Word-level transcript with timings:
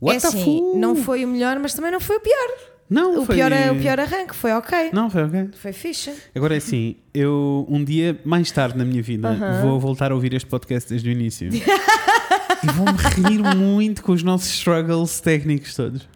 What 0.00 0.24
é 0.24 0.28
assim, 0.28 0.74
não 0.76 0.94
foi 0.96 1.24
o 1.24 1.28
melhor, 1.28 1.58
mas 1.58 1.74
também 1.74 1.90
não 1.90 2.00
foi 2.00 2.16
o 2.16 2.20
pior. 2.20 2.48
Não, 2.88 3.20
O, 3.22 3.26
foi... 3.26 3.34
pior, 3.34 3.50
é- 3.50 3.72
o 3.72 3.76
pior 3.76 3.98
arranque 3.98 4.34
foi 4.34 4.52
ok. 4.52 4.90
Não, 4.92 5.10
foi 5.10 5.24
ok. 5.24 5.48
Foi 5.60 5.72
fixe. 5.72 6.12
Agora 6.34 6.54
é 6.54 6.58
assim, 6.58 6.96
eu 7.12 7.66
um 7.68 7.82
dia 7.82 8.18
mais 8.24 8.50
tarde 8.52 8.78
na 8.78 8.84
minha 8.84 9.02
vida 9.02 9.36
vou 9.62 9.80
voltar 9.80 10.12
a 10.12 10.14
ouvir 10.14 10.32
este 10.34 10.46
podcast 10.48 10.88
desde 10.88 11.08
o 11.08 11.12
início. 11.12 11.48
e 11.52 12.66
vou-me 12.72 12.92
rir 13.28 13.42
muito 13.56 14.02
com 14.04 14.12
os 14.12 14.22
nossos 14.22 14.48
struggles 14.50 15.20
técnicos 15.20 15.74
todos. 15.74 16.08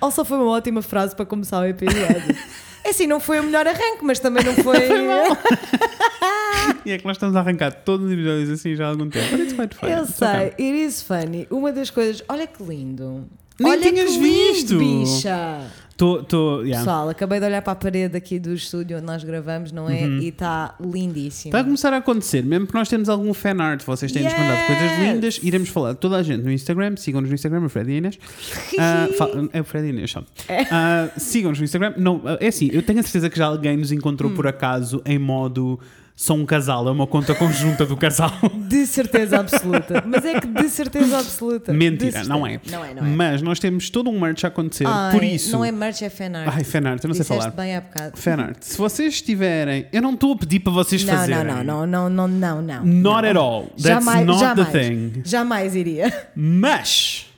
Ou 0.00 0.10
só 0.10 0.24
foi 0.24 0.38
uma 0.38 0.50
ótima 0.50 0.82
frase 0.82 1.14
para 1.14 1.24
começar 1.24 1.60
o 1.60 1.64
episódio. 1.66 2.36
é 2.82 2.90
assim, 2.90 3.06
não 3.06 3.20
foi 3.20 3.38
o 3.38 3.44
melhor 3.44 3.64
arranque, 3.66 4.02
mas 4.02 4.18
também 4.18 4.42
não 4.44 4.54
foi. 4.54 4.78
E 6.84 6.90
é 6.92 6.98
que 6.98 7.04
nós 7.06 7.16
estamos 7.16 7.34
a 7.36 7.40
arrancar 7.40 7.72
todos 7.72 8.06
os 8.06 8.12
episódios 8.12 8.50
assim 8.50 8.74
já 8.76 8.86
há 8.86 8.88
algum 8.90 9.08
tempo. 9.08 9.30
But 9.30 9.40
it's 9.40 9.52
quite 9.52 9.74
fun. 9.74 9.86
Eu 9.88 10.06
sei, 10.06 10.28
okay. 10.28 10.46
it 10.70 10.84
is 10.86 11.02
funny. 11.02 11.46
Uma 11.50 11.72
das 11.72 11.90
coisas, 11.90 12.22
olha 12.28 12.46
que 12.46 12.62
lindo. 12.62 13.24
Nem 13.60 13.72
olha 13.72 13.80
tinhas 13.80 14.10
que 14.12 14.18
lindo, 14.18 14.52
visto. 14.52 14.78
bicha. 14.78 15.60
Tô, 15.96 16.22
tô, 16.22 16.62
yeah. 16.62 16.78
Pessoal, 16.78 17.08
acabei 17.10 17.38
de 17.38 17.46
olhar 17.46 17.62
para 17.62 17.74
a 17.74 17.76
parede 17.76 18.16
aqui 18.16 18.38
do 18.38 18.52
estúdio 18.54 18.96
onde 18.96 19.06
nós 19.06 19.22
gravamos, 19.22 19.70
não 19.70 19.88
é? 19.88 20.02
Uhum. 20.02 20.18
E 20.18 20.28
está 20.28 20.74
lindíssimo. 20.80 21.50
Está 21.50 21.60
a 21.60 21.64
começar 21.64 21.92
a 21.92 21.98
acontecer, 21.98 22.42
mesmo 22.42 22.66
que 22.66 22.74
nós 22.74 22.88
temos 22.88 23.08
algum 23.08 23.32
fan 23.32 23.60
art, 23.62 23.84
vocês 23.84 24.10
têm-nos 24.10 24.32
mandado 24.32 24.66
coisas 24.66 24.82
Yes. 24.90 24.98
lindas, 25.12 25.40
iremos 25.42 25.68
falar 25.68 25.92
de 25.92 25.98
toda 25.98 26.16
a 26.16 26.22
gente 26.22 26.42
no 26.42 26.50
Instagram, 26.50 26.96
sigam-nos 26.96 27.28
no 27.30 27.34
Instagram, 27.34 27.64
o 27.64 27.68
Fred 27.68 27.90
e 27.92 27.96
Inês. 27.98 28.18
Fa- 29.16 29.28
é 29.52 29.60
o 29.60 29.64
Fred 29.64 29.86
e 29.86 29.90
Inês, 29.90 30.10
só. 30.10 30.24
Ah, 30.70 31.08
sigam-nos 31.16 31.58
no 31.58 31.64
Instagram. 31.66 31.94
Não, 31.98 32.22
é 32.40 32.48
assim, 32.48 32.68
eu 32.72 32.82
tenho 32.82 32.98
a 32.98 33.02
certeza 33.02 33.28
que 33.30 33.38
já 33.38 33.46
alguém 33.46 33.76
nos 33.76 33.92
encontrou 33.92 34.30
Hum. 34.32 34.34
por 34.34 34.46
acaso 34.46 35.02
em 35.04 35.18
modo 35.18 35.78
são 36.22 36.36
um 36.36 36.46
casal, 36.46 36.86
é 36.86 36.90
uma 36.92 37.04
conta 37.04 37.34
conjunta 37.34 37.84
do 37.84 37.96
casal. 37.96 38.30
De 38.68 38.86
certeza 38.86 39.40
absoluta. 39.40 40.04
Mas 40.06 40.24
é 40.24 40.40
que 40.40 40.46
de 40.46 40.68
certeza 40.68 41.18
absoluta. 41.18 41.72
Mentira, 41.72 42.12
certeza. 42.12 42.28
não 42.32 42.46
é. 42.46 42.60
Não 42.70 42.84
é, 42.84 42.94
não 42.94 43.04
é. 43.04 43.08
Mas 43.08 43.42
nós 43.42 43.58
temos 43.58 43.90
todo 43.90 44.08
um 44.08 44.20
merch 44.20 44.44
a 44.44 44.48
acontecer, 44.48 44.86
Ai, 44.86 45.10
por 45.10 45.24
isso. 45.24 45.50
Não 45.50 45.64
é 45.64 45.72
merch, 45.72 46.02
é 46.02 46.08
fanart. 46.08 46.48
Ai, 46.54 46.62
fan 46.62 46.88
art, 46.88 47.02
eu 47.02 47.08
não 47.08 47.14
sei 47.14 47.22
Disseste 47.22 47.42
falar. 47.42 47.50
bem 47.50 47.74
há 47.74 47.80
bocado. 47.80 48.16
Fan 48.16 48.36
art. 48.36 48.56
Se 48.60 48.78
vocês 48.78 49.14
estiverem, 49.14 49.86
eu 49.92 50.00
não 50.00 50.14
estou 50.14 50.34
a 50.34 50.36
pedir 50.36 50.60
para 50.60 50.72
vocês 50.72 51.02
Não, 51.04 51.12
fazerem. 51.12 51.44
não, 51.44 51.64
não, 51.64 51.86
não, 51.86 52.08
não, 52.08 52.28
não, 52.28 52.62
não, 52.62 52.62
não. 52.62 52.84
Not 52.86 53.22
não. 53.22 53.30
at 53.30 53.36
all. 53.36 53.62
That's 53.70 53.82
jamais, 53.82 54.26
not 54.26 54.38
jamais, 54.40 54.68
the 54.68 54.78
thing. 54.78 55.22
Jamais 55.24 55.74
iria. 55.74 56.28
Mas 56.36 57.31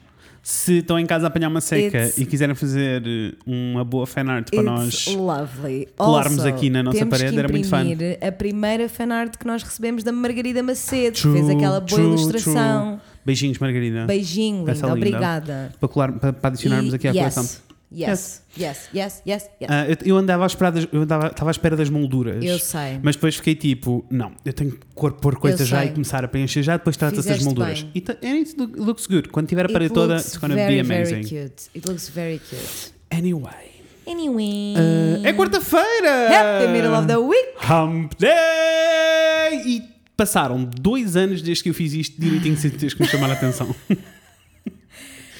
se 0.46 0.80
estão 0.80 0.98
em 0.98 1.06
casa 1.06 1.24
a 1.24 1.28
apanhar 1.28 1.48
uma 1.48 1.60
seca 1.62 2.02
It's- 2.04 2.18
e 2.18 2.26
quiserem 2.26 2.54
fazer 2.54 3.02
eh, 3.06 3.32
uma 3.46 3.82
boa 3.82 4.06
fanart 4.06 4.50
para 4.50 4.62
nós 4.62 5.06
lovely. 5.06 5.88
colarmos 5.96 6.40
Also, 6.40 6.48
aqui 6.48 6.68
na 6.68 6.82
nossa 6.82 7.06
parede, 7.06 7.38
era 7.38 7.48
muito 7.48 7.66
imprimir 7.66 8.18
a 8.20 8.30
primeira 8.30 8.86
fanart 8.86 9.38
que 9.38 9.46
nós 9.46 9.62
recebemos 9.62 10.04
da 10.04 10.12
Margarida 10.12 10.62
Macedo, 10.62 11.16
True, 11.16 11.32
que 11.34 11.40
fez 11.46 11.56
aquela 11.56 11.80
boa 11.80 11.86
true, 11.86 12.04
ilustração. 12.08 13.00
beijinhos, 13.24 13.58
Margarida. 13.58 14.04
Beijinho, 14.04 14.58
linda, 14.58 14.72
linda. 14.74 14.92
obrigada. 14.92 15.72
Para, 15.80 15.88
colar, 15.88 16.12
para, 16.12 16.32
para 16.34 16.48
adicionarmos 16.48 16.92
E- 16.92 16.96
aqui 16.96 17.08
à 17.08 17.12
yes, 17.12 17.20
coleção. 17.34 17.42
Yes, 17.90 18.08
yes, 18.08 18.42
yes, 18.58 18.88
yes, 18.94 19.22
yes. 19.26 19.50
Ah, 19.68 19.86
eu, 19.88 19.96
eu 20.04 20.16
andava 20.16 20.44
à 20.44 20.46
espera 20.46 20.70
das, 20.72 20.86
eu 20.92 21.02
andava, 21.02 21.26
estava 21.28 21.50
à 21.50 21.52
espera 21.52 21.76
das 21.76 21.88
molduras. 21.90 22.44
Eu 22.44 22.58
sei. 22.58 22.98
Mas 23.02 23.16
depois 23.16 23.36
fiquei 23.36 23.54
tipo, 23.54 24.04
não, 24.10 24.32
eu 24.44 24.52
tenho 24.52 24.72
que 24.72 24.78
pôr, 24.94 25.12
pôr 25.12 25.36
coisas 25.36 25.66
já 25.66 25.84
e 25.84 25.90
começar 25.90 26.24
a 26.24 26.28
preencher 26.28 26.62
já, 26.62 26.76
depois 26.76 26.96
trata-se 26.96 27.28
das 27.28 27.42
molduras. 27.42 27.82
bem. 27.82 27.92
E 27.94 28.26
and 28.26 28.34
it 28.40 28.54
look- 28.58 28.76
looks 28.78 29.06
good. 29.06 29.28
Quando 29.28 29.48
tiver 29.48 29.66
a 29.66 29.68
parede 29.68 29.92
toda, 29.92 30.16
it's 30.16 30.36
gonna 30.36 30.54
very, 30.54 30.74
be 30.74 30.80
amazing. 30.80 31.22
Very 31.22 31.48
cute. 31.48 31.70
It 31.74 31.86
looks 31.88 32.08
very 32.08 32.38
cute. 32.38 32.92
Anyway. 33.10 33.72
Anyway. 34.06 34.74
ah, 34.76 35.28
é 35.28 35.32
quarta-feira! 35.32 36.28
Happy 36.28 36.68
middle 36.72 36.94
of 36.94 37.06
the 37.06 37.16
week. 37.16 37.54
Hump 37.66 38.12
Day! 38.18 39.62
E 39.66 39.82
passaram 40.16 40.62
dois 40.64 41.16
anos 41.16 41.40
desde 41.42 41.62
que 41.64 41.70
eu 41.70 41.74
fiz 41.74 41.92
isto 41.94 42.20
direitinho 42.20 42.56
sem 42.56 42.70
teres 42.70 42.92
que 42.94 43.02
me 43.02 43.08
chamar 43.08 43.30
a 43.30 43.32
atenção. 43.32 43.74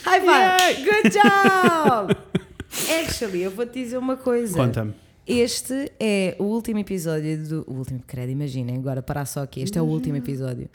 High 0.04 0.20
five. 0.20 0.60
Yay. 0.60 0.84
Good 0.84 1.10
job. 1.12 2.16
Actually, 3.02 3.42
eu 3.42 3.50
vou 3.50 3.66
te 3.66 3.82
dizer 3.82 3.98
uma 3.98 4.16
coisa. 4.16 4.56
Conta-me. 4.56 4.94
Este 5.26 5.90
é 5.98 6.36
o 6.38 6.44
último 6.44 6.78
episódio 6.80 7.38
do. 7.48 7.64
O 7.66 7.74
último, 7.78 8.02
credo, 8.06 8.30
imaginem, 8.30 8.76
agora 8.76 9.02
parar 9.02 9.24
só 9.24 9.42
aqui. 9.42 9.62
Este 9.62 9.78
é 9.78 9.82
o 9.82 9.86
último 9.86 10.16
episódio. 10.16 10.68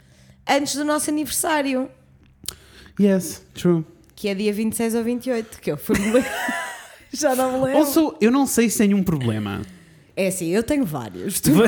Antes 0.48 0.76
do 0.76 0.84
nosso 0.84 1.09
aniversário, 1.09 1.88
Yes, 3.00 3.44
true. 3.54 3.86
que 4.16 4.28
é 4.28 4.34
dia 4.34 4.52
26 4.52 4.96
ou 4.96 5.04
28, 5.04 5.62
que 5.62 5.72
eu 5.72 5.78
fui 5.78 5.96
Já 7.14 7.36
não 7.36 7.54
me 7.59 7.66
lembro. 7.66 7.80
Also, 7.80 8.16
eu 8.22 8.32
não 8.32 8.46
sei 8.48 8.70
se 8.70 8.78
tenho 8.80 8.98
um 8.98 9.04
problema. 9.04 9.62
É 10.16 10.28
assim, 10.28 10.48
eu 10.50 10.64
tenho 10.64 10.86
vários. 10.86 11.40
Tu- 11.40 11.52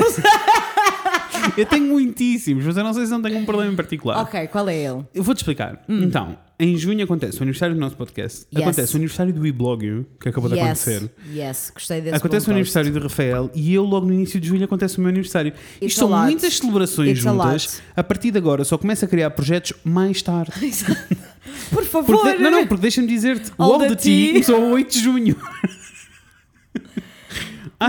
eu 1.56 1.66
tenho 1.66 1.84
muitíssimos, 1.86 2.64
mas 2.64 2.76
eu 2.76 2.84
não 2.84 2.92
sei 2.92 3.04
se 3.06 3.10
não 3.10 3.22
tenho 3.22 3.38
um 3.38 3.44
problema 3.44 3.72
em 3.72 3.76
particular. 3.76 4.22
Ok, 4.22 4.46
qual 4.48 4.68
é 4.68 4.76
ele? 4.76 5.04
Eu 5.14 5.22
vou-te 5.22 5.38
explicar. 5.38 5.82
Então, 5.88 6.36
em 6.58 6.76
junho 6.76 7.02
acontece 7.04 7.38
o 7.38 7.42
aniversário 7.42 7.74
do 7.74 7.80
nosso 7.80 7.96
podcast. 7.96 8.46
Yes. 8.54 8.62
Acontece 8.62 8.94
o 8.94 8.96
aniversário 8.96 9.32
do 9.32 9.46
eBlog, 9.46 10.06
que 10.20 10.28
acabou 10.28 10.48
de 10.48 10.56
yes, 10.56 10.64
acontecer. 10.64 11.10
yes, 11.34 11.72
gostei 11.74 12.00
desse 12.00 12.16
Acontece 12.16 12.48
o 12.48 12.50
aniversário 12.52 12.92
do 12.92 13.00
Rafael 13.00 13.50
e 13.54 13.74
eu 13.74 13.84
logo 13.84 14.06
no 14.06 14.12
início 14.12 14.38
de 14.40 14.46
julho 14.48 14.64
acontece 14.64 14.98
o 14.98 15.00
meu 15.00 15.08
aniversário. 15.08 15.52
It's 15.76 15.92
Isto 15.92 16.04
a 16.04 16.08
são 16.08 16.10
lot. 16.10 16.24
muitas 16.30 16.56
celebrações 16.56 17.10
It's 17.10 17.26
a 17.26 17.30
juntas. 17.30 17.64
lot. 17.64 17.82
A 17.96 18.04
partir 18.04 18.30
de 18.30 18.38
agora 18.38 18.64
só 18.64 18.78
começo 18.78 19.04
a 19.04 19.08
criar 19.08 19.30
projetos 19.30 19.72
mais 19.84 20.22
tarde. 20.22 20.52
Por 21.70 21.84
favor. 21.84 22.18
Porque, 22.18 22.38
não, 22.38 22.50
não, 22.50 22.66
porque 22.66 22.82
deixa-me 22.82 23.06
dizer-te, 23.08 23.50
o 23.58 23.62
All 23.62 23.78
the 23.78 23.94
tea. 23.96 24.28
começou 24.28 24.56
a 24.56 24.58
8 24.74 24.92
de 24.92 25.00
junho. 25.00 25.36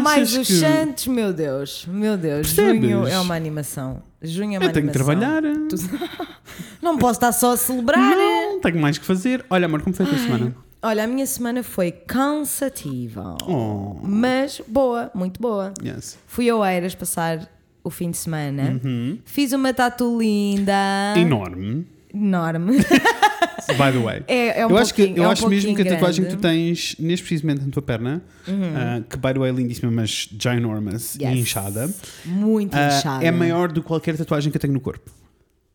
Mais 0.02 0.36
os 0.36 0.48
que 0.48 0.54
Santos, 0.56 1.08
meu 1.08 1.34
Deus, 1.34 1.86
meu 1.88 2.18
Deus. 2.18 2.54
Percebes? 2.54 2.81
Junho 2.90 3.08
é 3.08 3.20
uma 3.20 3.36
animação. 3.36 4.02
Junho 4.22 4.56
é 4.56 4.59
uma 4.59 4.66
eu 4.68 4.72
tenho 4.74 4.90
que 4.90 4.98
animação. 4.98 5.20
trabalhar? 5.20 5.42
Não 6.81 6.98
posso 6.98 7.14
estar 7.18 7.31
só 7.31 7.54
a 7.54 7.58
celebrar. 7.58 8.00
Não, 8.16 8.59
tenho 8.59 8.80
mais 8.80 8.98
que 8.98 9.06
fazer. 9.06 9.46
Olha, 9.50 9.66
amor, 9.66 9.82
como 9.82 9.96
foi 9.96 10.06
a 10.06 10.09
tua 10.09 10.18
semana? 10.18 10.56
Olha, 10.82 11.06
a 11.06 11.08
minha 11.08 11.26
semana 11.26 11.64
foi 11.64 11.92
cansativa, 11.92 13.38
Oh, 13.48 13.96
mas 14.03 14.62
boa, 14.68 15.09
muito 15.16 15.42
boa. 15.42 15.74
yes. 15.82 16.18
Fui 16.28 16.50
a 16.50 16.56
Oeiras 16.58 16.94
passar 16.94 17.50
o 17.84 17.90
fim 17.90 18.12
de 18.12 18.18
semana. 18.18 18.80
Uhum. 18.84 19.18
Fiz 19.24 19.53
uma 19.53 19.74
tatu 19.74 20.18
linda. 20.20 20.74
Enorme, 21.16 21.88
Enorme. 22.13 22.78
by 23.78 23.91
the 23.91 24.00
way. 24.00 24.24
É, 24.28 24.59
é 24.62 24.68
um 24.68 24.72
eu 24.72 24.78
acho, 24.78 24.94
que, 24.94 25.01
eu 25.16 25.24
é 25.24 25.28
um 25.28 25.31
acho 25.31 25.47
mesmo 25.47 25.75
que 25.75 25.81
a 25.81 25.85
tatuagem 25.85 26.25
que 26.25 26.31
tu 26.31 26.38
grande. 26.38 26.57
tens 26.57 26.96
neste 27.00 27.25
precisamente 27.25 27.66
na 27.66 27.72
tua 27.72 27.81
perna, 27.81 28.22
ah, 28.47 29.01
que 29.09 29.18
by 29.18 29.34
the 29.34 29.40
way 29.40 29.50
é 29.50 29.53
lindíssima, 29.53 29.91
mas 29.91 30.29
ginormous 30.38 31.16
e 31.16 31.23
Yes. 31.23 31.40
inchada, 31.40 31.90
Muito 32.25 32.75
ah, 32.75 32.88
inchada. 32.88 33.25
é 33.25 33.31
maior 33.31 33.72
do 33.72 33.81
que 33.81 33.88
qualquer 33.88 34.16
tatuagem 34.18 34.52
que 34.52 34.57
eu 34.57 34.62
tenho 34.62 34.73
no 34.73 34.79
corpo. 34.81 35.09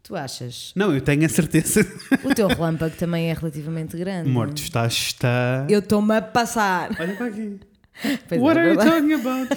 Tu 0.02 0.16
achas? 0.16 0.72
Não, 0.74 0.94
eu 0.94 1.00
tenho 1.02 1.26
a 1.26 1.28
certeza. 1.28 1.86
O 2.24 2.34
teu 2.34 2.46
relâmpago 2.48 2.96
também 2.96 3.30
é 3.30 3.34
relativamente 3.34 3.96
grande. 3.96 4.30
Amor, 4.30 4.48
tu 4.54 4.62
estás. 4.62 4.94
Está... 4.94 5.66
Eu 5.68 5.80
estou-me 5.80 6.16
a 6.16 6.22
passar. 6.22 6.90
Olha 6.98 7.14
para 7.14 7.26
aqui. 7.26 7.60
Pois 8.28 8.40
What 8.40 8.56
é, 8.56 8.62
are 8.62 8.70
you 8.70 8.76
talking 8.78 9.12
about? 9.14 9.48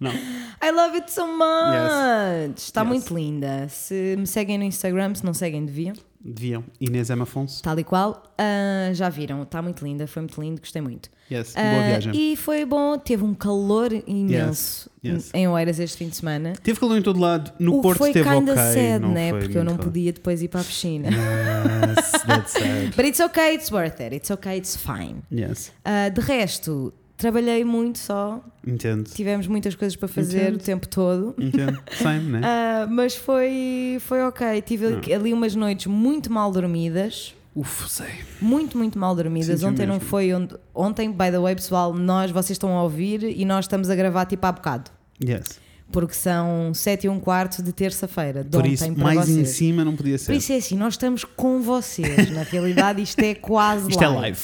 Não. 0.00 0.10
I 0.12 0.70
love 0.72 0.96
it 0.96 1.10
so 1.12 1.26
much. 1.26 2.56
Está 2.58 2.80
Yes. 2.82 2.88
muito 2.88 3.14
linda. 3.14 3.66
Se 3.68 4.16
me 4.18 4.26
seguem 4.26 4.58
no 4.58 4.64
Instagram, 4.64 5.14
se 5.14 5.24
não 5.24 5.32
seguem, 5.34 5.64
deviam. 5.64 5.94
Deviam. 6.26 6.64
Inês 6.80 7.10
M. 7.10 7.20
Afonso. 7.22 7.62
Tal 7.62 7.78
e 7.78 7.84
qual. 7.84 8.22
Ah, 8.38 8.90
já 8.94 9.10
viram. 9.10 9.42
Está 9.42 9.60
muito 9.60 9.84
linda. 9.84 10.06
Foi 10.06 10.22
muito 10.22 10.40
lindo. 10.40 10.58
Gostei 10.60 10.80
muito. 10.80 11.10
Yes. 11.30 11.52
Ah, 11.54 11.62
Boa 11.62 11.82
viagem. 11.86 12.12
e 12.16 12.34
foi 12.34 12.64
bom. 12.64 12.96
Teve 12.98 13.22
um 13.24 13.34
calor 13.34 13.92
imenso 14.06 14.90
Yes, 15.04 15.14
yes. 15.26 15.30
em 15.34 15.46
Oeiras 15.48 15.78
este 15.78 15.98
fim 15.98 16.08
de 16.08 16.16
semana. 16.16 16.54
Teve 16.62 16.80
calor 16.80 16.96
em 16.96 17.02
todo 17.02 17.20
lado. 17.20 17.52
No 17.58 17.78
o 17.78 17.82
Porto 17.82 17.98
foi 17.98 18.12
teve 18.12 18.28
kinda 18.28 18.52
ok. 18.52 18.62
sad, 18.64 19.00
não 19.00 19.12
né? 19.12 19.32
Porque 19.32 19.56
eu 19.58 19.64
não 19.64 19.72
calor. 19.76 19.84
podia 19.84 20.12
depois 20.14 20.42
ir 20.42 20.48
para 20.48 20.62
a 20.62 20.64
piscina. 20.64 21.08
Yes, 21.10 22.10
that's 22.26 22.52
sad. 22.52 22.92
But 22.96 23.04
it's 23.06 23.20
okay, 23.20 23.54
it's 23.54 23.70
worth 23.70 24.00
it. 24.00 24.14
It's 24.16 24.30
okay, 24.30 24.56
it's 24.56 24.76
fine. 24.76 25.22
Yes. 25.30 25.72
Ah, 25.84 26.08
de 26.08 26.20
resto, 26.22 26.92
trabalhei 27.16 27.64
muito 27.64 27.98
só. 27.98 28.42
Entendo. 28.66 29.08
Tivemos 29.10 29.46
muitas 29.46 29.74
coisas 29.74 29.96
para 29.96 30.08
fazer 30.08 30.42
Entendo. 30.42 30.54
o 30.56 30.58
tempo 30.58 30.88
todo. 30.88 31.34
Entendo. 31.38 31.78
Same, 32.02 32.30
né? 32.32 32.40
Ah, 32.44 32.86
mas 32.90 33.14
foi, 33.16 33.98
foi 34.00 34.22
ok. 34.22 34.60
Tive 34.62 34.86
Ah. 34.86 35.14
ali 35.16 35.32
umas 35.32 35.54
noites 35.54 35.86
muito 35.86 36.32
mal 36.32 36.50
dormidas. 36.50 37.34
Uf, 37.54 37.88
sei. 37.88 38.08
Muito, 38.40 38.76
muito 38.76 38.98
mal 38.98 39.14
dormidas. 39.14 39.46
Sentiu 39.60 39.68
Ontem 39.68 39.86
não 39.86 39.94
mesmo. 39.94 40.08
foi 40.08 40.34
onde. 40.34 40.56
Ontem, 40.74 41.08
by 41.10 41.30
the 41.30 41.38
way, 41.38 41.54
pessoal, 41.54 41.94
nós, 41.94 42.30
vocês 42.32 42.50
estão 42.56 42.76
a 42.76 42.82
ouvir 42.82 43.22
e 43.22 43.44
nós 43.44 43.64
estamos 43.66 43.88
a 43.90 43.94
gravar 43.94 44.26
tipo 44.26 44.44
há 44.44 44.50
bocado. 44.52 44.90
Yes. 45.24 45.60
Porque 45.92 46.14
são 46.14 46.74
7 46.74 47.04
e 47.06 47.08
um 47.08 47.20
quarto 47.20 47.62
de 47.62 47.72
terça-feira. 47.72 48.42
De 48.42 48.50
Por 48.50 48.66
isso, 48.66 48.90
mais 48.98 49.20
vocês. 49.20 49.36
em 49.38 49.44
cima 49.44 49.84
não 49.84 49.94
podia 49.94 50.18
ser. 50.18 50.26
Por 50.26 50.34
isso 50.34 50.52
é 50.52 50.56
assim, 50.56 50.76
nós 50.76 50.94
estamos 50.94 51.22
com 51.24 51.60
vocês. 51.60 52.30
Na 52.32 52.42
realidade, 52.42 53.00
isto 53.00 53.20
é 53.20 53.34
quase 53.36 53.90
Isto 53.90 54.02
é 54.02 54.08
live. 54.08 54.40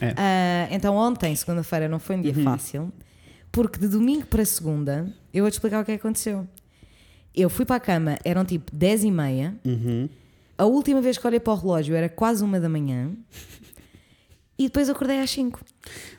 É. 0.00 0.14
Ah, 0.16 0.68
então 0.70 0.94
ontem, 0.96 1.34
segunda-feira, 1.36 1.88
não 1.88 1.98
foi 1.98 2.16
um 2.16 2.22
dia 2.22 2.32
Uhum. 2.36 2.44
fácil, 2.44 2.92
porque 3.50 3.78
de 3.78 3.88
domingo 3.88 4.26
para 4.26 4.44
segunda, 4.44 5.12
eu 5.32 5.44
vou 5.44 5.50
te 5.50 5.54
explicar 5.54 5.80
o 5.82 5.84
que 5.84 5.92
é 5.92 5.96
que 5.96 6.00
aconteceu. 6.00 6.46
Eu 7.34 7.48
fui 7.48 7.64
para 7.64 7.76
a 7.76 7.80
cama, 7.80 8.18
eram 8.24 8.44
tipo 8.44 8.70
10 8.74 9.04
e 9.04 9.10
meia, 9.10 9.54
Uhum. 9.64 10.08
a 10.58 10.64
última 10.66 11.00
vez 11.00 11.16
que 11.18 11.26
olhei 11.26 11.40
para 11.40 11.52
o 11.52 11.56
relógio 11.56 11.94
era 11.94 12.08
quase 12.08 12.42
uma 12.44 12.58
da 12.60 12.68
manhã, 12.68 13.10
e 14.58 14.64
depois 14.64 14.88
acordei 14.88 15.20
às 15.20 15.30
5. 15.30 15.60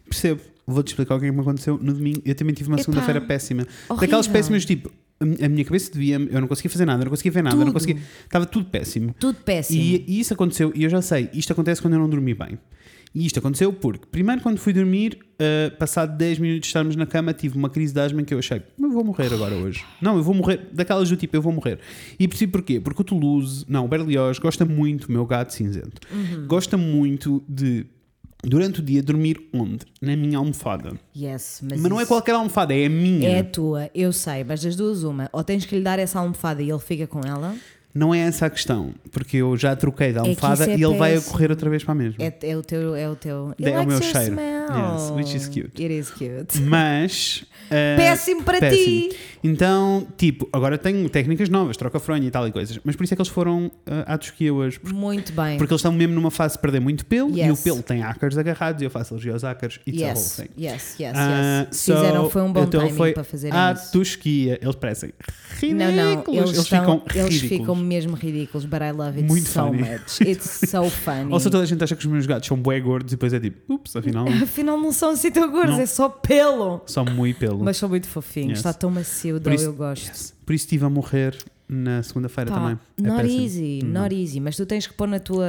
Percebo. 0.06 0.42
Vou-te 0.66 0.88
explicar 0.90 1.16
o 1.16 1.20
que 1.20 1.26
é 1.26 1.30
que 1.30 1.36
me 1.36 1.42
aconteceu 1.42 1.78
no 1.82 1.94
domingo. 1.94 2.22
Eu 2.24 2.34
também 2.36 2.56
tive 2.56 2.70
uma 2.70 2.78
segunda-feira 2.78 3.20
péssima. 3.20 3.64
horrível. 3.90 3.98
Daquelas 4.00 4.28
péssimas 4.28 4.64
tipo. 4.66 4.90
a 5.20 5.50
minha 5.50 5.64
cabeça 5.66 5.92
devia 5.92 6.16
eu 6.16 6.40
não 6.42 6.48
conseguia 6.48 6.70
fazer 6.72 6.86
nada, 6.86 7.02
eu 7.02 7.06
não 7.06 7.10
conseguia 7.12 7.32
ver 7.34 7.44
nada, 7.44 7.56
eu 7.56 7.60
não 7.60 7.66
Tudo. 7.68 7.74
conseguia. 7.74 8.02
Estava 8.26 8.46
tudo 8.46 8.66
péssimo. 8.70 9.14
Tudo 9.20 9.40
péssimo. 9.44 9.82
E, 9.82 10.06
e 10.08 10.20
isso 10.22 10.34
aconteceu, 10.34 10.72
e 10.74 10.84
eu 10.86 10.90
já 10.90 11.02
sei, 11.02 11.30
isto 11.34 11.52
acontece 11.52 11.82
quando 11.82 11.94
eu 11.96 12.00
não 12.00 12.10
dormi 12.10 12.34
bem. 12.34 12.58
E 13.14 13.26
isto 13.26 13.38
aconteceu 13.38 13.72
porque, 13.72 14.06
primeiro, 14.12 14.42
quando 14.42 14.58
fui 14.58 14.74
dormir, 14.74 15.20
uh, 15.34 15.78
passado 15.78 16.18
10 16.18 16.40
minutos 16.40 16.62
de 16.62 16.68
estarmos 16.68 16.96
na 16.96 17.06
cama, 17.06 17.32
tive 17.32 17.56
uma 17.58 17.70
crise 17.70 17.94
de 17.94 18.00
asma 18.00 18.22
em 18.22 18.26
que 18.26 18.34
eu 18.34 18.40
achei, 18.40 18.64
eu 18.80 18.92
vou 18.92 19.04
morrer 19.04 19.32
agora 19.32 19.54
hoje. 19.54 19.86
Não, 20.02 20.18
eu 20.18 20.24
vou 20.24 20.34
morrer, 20.34 20.68
daquelas 20.72 21.10
do 21.10 21.16
tipo, 21.16 21.36
eu 21.36 21.42
vou 21.42 21.54
morrer. 21.54 21.80
E 22.20 22.28
percebi 22.28 22.52
porquê? 22.52 22.80
Porque 22.80 23.02
o 23.02 23.06
Toulouse, 23.06 23.66
não, 23.68 23.86
o 23.86 23.88
Berlioz, 23.88 24.40
gosta 24.40 24.66
muito, 24.66 25.12
meu 25.12 25.26
gato 25.26 25.54
cinzento, 25.54 26.02
gosta 26.48 26.76
muito 26.76 27.44
de, 27.48 27.86
durante 28.44 28.80
o 28.80 28.84
dia, 28.84 29.04
dormir 29.04 29.48
onde? 29.54 29.86
Na 30.02 30.16
minha 30.16 30.40
almofada. 30.40 30.94
Yes, 31.16 31.62
Mas 31.62 31.82
não 31.82 32.02
é 32.02 32.06
qualquer 32.06 32.34
almofada, 32.34 32.74
é 32.74 32.88
a 32.88 32.90
minha. 32.90 33.30
É 33.30 33.40
a 33.40 33.44
tua, 33.44 33.92
eu 33.94 34.12
sei, 34.12 34.44
mas 34.44 34.64
das 34.64 34.76
duas, 34.76 35.04
uma. 35.04 35.30
Ou 35.32 35.44
tens 35.44 35.66
que 35.66 35.76
lhe 35.76 35.82
dar 35.82 36.00
essa 36.00 36.20
almofada 36.20 36.64
e 36.64 36.70
ele 36.70 36.80
fica 36.80 37.06
com 37.06 37.22
ela, 37.22 37.56
Não 37.94 38.14
é 38.14 38.20
essa 38.20 38.48
a 38.48 38.50
questão, 38.50 38.94
porque 39.12 39.38
eu 39.38 39.56
já 39.56 39.76
troquei 39.76 40.08
de 40.08 40.14
que 40.14 40.20
almofada 40.20 40.66
é 40.66 40.76
e 40.76 40.84
ele 40.84 40.98
vai 40.98 41.16
a 41.16 41.22
correr 41.22 41.52
outra 41.52 41.70
vez 41.70 41.84
para 41.84 41.92
a 41.92 41.96
mesma. 41.96 42.24
é, 42.24 42.34
é 42.42 42.58
o 42.58 42.64
teu. 42.64 42.96
É 42.96 43.08
o 43.08 43.16
teu. 43.16 43.54
É 43.62 43.80
o 43.80 43.86
meu 43.86 44.02
cheiro. 44.02 44.34
smell. 44.34 44.68
Yes, 44.72 45.12
which 45.12 45.38
is 45.38 45.48
cute. 45.48 45.82
It 45.82 45.94
is 45.94 46.10
cute. 46.10 46.60
Mas. 46.62 47.46
Uh, 47.74 47.98
Péssimo 47.98 48.44
para 48.44 48.60
péssimo. 48.60 49.10
ti. 49.10 49.18
Então, 49.46 50.08
tipo, 50.18 50.48
agora 50.54 50.78
tenho 50.78 51.08
técnicas 51.10 51.50
novas, 51.50 51.76
troca 51.76 52.00
fronha 52.00 52.26
e 52.26 52.32
tal 52.32 52.48
e 52.48 52.52
coisas. 52.52 52.80
Mas 52.84 52.96
por 52.96 53.04
isso 53.04 53.14
é 53.14 53.16
que 53.18 53.22
eles 53.22 53.32
foram 53.32 53.66
uh, 53.68 53.72
à 54.06 54.18
Tosquia 54.18 54.54
hoje. 54.54 54.80
Porque, 54.80 54.96
Muito 54.96 55.34
bem. 55.34 55.58
porque 55.58 55.74
eles 55.74 55.80
estão 55.82 55.92
mesmo 55.92 56.16
numa 56.16 56.32
fase 56.32 56.56
de 56.56 56.62
perder 56.62 56.80
muito 56.80 57.06
pelo 57.06 57.30
e 57.38 57.42
o 57.44 57.48
Yes. 57.50 57.62
pelo 57.62 57.84
tem 57.84 58.02
ácaros 58.04 58.38
agarrados 58.38 58.82
e 58.82 58.86
eu 58.86 58.90
faço 58.90 59.14
alergia 59.14 59.34
aos 59.34 59.44
ácaros. 59.44 59.80
It's 59.86 60.02
a 60.02 60.06
whole 60.06 60.18
yes, 60.18 60.36
thing. 60.38 60.50
yes, 60.58 60.96
yes, 61.00 61.14
yes. 61.18 61.78
so, 61.78 61.94
Fizeram, 61.94 62.30
foi 62.30 62.42
um 62.42 62.54
bom 62.54 62.64
então 62.64 62.80
timing 62.82 62.96
foi 62.96 63.12
para 63.14 63.24
fazerem 63.26 63.58
à 63.60 63.74
isso. 63.74 63.92
Tosquia. 63.92 64.60
Eles 64.62 64.76
parecem 64.76 65.10
Não, 65.10 65.88
ridículos. 65.88 65.96
não, 65.96 66.34
eles, 66.34 66.50
eles 66.52 66.58
estão, 66.60 66.80
ficam 66.80 67.02
eles 67.14 67.34
ridículos. 67.34 67.60
ficam 67.60 67.76
mesmo 67.76 68.16
ridículos, 68.16 68.66
but 68.66 68.82
I 68.82 68.92
love 68.92 69.18
it 69.20 69.24
Muito 69.28 69.50
so 69.50 69.60
funny. 69.66 69.80
much. 69.82 70.22
It's 70.22 70.70
so 70.70 70.86
funny. 71.04 71.32
Ou 71.34 71.40
seja, 71.40 71.50
toda 71.52 71.64
a 71.64 71.68
gente 71.68 71.84
acha 71.84 71.96
que 71.96 72.06
os 72.06 72.12
meus 72.12 72.26
gatos 72.26 72.48
são 72.48 72.56
bué 72.58 72.80
gordos 72.80 73.12
e 73.12 73.16
depois 73.16 73.34
é 73.34 73.40
tipo, 73.42 73.74
ups, 73.74 73.94
afinal 73.96 74.26
Afinal, 74.42 74.80
não 74.80 74.92
são 74.94 75.10
assim 75.10 75.32
tão 75.32 75.52
gordos, 75.52 75.76
Não. 75.76 75.82
é 75.84 75.86
só 75.86 76.08
pelo. 76.08 76.82
são 76.86 77.04
muito 77.06 77.40
pelo. 77.40 77.63
Mas 77.64 77.78
são 77.78 77.88
muito 77.90 78.08
fofinhos, 78.08 78.50
Yes. 78.52 78.60
está 78.60 78.74
tão 78.74 78.90
macio, 78.92 79.40
isso- 79.56 79.66
eu 79.66 79.74
gosto. 79.74 80.08
Yes. 80.08 80.34
Por 80.46 80.54
isso 80.54 80.66
estive 80.66 80.86
a 80.86 80.90
morrer 80.90 81.38
na 81.68 82.04
segunda-feira 82.04 82.52
Pá, 82.52 82.58
também. 82.60 82.80
É 82.98 83.02
not 83.08 83.22
péssimo. 83.24 83.42
easy, 83.44 83.80
Não. 83.84 84.02
not 84.04 84.16
easy. 84.16 84.40
Mas 84.40 84.56
tu 84.56 84.66
tens 84.66 84.86
que 84.86 84.94
pôr 84.94 85.08
na 85.08 85.20
tua, 85.20 85.46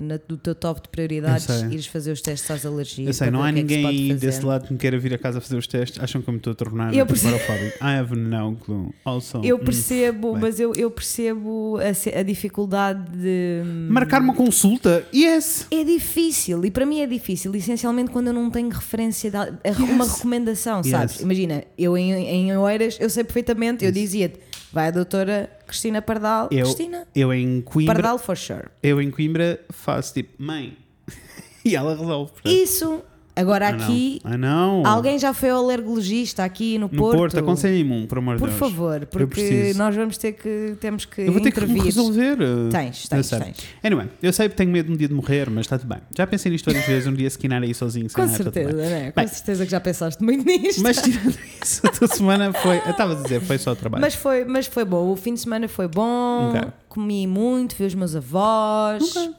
na, 0.00 0.18
no 0.28 0.36
teu 0.36 0.54
top 0.54 0.82
de 0.82 0.88
prioridades 0.88 1.46
ires 1.70 1.86
fazer 1.86 2.12
os 2.12 2.20
testes 2.20 2.50
às 2.50 2.64
alergias. 2.66 3.06
Eu 3.08 3.12
sei, 3.14 3.30
não 3.30 3.42
há 3.42 3.48
é 3.50 3.52
ninguém 3.52 4.16
desse 4.16 4.44
lado 4.44 4.66
que 4.66 4.72
me 4.72 4.78
queira 4.78 4.98
vir 4.98 5.14
a 5.14 5.18
casa 5.18 5.40
fazer 5.40 5.56
os 5.56 5.66
testes. 5.66 6.02
Acham 6.02 6.20
que 6.22 6.28
eu 6.28 6.32
me 6.32 6.38
estou 6.38 6.52
a 6.52 6.56
tornar 6.56 6.94
Eu 6.94 7.06
percebo. 7.06 7.36
I 7.80 7.98
have 7.98 8.16
no 8.16 8.56
clue. 8.56 8.90
Also, 9.04 9.40
Eu 9.44 9.56
hum, 9.56 9.60
percebo, 9.60 10.32
bem. 10.32 10.40
mas 10.42 10.58
eu, 10.58 10.72
eu 10.74 10.90
percebo 10.90 11.78
a, 11.78 12.18
a 12.18 12.22
dificuldade 12.22 13.10
de. 13.16 13.62
Marcar 13.88 14.20
uma 14.20 14.34
consulta? 14.34 15.06
Yes! 15.14 15.66
É 15.70 15.84
difícil, 15.84 16.64
e 16.64 16.70
para 16.70 16.84
mim 16.86 17.00
é 17.00 17.06
difícil, 17.06 17.54
essencialmente 17.54 18.10
quando 18.10 18.28
eu 18.28 18.32
não 18.32 18.50
tenho 18.50 18.68
referência, 18.70 19.30
de, 19.30 19.36
a- 19.36 19.48
uma 19.78 20.06
recomendação, 20.06 20.82
sabes? 20.82 21.14
Yes. 21.16 21.22
Imagina, 21.22 21.64
eu 21.78 21.96
em, 21.96 22.12
em 22.12 22.56
Oeiras, 22.56 22.96
eu 23.00 23.08
sei 23.10 23.24
perfeitamente, 23.24 23.84
eu 23.84 23.92
dizia-te, 23.92 24.38
vai 24.74 24.88
a 24.88 24.90
doutora 24.90 25.48
Cristina 25.66 26.02
Pardal, 26.02 26.48
Eu, 26.50 26.64
Cristina 26.64 27.06
eu 27.14 27.32
em 27.32 27.60
Coimbra, 27.62 27.94
Pardal 27.94 28.18
for 28.18 28.36
sure. 28.36 28.64
eu 28.82 29.00
em 29.00 29.08
Coimbra 29.08 29.60
faço 29.70 30.12
tipo, 30.14 30.42
mãe. 30.42 30.76
e 31.64 31.76
ela 31.76 31.94
resolve. 31.96 32.32
portanto. 32.32 32.52
Isso, 32.52 33.02
agora 33.36 33.72
know. 33.72 33.82
aqui, 33.82 34.20
I 34.24 34.36
know. 34.36 34.86
alguém 34.86 35.18
já 35.18 35.32
foi 35.34 35.50
ao 35.50 35.62
alergologista 35.64 36.44
aqui 36.44 36.78
no, 36.78 36.88
no 36.88 36.98
Porto? 36.98 37.18
Porto, 37.18 37.38
aconselhe-me 37.38 37.92
um, 37.92 38.06
por 38.06 38.18
amor 38.18 38.34
de 38.36 38.40
Por 38.40 38.48
Deus. 38.48 38.58
favor, 38.58 39.06
porque 39.06 39.72
nós 39.76 39.94
vamos 39.94 40.16
ter 40.16 40.32
que, 40.32 40.76
temos 40.80 41.04
que 41.04 41.22
Eu 41.22 41.32
vou 41.32 41.40
ter 41.40 41.52
que 41.52 41.60
me 41.66 41.80
resolver. 41.80 42.36
Tens, 42.70 43.04
eu 43.04 43.10
tens, 43.10 43.26
sei. 43.26 43.38
tens. 43.40 43.56
Anyway, 43.82 44.08
eu 44.22 44.32
sei 44.32 44.48
que 44.48 44.54
tenho 44.56 44.70
medo 44.70 44.92
um 44.92 44.96
dia 44.96 45.08
de 45.08 45.14
morrer, 45.14 45.50
mas 45.50 45.66
está 45.66 45.78
tudo 45.78 45.88
bem. 45.88 45.98
Já 46.16 46.26
pensei 46.26 46.50
nisto 46.50 46.66
várias 46.66 46.86
vezes, 46.86 47.06
um 47.08 47.14
dia 47.14 47.28
se 47.30 47.38
quinar 47.38 47.62
aí 47.62 47.74
sozinho. 47.74 48.06
Com 48.12 48.22
tudo 48.26 48.36
certeza, 48.36 48.72
né? 48.72 49.10
Com 49.12 49.20
Bem. 49.20 49.28
certeza 49.28 49.64
que 49.64 49.70
já 49.70 49.80
pensaste 49.80 50.22
muito 50.22 50.44
nisto. 50.44 50.82
Mas 50.82 51.00
tirando 51.00 51.38
isso, 51.62 51.86
a 51.86 51.90
tua 51.90 52.08
semana 52.08 52.52
foi. 52.52 52.76
Eu 52.84 52.90
estava 52.90 53.12
a 53.12 53.22
dizer, 53.22 53.40
foi 53.40 53.58
só 53.58 53.74
trabalho. 53.74 54.00
Mas 54.02 54.14
foi, 54.14 54.44
mas 54.44 54.66
foi 54.66 54.84
bom. 54.84 55.10
O 55.12 55.16
fim 55.16 55.34
de 55.34 55.40
semana 55.40 55.68
foi 55.68 55.88
bom. 55.88 56.50
Ok. 56.50 56.62
Comi 56.88 57.26
muito, 57.26 57.74
vi 57.76 57.84
os 57.84 57.94
meus 57.94 58.14
avós. 58.14 59.02
Ok. 59.16 59.34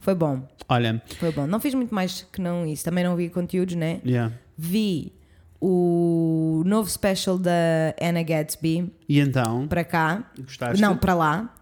Foi 0.00 0.14
bom, 0.14 0.42
Olha, 0.68 1.02
foi 1.18 1.30
bom. 1.30 1.46
Não 1.46 1.60
fiz 1.60 1.74
muito 1.74 1.94
mais 1.94 2.26
que 2.32 2.40
não 2.40 2.64
isso. 2.66 2.84
Também 2.84 3.04
não 3.04 3.14
vi 3.16 3.28
conteúdos, 3.28 3.74
né? 3.74 4.00
yeah. 4.04 4.32
Vi 4.56 5.12
o 5.60 6.62
novo 6.64 6.88
special 6.88 7.36
da 7.38 7.94
Anna 8.00 8.22
Gatsby 8.22 8.90
e 9.08 9.20
então? 9.20 9.68
para 9.68 9.84
cá. 9.84 10.30
Gostaste? 10.38 10.80
Não, 10.80 10.96
para 10.96 11.14
lá. 11.14 11.54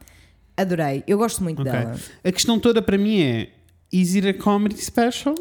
Adorei. 0.56 1.02
Eu 1.06 1.18
gosto 1.18 1.42
muito 1.42 1.60
Ok. 1.60 1.72
dela. 1.72 1.96
A 2.24 2.32
questão 2.32 2.58
toda 2.60 2.80
para 2.80 2.96
mim 2.96 3.20
é: 3.20 3.48
is 3.92 4.14
it 4.14 4.28
a 4.28 4.34
comedy 4.34 4.76
special? 4.76 5.34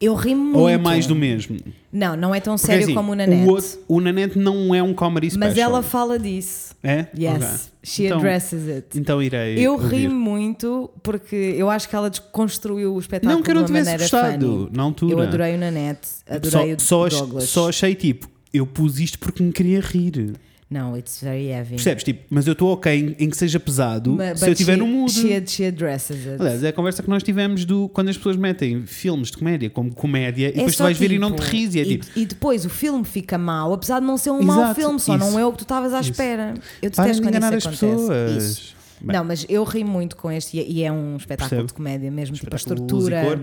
Eu 0.00 0.14
ri 0.14 0.34
muito. 0.34 0.58
Ou 0.58 0.68
é 0.68 0.76
mais 0.76 1.06
do 1.06 1.14
mesmo? 1.14 1.56
Não, 1.90 2.14
não 2.16 2.34
é 2.34 2.38
tão 2.40 2.54
Porque, 2.56 2.66
sério 2.66 2.84
assim, 2.84 2.94
como 2.94 3.12
o 3.12 3.14
Nanette. 3.14 3.48
O, 3.48 3.52
outro- 3.52 3.78
o 3.88 4.00
Nanette 4.00 4.38
não 4.38 4.74
é 4.74 4.82
um 4.82 4.92
comedy 4.92 5.30
special. 5.30 5.48
mas 5.48 5.58
ela 5.58 5.82
fala 5.82 6.18
disso. 6.18 6.74
É? 6.82 7.06
Yes. 7.18 7.36
Ok. 7.36 7.48
She 7.82 8.04
Então- 8.04 8.18
addresses 8.18 8.68
it. 8.68 8.98
Então 8.98 9.22
irei. 9.22 9.58
Eu 9.58 9.72
ouvir. 9.72 9.96
ri 10.02 10.08
muito 10.08 10.90
porque 11.02 11.54
eu 11.56 11.70
acho 11.70 11.88
que 11.88 11.96
ela 11.96 12.10
desconstruiu 12.10 12.94
o 12.94 12.98
espetáculo 13.00 13.34
Não 13.36 13.42
que 13.42 13.50
eu 13.50 13.54
não 13.54 13.64
tivesse 13.64 13.96
gostado 13.96 14.46
funny. 14.46 14.68
na 14.76 14.82
altura. 14.82 15.12
Eu 15.14 15.20
adorei 15.20 15.54
o 15.54 15.58
Nanette, 15.58 16.08
adorei 16.28 16.76
só, 16.78 17.04
o 17.04 17.10
só, 17.10 17.18
Douglas. 17.20 17.44
só 17.48 17.68
achei 17.70 17.94
tipo, 17.94 18.28
eu 18.52 18.66
pus 18.66 19.00
isto 19.00 19.18
porque 19.18 19.42
me 19.42 19.50
queria 19.52 19.80
rir. 19.80 20.34
Não, 20.68 20.96
it's 20.96 21.20
very 21.22 21.46
heavy. 21.46 21.76
Percebes? 21.76 22.02
Tipo, 22.02 22.24
mas 22.28 22.44
eu 22.46 22.52
estou 22.52 22.72
ok 22.72 22.92
em, 22.92 23.24
em 23.24 23.30
que 23.30 23.36
seja 23.36 23.60
pesado 23.60 24.16
Ma- 24.16 24.34
se 24.34 24.40
but 24.40 24.46
eu 24.48 24.52
estiver 24.52 24.76
no 24.76 24.84
mood. 24.86 25.12
She, 25.12 25.46
she 25.46 25.64
addresses 25.66 26.26
it. 26.26 26.40
Aliás, 26.42 26.64
é 26.64 26.68
a 26.68 26.72
conversa 26.72 27.04
que 27.04 27.08
nós 27.08 27.22
tivemos 27.22 27.64
do 27.64 27.88
quando 27.90 28.08
as 28.08 28.16
pessoas 28.16 28.36
metem 28.36 28.84
filmes 28.84 29.30
de 29.30 29.36
comédia 29.38 29.70
como 29.70 29.94
comédia 29.94 30.46
e 30.48 30.50
É 30.50 30.52
depois 30.54 30.74
tu 30.76 30.82
vais 30.82 30.98
ver 30.98 31.12
e 31.12 31.18
não 31.20 31.30
te 31.30 31.36
tipo, 31.40 31.50
ris 31.52 31.74
e 31.76 31.80
é 31.80 31.84
tipo. 31.84 32.06
e 32.16 32.26
depois 32.26 32.64
o 32.64 32.68
filme 32.68 33.04
fica 33.04 33.38
mau, 33.38 33.72
apesar 33.74 34.00
de 34.00 34.06
não 34.06 34.16
ser 34.16 34.30
um 34.30 34.42
mau 34.42 34.58
Exato, 34.60 34.74
filme, 34.80 34.98
só 34.98 35.16
não 35.16 35.28
isso. 35.28 35.38
é 35.38 35.46
o 35.46 35.52
que 35.52 35.58
tu 35.58 35.62
estavas 35.62 35.94
à 35.94 36.00
Isso. 36.00 36.10
espera. 36.10 36.54
Eu 36.82 36.90
Para 36.90 37.04
detesto 37.04 37.12
de 37.22 37.28
quando 37.28 37.34
enganar 37.36 37.54
as 37.56 37.58
isso 37.64 37.68
acontece. 37.68 38.08
pessoas. 38.08 38.42
Isso. 38.44 38.76
Bem. 39.02 39.16
Não, 39.16 39.24
mas 39.24 39.46
eu 39.48 39.62
ri 39.62 39.84
muito 39.84 40.16
com 40.16 40.32
este 40.32 40.56
e 40.58 40.82
é 40.82 40.90
um 40.90 41.16
espetáculo 41.16 41.50
Percebo. 41.50 41.66
de 41.68 41.74
comédia 41.74 42.10
mesmo, 42.10 42.34
tipo 42.34 42.52
a 42.52 42.56
estrutura. 42.56 43.22
cor. 43.24 43.40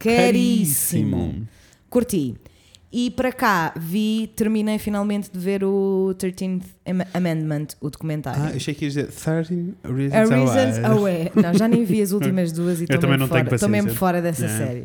Caríssimo. 0.00 1.46
Curti. 1.88 2.34
E 2.98 3.10
para 3.10 3.30
cá 3.30 3.74
vi, 3.78 4.32
terminei 4.34 4.78
finalmente 4.78 5.30
de 5.30 5.38
ver 5.38 5.62
o 5.62 6.14
13th 6.18 6.62
Am- 6.86 7.04
Amendment, 7.12 7.66
o 7.78 7.90
documentário. 7.90 8.42
Ah, 8.42 8.52
achei 8.56 8.72
que 8.74 8.86
ias 8.86 8.94
dizer 8.94 9.08
13 9.12 9.74
A 9.84 9.88
Reasons, 9.92 10.30
Reasons 10.30 10.78
Why. 10.78 10.84
Away. 10.86 11.32
Não, 11.34 11.52
já 11.52 11.68
nem 11.68 11.84
vi 11.84 12.00
as 12.00 12.12
últimas 12.12 12.52
duas 12.52 12.80
e 12.80 12.84
estou 12.84 12.98
também 12.98 13.18
mesmo, 13.18 13.68
mesmo 13.68 13.94
fora 13.94 14.22
dessa 14.22 14.46
Yeah, 14.46 14.66
série. 14.66 14.82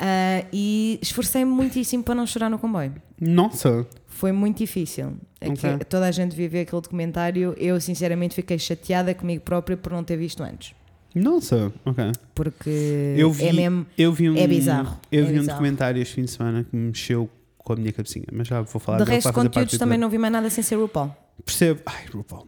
Ah, 0.00 0.44
e 0.52 0.98
esforcei-me 1.00 1.50
muitíssimo 1.52 2.02
para 2.02 2.16
não 2.16 2.26
chorar 2.26 2.50
no 2.50 2.58
comboio. 2.58 2.92
Nossa, 3.20 3.86
Foi 4.08 4.32
muito 4.32 4.58
difícil. 4.58 5.12
É 5.40 5.46
que 5.50 5.64
Ok. 5.66 5.78
Toda 5.88 6.06
a 6.06 6.10
gente 6.10 6.30
devia 6.32 6.48
ver 6.48 6.60
aquele 6.62 6.82
documentário. 6.82 7.54
Eu, 7.56 7.80
sinceramente, 7.80 8.34
fiquei 8.34 8.58
chateada 8.58 9.14
comigo 9.14 9.42
própria 9.44 9.76
por 9.76 9.92
não 9.92 10.02
ter 10.02 10.16
visto 10.16 10.42
antes. 10.42 10.74
nossa, 11.14 11.72
ok. 11.84 12.10
Porque 12.34 13.14
Eu 13.16 13.30
vi, 13.30 13.46
é 13.46 13.52
mesmo. 13.52 13.86
eu 13.96 14.12
vi 14.12 14.28
um, 14.28 14.36
é 14.36 14.44
bizarro, 14.48 14.98
Eu 15.12 15.22
é 15.22 15.26
vi 15.26 15.34
um 15.34 15.40
bizarro. 15.42 15.58
documentário 15.58 16.02
este 16.02 16.14
fim 16.16 16.22
de 16.24 16.30
semana 16.32 16.64
que 16.64 16.74
me 16.76 16.86
mexeu 16.88 17.30
com 17.64 17.72
a 17.72 17.76
minha 17.76 17.92
cabecinha, 17.92 18.26
mas 18.32 18.46
já 18.46 18.60
vou 18.62 18.78
falar 18.80 18.98
De 18.98 19.04
resto, 19.04 19.32
fazer 19.32 19.34
conteúdos 19.48 19.76
também 19.78 19.98
não 19.98 20.08
vi 20.10 20.18
mais 20.18 20.32
nada 20.32 20.48
sem 20.50 20.62
ser 20.62 20.76
RuPaul. 20.76 21.10
Percebo. 21.44 21.80
Ai, 21.86 22.04
RuPaul. 22.12 22.46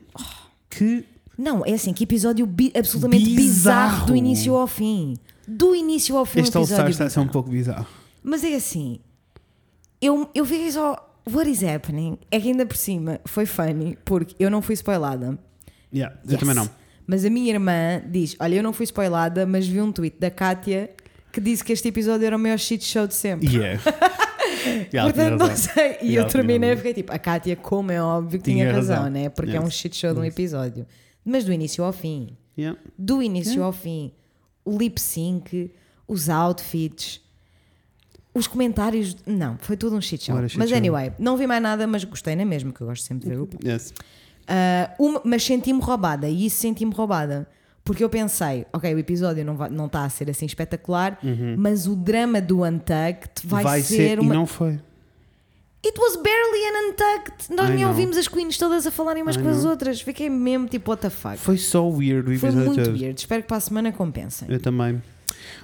Que 0.70 1.04
Não, 1.38 1.64
é 1.66 1.73
assim, 1.73 1.92
que 1.92 2.04
episódio 2.04 2.46
bi- 2.46 2.73
absolutamente 2.76 3.25
bizarro. 3.25 3.90
Bizarro. 3.92 4.06
do 4.06 4.14
início 4.16 4.54
ao 4.54 4.66
fim. 4.66 5.16
Do 5.49 5.75
início 5.75 6.16
ao 6.16 6.25
fim, 6.26 6.40
este 6.40 6.56
um 6.58 6.61
episódio 6.62 6.90
está 6.90 7.04
a 7.06 7.11
ser 7.11 7.20
um 7.20 7.28
pouco 7.28 7.49
bizarro. 7.50 7.87
Mas 8.23 8.44
é 8.44 8.54
assim, 8.54 9.00
eu, 10.00 10.28
eu 10.35 10.44
fiquei 10.44 10.70
só. 10.70 11.02
What 11.28 11.50
is 11.50 11.62
happening? 11.64 12.18
É 12.30 12.38
que 12.38 12.49
ainda 12.49 12.64
por 12.64 12.76
cima 12.76 13.20
foi 13.25 13.46
funny, 13.46 13.99
porque 14.04 14.35
eu 14.38 14.49
não 14.50 14.62
fui 14.62 14.75
spoilada. 14.75 15.37
Yeah, 15.92 16.16
eu 16.25 16.30
Yes. 16.32 16.40
também 16.40 16.54
não. 16.54 16.68
Mas 17.06 17.25
a 17.25 17.30
minha 17.30 17.50
irmã 17.52 18.00
diz: 18.08 18.37
Olha, 18.38 18.56
eu 18.56 18.62
não 18.62 18.73
fui 18.73 18.85
spoilada, 18.85 19.44
mas 19.46 19.66
vi 19.66 19.80
um 19.80 19.90
tweet 19.90 20.18
da 20.20 20.30
Kátia 20.30 20.90
que 21.33 21.40
disse 21.40 21.62
que 21.64 21.73
este 21.73 21.88
episódio 21.88 22.26
era 22.26 22.37
o 22.37 22.38
maior 22.38 22.59
shit 22.59 22.83
show 22.85 23.06
de 23.06 23.14
sempre. 23.14 23.49
Yeah. 23.54 23.80
Portanto, 25.04 25.38
não 25.38 25.54
sei. 25.56 25.99
E 26.02 26.06
Yeah, 26.12 26.21
eu 26.21 26.26
terminei 26.28 26.73
e 26.73 26.76
fiquei 26.76 26.95
tipo: 26.95 27.12
A 27.12 27.18
Kátia, 27.18 27.54
como 27.56 27.92
é 27.92 28.00
óbvio 28.02 28.38
que 28.38 28.45
tinha, 28.50 28.64
Tinha 28.64 28.73
razão, 28.75 28.97
razão. 28.97 29.11
né? 29.11 29.28
Porque 29.28 29.56
é 29.56 29.61
um 29.61 29.71
shit 29.71 29.95
show 29.97 30.12
de 30.12 30.21
um 30.21 30.25
episódio. 30.25 30.87
Mas 31.25 31.45
do 31.45 31.52
início 31.52 31.85
ao 31.85 31.92
fim. 31.92 32.37
Do 32.99 33.23
início 33.23 33.62
ao 33.62 33.73
fim. 33.73 34.12
O 34.64 34.76
lip 34.76 35.00
sync, 35.00 35.71
os 36.09 36.28
outfits, 36.28 37.21
os 38.35 38.47
comentários. 38.47 39.16
Não, 39.26 39.56
foi 39.61 39.76
tudo 39.76 39.95
um 39.97 40.00
shit 40.00 40.25
show. 40.25 40.37
Shit 40.49 40.59
mas 40.59 40.68
show. 40.71 40.78
anyway, 40.78 41.12
não 41.18 41.37
vi 41.37 41.47
mais 41.47 41.62
nada, 41.62 41.87
mas 41.87 42.02
gostei 42.04 42.35
na 42.35 42.45
mesma, 42.45 42.73
que 42.73 42.80
eu 42.80 42.87
gosto 42.87 43.04
sempre 43.04 43.28
de 43.28 43.35
ver 43.35 43.40
o 43.40 43.49
Yes. 43.64 43.92
Ah, 44.49 44.92
uma- 44.99 45.21
mas 45.25 45.45
senti-me 45.45 45.80
roubada 45.80 46.28
e 46.28 46.47
isso 46.47 46.56
senti-me 46.59 46.92
roubada. 46.92 47.49
Porque 47.87 48.02
eu 48.05 48.11
pensei, 48.11 48.66
ok, 48.73 48.95
o 48.95 48.99
episódio 48.99 49.45
não 49.45 49.52
está 49.55 49.69
não 49.71 49.88
tá 49.88 50.05
a 50.05 50.09
ser 50.11 50.28
assim 50.28 50.45
espetacular, 50.45 51.19
mas 51.57 51.87
o 51.87 51.95
drama 51.97 52.40
do 52.40 52.62
Untucked 52.64 53.47
vai, 53.47 53.62
Vai 53.62 53.81
ser, 53.81 53.97
ser, 53.97 54.21
uma. 54.21 54.35
e 54.35 54.37
não 54.37 54.45
foi. 54.47 54.78
It 55.87 55.97
was 56.00 56.16
barely 56.16 56.64
an 56.66 56.88
untucked. 56.90 57.55
Nós 57.55 57.69
I 57.69 57.73
nem 57.75 57.81
know. 57.83 57.90
ouvimos 57.90 58.16
as 58.16 58.26
queens 58.26 58.59
todas 58.59 58.88
a 58.88 58.90
falarem 58.90 59.23
umas 59.23 59.37
I 59.37 59.38
com 59.43 59.49
as 59.49 59.62
know. 59.62 59.71
outras. 59.71 60.00
Fiquei 60.00 60.28
mesmo 60.28 60.66
tipo, 60.66 60.90
what 60.90 61.00
the 61.00 61.11
fuck. 61.11 61.37
Foi 61.37 61.57
só 61.57 61.88
weird 61.88 62.23
o 62.35 62.38
Foi 62.40 62.49
episódio 62.49 62.66
muito 62.73 62.83
todo. 62.85 62.99
weird. 63.00 63.21
Espero 63.21 63.43
que 63.43 63.47
para 63.49 63.57
a 63.59 63.61
semana 63.61 63.93
compensem. 63.93 64.49
Eu 64.50 64.59
também. 64.59 65.00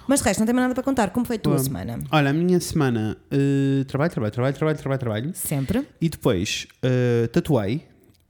Mas 0.07 0.21
de 0.21 0.27
resto, 0.27 0.39
não 0.41 0.47
tem 0.47 0.55
mais 0.55 0.65
nada 0.67 0.75
para 0.75 0.85
contar. 0.85 1.11
Como 1.11 1.27
foi 1.27 1.37
a 1.37 1.39
tua 1.41 1.57
Bom. 1.57 1.63
semana? 1.65 1.99
Olha, 2.13 2.31
a 2.31 2.33
minha 2.33 2.61
semana, 2.61 3.17
eh, 3.33 3.83
trabalho, 3.89 4.13
trabalho, 4.13 4.33
trabalho, 4.33 4.55
trabalho, 4.57 4.79
trabalho, 4.79 5.01
trabalho. 5.01 5.31
Sempre. 5.35 5.89
E 6.01 6.09
depois 6.09 6.69
eh, 6.85 7.27
tatuei. 7.33 7.83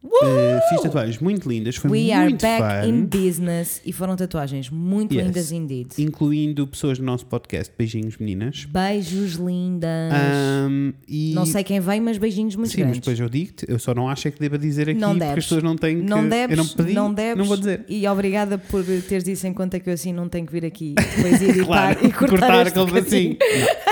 Eh, 0.04 0.60
fiz 0.68 0.80
tatuagens 0.82 1.18
muito 1.20 1.48
lindas, 1.48 1.76
foi 1.76 1.90
We 1.90 2.12
are 2.12 2.24
muito 2.28 2.42
back 2.42 2.86
fun. 2.86 2.88
in 2.92 3.04
business 3.06 3.80
e 3.86 3.92
foram 3.92 4.16
tatuagens 4.16 4.68
muito 4.68 5.14
Yes. 5.14 5.26
lindas 5.26 5.52
indeed. 5.52 5.88
Incluindo 5.98 6.66
pessoas 6.66 6.98
do 6.98 7.04
nosso 7.04 7.24
podcast. 7.26 7.72
Beijinhos, 7.78 8.16
meninas. 8.18 8.64
Beijos 8.64 9.34
lindas. 9.34 10.12
Ahm, 10.12 10.92
e... 11.06 11.32
Não 11.34 11.46
sei 11.46 11.62
quem 11.62 11.78
vem, 11.80 12.00
mas 12.00 12.18
beijinhos 12.18 12.56
muito 12.56 12.70
Sim, 12.72 12.78
mas 12.78 12.84
grandes. 12.86 13.00
depois 13.00 13.20
eu 13.20 13.28
digo-te, 13.28 13.64
eu 13.68 13.78
só 13.78 13.94
não 13.94 14.08
acho 14.08 14.26
é 14.26 14.30
que 14.32 14.40
deva 14.40 14.58
dizer 14.58 14.88
aqui 14.88 14.98
Não 14.98 15.10
porque 15.10 15.20
deves. 15.20 15.38
as 15.38 15.44
pessoas 15.44 15.62
não 15.62 15.76
têm 15.76 16.00
que. 16.00 16.02
Não 16.08 16.28
deves, 16.28 16.58
eu 16.58 16.64
não 16.64 16.70
pedi, 16.72 16.92
não 16.92 17.14
deves. 17.14 17.38
não 17.38 17.44
vou 17.44 17.56
dizer. 17.56 17.84
E 17.88 18.06
obrigada 18.08 18.58
por 18.58 18.84
teres 19.08 19.26
isso 19.28 19.46
em 19.46 19.52
conta 19.52 19.78
que 19.78 19.88
eu 19.88 19.94
assim 19.94 20.12
não 20.12 20.28
tenho 20.28 20.46
que 20.46 20.52
vir 20.52 20.64
aqui 20.64 20.94
depois 20.96 21.40
editar 21.42 21.64
Claro, 21.66 22.06
e 22.06 22.12
cortar, 22.12 22.66
este 22.66 22.78
aquele 22.78 22.98
assim. 22.98 23.36
Não. 23.38 23.82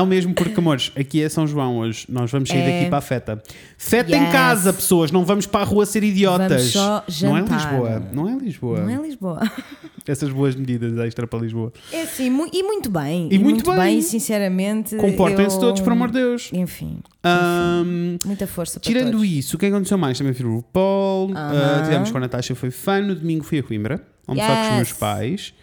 Não 0.00 0.06
mesmo 0.06 0.32
porque, 0.34 0.58
amores, 0.58 0.92
aqui 0.96 1.20
é 1.22 1.28
São 1.28 1.46
João 1.46 1.78
hoje. 1.78 2.06
Nós 2.08 2.30
vamos 2.30 2.48
sair 2.48 2.60
É. 2.60 2.78
daqui 2.78 2.88
para 2.88 2.98
a 2.98 3.02
feta. 3.02 3.42
Feta 3.76 4.16
em 4.16 4.20
Yes. 4.22 4.32
casa, 4.32 4.72
pessoas. 4.72 5.10
Não 5.10 5.24
vamos 5.24 5.39
para 5.46 5.60
a 5.60 5.64
rua 5.64 5.84
ser 5.86 6.02
idiotas. 6.04 6.72
Vamos 6.74 7.22
não 7.22 7.36
é. 7.36 7.40
Lisboa. 7.42 8.02
Não 8.12 8.28
é 8.28 8.36
Lisboa. 8.36 8.80
Não 8.80 8.88
é 8.90 9.06
Lisboa. 9.06 9.40
Essas 10.06 10.30
boas 10.30 10.56
medidas 10.56 10.98
extra 10.98 11.26
para 11.26 11.38
Lisboa. 11.38 11.72
É 11.92 12.30
mu- 12.30 12.48
e 12.52 12.62
muito 12.62 12.90
bem. 12.90 13.28
E 13.30 13.38
muito 13.38 13.70
bem. 13.74 13.98
e 13.98 14.02
sinceramente. 14.02 14.96
Comportem-se 14.96 15.56
eu- 15.56 15.60
todos, 15.60 15.80
por 15.80 15.92
amor 15.92 16.08
de 16.10 16.14
Deus. 16.20 16.50
Enfim, 16.52 16.98
Ahm, 17.22 18.16
muita 18.24 18.46
força 18.46 18.80
para 18.80 18.88
tirando 18.90 19.12
todos. 19.12 19.26
isso, 19.28 19.56
o 19.56 19.58
que 19.58 19.66
aconteceu 19.66 19.96
mais? 19.98 20.16
Também 20.18 20.32
fui 20.32 20.46
o 20.46 20.62
Paul. 20.62 21.32
Aham. 21.36 21.82
tivemos 21.84 22.10
com 22.10 22.16
a 22.18 22.20
Natasha, 22.20 22.54
foi 22.54 22.70
fun. 22.70 23.02
No 23.02 23.14
domingo 23.14 23.44
fui 23.44 23.58
a 23.58 23.62
Coimbra. 23.62 24.02
Almoçar 24.26 24.56
com 24.56 24.70
os 24.70 24.76
meus 24.76 24.88
Yes. 24.88 24.98
pais. 24.98 25.54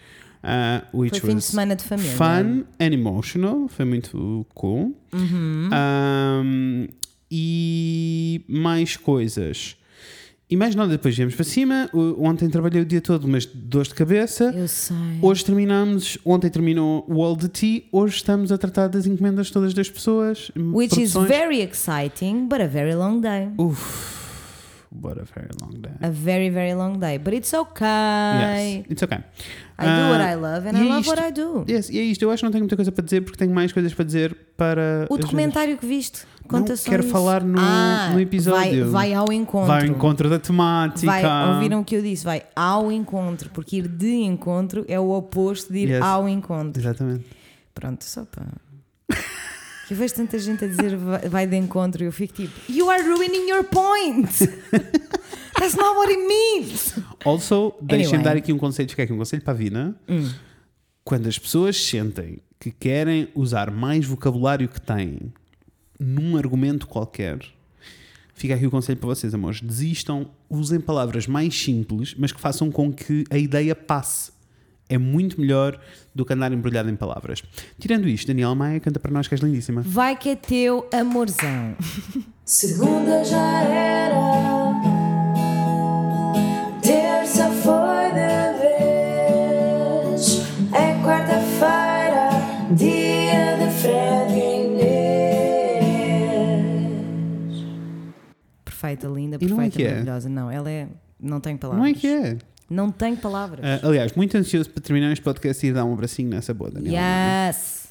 ah, 0.42 0.84
which 0.94 1.20
Foi 1.20 1.30
fim 1.30 1.36
de 1.36 1.42
semana 1.44 1.74
de 1.76 1.82
família. 1.84 2.12
Fun 2.12 2.64
and 2.80 2.92
emotional, 2.94 3.66
foi 3.68 3.84
muito 3.84 4.46
cool. 4.54 4.96
Uhum. 5.12 5.68
Um, 5.72 6.86
e 7.30 8.44
mais 8.48 8.96
coisas. 8.96 9.76
E 10.50 10.56
mais 10.56 10.74
nada, 10.74 10.92
depois 10.92 11.14
viemos 11.14 11.34
para 11.34 11.44
cima. 11.44 11.90
Ontem 12.18 12.48
trabalhei 12.48 12.80
o 12.80 12.84
dia 12.84 13.02
todo, 13.02 13.28
mas 13.28 13.44
de 13.44 13.52
dores 13.54 13.88
de 13.88 13.94
cabeça. 13.94 14.44
Eu 14.44 14.66
sei. 14.66 14.96
Hoje 15.20 15.44
terminamos, 15.44 16.16
ontem 16.24 16.48
terminou 16.48 17.04
o 17.06 17.22
All 17.22 17.36
the 17.36 17.48
Tea, 17.48 17.82
hoje 17.92 18.16
estamos 18.16 18.50
a 18.50 18.56
tratar 18.56 18.88
das 18.88 19.06
encomendas 19.06 19.50
todas 19.50 19.74
das 19.74 19.90
pessoas. 19.90 20.50
Which 20.56 20.98
is 20.98 21.12
produções. 21.12 21.28
very 21.28 21.60
exciting, 21.60 22.48
but 22.48 22.62
a 22.62 22.66
very 22.66 22.94
long 22.94 23.20
day. 23.20 23.50
Uf, 23.58 24.88
what 24.90 25.20
a 25.20 25.24
very 25.24 25.50
long 25.60 25.78
day. 25.82 25.92
A 26.00 26.10
very, 26.10 26.48
very 26.48 26.74
long 26.74 26.98
day. 26.98 27.18
But 27.18 27.34
it's 27.34 27.52
okay. 27.52 27.84
Yes, 27.84 28.86
it's 28.88 29.02
okay. 29.02 29.18
I 29.80 29.84
do 29.84 30.10
what 30.10 30.20
Ah, 30.22 30.32
I 30.32 30.34
love 30.34 30.68
and 30.68 30.72
e 30.72 30.76
I 30.76 30.88
é 30.88 30.92
love 30.92 31.08
what 31.08 31.20
I 31.22 31.26
isto. 31.28 31.64
do. 31.64 31.70
Yes, 31.72 31.88
e 31.90 31.98
é 31.98 32.02
isto. 32.02 32.22
Eu 32.22 32.30
acho 32.32 32.40
que 32.40 32.44
não 32.44 32.50
tenho 32.52 32.62
muita 32.64 32.74
coisa 32.76 32.90
para 32.90 33.04
dizer 33.04 33.20
porque 33.22 33.36
tenho 33.38 33.54
mais 33.54 33.72
coisas 33.72 33.94
para 33.94 34.04
dizer 34.04 34.36
para. 34.56 35.06
O 35.08 35.16
documentário 35.16 35.78
que 35.78 35.86
viste, 35.86 36.24
Não, 36.42 36.48
conta 36.60 36.76
só 36.76 36.90
quero 36.90 37.04
isso. 37.04 37.12
falar 37.12 37.44
no- 37.44 37.58
Ah, 37.60 38.10
no 38.12 38.18
episódio. 38.20 38.90
Vai, 38.90 39.12
vai 39.12 39.14
ao 39.14 39.32
encontro. 39.32 39.68
Vai 39.68 39.82
ao 39.82 39.86
encontro 39.86 40.28
da 40.28 40.38
temática. 40.38 41.06
Vai, 41.06 41.54
ouviram 41.54 41.80
o 41.80 41.84
que 41.84 41.94
eu 41.94 42.02
disse? 42.02 42.24
Vai 42.24 42.42
ao 42.56 42.90
encontro, 42.90 43.50
porque 43.50 43.76
ir 43.76 43.86
de 43.88 44.10
encontro 44.22 44.84
é 44.88 44.98
o 44.98 45.10
oposto 45.10 45.72
de 45.72 45.78
ir 45.80 45.88
Yes. 45.90 46.02
ao 46.02 46.28
encontro. 46.28 46.80
Exatamente. 46.82 47.24
Pronto, 47.72 48.04
só 48.04 48.24
para. 48.24 48.46
Eu 49.90 49.96
vejo 49.96 50.14
tanta 50.14 50.38
gente 50.38 50.64
a 50.64 50.68
dizer 50.68 50.96
vai- 50.96 51.46
de 51.46 51.56
encontro 51.56 52.02
e 52.02 52.06
eu 52.06 52.12
fico 52.12 52.34
tipo, 52.34 52.52
You 52.70 52.90
are 52.90 53.02
ruining 53.02 53.48
your 53.48 53.64
point! 53.64 54.28
That's 55.58 55.74
not 55.74 55.96
what 55.96 56.10
it 56.12 56.22
means! 56.26 56.94
Also, 57.24 57.74
deixem 57.80 58.06
Anyway. 58.16 58.24
dar 58.24 58.36
aqui 58.36 58.52
um 58.52 58.58
conselho, 58.58 58.88
fica 58.88 59.02
aqui 59.02 59.12
um 59.12 59.18
conselho 59.18 59.42
para 59.42 59.52
a 59.52 59.56
vida. 59.56 59.94
Hum. 60.08 60.30
Quando 61.02 61.26
as 61.26 61.38
pessoas 61.38 61.76
sentem 61.82 62.38
que 62.60 62.70
querem 62.70 63.28
usar 63.34 63.70
mais 63.70 64.04
vocabulário 64.04 64.68
que 64.68 64.80
têm 64.80 65.32
num 65.98 66.36
argumento 66.36 66.86
qualquer, 66.86 67.38
fica 68.34 68.54
aqui 68.54 68.66
o 68.66 68.70
conselho 68.70 68.98
para 68.98 69.08
vocês, 69.08 69.32
amores. 69.34 69.60
Desistam, 69.60 70.30
usem 70.50 70.78
palavras 70.80 71.26
mais 71.26 71.58
simples, 71.58 72.14
mas 72.18 72.30
que 72.30 72.40
façam 72.40 72.70
com 72.70 72.92
que 72.92 73.24
a 73.30 73.38
ideia 73.38 73.74
passe. 73.74 74.30
É 74.88 74.96
muito 74.96 75.38
melhor 75.40 75.78
do 76.14 76.24
que 76.24 76.32
andar 76.32 76.50
embrulhado 76.52 76.88
em 76.88 76.96
palavras. 76.96 77.42
Tirando 77.78 78.08
isto, 78.08 78.26
Daniel 78.28 78.54
Maia 78.54 78.80
canta 78.80 78.98
para 78.98 79.10
nós 79.10 79.28
que 79.28 79.34
és 79.34 79.40
lindíssima. 79.42 79.82
Vai 79.82 80.16
que 80.16 80.30
é 80.30 80.36
teu 80.36 80.88
amorzão. 80.92 81.76
Segunda 82.44 83.22
já 83.24 83.62
era, 83.64 84.72
terça 86.80 87.50
foi 87.50 88.10
de 88.12 88.58
vez, 88.58 90.40
é 90.72 90.94
quarta-feira, 91.04 92.30
dia 92.74 93.58
de 93.58 93.70
Fred 93.80 94.32
e 94.32 94.64
Inês. 97.48 97.64
Perfeita, 98.64 99.06
linda, 99.08 99.36
E 99.40 99.46
não 99.46 99.56
é 99.60 99.64
perfeita, 99.68 99.76
que 99.76 99.82
é? 99.84 99.88
maravilhosa. 99.90 100.28
Não, 100.30 100.50
ela 100.50 100.70
é. 100.70 100.88
Não 101.20 101.40
tem 101.40 101.56
palavras. 101.56 101.82
Não 101.84 101.90
é 101.90 101.94
que 101.94 102.06
é? 102.06 102.38
Não 102.70 102.90
tem 102.90 103.16
palavras. 103.16 103.64
Ah, 103.64 103.86
aliás, 103.86 104.12
muito 104.12 104.36
ansioso 104.36 104.68
para 104.70 104.82
terminar 104.82 105.10
este 105.12 105.22
podcast 105.22 105.66
e 105.66 105.72
dar 105.72 105.84
um 105.84 105.92
abracinho 105.94 106.28
nessa 106.28 106.52
boa, 106.52 106.70
Daniel. 106.70 106.92
Yes! 106.94 107.86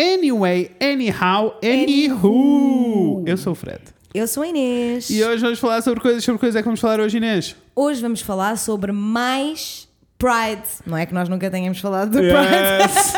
Anyway, 0.00 0.70
anyhow, 0.80 1.58
anywho. 1.62 3.24
Eu 3.26 3.36
sou 3.36 3.52
o 3.52 3.56
Fred. 3.56 3.80
Eu 4.14 4.26
sou 4.28 4.42
a 4.42 4.48
Inês. 4.48 5.10
E 5.10 5.22
hoje 5.24 5.42
vamos 5.42 5.58
falar 5.58 5.82
sobre 5.82 6.00
coisas. 6.00 6.22
Sobre 6.24 6.38
coisas 6.38 6.56
é 6.56 6.60
que 6.62 6.64
vamos 6.64 6.80
falar 6.80 7.00
hoje, 7.00 7.16
Inês. 7.16 7.56
Hoje 7.74 8.00
vamos 8.00 8.20
falar 8.20 8.56
sobre 8.56 8.92
mais 8.92 9.88
Pride. 10.16 10.62
Não 10.86 10.96
é 10.96 11.04
que 11.04 11.12
nós 11.12 11.28
nunca 11.28 11.50
tenhamos 11.50 11.78
falado 11.80 12.10
do 12.10 12.18
Pride. 12.18 12.82
Yes. 12.82 13.12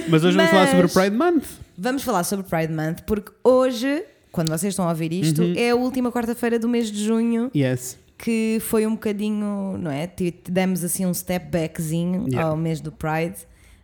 Mas 0.08 0.24
hoje 0.24 0.36
vamos 0.36 0.50
falar 0.50 0.62
Mas- 0.66 0.70
sobre 0.70 0.88
Pride 0.88 1.16
Month. 1.16 1.44
Vamos 1.76 2.02
falar 2.02 2.24
sobre 2.24 2.46
Pride 2.46 2.72
Month 2.72 3.00
porque 3.06 3.30
hoje, 3.44 4.02
quando 4.32 4.48
vocês 4.48 4.72
estão 4.72 4.86
a 4.86 4.90
ouvir 4.90 5.12
isto, 5.12 5.42
Uhum. 5.42 5.54
é 5.56 5.70
a 5.70 5.74
última 5.76 6.10
quarta-feira 6.10 6.58
do 6.58 6.68
mês 6.68 6.90
de 6.90 7.04
junho 7.04 7.50
Yes. 7.54 7.98
Que 8.18 8.58
foi 8.60 8.86
um 8.86 8.92
bocadinho, 8.92 9.76
não 9.78 9.90
é? 9.90 10.10
Demos 10.48 10.82
assim 10.82 11.04
um 11.06 11.12
step 11.14 11.46
backzinho 11.50 12.26
Yeah. 12.28 12.50
ao 12.50 12.56
mês 12.56 12.80
do 12.80 12.90
Pride 12.92 13.36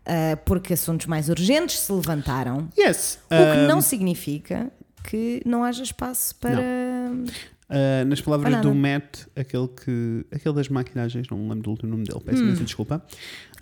ah, 0.06 0.36
porque 0.44 0.72
assuntos 0.72 1.06
mais 1.06 1.28
urgentes 1.28 1.78
se 1.78 1.92
levantaram. 1.92 2.68
Yes. 2.78 3.18
O 3.26 3.28
que 3.28 3.58
Um, 3.64 3.66
não 3.68 3.80
significa 3.80 4.70
que 5.04 5.42
não 5.46 5.62
haja 5.64 5.82
espaço 5.82 6.34
para. 6.36 6.60
uh, 6.60 8.04
nas 8.06 8.20
palavras 8.20 8.60
do 8.62 8.74
Matt, 8.74 9.20
aquele, 9.36 9.68
que, 9.68 10.26
aquele 10.34 10.54
das 10.54 10.68
maquilhagens, 10.68 11.26
não 11.30 11.38
me 11.38 11.44
lembro 11.48 11.62
do 11.62 11.70
último 11.70 11.90
nome 11.92 12.04
dele, 12.04 12.20
peço 12.24 12.42
imensa 12.42 12.64
desculpa. 12.64 12.96
Uh, 12.96 13.02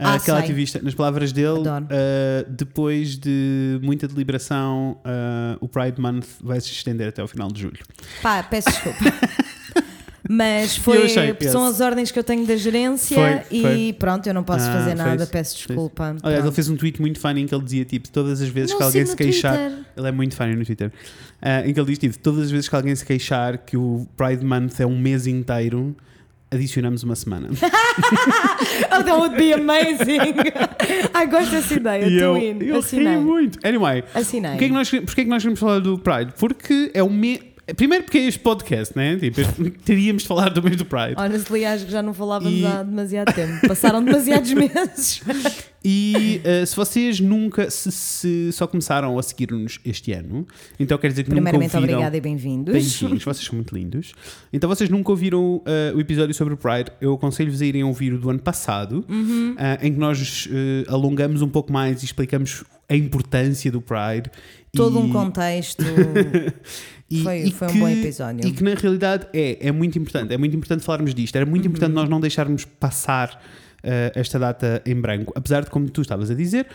Hum. 0.03 0.07
Ah, 0.07 0.15
aquele 0.15 0.37
sei. 0.39 0.45
ativista, 0.47 0.81
nas 0.83 0.95
palavras 0.95 1.31
dele, 1.33 1.61
uh, 1.69 2.51
depois 2.51 3.19
de 3.19 3.79
muita 3.83 4.09
deliberação, 4.09 4.93
uh, 5.05 5.59
o 5.61 5.69
Pride 5.69 6.01
Month 6.01 6.25
vai 6.43 6.59
se 6.61 6.69
estender 6.71 7.09
até 7.09 7.21
ao 7.21 7.29
final 7.29 7.49
de 7.53 7.61
julho. 7.61 7.79
Pá, 8.23 8.43
peço 8.43 8.71
desculpa. 8.71 8.99
Mas 10.33 10.77
foi, 10.77 11.07
achei, 11.07 11.35
são 11.51 11.67
yes. 11.67 11.75
as 11.75 11.81
ordens 11.81 12.13
que 12.13 12.19
eu 12.19 12.23
tenho 12.23 12.47
da 12.47 12.55
gerência 12.55 13.17
Foi, 13.17 13.59
e 13.59 13.63
foi. 13.63 13.97
pronto, 13.99 14.25
eu 14.29 14.33
não 14.33 14.45
posso 14.45 14.65
Ah, 14.69 14.73
fazer 14.75 14.95
nada, 14.95 15.25
isso, 15.25 15.33
peço 15.33 15.57
desculpa. 15.57 16.15
Aliás, 16.23 16.45
ele 16.45 16.55
fez 16.55 16.69
um 16.69 16.77
tweet 16.77 17.01
muito 17.01 17.19
funny 17.19 17.41
em 17.41 17.47
que 17.49 17.55
ele 17.55 17.65
dizia 17.65 17.85
tipo, 17.85 18.09
todas 18.09 18.41
as 18.41 18.49
vezes 18.49 18.71
Não 18.71 18.79
que 18.79 18.85
alguém 18.85 19.05
se 19.05 19.17
queixar. 19.17 19.57
Twitter. 19.57 19.79
Ele 19.97 20.07
é 20.09 20.13
muito 20.13 20.37
funny 20.37 20.55
no 20.55 20.65
Twitter. 20.65 20.93
Ah, 21.43 21.67
em 21.67 21.75
que 21.75 21.81
ele 21.81 21.87
diz 21.89 21.99
tipo, 21.99 22.17
todas 22.17 22.45
as 22.45 22.51
vezes 22.53 22.69
que 22.69 22.77
alguém 22.77 22.95
se 22.95 23.05
queixar 23.05 23.59
que 23.59 23.77
o 23.77 24.07
Pride 24.17 24.45
Month 24.45 24.79
é 24.79 24.87
um 24.87 24.97
mês 24.97 25.27
inteiro, 25.27 25.97
adicionamos 26.49 27.03
uma 27.03 27.17
semana. 27.17 27.49
Oh, 28.93 29.03
that 29.03 29.13
would 29.13 29.37
be 29.37 29.53
amazing! 29.53 30.35
Ai, 31.13 31.27
gosto 31.27 31.51
dessa 31.51 31.75
ideia, 31.75 32.07
e 32.07 32.19
eu, 32.19 32.37
in. 32.37 32.59
eu 32.63 32.79
Assinei. 32.79 33.17
muito. 33.17 33.59
Anyway, 33.67 34.05
Assinei. 34.15 34.51
porquê 34.53 34.65
é, 34.65 34.69
que 34.69 34.75
nós, 34.75 34.91
porquê 34.91 35.21
é 35.21 35.25
que 35.25 35.31
nós 35.31 35.43
queremos 35.43 35.61
falar 35.61 35.81
do 35.81 35.99
Pride? 35.99 36.33
Porque 36.39 36.91
é 36.95 37.03
o 37.03 37.11
mês. 37.11 37.41
Primeiro 37.77 38.05
porque 38.05 38.19
é 38.19 38.27
este 38.27 38.41
podcast, 38.41 38.97
né? 38.97 39.17
Tipo, 39.17 39.41
teríamos 39.85 40.23
de 40.23 40.29
falar 40.29 40.49
do 40.51 40.63
mês 40.63 40.77
do 40.77 40.85
Pride. 40.85 41.15
Honestly, 41.17 41.65
acho 41.65 41.87
que 41.87 41.93
já 41.93 42.03
não 42.03 42.13
falávamos 42.15 42.59
E- 42.59 42.67
há 42.67 42.83
demasiado 42.83 43.33
tempo. 43.35 43.67
Passaram 43.69 44.03
demasiados 44.05 44.53
meses. 44.55 45.23
E 45.83 46.43
uh, 46.45 46.67
se 46.67 46.77
vocês 46.77 47.21
nunca, 47.21 47.71
se, 47.71 47.91
se 47.91 48.53
só 48.53 48.67
começaram 48.67 49.19
a 49.19 49.23
seguir-nos 49.23 49.79
este 49.85 50.13
ano, 50.13 50.47
então 50.79 50.99
quer 50.99 51.09
dizer 51.09 51.23
que 51.25 51.31
nunca 51.31 51.43
Primeiramente, 51.43 51.75
ouviram... 51.75 51.95
obrigada 51.95 52.17
e 52.17 52.21
bem-vindos. 52.21 52.73
Beijinhos, 52.73 53.25
vocês 53.25 53.47
são 53.47 53.55
muito 53.55 53.75
lindos. 53.75 54.13
Então 54.53 54.69
vocês 54.69 54.91
nunca 54.91 55.11
ouviram 55.11 55.57
uh, 55.57 55.63
o 55.97 56.01
episódio 56.01 56.35
sobre 56.35 56.53
o 56.53 56.57
Pride, 56.57 56.91
eu 57.01 57.15
aconselho-vos 57.15 57.63
a 57.63 57.65
irem 57.67 57.83
ouvir 57.83 58.13
o 58.13 58.19
do 58.19 58.29
ano 58.29 58.41
passado, 58.41 59.05
Uhum. 59.09 59.53
uh, 59.55 59.85
em 59.87 59.93
que 59.93 59.99
nós 59.99 60.49
alongamos 60.89 61.41
um 61.41 61.49
pouco 61.49 61.73
mais 61.73 62.03
e 62.03 62.05
explicamos 62.05 62.63
a 62.89 62.95
importância 62.97 63.71
do 63.73 63.81
Pride. 63.81 64.31
Todo 64.73 64.99
e, 64.99 65.03
um 65.03 65.13
contexto. 65.13 65.83
e- 67.11 67.23
foi- 67.23 67.39
e 67.43 67.51
foi 67.53 67.69
um 67.69 67.73
que- 67.73 67.79
bom 67.79 67.89
episódio. 67.89 68.47
E 68.47 68.53
que 68.53 68.63
na 68.63 68.75
realidade 68.75 69.27
é, 69.33 69.69
é 69.69 69.73
muito 69.73 69.99
importante, 69.99 70.33
é 70.33 70.39
muito 70.39 70.57
importante 70.57 70.83
falarmos 70.85 71.15
disto. 71.15 71.35
Era 71.37 71.45
Uhum. 71.45 71.51
muito 71.51 71.67
importante 71.67 71.93
nós 71.93 72.09
não 72.09 72.21
deixarmos 72.21 72.65
passar 72.65 73.31
uh, 73.83 74.13
esta 74.15 74.39
data 74.39 74.83
em 74.87 74.95
branco. 74.95 75.33
Apesar 75.37 75.65
de, 75.65 75.71
como 75.71 75.89
tu 75.91 76.03
estavas 76.03 76.31
a 76.31 76.35
dizer, 76.35 76.67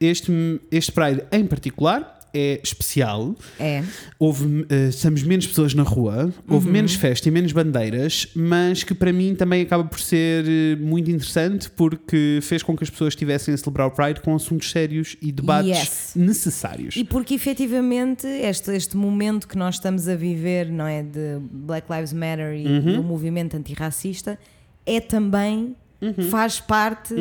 este, 0.00 0.60
este 0.70 0.90
Pride 0.92 1.22
em 1.30 1.46
particular 1.46 2.18
é 2.34 2.60
especial. 2.62 3.34
É. 3.60 3.82
Houve, 4.18 4.66
eh, 4.68 4.88
estamos 4.88 5.22
menos 5.22 5.46
pessoas 5.46 5.72
na 5.74 5.82
rua, 5.84 6.32
houve 6.48 6.68
menos 6.68 6.94
festa 6.94 7.28
e 7.28 7.30
menos 7.30 7.52
bandeiras, 7.52 8.26
mas 8.34 8.82
que 8.82 8.92
para 8.94 9.12
mim 9.12 9.34
também 9.34 9.62
acaba 9.62 9.84
por 9.84 10.00
ser 10.00 10.44
eh, 10.46 10.76
muito 10.76 11.10
interessante 11.10 11.70
porque 11.70 12.40
fez 12.42 12.62
com 12.62 12.76
que 12.76 12.82
as 12.84 12.90
pessoas 12.90 13.12
estivessem 13.12 13.54
a 13.54 13.56
celebrar 13.56 13.86
o 13.86 13.90
Pride 13.92 14.20
com 14.20 14.34
assuntos 14.34 14.70
sérios 14.70 15.16
e 15.22 15.30
debates 15.30 15.68
Yes. 15.70 16.12
necessários. 16.16 16.96
E 16.96 17.04
porque 17.04 17.34
efetivamente 17.34 18.26
este, 18.26 18.70
este 18.72 18.96
momento 18.96 19.46
que 19.46 19.56
nós 19.56 19.76
estamos 19.76 20.08
a 20.08 20.16
viver, 20.16 20.68
não 20.70 20.86
é? 20.86 21.02
De 21.02 21.38
Black 21.50 21.86
Lives 21.92 22.12
Matter 22.12 22.54
e 22.54 22.66
Uhum. 22.66 22.96
do 22.96 23.02
movimento 23.02 23.56
antirracista, 23.56 24.38
é 24.84 25.00
também, 25.00 25.76
Uhum. 26.02 26.28
faz 26.30 26.60
parte 26.60 27.14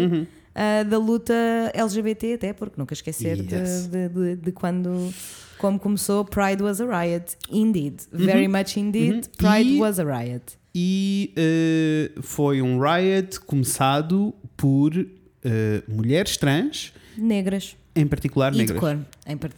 ah, 0.56 0.84
da 0.84 0.98
luta 0.98 1.34
LGBT, 1.74 2.34
até 2.34 2.54
porque 2.54 2.76
nunca 2.80 2.94
esquecer 2.94 3.42
de- 3.42 3.56
Yes. 3.56 3.88
de, 3.88 4.10
de- 4.10 4.36
de 4.38 4.52
quando. 4.52 5.14
Como 5.58 5.80
começou, 5.80 6.26
Pride 6.26 6.62
was 6.62 6.82
a 6.82 6.86
riot. 6.86 7.38
Indeed. 7.50 8.02
Very 8.12 8.48
much 8.50 8.76
indeed. 8.78 9.30
Pride 9.38 9.70
Uhum. 9.70 9.76
E- 9.78 9.80
was 9.80 10.00
a 10.00 10.04
riot. 10.04 10.44
E 10.76 11.32
eh, 11.38 12.12
foi 12.22 12.62
um 12.62 12.80
riot 12.82 13.40
começado 13.42 14.34
por 14.58 14.94
eh, 14.96 15.84
mulheres 15.88 16.36
trans, 16.36 16.92
Negras. 17.18 17.78
em 17.96 18.06
particular 18.08 18.50
E 18.52 18.58
de 18.58 18.60
negras. 18.60 18.80
cor. 18.80 19.00
Em 19.28 19.38
part... 19.38 19.54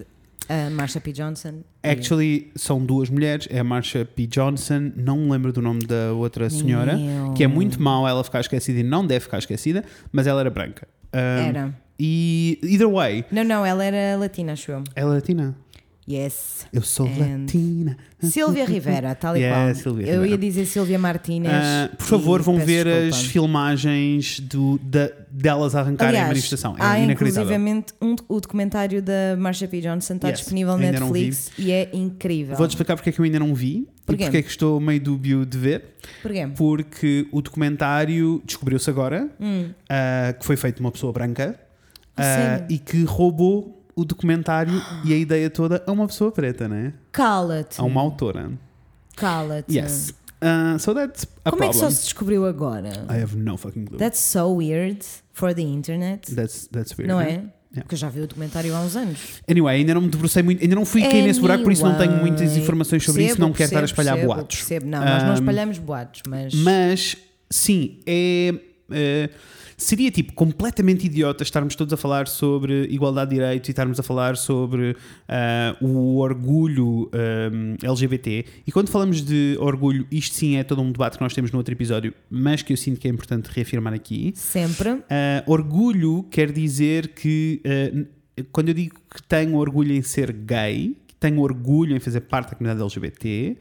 a 0.49 0.69
Marsha 0.69 0.99
P. 1.01 1.11
Johnson. 1.11 1.61
e- 1.83 1.89
Actually, 1.89 2.51
são 2.55 2.83
duas 2.85 3.09
mulheres, 3.09 3.47
é 3.51 3.59
a 3.59 3.63
Marsha 3.63 4.05
P. 4.05 4.27
Johnson, 4.27 4.91
não 4.95 5.17
me 5.17 5.31
lembro 5.31 5.51
do 5.53 5.61
nome 5.61 5.85
da 5.85 6.13
outra 6.13 6.49
senhora, 6.49 6.95
Meu. 6.97 7.33
que 7.33 7.43
é 7.43 7.47
muito 7.47 7.81
mau 7.81 8.07
ela 8.07 8.23
ficar 8.23 8.39
esquecida 8.41 8.79
e 8.79 8.83
não 8.83 9.05
deve 9.05 9.21
ficar 9.21 9.37
esquecida, 9.39 9.83
mas 10.11 10.27
ela 10.27 10.39
era 10.41 10.49
branca. 10.49 10.87
Um, 11.13 11.17
Era. 11.47 11.75
E, 11.97 12.59
either 12.61 12.89
way, 12.89 13.23
Não, 13.31 13.43
não, 13.45 13.65
ela 13.65 13.81
era 13.83 14.17
latina, 14.17 14.51
acho 14.51 14.69
eu. 14.69 14.83
ela 14.95 15.11
é 15.11 15.15
latina. 15.15 15.55
Yes. 16.07 16.67
Eu 16.71 16.83
sou 16.83 17.07
And- 17.07 17.41
latina. 17.41 17.97
Silvia 18.21 18.63
Rivera, 18.65 19.15
tal 19.15 19.35
e 19.35 19.39
Yeah, 19.45 19.73
qual. 19.73 19.75
Silvia 19.75 20.05
eu 20.05 20.17
ia 20.17 20.21
Rivera. 20.35 20.37
dizer 20.37 20.65
Silvia 20.67 20.99
Martínez. 20.99 21.51
Ah, 21.51 21.89
por 21.97 22.05
favor, 22.05 22.41
vão 22.43 22.59
ver 22.59 22.87
as 22.87 23.05
desculpa. 23.15 23.31
filmagens 23.31 24.39
do, 24.39 24.77
da- 24.83 25.09
delas 25.31 25.73
a 25.75 25.79
arrancarem 25.79 26.09
a 26.19 26.21
Aliás, 26.21 26.27
manifestação. 26.27 26.75
É 26.77 26.81
há 26.83 26.99
inclusivamente 26.99 27.93
um, 27.99 28.15
o 28.29 28.39
documentário 28.39 29.01
da 29.01 29.35
Marsha 29.37 29.67
P. 29.67 29.81
Johnson 29.81 30.13
está 30.15 30.27
Yes, 30.29 30.39
disponível 30.41 30.77
na 30.77 30.91
Netflix 30.91 31.49
e 31.57 31.71
é 31.71 31.89
incrível. 31.91 32.55
Vou-te 32.55 32.71
explicar 32.71 32.95
porque 32.95 33.09
é 33.09 33.11
que 33.13 33.19
eu 33.19 33.25
ainda 33.25 33.39
não 33.39 33.55
vi 33.55 33.87
Porquê? 34.05 34.21
e 34.23 34.25
porque 34.25 34.37
é 34.37 34.41
que 34.43 34.49
estou 34.49 34.79
meio 34.79 35.01
dúbio 35.01 35.43
de 35.43 35.57
ver. 35.57 35.85
Porquê? 36.21 36.47
Porque 36.55 37.27
o 37.31 37.41
documentário 37.41 38.43
descobriu-se 38.45 38.87
agora 38.91 39.27
ah, 39.89 40.33
que 40.39 40.45
foi 40.45 40.55
feito 40.55 40.75
de 40.75 40.81
uma 40.81 40.91
pessoa 40.91 41.11
branca 41.11 41.59
A 42.15 42.21
sério? 42.23 42.65
e 42.69 42.77
que 42.77 43.03
roubou 43.05 43.81
o 43.95 44.03
documentário 44.05 44.81
e 45.03 45.13
a 45.13 45.17
ideia 45.17 45.49
toda 45.49 45.83
a 45.85 45.91
uma 45.91 46.05
pessoa 46.07 46.31
preta, 46.31 46.67
né? 46.67 46.93
Cala-te. 47.11 47.79
A 47.79 47.83
uma 47.83 48.01
autora. 48.01 48.51
Cala-te. 49.15 49.77
Yes. 49.77 50.13
Uh, 50.41 50.77
so 50.77 50.93
that's 50.93 51.25
a 51.45 51.49
Como 51.51 51.63
é 51.63 51.67
que 51.67 51.73
problem. 51.73 51.73
só 51.73 51.89
se 51.89 52.03
descobriu 52.03 52.45
agora? 52.45 52.89
I 53.09 53.21
have 53.21 53.35
no 53.35 53.57
fucking 53.57 53.85
clue. 53.85 53.97
That's 53.97 54.19
so 54.19 54.47
weird 54.53 54.99
for 55.31 55.53
the 55.53 55.61
internet. 55.61 56.33
That's, 56.35 56.67
that's 56.67 56.95
weird. 56.97 57.07
Não 57.07 57.19
né? 57.19 57.25
é? 57.25 57.29
Yeah. 57.31 57.51
Porque 57.83 57.95
eu 57.95 57.99
já 57.99 58.09
vi 58.09 58.21
o 58.21 58.27
documentário 58.27 58.73
há 58.75 58.79
uns 58.81 58.95
anos. 58.95 59.19
Anyway, 59.49 59.77
ainda 59.79 59.93
não 59.93 60.01
me 60.01 60.09
debrucei 60.09 60.41
muito, 60.43 60.61
ainda 60.61 60.75
não 60.75 60.85
fui 60.85 61.01
cair 61.01 61.23
nesse 61.23 61.41
buraco, 61.41 61.63
por 61.63 61.73
isso 61.73 61.83
não 61.83 61.97
tenho 61.97 62.13
muitas 62.17 62.41
Anyway. 62.41 62.61
informações 62.61 63.03
sobre 63.03 63.23
isso, 63.23 63.31
Percebo, 63.35 63.47
não 63.47 63.53
quero 63.53 63.67
estar 63.67 63.81
a 63.81 63.85
espalhar 63.85 64.13
percebo, 64.15 64.33
boatos. 64.33 64.57
percebo. 64.57 64.85
Não, 64.85 64.99
nós 65.03 65.23
não 65.23 65.31
Um, 65.31 65.33
espalhamos 65.33 65.77
boatos, 65.79 66.21
mas. 66.27 66.53
Mas 66.53 67.17
sim, 67.49 67.99
é. 68.05 68.53
eh, 68.91 69.29
seria 69.77 70.09
tipo 70.09 70.33
completamente 70.33 71.05
idiota 71.05 71.43
estarmos 71.43 71.75
todos 71.75 71.93
a 71.93 71.97
falar 71.97 72.27
sobre 72.27 72.85
igualdade 72.85 73.29
de 73.31 73.35
direitos 73.35 73.67
e 73.67 73.71
estarmos 73.71 73.99
a 73.99 74.03
falar 74.03 74.37
sobre 74.37 74.95
ah, 75.27 75.75
o 75.81 76.17
orgulho 76.19 77.09
ahm, 77.13 77.75
LGBT. 77.83 78.45
E 78.65 78.71
quando 78.71 78.89
falamos 78.89 79.21
de 79.21 79.57
orgulho, 79.59 80.07
isto 80.11 80.35
sim 80.35 80.55
é 80.57 80.63
todo 80.63 80.81
um 80.81 80.91
debate 80.91 81.17
que 81.17 81.23
nós 81.23 81.33
temos 81.33 81.51
no 81.51 81.57
outro 81.57 81.73
episódio, 81.73 82.13
mas 82.29 82.61
que 82.61 82.71
eu 82.73 82.77
sinto 82.77 82.99
que 82.99 83.07
é 83.07 83.11
importante 83.11 83.47
reafirmar 83.51 83.93
aqui. 83.93 84.31
Sempre. 84.35 85.03
Ah, 85.09 85.43
orgulho 85.45 86.23
quer 86.31 86.51
dizer 86.51 87.09
que 87.09 87.61
ah, 87.65 87.95
n- 87.95 88.07
quando 88.51 88.69
eu 88.69 88.73
digo 88.73 88.95
que 89.13 89.21
tenho 89.23 89.55
orgulho 89.57 89.93
em 89.93 90.01
ser 90.01 90.31
gay, 90.31 90.95
que 91.07 91.15
tenho 91.15 91.39
orgulho 91.41 91.95
em 91.95 91.99
fazer 91.99 92.21
parte 92.21 92.49
da 92.51 92.55
comunidade 92.55 92.81
LGBT, 92.81 93.57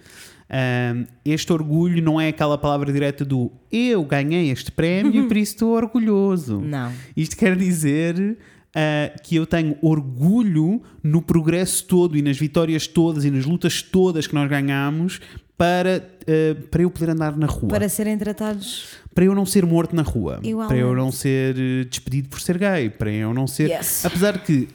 ah, 0.49 0.95
este 1.25 1.53
orgulho 1.53 2.03
não 2.03 2.21
é 2.21 2.29
aquela 2.29 2.59
palavra 2.59 2.93
direta 2.93 3.25
do 3.25 3.51
eu 3.73 4.05
ganhei 4.05 4.51
este 4.51 4.71
prémio 4.71 5.25
e 5.25 5.27
por 5.27 5.37
isso 5.37 5.53
estou 5.55 5.73
orgulhoso. 5.75 6.61
Não. 6.61 6.93
Isto 7.17 7.37
quer 7.37 7.57
dizer 7.57 8.37
ah, 8.75 9.13
que 9.23 9.37
eu 9.37 9.47
tenho 9.47 9.77
orgulho 9.81 10.83
no 11.03 11.23
progresso 11.23 11.85
todo 11.87 12.17
e 12.17 12.23
nas 12.23 12.37
vitórias 12.37 12.87
todas 12.87 13.25
e 13.25 13.31
nas 13.31 13.45
lutas 13.45 13.83
todas 13.83 14.27
que 14.27 14.35
nós 14.35 14.49
ganhamos 14.49 15.21
para, 15.57 16.05
ah, 16.29 16.63
para 16.71 16.83
eu 16.83 16.91
poder 16.91 17.11
andar 17.11 17.37
na 17.37 17.47
rua 17.47 17.69
Para 17.71 17.89
serem 17.89 18.19
tratados. 18.19 18.87
para 19.15 19.25
eu 19.25 19.35
não 19.35 19.47
ser 19.47 19.65
morto 19.65 19.95
na 19.95 20.03
rua, 20.03 20.41
Igualmente. 20.43 20.69
para 20.69 20.77
eu 20.77 20.95
não 20.95 21.11
ser 21.13 21.57
eh, 21.57 21.85
despedido 21.85 22.29
por 22.29 22.41
ser 22.41 22.59
gay, 22.59 22.91
para 22.91 23.11
eu 23.13 23.33
não 23.33 23.47
ser. 23.47 23.71
Yes. 23.71 24.05
Apesar 24.05 24.43
que 24.43 24.69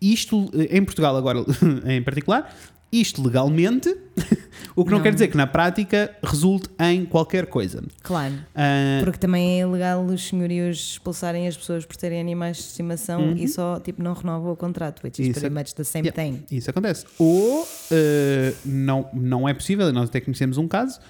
isto, 0.00 0.50
em 0.68 0.84
Portugal, 0.84 1.16
agora 1.16 1.38
em 1.86 2.02
particular, 2.02 2.54
isto 2.92 3.22
legalmente, 3.22 3.88
o 4.76 4.84
que 4.84 4.90
não, 4.90 4.98
Não. 4.98 5.02
quer 5.02 5.12
dizer 5.14 5.28
que 5.28 5.36
na 5.36 5.46
prática 5.46 6.14
resulte 6.22 6.68
em 6.78 7.04
qualquer 7.06 7.46
coisa. 7.46 7.82
Claro. 8.02 8.34
Ah, 8.54 9.00
Porque 9.02 9.18
também 9.18 9.58
é 9.58 9.62
ilegal 9.62 10.04
os 10.04 10.28
senhorios 10.28 10.92
expulsarem 10.92 11.48
as 11.48 11.56
pessoas 11.56 11.86
por 11.86 11.96
terem 11.96 12.20
animais 12.20 12.58
de 12.58 12.62
estimação 12.64 13.32
e 13.32 13.48
só 13.48 13.80
tipo 13.80 14.02
não 14.02 14.12
renovam 14.12 14.52
o 14.52 14.56
contrato, 14.56 15.02
which 15.02 15.22
is 15.22 15.26
Uhum. 15.28 15.30
Isso 15.30 15.40
pretty 15.40 15.56
é- 15.56 15.58
much 15.58 15.74
the 15.74 15.84
same 15.84 16.08
Yeah. 16.08 16.22
thing. 16.46 16.54
Isso 16.54 16.68
acontece. 16.70 17.06
Ou 17.18 17.66
eh, 17.90 18.52
não, 18.64 19.08
não 19.14 19.48
é 19.48 19.54
possível, 19.54 19.88
e 19.88 19.92
nós 19.92 20.08
até 20.10 20.20
conhecemos 20.20 20.58
um 20.58 20.68
caso 20.68 21.00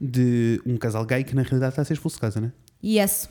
de 0.00 0.60
um 0.66 0.76
casal 0.76 1.04
gay 1.04 1.22
que 1.22 1.34
na 1.36 1.42
realidade 1.42 1.72
está 1.72 1.82
a 1.82 1.84
ser 1.84 1.92
expulso 1.94 2.16
de 2.16 2.22
casa, 2.22 2.40
né? 2.40 2.50
Yes, 2.82 3.28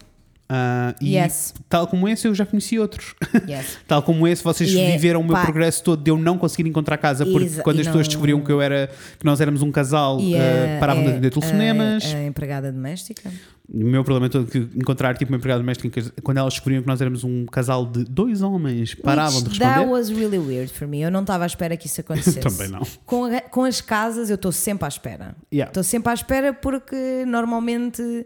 Ah, 0.52 0.96
e 1.00 1.16
Yes. 1.16 1.54
tal 1.70 1.86
como 1.86 2.08
esse, 2.10 2.28
eu 2.28 2.34
já 2.34 2.44
conheci 2.46 2.80
outros. 2.80 3.14
yes. 3.48 3.78
Tal 3.88 4.02
como 4.02 4.28
esse, 4.28 4.44
vocês 4.44 4.72
E 4.72 4.80
é, 4.80 4.92
viveram 4.94 5.22
o 5.22 5.24
meu 5.24 5.34
pá. 5.34 5.44
progresso 5.44 5.84
todo 5.84 6.02
de 6.04 6.10
eu 6.10 6.18
não 6.18 6.40
conseguir 6.40 6.68
encontrar 6.68 6.98
casa, 6.98 7.24
porque 7.26 7.46
Exa- 7.46 7.62
quando 7.62 7.80
as 7.80 7.86
pessoas 7.86 8.08
não- 8.08 8.10
descobriam 8.10 8.42
que 8.42 8.52
eu 8.52 8.60
era 8.60 8.90
que 9.20 9.26
nós 9.26 9.40
éramos 9.40 9.62
um 9.62 9.72
casal, 9.72 10.20
E 10.20 10.34
eh, 10.34 10.76
a- 10.78 10.80
paravam 10.80 11.04
de 11.04 11.10
a- 11.10 11.12
atender 11.14 11.30
telefonemas. 11.30 12.04
A, 12.14 12.18
a 12.18 12.26
empregada 12.26 12.72
doméstica. 12.72 13.32
O 13.72 13.86
meu 13.86 14.04
problema 14.04 14.26
é 14.26 14.30
todo 14.30 14.48
que 14.50 14.58
encontrar 14.76 15.16
tipo 15.16 15.32
uma 15.32 15.38
empregada 15.38 15.62
doméstica 15.62 16.02
quando 16.24 16.40
elas 16.40 16.54
descobriam 16.54 16.82
que 16.82 16.88
nós 16.88 17.00
éramos 17.00 17.24
um 17.24 17.46
casal 17.46 17.86
de 17.86 18.04
dois 18.04 18.42
homens, 18.42 18.96
paravam 18.96 19.44
de 19.44 19.50
Which 19.50 19.60
That 19.60 19.82
responder. 19.82 19.92
was 19.94 20.10
really 20.10 20.40
weird 20.40 20.74
for 20.74 20.88
me. 20.88 21.02
Eu 21.02 21.12
não 21.12 21.22
estava 21.22 21.44
à 21.44 21.48
espera 21.48 21.78
que 21.78 21.86
isso 21.86 22.02
acontecesse. 22.02 22.40
Também 22.40 22.68
não. 22.70 22.82
Com, 23.06 23.26
a- 23.26 23.42
com 23.42 23.64
as 23.66 23.80
casas, 23.82 24.32
eu 24.32 24.36
estou 24.36 24.52
sempre 24.52 24.86
à 24.86 24.88
espera. 24.88 25.36
Yeah. 25.54 25.70
Estou 25.70 25.84
sempre 25.84 26.10
à 26.10 26.16
espera 26.16 26.52
porque 26.52 27.24
normalmente, 27.28 28.26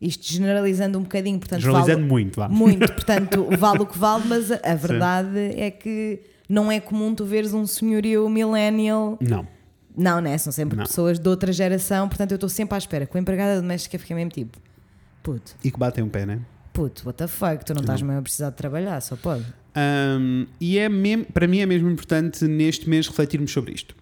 isto 0.00 0.26
generalizando 0.30 0.98
um 0.98 1.02
bocadinho, 1.02 1.38
portanto, 1.38 1.60
Generalizando 1.60 1.98
vale, 2.00 2.08
muito, 2.10 2.36
vá. 2.36 2.48
muito, 2.48 2.92
portanto, 2.92 3.48
vale 3.58 3.82
o 3.82 3.86
que 3.86 3.98
vale, 3.98 4.24
mas 4.26 4.50
a, 4.50 4.74
verdade 4.74 5.38
é 5.56 5.70
que 5.70 6.20
não 6.48 6.70
é 6.70 6.80
comum 6.80 7.14
tu 7.14 7.24
veres 7.24 7.54
um 7.54 7.66
senhorio 7.66 8.28
millennial. 8.28 9.18
Não. 9.20 9.46
Não, 9.96 10.20
né? 10.20 10.36
São 10.36 10.52
sempre 10.52 10.76
Não. 10.76 10.84
pessoas 10.84 11.18
de 11.18 11.26
outra 11.26 11.50
geração, 11.52 12.06
portanto, 12.08 12.32
eu 12.32 12.34
estou 12.34 12.50
sempre 12.50 12.74
à 12.74 12.78
espera. 12.78 13.06
Com 13.06 13.16
a 13.16 13.20
empregada 13.20 13.60
doméstica, 13.60 13.98
fiquei 13.98 14.14
mesmo 14.14 14.30
tipo, 14.30 14.58
puto, 15.22 15.56
E 15.64 15.70
que 15.70 15.78
batem 15.78 16.04
um 16.04 16.08
pé, 16.08 16.26
né? 16.26 16.40
puto, 16.76 17.06
what 17.06 17.16
the 17.16 17.26
fuck, 17.26 17.64
tu 17.64 17.72
não 17.72 17.80
estás 17.80 18.02
mesmo 18.02 18.18
a 18.18 18.22
precisar 18.22 18.50
de 18.50 18.56
trabalhar, 18.56 19.00
só 19.00 19.16
pode. 19.16 19.46
Um, 19.74 20.46
e 20.60 20.76
é 20.78 20.90
mesmo, 20.90 21.24
para 21.24 21.48
mim 21.48 21.60
é 21.60 21.66
mesmo 21.66 21.88
importante 21.90 22.44
neste 22.44 22.86
mês 22.86 23.08
refletirmos 23.08 23.50
sobre 23.50 23.72
isto. 23.72 23.96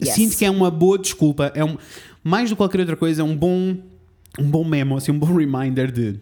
Yes. 0.00 0.14
Sinto 0.14 0.36
que 0.36 0.44
é 0.44 0.50
uma 0.50 0.70
boa 0.70 0.98
desculpa, 0.98 1.50
é 1.52 1.64
um, 1.64 1.76
mais 2.22 2.48
do 2.48 2.54
que 2.54 2.58
qualquer 2.58 2.78
outra 2.78 2.96
coisa, 2.96 3.22
é 3.22 3.24
um 3.24 3.36
bom, 3.36 3.76
um 4.38 4.50
bom 4.50 4.64
memo, 4.64 4.96
assim, 4.96 5.12
um 5.12 5.18
bom 5.18 5.32
reminder 5.36 5.90
de 5.90 6.20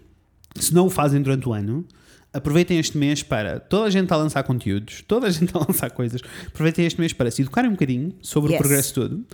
se 0.56 0.72
não 0.72 0.86
o 0.86 0.90
fazem 0.90 1.20
durante 1.20 1.48
o 1.48 1.52
ano, 1.52 1.84
aproveitem 2.32 2.78
este 2.78 2.96
mês 2.96 3.22
para 3.22 3.60
toda 3.60 3.86
a 3.86 3.90
gente 3.90 4.04
está 4.04 4.14
a 4.16 4.18
lançar 4.18 4.42
conteúdos, 4.42 5.02
toda 5.06 5.26
a 5.26 5.30
gente 5.30 5.44
está 5.44 5.58
a 5.58 5.66
lançar 5.66 5.90
coisas, 5.90 6.20
aproveitem 6.46 6.84
este 6.86 6.98
mês 7.00 7.12
para 7.12 7.30
se 7.30 7.42
educarem 7.42 7.68
um 7.70 7.74
bocadinho 7.74 8.14
sobre 8.20 8.52
Yes. 8.52 8.60
o 8.60 8.62
progresso 8.62 8.94
todo 8.94 9.24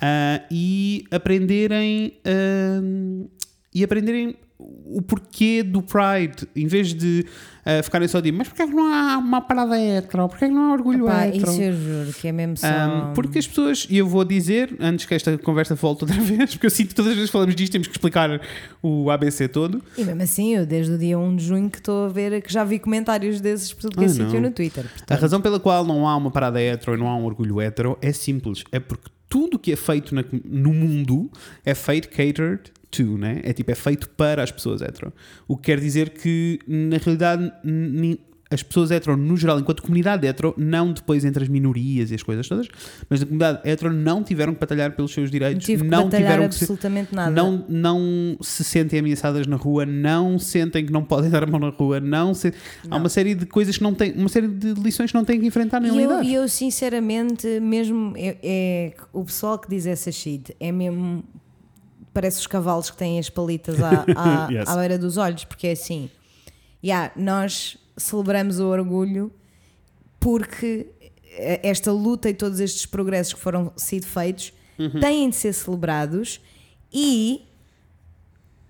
ah, 0.00 0.42
e 0.50 1.04
aprenderem 1.10 2.14
ah, 2.24 2.80
e 3.74 3.82
aprenderem 3.84 4.36
o 4.64 5.02
porquê 5.02 5.60
do 5.64 5.82
Pride, 5.82 6.46
em 6.54 6.68
vez 6.68 6.94
de 6.94 7.26
ah, 7.66 7.82
ficarem 7.82 8.06
só 8.06 8.18
a 8.18 8.20
dizer, 8.20 8.30
mas 8.36 8.46
porquê 8.46 8.62
é 8.62 8.66
que 8.68 8.72
não 8.72 8.94
há 8.94 9.18
uma 9.18 9.40
parada 9.40 9.76
hetero? 9.80 10.28
Porquê 10.28 10.44
é 10.44 10.48
que 10.48 10.54
não 10.54 10.70
há 10.70 10.72
orgulho 10.74 11.06
Pá, 11.06 11.26
hetero? 11.26 11.50
isso 11.50 11.60
eu 11.62 11.72
juro 11.76 12.12
que 12.12 12.28
é 12.28 12.32
mesmo 12.32 12.56
só. 12.58 12.66
Um, 12.68 13.12
porque 13.12 13.40
as 13.40 13.46
pessoas, 13.48 13.88
e 13.90 13.96
eu 13.98 14.06
vou 14.06 14.24
dizer, 14.24 14.76
antes 14.78 15.04
que 15.04 15.14
esta 15.14 15.36
conversa 15.36 15.74
volte 15.74 16.04
outra 16.04 16.14
vez, 16.22 16.50
porque 16.52 16.66
eu 16.66 16.70
sinto 16.70 16.90
que 16.90 16.94
todas 16.94 17.10
as 17.10 17.16
vezes 17.16 17.30
que 17.30 17.32
falamos 17.32 17.56
disto 17.56 17.72
temos 17.72 17.88
que 17.88 17.94
explicar 17.94 18.40
o 18.80 19.10
ABC 19.10 19.48
todo. 19.48 19.82
E 19.98 20.04
mesmo 20.04 20.22
assim, 20.22 20.54
eu 20.54 20.64
desde 20.64 20.92
o 20.92 20.98
dia 20.98 21.18
1 21.18 21.34
de 21.36 21.44
junho 21.44 21.68
que 21.68 21.78
estou 21.78 22.04
a 22.06 22.08
ver, 22.08 22.40
que 22.40 22.52
já 22.52 22.62
vi 22.62 22.78
comentários 22.78 23.40
desses 23.40 23.72
por 23.72 23.80
tudo 23.82 23.96
que 23.96 24.04
é 24.04 24.06
Ah, 24.06 24.10
sítio 24.10 24.34
não. 24.34 24.42
no 24.42 24.50
Twitter. 24.52 24.84
A 24.84 24.88
portanto. 24.88 25.20
razão 25.20 25.40
pela 25.40 25.58
qual 25.58 25.84
não 25.84 26.06
há 26.06 26.16
uma 26.16 26.30
parada 26.30 26.62
hetero 26.62 26.96
e 26.96 27.00
não 27.00 27.08
há 27.08 27.16
um 27.16 27.24
orgulho 27.24 27.60
hetero 27.60 27.98
é 28.00 28.12
simples. 28.12 28.62
É 28.70 28.78
porque 28.78 29.10
tudo 29.28 29.58
que 29.58 29.72
é 29.72 29.76
feito 29.76 30.14
na- 30.14 30.24
no 30.44 30.72
mundo 30.72 31.28
é 31.64 31.74
feito 31.74 32.08
catered 32.10 32.70
to, 32.92 33.16
né? 33.18 33.40
É 33.42 33.52
tipo, 33.52 33.70
é 33.70 33.74
feito 33.74 34.08
para 34.10 34.42
as 34.42 34.52
pessoas 34.52 34.80
hetero. 34.82 35.12
O 35.48 35.56
que 35.56 35.64
quer 35.64 35.80
dizer 35.80 36.10
que, 36.10 36.58
na 36.68 36.98
realidade, 36.98 37.50
as 38.50 38.62
pessoas 38.62 38.90
hetero, 38.90 39.16
no 39.16 39.34
geral, 39.34 39.58
enquanto 39.58 39.82
comunidade 39.82 40.26
hetero, 40.26 40.52
não 40.58 40.92
depois 40.92 41.24
entre 41.24 41.42
as 41.42 41.48
minorias 41.48 42.10
e 42.10 42.14
as 42.14 42.22
coisas 42.22 42.46
todas, 42.46 42.68
mas 43.08 43.18
na 43.20 43.24
comunidade 43.24 43.60
hetero 43.66 43.90
não 43.94 44.22
tiveram 44.22 44.52
que 44.52 44.60
batalhar 44.60 44.92
pelos 44.94 45.10
seus 45.10 45.30
direitos, 45.30 45.64
tive 45.64 45.84
não 45.84 46.10
tiveram 46.10 46.44
absolutamente 46.44 47.14
nada. 47.14 47.30
não, 47.30 47.64
não 47.66 48.36
se 48.42 48.62
sentem 48.62 48.98
ameaçadas 49.00 49.46
na 49.46 49.56
rua, 49.56 49.86
não 49.86 50.38
sentem 50.38 50.84
que 50.84 50.92
não 50.92 51.02
podem 51.02 51.30
dar 51.32 51.44
a 51.44 51.46
mão 51.46 51.58
na 51.58 51.70
rua, 51.70 51.98
não 51.98 52.34
se... 52.34 52.48
Há 52.84 52.88
Não. 52.88 52.98
uma 52.98 53.08
série 53.08 53.34
de 53.34 53.46
coisas 53.46 53.78
que 53.78 53.82
não 53.82 53.94
têm, 53.94 54.12
uma 54.12 54.28
série 54.28 54.48
de 54.48 54.74
lições 54.74 55.10
que 55.10 55.16
não 55.16 55.24
têm 55.24 55.40
que 55.40 55.46
enfrentar 55.46 55.80
nem 55.80 55.90
E 55.90 55.94
eu, 55.96 56.00
lidar. 56.02 56.22
e 56.22 56.34
eu, 56.34 56.46
sinceramente, 56.46 57.58
mesmo 57.58 58.12
é, 58.18 58.36
é- 58.42 58.94
o 59.14 59.24
pessoal 59.24 59.58
que 59.58 59.70
diz 59.70 59.86
essa 59.86 60.12
shit 60.12 60.54
é 60.60 60.70
mesmo. 60.70 61.24
Parece 62.14 62.40
os 62.40 62.46
cavalos 62.46 62.90
que 62.90 62.96
têm 62.96 63.18
as 63.18 63.30
palitas 63.30 63.76
à, 63.82 64.04
à, 64.16 64.48
Yes. 64.52 64.68
à 64.68 64.76
beira 64.76 64.98
dos 64.98 65.16
olhos, 65.16 65.44
porque 65.44 65.66
é 65.68 65.72
assim. 65.72 66.10
Yeah, 66.84 67.12
nós 67.16 67.76
celebramos 67.96 68.58
o 68.60 68.66
orgulho 68.66 69.32
porque 70.20 70.86
esta 71.36 71.90
luta 71.92 72.28
e 72.28 72.34
todos 72.34 72.60
estes 72.60 72.86
progressos 72.86 73.32
que 73.34 73.40
foram 73.40 73.72
sido 73.76 74.06
feitos 74.06 74.52
Uhum. 74.78 75.00
têm 75.00 75.28
de 75.30 75.36
ser 75.36 75.52
celebrados 75.52 76.40
e 76.92 77.42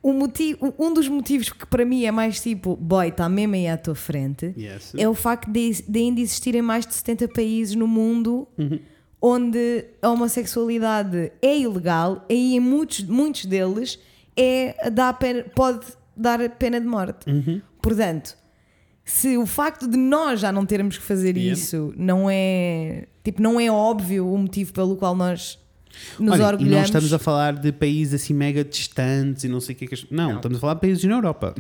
o 0.03 0.13
motivo, 0.13 0.75
um 0.79 0.93
dos 0.93 1.09
motivos 1.09 1.49
que 1.51 1.65
para 1.65 1.85
mim 1.85 2.05
é 2.05 2.11
mais 2.11 2.41
tipo, 2.41 2.75
boy, 2.77 3.09
está 3.09 3.29
mesmo 3.29 3.55
aí 3.55 3.69
à 3.69 3.77
tua 3.79 3.95
frente, 3.95 4.53
Yes. 4.59 4.93
é 4.97 5.09
o 5.09 5.15
facto 5.15 5.49
de, 5.51 5.81
de 5.89 5.99
ainda 6.01 6.21
existirem 6.21 6.61
mais 6.61 6.85
de 6.85 6.93
70 6.95 7.29
países 7.29 7.75
no 7.77 7.87
mundo 7.87 8.49
Uhum. 8.59 8.79
Onde 9.23 9.85
a 10.03 10.11
homossexualidade 10.11 11.31
é 11.41 11.59
ilegal 11.59 12.25
e 12.29 12.57
em 12.57 12.61
muitos, 12.61 13.05
muitos 13.05 13.45
deles 13.47 13.99
é, 14.37 14.91
dá 14.91 15.13
pena- 15.13 15.45
pode 15.55 15.87
dar 16.17 16.39
pena 16.51 16.81
de 16.81 16.87
morte. 16.87 17.31
Uhum. 17.31 17.63
Portanto, 17.81 18.37
se 19.05 19.37
o 19.39 19.47
facto 19.47 19.87
de 19.89 19.97
nós 19.97 20.41
já 20.41 20.51
não 20.51 20.67
termos 20.67 20.99
que 20.99 21.05
fazer 21.05 21.37
Yeah. 21.37 21.53
isso 21.61 21.95
não 21.97 22.29
é 22.29 23.07
tipo 23.25 23.41
não 23.41 23.59
é 23.61 23.71
óbvio 23.71 24.27
o 24.33 24.37
motivo 24.39 24.73
pelo 24.73 24.97
qual 24.97 25.15
nós 25.15 25.59
nos 26.19 26.33
Olha, 26.35 26.43
e 26.43 26.45
orgulhamos. 26.47 26.77
não 26.79 26.85
estamos 26.85 27.13
a 27.13 27.19
falar 27.19 27.55
de 27.55 27.71
países 27.73 28.15
assim 28.23 28.33
mega 28.35 28.65
distantes 28.65 29.45
e 29.45 29.49
não 29.49 29.61
sei 29.61 29.75
o 29.75 29.79
que 29.79 29.85
é 29.85 29.89
que... 29.89 29.95
as- 29.95 30.07
Não, 30.11 30.37
estamos 30.37 30.59
a 30.59 30.61
falar 30.61 30.75
de 30.75 30.81
países 30.81 31.05
na 31.05 31.15
Europa. 31.17 31.55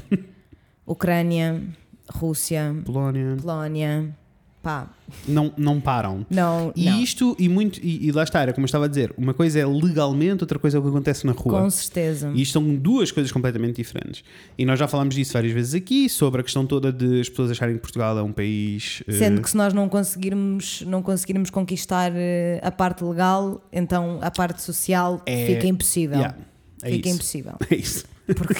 Ucrânia, 0.86 1.62
Rússia, 2.08 2.74
Polónia. 2.84 3.36
Polónia, 3.40 4.16
pá, 4.62 4.88
Não, 5.26 5.52
não 5.56 5.80
param. 5.80 6.24
não, 6.30 6.72
E 6.76 6.84
não. 6.88 7.00
isto, 7.02 7.36
e 7.38 7.48
muito, 7.48 7.80
e, 7.82 8.06
e 8.06 8.12
lá 8.12 8.22
está, 8.22 8.40
era 8.40 8.52
como 8.52 8.64
eu 8.64 8.66
estava 8.66 8.84
a 8.84 8.88
dizer, 8.88 9.12
uma 9.18 9.34
coisa 9.34 9.58
é 9.58 9.66
legalmente, 9.66 10.42
outra 10.44 10.58
coisa 10.58 10.76
é 10.76 10.80
o 10.80 10.82
que 10.82 10.88
acontece 10.88 11.26
na 11.26 11.32
rua. 11.32 11.60
com 11.62 11.70
certeza. 11.70 12.30
E 12.34 12.42
isto 12.42 12.52
são 12.52 12.74
duas 12.76 13.10
coisas 13.10 13.32
completamente 13.32 13.76
diferentes. 13.76 14.22
E 14.56 14.64
nós 14.64 14.78
já 14.78 14.86
falámos 14.86 15.14
disso 15.14 15.32
várias 15.32 15.52
vezes 15.52 15.74
aqui, 15.74 16.08
sobre 16.08 16.40
a 16.40 16.44
questão 16.44 16.64
toda 16.64 16.92
de 16.92 17.20
as 17.20 17.28
pessoas 17.28 17.50
acharem 17.50 17.74
que 17.74 17.80
Portugal 17.82 18.16
é 18.16 18.22
um 18.22 18.32
país. 18.32 19.02
eh, 19.08 19.12
Sendo 19.12 19.42
que 19.42 19.50
se 19.50 19.56
nós 19.56 19.72
não 19.74 19.88
conseguirmos, 19.88 20.82
não 20.86 21.02
conseguirmos 21.02 21.50
conquistar 21.50 22.12
eh, 22.14 22.60
a 22.62 22.70
parte 22.70 23.02
legal, 23.04 23.60
então 23.72 24.18
a 24.22 24.30
parte 24.30 24.62
social 24.62 25.20
É- 25.26 25.46
fica 25.46 25.66
impossível. 25.66 26.18
yeah, 26.18 26.36
é 26.82 26.90
fica 26.92 27.08
isso. 27.08 27.16
impossível. 27.16 27.52
É 27.70 27.74
isso. 27.74 28.04
Porque 28.36 28.54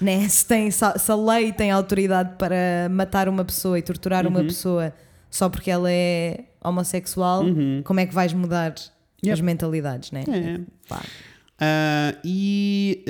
né, 0.00 0.28
se, 0.28 0.44
tem, 0.44 0.70
se 0.70 0.84
a- 0.84 1.14
lei 1.14 1.52
tem 1.52 1.70
autoridade 1.70 2.32
para 2.36 2.88
matar 2.90 3.28
uma 3.28 3.44
pessoa 3.44 3.78
e 3.78 3.82
torturar 3.82 4.26
uma 4.26 4.40
Uhum. 4.40 4.46
pessoa 4.46 4.92
só 5.30 5.48
porque 5.48 5.70
ela 5.70 5.90
é 5.90 6.44
homossexual, 6.62 7.44
como 7.84 8.00
é 8.00 8.06
que 8.06 8.14
vais 8.14 8.32
mudar 8.32 8.72
as 8.74 8.86
Uhum. 9.22 9.28
Yep. 9.30 9.42
mentalidades, 9.42 10.10
né? 10.12 10.22
É. 10.28 10.60
Pá. 10.88 11.02
Ah, 11.60 12.14
e, 12.24 13.02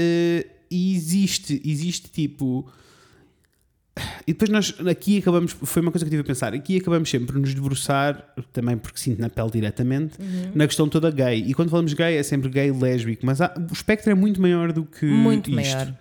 e 0.71 0.95
existe, 0.95 1.61
existe 1.65 2.09
tipo. 2.11 2.67
E 4.27 4.33
depois 4.33 4.49
nós 4.51 4.75
aqui 4.89 5.19
acabamos, 5.19 5.53
foi 5.53 5.83
uma 5.83 5.91
coisa 5.91 6.05
que 6.05 6.09
eu 6.09 6.11
tive 6.13 6.23
a 6.23 6.25
pensar, 6.25 6.55
aqui 6.55 6.77
acabamos 6.77 7.11
sempre 7.11 7.27
por 7.33 7.39
nos 7.41 7.53
debruçar, 7.53 8.33
também 8.53 8.79
porque 8.79 9.01
sinto 9.01 9.21
na 9.21 9.29
pele 9.29 9.51
diretamente, 9.51 10.21
Uhum. 10.21 10.53
na 10.55 10.67
questão 10.69 10.89
toda 10.89 11.11
gay. 11.11 11.43
E 11.47 11.53
quando 11.53 11.69
falamos 11.71 11.93
gay 11.95 12.17
é 12.17 12.23
sempre 12.23 12.49
gay 12.49 12.71
lésbico, 12.71 13.27
mas 13.27 13.41
há- 13.41 13.53
o 13.69 13.73
espectro 13.73 14.11
é 14.13 14.15
muito 14.15 14.41
maior 14.41 14.73
do 14.73 14.85
que 14.85 15.05
Muito 15.05 15.51
isto. 15.51 15.55
maior. 15.75 15.95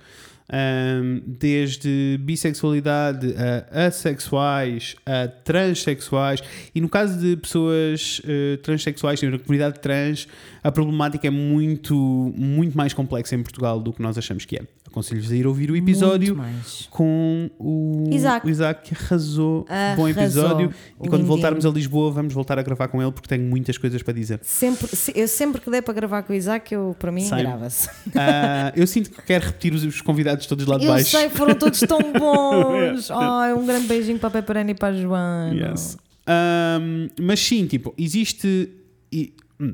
Um, 0.49 1.21
desde 1.25 2.17
bissexualidade 2.21 3.35
a 3.37 3.87
assexuais, 3.87 4.95
a 5.05 5.27
transexuais, 5.27 6.41
e 6.73 6.79
no 6.79 6.87
caso 6.87 7.19
de 7.19 7.35
pessoas 7.35 8.21
eh, 8.25 8.57
transexuais, 8.63 9.21
na 9.21 9.37
comunidade 9.37 9.79
trans, 9.79 10.25
a 10.63 10.71
problemática 10.71 11.27
é 11.27 11.29
muito, 11.29 12.33
muito 12.35 12.77
mais 12.77 12.93
complexa 12.93 13.35
em 13.35 13.43
Portugal 13.43 13.81
do 13.81 13.91
que 13.91 14.01
nós 14.01 14.17
achamos 14.17 14.45
que 14.45 14.55
é. 14.55 14.61
Aconselho-vos 14.97 15.31
a 15.31 15.35
ir 15.35 15.45
ouvir 15.45 15.69
o 15.69 15.75
episódio 15.75 16.35
com 16.89 17.49
o 17.59 18.09
Isaac. 18.11 18.47
o 18.47 18.49
Isaac 18.49 18.89
que 18.89 18.95
arrasou. 19.03 19.63
Bom 19.95 20.05
Arrasou. 20.05 20.09
episódio. 20.09 20.69
E 20.69 20.97
quando 20.97 21.11
Lindinho. 21.11 21.27
voltarmos 21.27 21.65
a 21.67 21.69
Lisboa, 21.69 22.11
vamos 22.11 22.33
voltar 22.33 22.57
a 22.57 22.63
gravar 22.63 22.87
com 22.87 22.99
ele 23.01 23.11
porque 23.11 23.27
tenho 23.29 23.43
muitas 23.47 23.77
coisas 23.77 24.01
para 24.01 24.13
dizer. 24.13 24.39
Sempre, 24.41 24.87
se- 24.87 25.13
eu 25.15 25.27
sempre 25.27 25.61
que 25.61 25.69
der 25.69 25.83
para 25.83 25.93
gravar 25.93 26.23
com 26.23 26.33
o 26.33 26.35
Isaac, 26.35 26.73
eu, 26.73 26.95
para 26.97 27.11
mim, 27.11 27.29
grava-se. 27.29 27.87
Ah, 28.15 28.73
eu 28.75 28.87
sinto 28.87 29.11
que 29.11 29.21
quero 29.21 29.45
repetir 29.45 29.73
os, 29.73 29.83
os 29.83 30.01
convidados 30.01 30.47
todos 30.47 30.65
lá 30.65 30.77
de 30.79 30.85
Eu 30.85 30.91
baixo. 30.93 31.11
sei, 31.11 31.29
foram 31.29 31.53
todos 31.53 31.79
tão 31.81 31.99
bons. 32.11 33.09
Ai, 33.13 33.53
um 33.53 33.65
grande 33.65 33.85
beijinho 33.87 34.17
para 34.17 34.29
a 34.29 34.31
Peperana 34.31 34.71
e 34.71 34.73
para 34.73 34.95
a 34.95 34.99
Joana. 34.99 35.53
Yes. 35.53 35.95
Um, 36.27 37.07
mas 37.21 37.39
sim, 37.39 37.67
tipo, 37.67 37.93
existe. 37.97 38.69
e- 39.11 39.33
hum. 39.59 39.73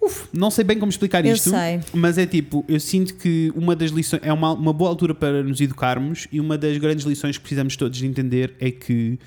Uf, 0.00 0.28
não 0.32 0.50
sei 0.50 0.64
bem 0.64 0.78
como 0.78 0.90
explicar 0.90 1.24
isto, 1.26 1.50
mas 1.92 2.18
é 2.18 2.26
tipo, 2.26 2.64
eu 2.68 2.78
sinto 2.78 3.14
que 3.14 3.52
uma 3.56 3.74
das 3.74 3.90
lições 3.90 4.22
é 4.24 4.32
uma, 4.32 4.52
uma 4.52 4.72
boa 4.72 4.90
altura 4.90 5.12
para 5.12 5.42
nos 5.42 5.60
educarmos 5.60 6.28
e 6.30 6.38
uma 6.38 6.56
das 6.56 6.78
grandes 6.78 7.04
lições 7.04 7.36
que 7.36 7.42
precisamos 7.42 7.76
todos 7.76 7.98
de 7.98 8.06
entender 8.06 8.54
é 8.60 8.70
que 8.70 9.18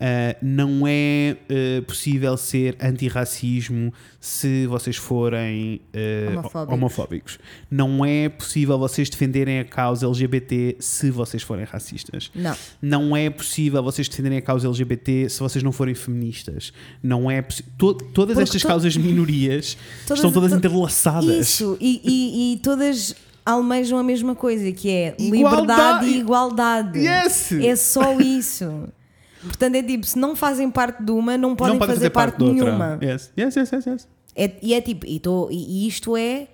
ah, 0.00 0.34
não 0.40 0.86
é 0.86 1.36
ah, 1.50 1.82
possível 1.86 2.36
ser 2.36 2.76
antirracismo 2.80 3.92
se 4.18 4.66
vocês 4.66 4.96
forem 4.96 5.80
ah, 5.94 6.30
Homofóbicos. 6.38 6.74
homofóbicos. 6.74 7.38
Não 7.70 8.04
é 8.04 8.28
possível 8.28 8.78
vocês 8.78 9.08
defenderem 9.10 9.60
a 9.60 9.64
causa 9.64 10.06
LGBT 10.06 10.76
se 10.80 11.10
vocês 11.10 11.42
forem 11.42 11.64
racistas. 11.64 12.30
Não. 12.34 12.56
Não 12.80 13.16
é 13.16 13.28
possível 13.30 13.82
vocês 13.82 14.08
defenderem 14.08 14.38
a 14.38 14.42
causa 14.42 14.66
LGBT 14.66 15.28
se 15.28 15.40
vocês 15.40 15.62
não 15.62 15.72
forem 15.72 15.94
feministas. 15.94 16.72
Não 17.02 17.30
é 17.30 17.42
to- 17.76 17.94
Todas 17.94 18.34
Porque 18.34 18.42
estas 18.42 18.62
to- 18.62 18.68
causas 18.68 18.96
minorias 18.96 19.76
Todas- 20.06 20.18
estão 20.18 20.32
todas 20.32 20.50
to- 20.52 20.56
interlaçadas. 20.58 21.28
Isso, 21.48 21.76
e, 21.80 22.00
e- 22.04 22.54
e 22.54 22.56
todas 22.58 23.14
almejam 23.44 23.98
a 23.98 24.02
mesma 24.02 24.34
coisa, 24.34 24.70
que 24.70 24.88
é 24.90 25.14
Igualdade. 25.18 25.30
liberdade 25.60 26.06
e 26.06 26.18
igualdade. 26.18 26.98
Yes! 26.98 27.52
É 27.52 27.74
só 27.76 28.18
isso. 28.20 28.88
Portanto, 29.42 29.74
é 29.74 29.82
tipo, 29.82 30.06
se 30.06 30.18
não 30.18 30.36
fazem 30.36 30.70
parte 30.70 31.02
de 31.02 31.10
uma, 31.12 31.36
não 31.38 31.56
podem 31.56 31.74
não 31.74 31.78
podem 31.80 31.94
fazer, 31.94 32.10
parte, 32.10 32.36
de 32.38 32.44
de 32.44 32.52
nenhuma. 32.52 32.98
Yes. 33.02 33.32
Yes, 33.38 33.56
yes, 33.56 33.72
yes, 33.72 33.86
yes. 33.86 34.08
É- 34.36 34.52
e 34.62 34.74
é 34.74 34.80
tipo, 34.80 35.06
e, 35.06 35.18
tô- 35.18 35.48
e- 35.50 35.86
isto 35.88 36.16
é 36.16 36.48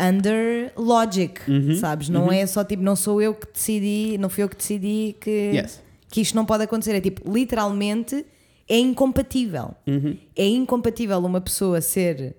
under 0.00 0.72
logic, 0.76 1.40
Uhum, 1.48 1.74
sabes? 1.76 2.08
Não 2.08 2.32
é 2.32 2.46
só 2.46 2.64
tipo, 2.64 2.82
não 2.82 2.96
sou 2.96 3.20
eu 3.20 3.34
que 3.34 3.46
decidi, 3.52 4.16
não 4.18 4.28
fui 4.28 4.42
eu 4.44 4.48
que 4.48 4.56
decidi 4.56 5.14
que, 5.20 5.30
Yes. 5.54 5.80
que 6.08 6.20
isto 6.22 6.34
não 6.34 6.44
pode 6.46 6.64
acontecer. 6.64 6.94
É 6.94 7.00
tipo, 7.00 7.30
literalmente 7.30 8.24
é 8.68 8.78
incompatível. 8.78 9.74
Uhum. 9.86 10.16
É 10.36 10.46
incompatível 10.46 11.18
uma 11.18 11.40
pessoa 11.40 11.80
ser 11.80 12.34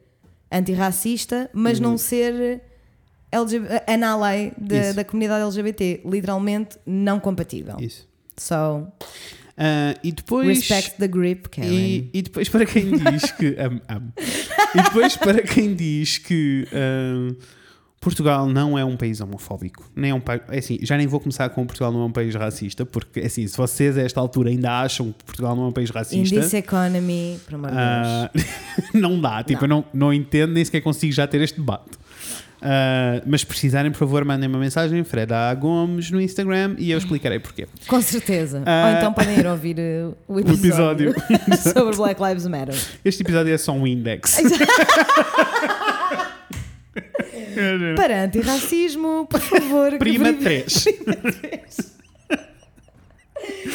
antirracista, 0.51 1.49
mas 1.53 1.77
Uhum. 1.79 1.91
não 1.91 1.97
ser 1.97 2.61
LGBT, 3.31 3.83
an 3.87 4.05
ally 4.05 4.51
da- 4.57 4.77
Isso. 4.77 4.95
da 4.95 5.03
comunidade 5.05 5.43
LGBT. 5.43 6.01
Literalmente 6.05 6.77
não 6.85 7.19
compatível. 7.19 7.77
Isso. 7.79 8.07
So, 8.37 8.87
Ah, 9.57 9.95
e 10.03 10.11
depois. 10.11 10.47
respect 10.47 10.97
the 10.97 11.07
grip, 11.07 11.49
Karen. 11.49 11.69
E, 11.69 12.09
e 12.13 12.21
depois 12.21 12.49
para 12.49 12.65
quem 12.65 12.91
diz 12.91 13.31
que. 13.31 13.55
amo, 13.59 13.81
amo. 13.87 14.13
E 14.75 14.81
depois 14.81 15.17
para 15.17 15.41
quem 15.41 15.75
diz 15.75 16.17
que 16.17 16.67
ah, 16.73 17.35
Portugal 18.01 18.47
não 18.47 18.79
é 18.79 18.83
um 18.83 18.97
país 18.97 19.21
homofóbico. 19.21 19.87
Nem 19.95 20.09
é 20.09 20.13
um 20.15 20.19
país. 20.19 20.41
É 20.49 20.57
assim, 20.57 20.79
já 20.81 20.97
nem 20.97 21.05
vou 21.05 21.19
começar 21.19 21.47
com 21.49 21.63
Portugal 21.67 21.91
não 21.91 22.01
é 22.01 22.05
um 22.05 22.11
país 22.11 22.33
racista, 22.33 22.83
porque 22.83 23.19
é 23.19 23.27
assim, 23.27 23.45
se 23.45 23.55
vocês 23.55 23.95
a 23.95 24.01
esta 24.01 24.19
altura 24.19 24.49
ainda 24.49 24.81
acham 24.81 25.11
que 25.11 25.23
Portugal 25.23 25.55
não 25.55 25.65
é 25.65 25.67
um 25.67 25.71
país 25.71 25.91
In 25.91 25.93
racista. 25.93 26.41
this 26.41 26.53
economy, 26.55 27.39
por 27.45 27.53
amor 27.53 27.69
de 27.69 27.75
Deus. 27.75 27.85
Ah, 27.85 28.31
não 28.97 29.21
dá, 29.21 29.43
tipo, 29.43 29.65
eu 29.65 29.67
não, 29.67 29.85
não 29.93 30.11
entendo, 30.11 30.51
nem 30.51 30.65
sequer 30.65 30.81
consigo 30.81 31.13
já 31.13 31.27
ter 31.27 31.41
este 31.41 31.59
debate. 31.59 31.91
Ah, 32.61 33.21
mas 33.25 33.41
se 33.41 33.47
precisarem, 33.47 33.91
por 33.91 33.97
favor, 33.97 34.23
mandem 34.23 34.47
uma 34.47 34.59
mensagem, 34.59 35.03
Fred 35.03 35.33
A. 35.33 35.53
Gomes, 35.55 36.11
no 36.11 36.21
Instagram 36.21 36.75
e 36.77 36.91
eu 36.91 36.97
explicarei 36.97 37.39
porquê. 37.39 37.67
Com 37.87 37.99
certeza. 38.01 38.61
Ah. 38.65 38.87
Ou 38.91 38.97
então 38.97 39.13
podem 39.13 39.39
ir 39.39 39.47
ouvir 39.47 39.77
uh, 39.79 40.15
o 40.27 40.35
O 40.35 40.39
episódio, 40.39 41.09
episódio. 41.09 41.57
sobre 41.73 41.95
Black 41.95 42.21
Lives 42.21 42.45
Matter. 42.45 42.75
Este 43.03 43.23
episódio 43.23 43.51
é 43.53 43.57
só 43.57 43.71
um 43.71 43.87
index. 43.87 44.37
Para 47.95 48.23
antirracismo, 48.25 49.27
por 49.29 49.39
favor. 49.39 49.97
Prima 49.97 50.33
que- 50.33 50.43
3. 50.43 50.85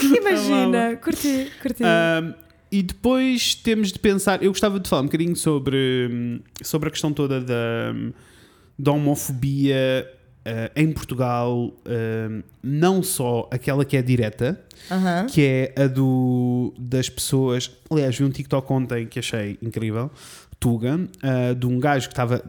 Imagina, 0.16 0.96
curti, 0.96 1.50
curti. 1.60 1.82
Ah, 1.84 2.34
e 2.70 2.82
depois 2.82 3.54
temos 3.54 3.92
de 3.92 3.98
pensar. 3.98 4.42
Eu 4.42 4.50
gostava 4.50 4.78
de 4.80 4.88
falar 4.88 5.02
um 5.02 5.06
bocadinho 5.06 5.34
sobre, 5.36 6.08
hum, 6.10 6.40
sobre 6.62 6.88
a 6.88 6.92
questão 6.92 7.12
toda 7.12 7.40
da, 7.40 7.92
da 8.78 8.92
homofobia 8.92 10.06
eh, 10.44 10.70
em 10.76 10.92
Portugal, 10.92 11.72
eh, 11.84 12.42
não 12.62 13.02
só 13.02 13.48
aquela 13.50 13.84
que 13.84 13.96
é 13.96 14.02
direta, 14.02 14.60
Aham. 14.90 15.26
que 15.26 15.42
é 15.42 15.82
a 15.82 15.86
do, 15.86 16.72
das 16.78 17.08
pessoas. 17.08 17.70
Aliás, 17.90 18.16
vi 18.16 18.24
um 18.24 18.30
TikTok 18.30 18.72
ontem 18.72 19.06
que 19.06 19.18
achei 19.18 19.58
incrível, 19.62 20.10
Tuga, 20.60 21.00
eh, 21.22 21.54
de 21.54 21.66
um 21.66 21.78
gajo 21.78 22.08
que 22.08 22.12
estava 22.14 22.42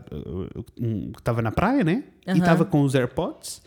um- 0.80 1.12
que 1.12 1.20
estava 1.20 1.42
na 1.42 1.52
praia, 1.52 1.84
né? 1.84 2.04
E 2.26 2.32
Aham. 2.32 2.40
estava 2.40 2.66
com 2.66 2.82
os 2.84 2.94
AirPods 2.96 3.62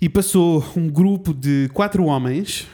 e 0.00 0.08
passou 0.08 0.64
um 0.76 0.88
grupo 0.88 1.32
de 1.34 1.68
quatro 1.72 2.04
homens 2.04 2.66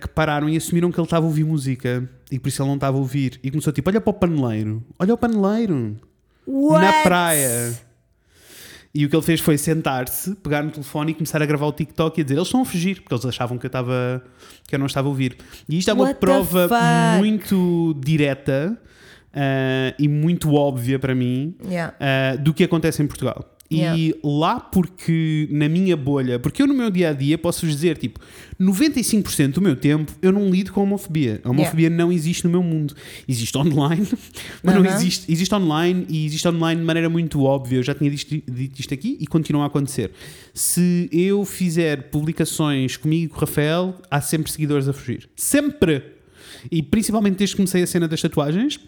que 0.00 0.08
pararam 0.08 0.48
e 0.48 0.56
assumiram 0.56 0.90
que 0.90 0.98
ele 0.98 1.04
estava 1.04 1.26
a 1.26 1.28
ouvir 1.28 1.44
música 1.44 2.08
e 2.32 2.38
por 2.38 2.48
isso 2.48 2.62
ele 2.62 2.68
não 2.68 2.76
estava 2.76 2.96
a 2.96 3.00
ouvir. 3.00 3.38
E 3.42 3.50
começou 3.50 3.70
tipo: 3.70 3.90
olha 3.90 4.00
para 4.00 4.10
o 4.10 4.14
paneleiro, 4.14 4.82
olha 4.98 5.12
o 5.12 5.18
paneleiro 5.18 5.94
na 6.46 6.52
What? 6.54 7.02
praia. 7.02 7.72
E 8.94 9.04
o 9.04 9.08
que 9.08 9.14
ele 9.14 9.22
fez 9.22 9.40
foi 9.40 9.58
sentar-se, 9.58 10.34
pegar 10.36 10.62
no 10.62 10.70
telefone 10.70 11.12
e 11.12 11.14
começar 11.14 11.42
a 11.42 11.46
gravar 11.46 11.66
o 11.66 11.72
TikTok 11.72 12.18
e 12.18 12.20
a 12.20 12.24
dizer: 12.24 12.36
eles 12.36 12.48
estão 12.48 12.62
a 12.62 12.64
fugir, 12.64 13.00
porque 13.00 13.14
eles 13.14 13.24
achavam 13.24 13.58
que 13.58 13.66
eu, 13.66 13.68
estava, 13.68 14.22
que 14.66 14.74
eu 14.74 14.78
não 14.78 14.86
estava 14.86 15.08
a 15.08 15.10
ouvir. 15.10 15.36
E 15.68 15.78
isto 15.78 15.90
é 15.90 15.94
uma 15.94 16.04
What 16.04 16.20
prova 16.20 16.68
muito 17.18 17.94
direta 18.02 18.78
ah, 19.32 19.94
e 19.98 20.08
muito 20.08 20.54
óbvia 20.54 20.98
para 20.98 21.14
mim 21.14 21.54
Yeah. 21.64 21.94
ah, 22.00 22.36
do 22.36 22.54
que 22.54 22.64
acontece 22.64 23.02
em 23.02 23.06
Portugal. 23.06 23.44
E 23.70 23.76
Yeah. 23.80 24.14
lá, 24.24 24.58
porque 24.60 25.46
na 25.50 25.68
minha 25.68 25.94
bolha, 25.94 26.38
porque 26.38 26.62
eu 26.62 26.66
no 26.66 26.72
meu 26.72 26.90
dia 26.90 27.10
a 27.10 27.12
dia 27.12 27.36
posso 27.36 27.66
vos 27.66 27.74
dizer, 27.74 27.98
tipo, 27.98 28.18
95% 28.58 29.52
do 29.52 29.60
meu 29.60 29.76
tempo 29.76 30.10
eu 30.22 30.32
não 30.32 30.48
lido 30.50 30.72
com 30.72 30.82
homofobia. 30.82 31.40
A 31.44 31.50
homofobia 31.50 31.90
não 31.90 32.10
existe 32.10 32.44
no 32.44 32.50
meu 32.50 32.62
mundo. 32.62 32.94
Existe 33.28 33.56
online, 33.58 34.06
mas 34.62 34.74
não 34.74 34.82
Aham. 34.82 34.94
existe. 34.96 35.30
Existe 35.30 35.54
online 35.54 36.06
e 36.08 36.24
existe 36.24 36.48
online 36.48 36.80
de 36.80 36.86
maneira 36.86 37.10
muito 37.10 37.42
óbvia. 37.42 37.76
Eu 37.76 37.82
já 37.82 37.94
tinha 37.94 38.10
dito, 38.10 38.42
dito 38.50 38.80
isto 38.80 38.94
aqui 38.94 39.18
e 39.20 39.26
continua 39.26 39.64
a 39.64 39.66
acontecer. 39.66 40.12
Se 40.54 41.08
eu 41.12 41.44
fizer 41.44 42.04
publicações 42.10 42.96
comigo 42.96 43.26
e 43.26 43.28
com 43.28 43.36
o 43.36 43.40
Rafael, 43.40 43.94
há 44.10 44.20
sempre 44.22 44.50
seguidores 44.50 44.88
a 44.88 44.92
fugir. 44.94 45.28
Sempre! 45.36 46.02
E 46.72 46.82
principalmente 46.82 47.36
desde 47.36 47.54
que 47.54 47.58
comecei 47.58 47.82
a 47.82 47.86
cena 47.86 48.08
das 48.08 48.20
tatuagens, 48.22 48.80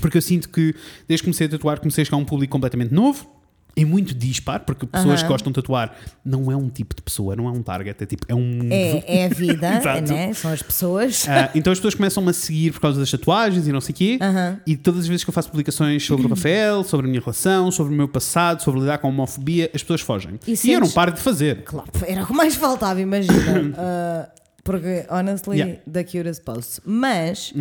porque 0.00 0.18
eu 0.18 0.22
sinto 0.22 0.48
que 0.48 0.74
desde 1.08 1.22
que 1.22 1.26
comecei 1.26 1.46
a 1.46 1.50
tatuar 1.50 1.78
comecei 1.80 2.02
a 2.02 2.04
chegar 2.04 2.16
a 2.18 2.20
um 2.20 2.24
público 2.24 2.50
completamente 2.52 2.92
novo 2.92 3.35
e 3.76 3.84
muito 3.84 4.14
dispar, 4.14 4.60
porque 4.60 4.86
pessoas 4.86 5.22
que 5.22 5.28
gostam 5.28 5.52
de 5.52 5.56
tatuar 5.56 5.94
não 6.24 6.50
é 6.50 6.56
um 6.56 6.68
tipo 6.70 6.94
de 6.96 7.02
pessoa, 7.02 7.36
não 7.36 7.46
é 7.46 7.50
um 7.50 7.62
target, 7.62 8.02
é 8.02 8.06
tipo, 8.06 8.24
é 8.28 8.34
um. 8.34 8.60
É, 8.70 9.04
é 9.06 9.26
a 9.26 9.28
vida, 9.28 9.70
né? 10.00 10.32
são 10.32 10.50
as 10.50 10.62
pessoas. 10.62 11.26
Ah, 11.28 11.50
então 11.54 11.70
as 11.72 11.78
pessoas 11.78 11.94
começam-me 11.94 12.30
a 12.30 12.32
seguir 12.32 12.72
por 12.72 12.80
causa 12.80 12.98
das 12.98 13.10
tatuagens 13.10 13.66
e 13.68 13.72
não 13.72 13.80
sei 13.82 13.92
o 13.92 13.96
quê. 13.96 14.18
Aham. 14.20 14.58
E 14.66 14.76
todas 14.76 15.00
as 15.00 15.06
vezes 15.06 15.24
que 15.24 15.28
eu 15.30 15.34
faço 15.34 15.50
publicações 15.50 16.04
sobre 16.06 16.24
o 16.26 16.28
Rafael, 16.30 16.82
sobre 16.84 17.06
a 17.06 17.08
minha 17.10 17.20
relação, 17.20 17.70
sobre 17.70 17.92
o 17.92 17.96
meu 17.96 18.08
passado, 18.08 18.62
sobre 18.62 18.80
lidar 18.80 18.96
com 18.98 19.08
a 19.08 19.10
homofobia, 19.10 19.70
as 19.74 19.82
pessoas 19.82 20.00
fogem. 20.00 20.40
E 20.46 20.50
E, 20.50 20.52
eu 20.52 20.56
sentes- 20.56 20.80
não 20.80 20.90
paro 20.90 21.12
de 21.12 21.20
fazer. 21.20 21.62
Claro, 21.64 21.86
era 22.06 22.22
o 22.22 22.26
que 22.26 22.32
mais 22.32 22.54
faltava, 22.54 23.00
imagina. 23.00 23.36
Ah, 23.76 24.28
porque, 24.64 25.04
honestly, 25.10 25.58
Yeah. 25.58 25.80
The 25.92 26.02
cutest 26.02 26.42
posts. 26.44 26.80
Mas, 26.84 27.52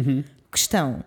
questão. 0.51 1.03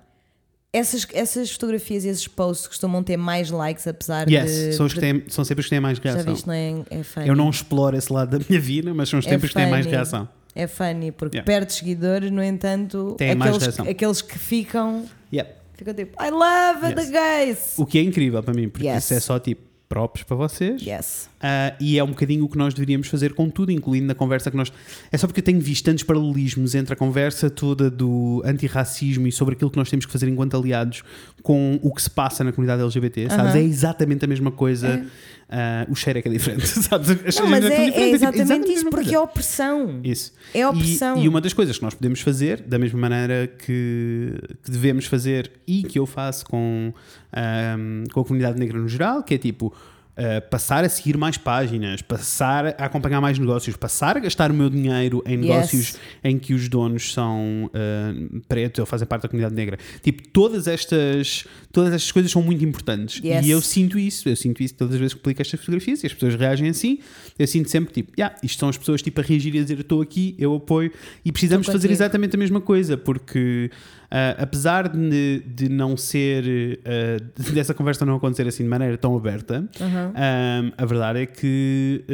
Essas, 0.78 1.06
essas 1.12 1.50
fotografias 1.50 2.04
e 2.04 2.08
esses 2.08 2.26
posts 2.28 2.66
costumam 2.66 3.02
ter 3.02 3.16
mais 3.16 3.50
likes, 3.50 3.86
apesar 3.86 4.28
Yes, 4.30 4.50
de. 4.50 4.72
são, 4.74 4.86
os 4.86 4.94
que 4.94 5.00
têm, 5.00 5.22
são 5.28 5.44
sempre 5.44 5.60
os 5.60 5.66
que 5.66 5.70
têm 5.70 5.80
mais 5.80 5.98
Já 5.98 6.12
reação. 6.12 6.32
viste, 6.34 6.46
não 6.46 6.54
é? 6.54 6.82
É 6.90 7.02
funny. 7.02 7.28
Eu 7.28 7.36
não 7.36 7.50
exploro 7.50 7.96
esse 7.96 8.12
lado 8.12 8.38
da 8.38 8.44
minha 8.48 8.60
vida, 8.60 8.92
mas 8.94 9.08
são 9.08 9.18
os 9.18 9.26
É 9.26 9.30
tempos 9.30 9.48
que 9.48 9.54
têm 9.54 9.68
mais 9.70 9.86
reação. 9.86 10.28
É 10.54 10.66
funny, 10.66 11.12
porque 11.12 11.36
Yeah. 11.38 11.46
perde 11.46 11.72
seguidores, 11.72 12.30
no 12.30 12.42
entanto, 12.42 13.16
mais 13.20 13.32
aqueles, 13.40 13.62
reação. 13.62 13.88
aqueles 13.88 14.22
que 14.22 14.38
ficam, 14.38 15.04
Yeah. 15.32 15.52
ficam 15.74 15.94
tipo, 15.94 16.20
I 16.22 16.30
love 16.30 16.94
the 16.94 17.00
Yes. 17.02 17.10
guys. 17.10 17.74
O 17.78 17.86
que 17.86 17.98
é 17.98 18.02
incrível 18.02 18.42
para 18.42 18.54
mim, 18.54 18.68
porque 18.68 18.86
Yes. 18.86 19.04
isso 19.04 19.14
é 19.14 19.20
só 19.20 19.38
tipo 19.38 19.62
próprios 19.88 20.24
para 20.24 20.36
vocês. 20.36 20.82
Yes. 20.82 21.30
Ah, 21.40 21.74
e 21.80 21.98
é 21.98 22.02
um 22.04 22.08
bocadinho 22.08 22.44
o 22.44 22.48
que 22.48 22.58
nós 22.58 22.74
deveríamos 22.74 23.06
fazer 23.08 23.32
com 23.32 23.48
tudo, 23.48 23.70
incluindo 23.70 24.06
na 24.06 24.14
conversa 24.14 24.50
que 24.50 24.56
nós. 24.56 24.72
É 25.10 25.16
só 25.16 25.26
porque 25.26 25.40
eu 25.40 25.44
tenho 25.44 25.60
visto 25.60 25.84
tantos 25.84 26.02
paralelismos 26.04 26.74
entre 26.74 26.92
a 26.94 26.96
conversa 26.96 27.48
toda 27.48 27.90
do 27.90 28.42
antirracismo 28.44 29.26
e 29.26 29.32
sobre 29.32 29.54
aquilo 29.54 29.70
que 29.70 29.76
nós 29.76 29.88
temos 29.88 30.04
que 30.04 30.12
fazer 30.12 30.28
enquanto 30.28 30.56
aliados 30.56 31.02
com 31.42 31.78
o 31.82 31.94
que 31.94 32.02
se 32.02 32.10
passa 32.10 32.42
na 32.42 32.52
comunidade 32.52 32.82
LGBT, 32.82 33.30
sabes? 33.30 33.54
É 33.54 33.62
exatamente 33.62 34.24
a 34.24 34.28
mesma 34.28 34.50
coisa. 34.50 35.04
Ah, 35.48 35.86
o 35.88 35.94
cheiro 35.94 36.18
é 36.18 36.22
que 36.22 36.28
é 36.28 36.32
diferente, 36.32 36.66
sabes? 36.68 37.10
As 37.10 37.36
Não, 37.36 37.48
mas 37.48 37.64
são 37.64 37.72
é, 37.72 37.82
é 37.82 37.86
diferentes, 37.86 38.14
exatamente 38.22 38.70
a 38.70 38.74
isso, 38.74 38.90
porque 38.90 39.14
é 39.14 39.18
opressão. 39.18 40.00
Isso. 40.04 40.32
É 40.52 40.60
E- 40.60 40.64
opressão. 40.64 41.22
E, 41.22 41.28
uma 41.28 41.40
das 41.40 41.52
coisas 41.52 41.78
que 41.78 41.82
nós 41.84 41.94
podemos 41.94 42.20
fazer, 42.20 42.60
da 42.60 42.78
mesma 42.78 42.98
maneira 42.98 43.46
que, 43.46 44.34
que 44.62 44.70
devemos 44.70 45.06
fazer 45.06 45.50
e 45.66 45.84
que 45.84 45.98
eu 45.98 46.04
faço 46.04 46.44
com, 46.46 46.92
ahm, 47.32 48.04
com 48.12 48.20
a 48.20 48.24
comunidade 48.24 48.58
negra 48.58 48.78
no 48.78 48.88
geral, 48.88 49.22
que 49.22 49.34
é 49.34 49.38
tipo. 49.38 49.72
Ah, 50.18 50.40
passar 50.40 50.84
a 50.84 50.88
seguir 50.88 51.16
mais 51.16 51.38
páginas, 51.38 52.02
passar 52.02 52.74
a 52.76 52.86
acompanhar 52.86 53.20
mais 53.20 53.38
negócios, 53.38 53.76
passar 53.76 54.16
a 54.16 54.20
gastar 54.20 54.50
o 54.50 54.54
meu 54.54 54.68
dinheiro 54.68 55.22
em 55.24 55.36
negócios 55.36 55.96
em 56.24 56.36
que 56.36 56.52
os 56.52 56.68
donos 56.68 57.12
são 57.12 57.70
ah, 57.72 58.12
pretos 58.48 58.80
ou 58.80 58.86
fazem 58.86 59.06
parte 59.06 59.22
da 59.22 59.28
comunidade 59.28 59.54
negra. 59.54 59.78
Tipo, 60.02 60.26
todas 60.30 60.66
estas, 60.66 61.44
todas 61.70 61.92
estas 61.92 62.10
coisas 62.10 62.32
são 62.32 62.42
muito 62.42 62.64
importantes. 62.64 63.22
Yes. 63.22 63.46
E 63.46 63.50
eu 63.50 63.60
sinto 63.60 63.96
isso, 63.96 64.28
eu 64.28 64.34
sinto 64.34 64.60
isso 64.60 64.74
todas 64.74 64.94
as 64.94 65.00
vezes 65.00 65.14
que 65.14 65.20
publico 65.20 65.40
estas 65.40 65.60
fotografias 65.60 66.02
e 66.02 66.06
as 66.08 66.12
pessoas 66.12 66.34
reagem 66.34 66.68
assim. 66.68 66.98
Eu 67.38 67.46
sinto 67.46 67.70
sempre 67.70 67.94
tipo, 67.94 68.12
yeah, 68.18 68.34
isto 68.42 68.58
são 68.58 68.68
as 68.68 68.76
pessoas 68.76 69.00
tipo, 69.00 69.20
a 69.20 69.22
reagir 69.22 69.54
e 69.54 69.60
a 69.60 69.62
dizer 69.62 69.78
estou 69.78 70.02
aqui, 70.02 70.34
eu 70.36 70.52
apoio 70.52 70.90
e 71.24 71.30
precisamos 71.30 71.68
fazer 71.68 71.92
exatamente 71.92 72.34
a 72.34 72.38
mesma 72.38 72.60
coisa, 72.60 72.96
porque 72.96 73.70
ah, 74.10 74.36
apesar 74.38 74.88
de, 74.88 75.42
de 75.46 75.68
não 75.68 75.96
ser 75.96 76.80
ah, 76.84 77.22
dessa 77.52 77.74
conversa 77.74 78.04
não 78.06 78.16
acontecer 78.16 78.46
assim 78.46 78.62
de 78.62 78.68
maneira 78.68 78.96
tão 78.96 79.16
aberta, 79.16 79.68
Uhum. 79.80 80.12
ah, 80.14 80.72
a 80.76 80.84
verdade 80.86 81.20
é 81.20 81.26
que 81.26 82.04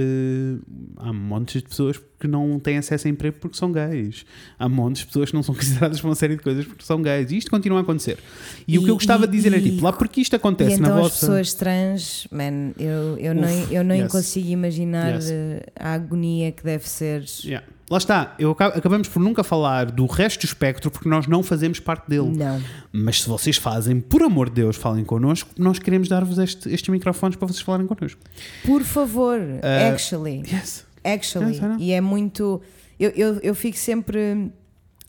ah, 0.99 1.09
há 1.09 1.13
montes 1.13 1.63
de 1.63 1.69
pessoas 1.69 2.01
que 2.19 2.27
não 2.29 2.59
têm 2.59 2.79
acesso 2.79 3.07
a 3.07 3.11
emprego 3.11 3.37
porque 3.39 3.57
são 3.57 3.71
gays. 3.71 4.25
Há 4.59 4.67
montes 4.69 5.03
de 5.03 5.09
pessoas 5.09 5.29
que 5.31 5.37
não 5.37 5.43
são 5.43 5.55
consideradas 5.55 6.01
para 6.01 6.09
uma 6.09 6.15
série 6.15 6.37
de 6.37 6.43
coisas 6.43 6.65
porque 6.65 6.83
são 6.85 7.03
gays. 7.03 7.31
E 7.31 7.37
isto 7.37 7.51
continua 7.51 7.79
a 7.79 7.83
acontecer. 7.83 8.19
E, 8.67 8.79
o 8.79 8.81
que 8.81 8.87
E- 8.87 8.91
eu 8.91 8.95
gostava 8.95 9.25
e- 9.25 9.27
de 9.29 9.37
dizer 9.37 9.53
é 9.53 9.59
e- 9.59 9.63
tipo, 9.71 9.85
lá 9.85 9.93
porque 9.93 10.21
isto 10.23 10.33
E 10.33 10.37
acontece 10.37 10.75
então 10.81 10.89
na 10.89 10.97
as 10.97 11.03
vossa. 11.03 11.21
pessoas 11.27 11.53
trans, 11.55 12.27
man, 12.33 12.73
eu, 12.79 13.19
eu, 13.19 13.35
Uf, 13.35 13.41
nem, 13.45 13.73
eu 13.73 13.85
nem 13.85 14.01
yes. 14.03 14.11
consigo 14.13 14.49
imaginar 14.49 15.15
Yes. 15.17 15.31
eh, 15.31 15.67
a 15.79 15.93
agonia 15.93 16.51
que 16.51 16.65
deve 16.65 16.89
ser. 16.89 17.25
Yeah. 17.45 17.67
Lá 17.91 17.99
está, 17.99 18.35
eu 18.39 18.51
aca- 18.53 18.69
acabamos 18.69 19.09
por 19.09 19.21
nunca 19.21 19.45
falar 19.45 19.91
do 19.91 20.07
resto 20.07 20.41
do 20.41 20.47
espectro 20.47 20.91
porque 20.91 21.07
nós 21.09 21.27
não 21.27 21.43
fazemos 21.43 21.79
parte 21.79 22.09
dele. 22.09 22.31
Não. 22.35 22.63
Mas 22.91 23.23
se 23.23 23.29
vocês 23.29 23.57
fazem, 23.59 24.01
por 24.01 24.23
amor 24.23 24.49
de 24.49 24.57
Deus, 24.57 24.77
falem 24.77 25.05
connosco, 25.05 25.51
nós 25.59 25.79
queremos 25.79 26.09
dar-vos 26.09 26.39
este- 26.39 26.73
estes 26.73 26.89
microfones 26.89 27.37
para 27.37 27.47
vocês 27.47 27.61
falarem 27.61 27.87
connosco. 27.87 28.21
Por 28.65 28.83
favor, 28.83 29.39
Ah, 29.63 29.89
actually. 29.93 30.43
Yes. 30.51 30.87
Actually. 31.05 31.53
Yes. 31.57 31.63
E 31.79 31.93
é 31.93 32.01
muito. 32.01 32.63
Eu, 32.99 33.11
eu, 33.11 33.35
eu 33.43 33.55
fico 33.55 33.77
sempre. 33.77 34.51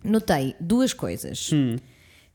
Notei 0.04 0.56
duas 0.60 0.94
coisas. 0.94 1.50
Hum. 1.54 1.78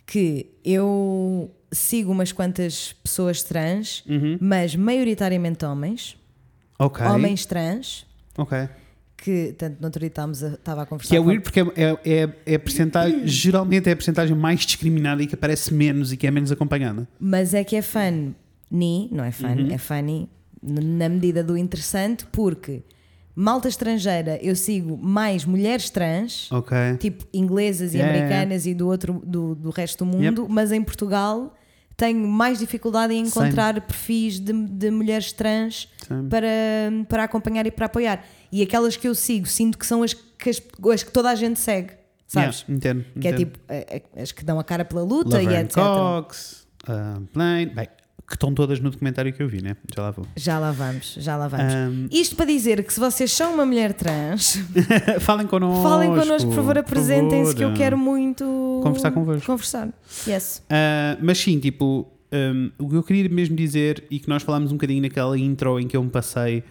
Que 0.07 0.47
eu 0.65 1.55
sigo 1.71 2.11
umas 2.11 2.33
quantas 2.33 2.95
pessoas 3.05 3.43
trans, 3.43 4.03
Uhum. 4.09 4.39
mas 4.41 4.75
maioritariamente 4.75 5.65
homens. 5.65 6.17
Ok. 6.79 7.05
Homens 7.07 7.45
trans. 7.47 8.07
Ok. 8.37 8.69
Que, 9.23 9.53
tanto 9.59 9.79
no 9.81 9.87
outro 9.87 10.01
dia 10.01 10.07
estávamos 10.09 10.43
a- 10.43 10.55
estava 10.55 10.83
a 10.83 10.87
conversar 10.87 11.11
Que 11.11 11.17
é 11.17 11.21
weird 11.21 11.43
porque 11.43 11.61
é, 11.61 11.65
é, 11.77 11.99
é, 12.23 12.29
é 12.47 12.55
a 12.55 12.59
percentagem, 12.59 13.27
geralmente 13.27 13.87
é 13.89 13.93
a 13.93 13.97
percentagem 13.97 14.35
mais 14.35 14.61
discriminada 14.61 15.23
e 15.23 15.27
que 15.27 15.35
aparece 15.35 15.75
menos 15.75 16.11
e 16.11 16.17
que 16.17 16.27
é 16.27 16.31
menos 16.31 16.51
acompanhada. 16.51 17.07
Mas 17.21 17.53
é 17.53 17.63
que 17.63 17.77
é 17.77 17.83
funny, 17.83 19.09
não 19.13 19.23
é 19.25 19.31
fun, 19.31 19.47
Uhum. 19.49 19.71
é 19.73 19.77
funny 19.79 20.29
na 20.63 21.09
medida 21.09 21.45
do 21.45 21.57
interessante, 21.57 22.25
porque 22.33 22.83
malta 23.35 23.69
estrangeira 23.69 24.39
eu 24.43 24.57
sigo 24.57 24.97
mais 24.97 25.45
mulheres 25.45 25.91
trans, 25.91 26.51
Ok. 26.51 26.77
tipo 26.99 27.25
inglesas 27.33 27.93
e 27.95 27.99
Yeah, 27.99 28.17
americanas 28.19 28.67
e 28.67 28.73
do 28.75 28.89
outro 28.89 29.23
do, 29.25 29.55
do 29.55 29.71
resto 29.71 30.05
do 30.05 30.11
mundo, 30.17 30.47
mas 30.49 30.73
em 30.73 30.83
Portugal 30.83 31.55
tenho 32.01 32.27
mais 32.27 32.59
dificuldade 32.59 33.13
em 33.13 33.27
encontrar 33.27 33.79
perfis 33.83 34.41
de, 34.41 34.55
de 34.55 34.91
mulheres 34.91 35.33
trans 35.33 35.87
para, 36.31 36.49
para 37.07 37.25
acompanhar 37.25 37.67
e 37.67 37.71
para 37.71 37.85
apoiar. 37.85 38.25
E 38.51 38.63
aquelas 38.63 38.97
que 38.97 39.07
eu 39.07 39.15
sigo, 39.15 39.47
sinto 39.47 39.77
que 39.77 39.87
são 39.87 40.03
as 40.03 40.15
que, 40.15 40.49
as, 40.49 40.63
as 40.93 41.03
que 41.03 41.13
toda 41.13 41.29
a 41.29 41.35
gente 41.35 41.61
segue, 41.61 41.93
sabes? 42.27 42.61
Yeah, 42.63 42.75
entendo. 42.75 43.05
Que 43.21 43.29
é 43.29 43.33
tipo 43.35 43.59
as 44.17 44.33
que 44.33 44.43
dão 44.43 44.59
a 44.59 44.65
cara 44.65 44.83
pela 44.83 45.03
luta 45.03 45.43
e 45.43 45.45
Laverne 45.45 45.65
etc. 45.65 45.77
Cox, 45.77 46.67
uh, 46.89 47.29
Blaine, 47.35 47.75
bem, 47.75 47.89
que 48.31 48.37
estão 48.37 48.55
todas 48.55 48.79
no 48.79 48.91
documentário 48.91 49.33
que 49.33 49.43
eu 49.43 49.49
vi, 49.49 49.61
né? 49.61 49.77
Já 49.93 50.03
lá 50.03 50.11
vou. 50.13 50.25
Já 50.37 50.59
lá 50.61 50.71
vamos, 50.71 51.17
já 51.19 51.37
lá 51.37 51.49
vamos. 51.49 51.75
Um, 51.75 52.07
Isto 52.13 52.37
para 52.37 52.47
dizer 52.47 52.85
que 52.85 52.95
se 52.95 53.01
vocês 53.01 53.33
são 53.33 53.53
uma 53.55 53.67
mulher 53.67 53.93
trans, 53.93 54.57
falem 55.21 55.49
connosco. 55.49 55.83
falem 55.83 56.15
connosco, 56.15 56.49
por 56.49 56.55
favor, 56.55 56.79
apresentem-se 56.79 57.57
que 57.57 57.65
eu 57.65 57.75
quero 57.75 57.99
muito 57.99 58.45
Conversar 58.85 59.11
convosco. 59.11 59.45
Conversar. 59.45 59.89
Yes. 60.29 60.63
Uh, 60.71 61.19
mas 61.21 61.39
sim, 61.39 61.59
tipo, 61.59 62.07
um, 62.33 62.71
o 62.79 62.89
que 62.89 62.95
eu 62.95 63.03
queria 63.03 63.29
mesmo 63.29 63.57
dizer 63.57 64.05
e 64.09 64.21
que 64.21 64.29
nós 64.29 64.45
falámos 64.45 64.71
um 64.71 64.77
bocadinho 64.77 65.03
naquela 65.03 65.37
intro 65.37 65.81
em 65.81 65.89
que 65.89 65.97
eu 65.97 66.05
me 66.05 66.11
passei 66.11 66.63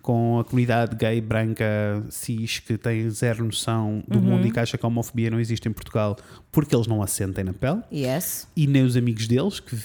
com 0.00 0.38
a 0.38 0.44
comunidade 0.44 0.94
gay, 0.96 1.20
branca, 1.20 2.02
cis, 2.08 2.60
que 2.60 2.78
tem 2.78 3.10
zero 3.10 3.44
noção 3.44 4.02
do 4.06 4.20
mundo 4.22 4.46
e 4.46 4.50
que 4.52 4.58
acha 4.60 4.78
que 4.78 4.86
a 4.86 4.88
homofobia 4.88 5.28
não 5.30 5.40
existe 5.40 5.68
em 5.68 5.72
Portugal 5.72 6.16
porque 6.52 6.74
eles 6.74 6.86
não 6.86 7.02
a 7.02 7.06
sentem 7.08 7.42
na 7.44 7.52
pele, 7.52 7.82
Yes. 7.92 8.46
e 8.56 8.66
nem 8.68 8.84
os 8.84 8.96
amigos 8.96 9.26
deles, 9.26 9.60
que, 9.60 9.76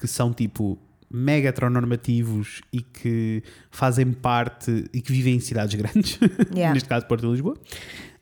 que 0.00 0.06
são 0.08 0.32
tipo 0.32 0.78
mega 1.12 1.48
heteronormativos 1.48 2.62
e 2.72 2.80
que 2.80 3.42
fazem 3.70 4.12
parte 4.12 4.84
e 4.94 5.00
que 5.02 5.12
vivem 5.12 5.34
em 5.34 5.40
cidades 5.40 5.74
grandes, 5.74 6.18
Yeah. 6.54 6.72
neste 6.72 6.88
caso 6.88 7.06
Porto 7.06 7.26
e 7.26 7.30
Lisboa. 7.30 7.56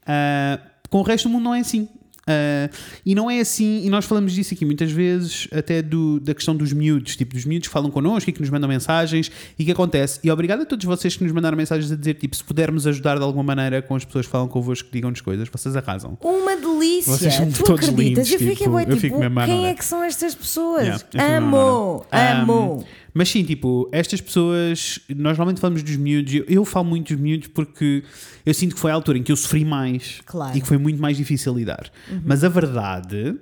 Ah, 0.06 0.58
com 0.90 0.98
o 0.98 1.02
resto 1.02 1.28
do 1.28 1.32
mundo 1.32 1.44
não 1.44 1.54
é 1.54 1.60
assim. 1.60 1.88
Ah, 2.28 2.68
e 3.06 3.14
não 3.14 3.30
é 3.30 3.40
assim, 3.40 3.86
e 3.86 3.88
nós 3.88 4.04
falamos 4.04 4.32
disso 4.32 4.52
aqui 4.52 4.64
muitas 4.64 4.92
vezes, 4.92 5.48
até 5.50 5.80
do, 5.80 6.20
da 6.20 6.34
questão 6.34 6.54
dos 6.54 6.72
miúdos, 6.74 7.16
tipo, 7.16 7.34
dos 7.34 7.46
miúdos 7.46 7.68
que 7.68 7.72
falam 7.72 7.90
connosco 7.90 8.28
e 8.28 8.32
que 8.32 8.40
nos 8.40 8.50
mandam 8.50 8.68
mensagens 8.68 9.32
e 9.58 9.64
que 9.64 9.72
acontece. 9.72 10.20
E 10.22 10.30
obrigado 10.30 10.62
a 10.62 10.66
todos 10.66 10.84
vocês 10.84 11.16
que 11.16 11.24
nos 11.24 11.32
mandaram 11.32 11.56
mensagens 11.56 11.90
a 11.90 11.96
dizer, 11.96 12.14
tipo, 12.14 12.36
se 12.36 12.44
pudermos 12.44 12.86
ajudar 12.86 13.16
de 13.16 13.24
alguma 13.24 13.42
maneira 13.42 13.80
com 13.80 13.96
as 13.96 14.04
pessoas 14.04 14.26
que 14.26 14.32
falam 14.32 14.46
convosco, 14.46 14.88
digam-nos 14.92 15.22
coisas, 15.22 15.48
vocês 15.48 15.74
arrasam. 15.74 16.18
Uma 16.22 16.56
delícia! 16.56 17.16
Vocês 17.16 17.34
são 17.34 17.50
tu 17.50 17.64
todos 17.64 17.88
acreditas? 17.88 18.28
lindos, 18.28 18.32
eu 18.32 18.38
fico, 18.38 18.64
tipo, 18.64 18.78
eu 18.78 18.84
tipo, 18.84 19.00
fico 19.00 19.40
à 19.40 19.44
quem 19.46 19.66
é 19.66 19.74
que 19.74 19.84
são 19.84 20.04
estas 20.04 20.34
pessoas? 20.34 21.06
Yeah, 21.14 21.38
amo! 21.38 21.56
nora. 21.56 22.42
Amo! 22.42 22.78
Um, 22.78 23.07
mas 23.18 23.28
sim, 23.30 23.42
tipo, 23.42 23.88
estas 23.90 24.20
pessoas, 24.20 25.00
nós 25.08 25.36
normalmente 25.36 25.60
falamos 25.60 25.82
dos 25.82 25.96
miúdos, 25.96 26.32
eu, 26.32 26.44
eu 26.48 26.64
falo 26.64 26.84
muito 26.84 27.12
dos 27.12 27.20
miúdos 27.20 27.48
porque 27.48 28.04
eu 28.46 28.54
sinto 28.54 28.76
que 28.76 28.80
foi 28.80 28.92
a 28.92 28.94
altura 28.94 29.18
em 29.18 29.24
que 29.24 29.32
eu 29.32 29.36
sofri 29.36 29.64
mais 29.64 30.20
Claro. 30.24 30.56
e 30.56 30.60
que 30.60 30.66
foi 30.68 30.78
muito 30.78 31.02
mais 31.02 31.16
difícil 31.16 31.52
lidar. 31.52 31.90
Mas 32.24 32.44
a 32.44 32.48
verdade 32.48 33.34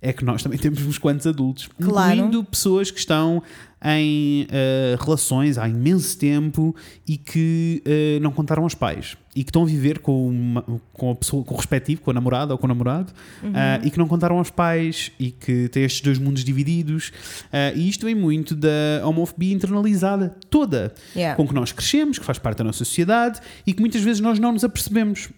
é 0.00 0.12
que 0.12 0.24
nós 0.24 0.44
também 0.44 0.58
temos 0.60 0.80
uns 0.86 0.96
quantos 0.96 1.26
adultos, 1.26 1.68
Claro. 1.82 2.14
incluindo 2.14 2.44
pessoas 2.44 2.92
que 2.92 3.00
estão 3.00 3.42
em 3.84 4.46
eh, 4.50 4.96
relações 5.00 5.58
há 5.58 5.68
imenso 5.68 6.18
tempo 6.18 6.74
e 7.06 7.16
que 7.16 7.82
eh, 7.84 8.18
não 8.20 8.32
contaram 8.32 8.62
aos 8.62 8.74
pais 8.74 9.16
e 9.34 9.44
que 9.44 9.50
estão 9.50 9.64
a 9.64 9.66
viver 9.66 9.98
com, 9.98 10.28
uma- 10.30 10.64
com 10.94 11.10
a 11.10 11.14
pessoa, 11.14 11.44
com 11.44 11.52
o 11.52 11.56
respectivo, 11.58 12.00
com 12.00 12.10
a 12.10 12.14
namorada 12.14 12.54
ou 12.54 12.58
com 12.58 12.64
o 12.64 12.68
namorado 12.68 13.12
ah, 13.52 13.78
e 13.84 13.90
que 13.90 13.98
não 13.98 14.08
contaram 14.08 14.38
aos 14.38 14.48
pais 14.48 15.12
e 15.20 15.30
que 15.30 15.68
têm 15.68 15.82
estes 15.84 16.00
dois 16.00 16.18
mundos 16.18 16.42
divididos 16.42 17.12
e 17.74 17.86
isto 17.86 18.06
vem 18.06 18.14
muito 18.14 18.54
da 18.54 18.70
homofobia 19.04 19.52
internalizada 19.54 20.34
toda 20.48 20.94
Yeah. 21.14 21.36
com 21.36 21.46
que 21.46 21.52
nós 21.54 21.70
crescemos, 21.70 22.18
que 22.18 22.24
faz 22.24 22.38
parte 22.38 22.58
da 22.58 22.64
nossa 22.64 22.78
sociedade 22.84 23.40
e 23.66 23.74
que 23.74 23.80
muitas 23.80 24.00
vezes 24.02 24.20
nós 24.20 24.38
não 24.38 24.52
nos 24.52 24.64
apercebemos. 24.64 25.28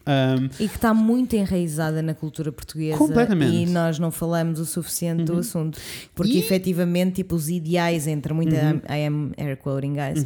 E 0.60 0.68
que 0.68 0.76
está 0.76 0.94
muito 0.94 1.34
enraizada 1.34 2.00
na 2.00 2.14
cultura 2.14 2.52
portuguesa. 2.52 2.96
Completamente. 2.96 3.50
Uhum. 3.52 3.62
E 3.62 3.66
nós 3.66 3.98
não 3.98 4.10
falamos 4.12 4.60
o 4.60 4.64
suficiente 4.64 5.24
do 5.24 5.38
assunto. 5.38 5.78
Porque 6.14 6.30
E- 6.32 6.34
Uhum. 6.34 6.40
efetivamente, 6.40 7.16
tipo, 7.16 7.34
os 7.34 7.48
ideais 7.48 8.06
entre 8.06 8.27
muita. 8.34 8.56
I 8.88 9.06
am 9.06 9.32
air 9.36 9.56
quoting, 9.56 9.94
guys. 9.94 10.24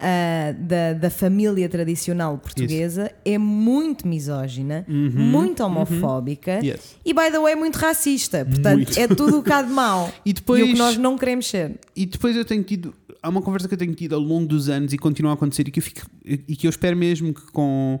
ah, 0.00 0.52
da, 0.58 0.92
da 0.92 1.10
família 1.10 1.68
tradicional 1.68 2.38
portuguesa 2.38 3.10
é 3.24 3.36
muito 3.38 4.06
misógina, 4.06 4.84
muito 4.88 5.62
homofóbica 5.64 6.58
Uhum. 6.58 6.64
Yes. 6.64 6.96
e, 7.04 7.12
by 7.12 7.30
the 7.32 7.40
way, 7.40 7.54
muito 7.56 7.76
racista. 7.76 8.44
Portanto, 8.44 8.76
Muito. 8.76 8.98
é 8.98 9.08
tudo 9.08 9.36
um 9.36 9.38
bocado 9.38 9.72
mau. 9.72 10.12
E 10.24 10.32
depois- 10.32 10.62
o 10.62 10.66
que 10.66 10.78
nós 10.78 10.96
não 10.96 11.18
queremos 11.18 11.46
ser. 11.48 11.78
E 11.96 12.06
depois 12.06 12.36
eu 12.36 12.44
tenho 12.44 12.62
tido. 12.62 12.94
Há 13.20 13.28
uma 13.28 13.42
conversa 13.42 13.66
que 13.66 13.74
eu 13.74 13.78
tenho 13.78 13.94
tido 13.94 14.14
ao 14.14 14.20
longo 14.20 14.46
dos 14.46 14.68
anos 14.68 14.92
e 14.92 14.98
continua 14.98 15.32
a 15.32 15.34
acontecer 15.34 15.66
e 15.66 15.70
que 15.72 15.80
eu, 15.80 15.82
fico, 15.82 16.02
e 16.24 16.54
que 16.54 16.66
eu 16.68 16.70
espero 16.70 16.96
mesmo 16.96 17.34
que 17.34 17.50
com, 17.50 17.98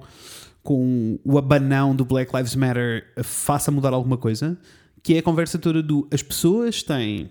com 0.62 1.18
o 1.24 1.36
abanão 1.36 1.94
do 1.96 2.04
Black 2.04 2.34
Lives 2.36 2.54
Matter 2.54 3.04
faça 3.24 3.72
mudar 3.72 3.92
alguma 3.92 4.16
coisa, 4.16 4.56
que 5.02 5.14
é 5.14 5.18
a 5.18 5.22
conversa 5.22 5.58
toda 5.58 5.82
do 5.82 6.06
as 6.12 6.22
pessoas 6.22 6.84
têm 6.84 7.28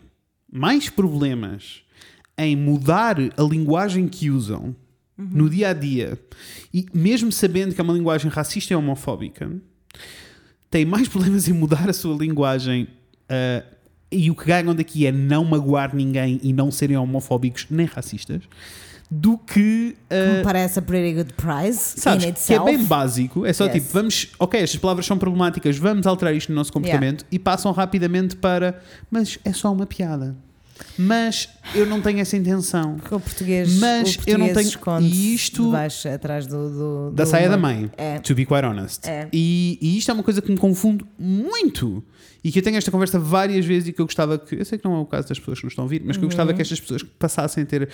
mais 0.51 0.89
problemas 0.89 1.81
em 2.37 2.55
mudar 2.55 3.17
a 3.19 3.41
linguagem 3.43 4.07
que 4.07 4.29
usam 4.29 4.75
no 5.17 5.49
dia 5.49 5.69
a 5.69 5.73
dia 5.73 6.19
e 6.71 6.85
mesmo 6.93 7.31
sabendo 7.31 7.73
que 7.73 7.81
é 7.81 7.83
uma 7.83 7.93
linguagem 7.93 8.29
racista 8.29 8.73
e 8.73 8.75
homofóbica, 8.75 9.49
têm 10.69 10.85
mais 10.85 11.07
problemas 11.09 11.47
em 11.47 11.53
mudar 11.53 11.89
a 11.89 11.93
sua 11.93 12.15
linguagem 12.15 12.87
ah, 13.27 13.63
e 14.11 14.29
o 14.29 14.35
que 14.35 14.45
ganham 14.45 14.75
daqui 14.75 15.07
é 15.07 15.11
não 15.11 15.43
magoar 15.43 15.95
ninguém 15.95 16.39
e 16.43 16.53
não 16.53 16.69
serem 16.71 16.95
homofóbicos 16.95 17.65
nem 17.69 17.87
racistas 17.87 18.43
do 19.09 19.37
que 19.37 19.95
ah, 20.09 20.37
Me 20.37 20.43
parece 20.43 20.77
a 20.77 20.81
pretty 20.81 21.15
good 21.15 21.33
prize 21.33 21.79
Sabes, 21.99 22.23
in 22.23 22.27
que 22.27 22.27
é 22.27 22.29
itself. 22.29 22.65
bem 22.65 22.83
básico, 22.85 23.45
é 23.45 23.53
só 23.53 23.63
Yes. 23.65 23.73
tipo, 23.73 23.87
vamos, 23.93 24.27
ok, 24.37 24.59
estas 24.61 24.79
palavras 24.79 25.05
são 25.05 25.17
problemáticas, 25.17 25.77
vamos 25.77 26.05
alterar 26.05 26.35
isto 26.35 26.49
no 26.49 26.55
nosso 26.55 26.71
comportamento 26.71 27.25
e 27.31 27.39
passam 27.39 27.71
rapidamente 27.71 28.35
para, 28.35 28.79
mas 29.09 29.39
é 29.43 29.51
só 29.53 29.71
uma 29.73 29.85
piada. 29.87 30.35
Mas 30.97 31.49
eu 31.75 31.85
não 31.85 32.01
tenho 32.01 32.19
essa 32.19 32.35
intenção. 32.35 32.95
Porque 32.97 33.13
o 33.15 33.19
português, 33.19 33.77
Mas 33.77 34.15
o 34.15 34.19
eu 34.27 34.37
não 34.37 34.45
português 34.47 34.75
tenho- 34.75 35.01
e 35.01 35.33
isto- 35.35 35.65
debaixo, 35.65 36.07
atrás 36.09 36.45
do, 36.47 36.69
do- 36.69 37.11
Da 37.15 37.23
do 37.23 37.29
saia 37.29 37.49
da 37.49 37.57
mãe, 37.57 37.89
É. 37.97 38.19
to 38.19 38.33
be 38.33 38.45
quite 38.45 38.65
honest. 38.65 39.07
É. 39.07 39.27
E, 39.31 39.77
e 39.81 39.97
isto 39.97 40.09
é 40.09 40.13
uma 40.13 40.23
coisa 40.23 40.41
que 40.41 40.51
me 40.51 40.57
confunde 40.57 41.05
muito. 41.19 42.03
E 42.43 42.51
que 42.51 42.59
eu 42.59 42.63
tenho 42.63 42.77
esta 42.77 42.89
conversa 42.91 43.19
várias 43.19 43.65
vezes 43.65 43.89
e 43.89 43.93
que 43.93 43.99
eu 44.01 44.05
gostava 44.05 44.37
que. 44.39 44.55
Eu 44.55 44.65
sei 44.65 44.77
que 44.77 44.85
não 44.85 44.95
é 44.95 44.99
o 44.99 45.05
caso 45.05 45.27
das 45.27 45.37
pessoas 45.39 45.59
que 45.59 45.65
nos 45.65 45.73
estão 45.73 45.83
a 45.83 45.85
ouvir, 45.85 46.01
mas 46.05 46.15
que 46.17 46.23
eu 46.23 46.27
Uhum. 46.27 46.29
gostava 46.29 46.53
que 46.53 46.61
estas 46.61 46.79
pessoas 46.79 47.03
passassem 47.03 47.63
a 47.63 47.65
ter. 47.65 47.89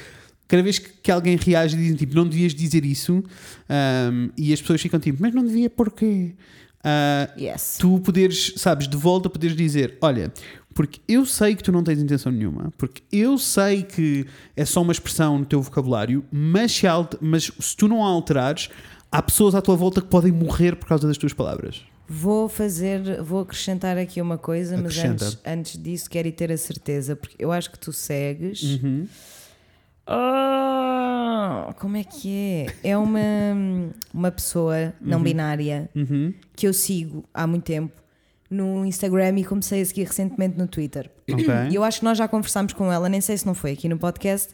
Cada 0.47 0.61
vez 0.61 0.77
que, 0.77 0.89
que 1.01 1.09
alguém 1.11 1.35
reage 1.37 1.75
e 1.75 1.79
dizem 1.79 1.95
tipo, 1.95 2.13
não 2.15 2.27
devias 2.27 2.53
dizer 2.53 2.83
isso, 2.85 3.23
ahm, 3.69 4.29
e 4.37 4.53
as 4.53 4.61
pessoas 4.61 4.81
ficam 4.81 4.99
tipo, 4.99 5.19
mas 5.21 5.33
não 5.33 5.43
devia 5.43 5.69
porquê? 5.69 6.33
Ah, 6.83 7.29
Yes. 7.39 7.77
tu 7.79 7.97
poderes, 8.01 8.53
sabes, 8.57 8.89
de 8.89 8.97
volta 8.97 9.29
poderes 9.29 9.55
dizer: 9.55 9.97
Olha, 10.01 10.33
porque 10.73 10.99
eu 11.07 11.25
sei 11.25 11.55
que 11.55 11.63
tu 11.63 11.71
não 11.71 11.83
tens 11.83 11.99
intenção 12.01 12.31
nenhuma, 12.31 12.71
porque 12.77 13.03
eu 13.11 13.37
sei 13.37 13.83
que 13.83 14.25
é 14.55 14.65
só 14.65 14.81
uma 14.81 14.91
expressão 14.91 15.37
no 15.39 15.45
teu 15.45 15.61
vocabulário, 15.61 16.23
mas 16.31 16.71
se, 16.71 16.85
mas 17.21 17.51
se 17.59 17.75
tu 17.77 17.87
não 17.87 18.03
a 18.03 18.07
alterares, 18.09 18.69
há 19.11 19.21
pessoas 19.21 19.53
à 19.55 19.61
tua 19.61 19.75
volta 19.75 20.01
que 20.01 20.07
podem 20.07 20.31
morrer 20.31 20.75
por 20.75 20.87
causa 20.87 21.07
das 21.07 21.17
tuas 21.17 21.33
palavras. 21.33 21.83
Vou 22.07 22.49
fazer, 22.49 23.21
vou 23.23 23.41
acrescentar 23.41 23.97
aqui 23.97 24.21
uma 24.21 24.37
coisa, 24.37 24.77
mas 24.77 24.97
antes, 24.97 25.37
antes 25.45 25.81
disso 25.81 26.09
quero 26.09 26.27
ir 26.27 26.33
ter 26.33 26.51
a 26.51 26.57
certeza, 26.57 27.15
porque 27.15 27.35
eu 27.39 27.51
acho 27.51 27.71
que 27.71 27.79
tu 27.79 27.93
segues. 27.93 28.61
Uhum. 28.61 29.07
Ah, 30.05 31.73
como 31.79 31.95
é 31.97 32.03
que 32.03 32.29
é? 32.83 32.89
É 32.91 32.97
uma, 32.97 33.19
uma 34.13 34.31
pessoa 34.31 34.93
não 34.99 35.21
binária 35.23 35.89
Uhum. 35.95 36.33
que 36.55 36.67
eu 36.67 36.73
sigo 36.73 37.23
há 37.33 37.47
muito 37.47 37.63
tempo 37.63 37.93
no 38.53 38.85
Instagram 38.85 39.39
e 39.39 39.43
comecei 39.43 39.81
a 39.81 39.85
seguir 39.85 40.05
recentemente 40.05 40.57
no 40.57 40.67
Twitter. 40.67 41.09
Ok. 41.31 41.45
E 41.71 41.75
eu 41.75 41.83
acho 41.83 41.99
que 41.99 42.05
nós 42.05 42.17
já 42.17 42.27
conversámos 42.27 42.73
com 42.73 42.91
ela, 42.91 43.09
nem 43.09 43.19
sei 43.21 43.37
se 43.37 43.45
não 43.45 43.53
foi 43.53 43.71
aqui 43.71 43.89
no 43.89 43.97
podcast, 43.97 44.53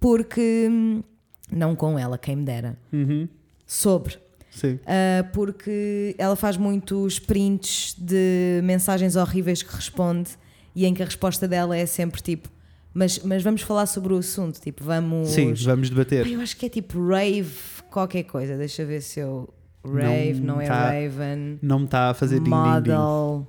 porque. 0.00 0.68
hum, 0.70 1.02
Não 1.50 1.74
com 1.76 1.98
ela, 1.98 2.16
quem 2.16 2.36
me 2.36 2.44
dera. 2.44 2.76
Uhum. 2.92 3.28
Sobre. 3.66 4.16
Sim. 4.50 4.74
Uh, 4.84 5.30
porque 5.32 6.14
ela 6.16 6.36
faz 6.36 6.56
muitos 6.56 7.18
prints 7.18 7.94
de 7.98 8.60
mensagens 8.62 9.16
horríveis 9.16 9.62
que 9.62 9.74
responde 9.74 10.30
e 10.76 10.86
em 10.86 10.94
que 10.94 11.02
a 11.02 11.04
resposta 11.04 11.48
dela 11.48 11.76
é 11.76 11.84
sempre 11.86 12.22
tipo. 12.22 12.48
Mas, 12.92 13.18
mas 13.24 13.42
vamos 13.42 13.62
falar 13.62 13.86
sobre 13.86 14.12
o 14.14 14.18
assunto, 14.18 14.60
tipo, 14.60 14.84
vamos. 14.84 15.30
Sim, 15.30 15.52
vamos 15.54 15.90
debater. 15.90 16.24
eu 16.26 16.40
acho 16.40 16.56
que 16.56 16.66
é 16.66 16.68
tipo 16.68 17.04
rave, 17.08 17.50
qualquer 17.90 18.22
coisa. 18.22 18.56
Deixa 18.56 18.84
ver 18.84 19.00
se 19.02 19.18
eu. 19.20 19.52
Rave, 19.84 20.40
Não 20.40 20.54
não, 20.56 20.60
é 20.60 20.66
tá 20.66 20.90
Raven. 20.90 21.58
Não 21.62 21.78
me 21.80 21.84
está 21.84 22.10
a 22.10 22.14
fazer 22.14 22.40
ding, 22.40 22.44
ding, 22.44 22.50
ding. 22.50 22.60
Model. 22.90 23.48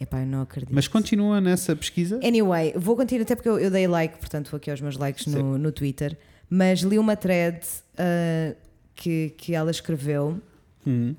Epá, 0.00 0.20
eu 0.20 0.26
não 0.26 0.42
acredito. 0.42 0.74
Mas 0.74 0.88
continua 0.88 1.40
nessa 1.40 1.74
pesquisa. 1.76 2.18
Anyway, 2.22 2.72
vou 2.76 2.96
continuar, 2.96 3.22
até 3.22 3.34
porque 3.34 3.48
eu, 3.48 3.58
eu 3.58 3.70
dei 3.70 3.86
like, 3.86 4.18
portanto 4.18 4.50
vou 4.50 4.56
aqui 4.58 4.70
aos 4.70 4.80
meus 4.80 4.96
likes 4.96 5.26
no, 5.26 5.56
no 5.56 5.70
Twitter, 5.72 6.18
mas 6.50 6.80
li 6.80 6.98
uma 6.98 7.16
thread 7.16 7.58
uh, 7.94 8.56
que, 8.94 9.30
que 9.38 9.54
ela 9.54 9.70
escreveu. 9.70 10.40
Hum. 10.86 11.14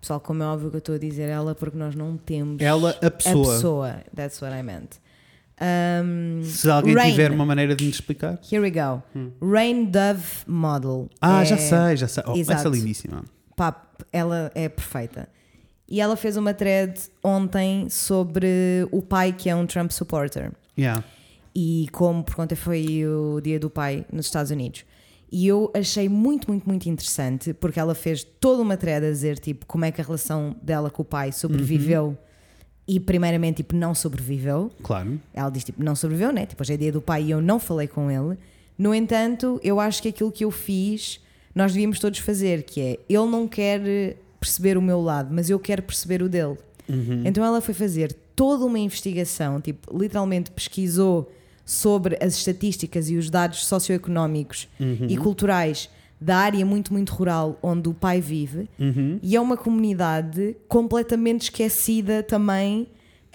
Pessoal, 0.00 0.20
como 0.20 0.42
é 0.42 0.46
óbvio 0.46 0.70
que 0.70 0.76
eu 0.76 0.78
estou 0.78 0.94
a 0.94 0.98
dizer 0.98 1.28
ela, 1.30 1.54
porque 1.54 1.76
nós 1.76 1.94
não 1.96 2.16
temos 2.16 2.60
Ela, 2.62 2.96
a 3.02 3.06
a 3.06 3.10
pessoa. 3.10 3.54
pessoa. 3.54 3.96
That's 4.14 4.40
what 4.40 4.54
I 4.56 4.62
meant. 4.62 4.90
Um, 5.58 6.42
Se 6.44 6.70
alguém 6.70 6.94
Rain. 6.94 7.10
tiver 7.10 7.30
uma 7.32 7.46
maneira 7.46 7.74
de 7.74 7.84
nos 7.86 7.94
explicar. 7.94 8.38
Here 8.52 8.60
we 8.60 8.70
go. 8.70 9.02
Rain 9.40 9.86
Dove 9.86 10.22
Model. 10.46 11.08
Ah, 11.20 11.42
É- 11.42 11.44
já 11.46 11.56
sei, 11.56 11.96
já 11.96 12.06
sei. 12.06 12.22
Oh, 12.26 12.36
essa 12.38 12.68
é 12.68 12.70
lindíssima. 12.70 13.24
Pá, 13.56 13.88
ela 14.12 14.52
é 14.54 14.68
perfeita. 14.68 15.28
E 15.88 16.00
ela 16.00 16.16
fez 16.16 16.36
uma 16.36 16.52
thread 16.52 17.00
ontem 17.22 17.88
sobre 17.88 18.86
o 18.90 19.00
pai 19.00 19.32
que 19.32 19.48
é 19.48 19.56
um 19.56 19.66
Trump 19.66 19.90
supporter. 19.90 20.52
Yeah. 20.78 21.02
E 21.54 21.88
como, 21.92 22.22
por 22.22 22.34
conta 22.34 22.54
foi 22.54 23.06
o 23.06 23.40
dia 23.40 23.58
do 23.58 23.70
pai 23.70 24.04
nos 24.12 24.26
Estados 24.26 24.50
Unidos. 24.50 24.84
E 25.30 25.46
eu 25.46 25.72
achei 25.74 26.08
muito, 26.08 26.48
muito, 26.50 26.68
muito 26.68 26.88
interessante 26.88 27.52
porque 27.54 27.80
ela 27.80 27.94
fez 27.94 28.22
toda 28.22 28.62
uma 28.62 28.76
thread 28.76 29.06
a 29.06 29.10
dizer 29.10 29.38
tipo 29.38 29.66
como 29.66 29.84
é 29.84 29.90
que 29.90 30.00
a 30.00 30.04
relação 30.04 30.54
dela 30.62 30.90
com 30.90 31.02
o 31.02 31.04
pai 31.04 31.32
sobreviveu 31.32 32.16
e 32.86 33.00
primeiramente 33.00 33.56
tipo 33.56 33.74
não 33.74 33.94
sobreviveu. 33.94 34.70
Claro. 34.82 35.20
Ela 35.34 35.50
diz 35.50 35.64
tipo 35.64 35.82
não 35.82 35.96
sobreviveu, 35.96 36.32
né? 36.32 36.46
Tipo, 36.46 36.62
hoje 36.62 36.74
é 36.74 36.76
dia 36.76 36.92
do 36.92 37.00
pai 37.00 37.24
e 37.24 37.30
eu 37.30 37.40
não 37.40 37.58
falei 37.58 37.88
com 37.88 38.10
ele. 38.10 38.38
No 38.78 38.94
entanto, 38.94 39.58
eu 39.62 39.80
acho 39.80 40.02
que 40.02 40.08
aquilo 40.08 40.30
que 40.30 40.44
eu 40.44 40.50
fiz 40.50 41.20
nós 41.56 41.72
devíamos 41.72 41.98
todos 41.98 42.20
fazer, 42.20 42.62
que 42.62 42.80
é 42.80 42.98
ele 43.08 43.26
não 43.26 43.48
quer 43.48 43.80
perceber 44.38 44.76
o 44.76 44.82
meu 44.82 45.00
lado, 45.00 45.34
mas 45.34 45.48
eu 45.50 45.58
quero 45.58 45.82
perceber 45.82 46.22
o 46.22 46.28
dele. 46.28 46.56
Então 47.24 47.42
ela 47.42 47.60
foi 47.60 47.74
fazer 47.74 48.12
toda 48.36 48.64
uma 48.66 48.78
investigação, 48.78 49.60
tipo, 49.60 49.96
literalmente 49.98 50.50
pesquisou 50.50 51.32
sobre 51.64 52.16
as 52.22 52.36
estatísticas 52.36 53.08
e 53.10 53.16
os 53.16 53.30
dados 53.30 53.64
socioeconómicos 53.66 54.68
e 55.08 55.16
culturais 55.16 55.88
da 56.20 56.36
área 56.36 56.64
muito, 56.64 56.92
muito 56.92 57.12
rural 57.12 57.58
onde 57.62 57.88
o 57.88 57.94
pai 57.94 58.20
vive. 58.20 58.68
E 59.22 59.34
é 59.34 59.40
uma 59.40 59.56
comunidade 59.56 60.54
completamente 60.68 61.44
esquecida 61.44 62.22
também 62.22 62.86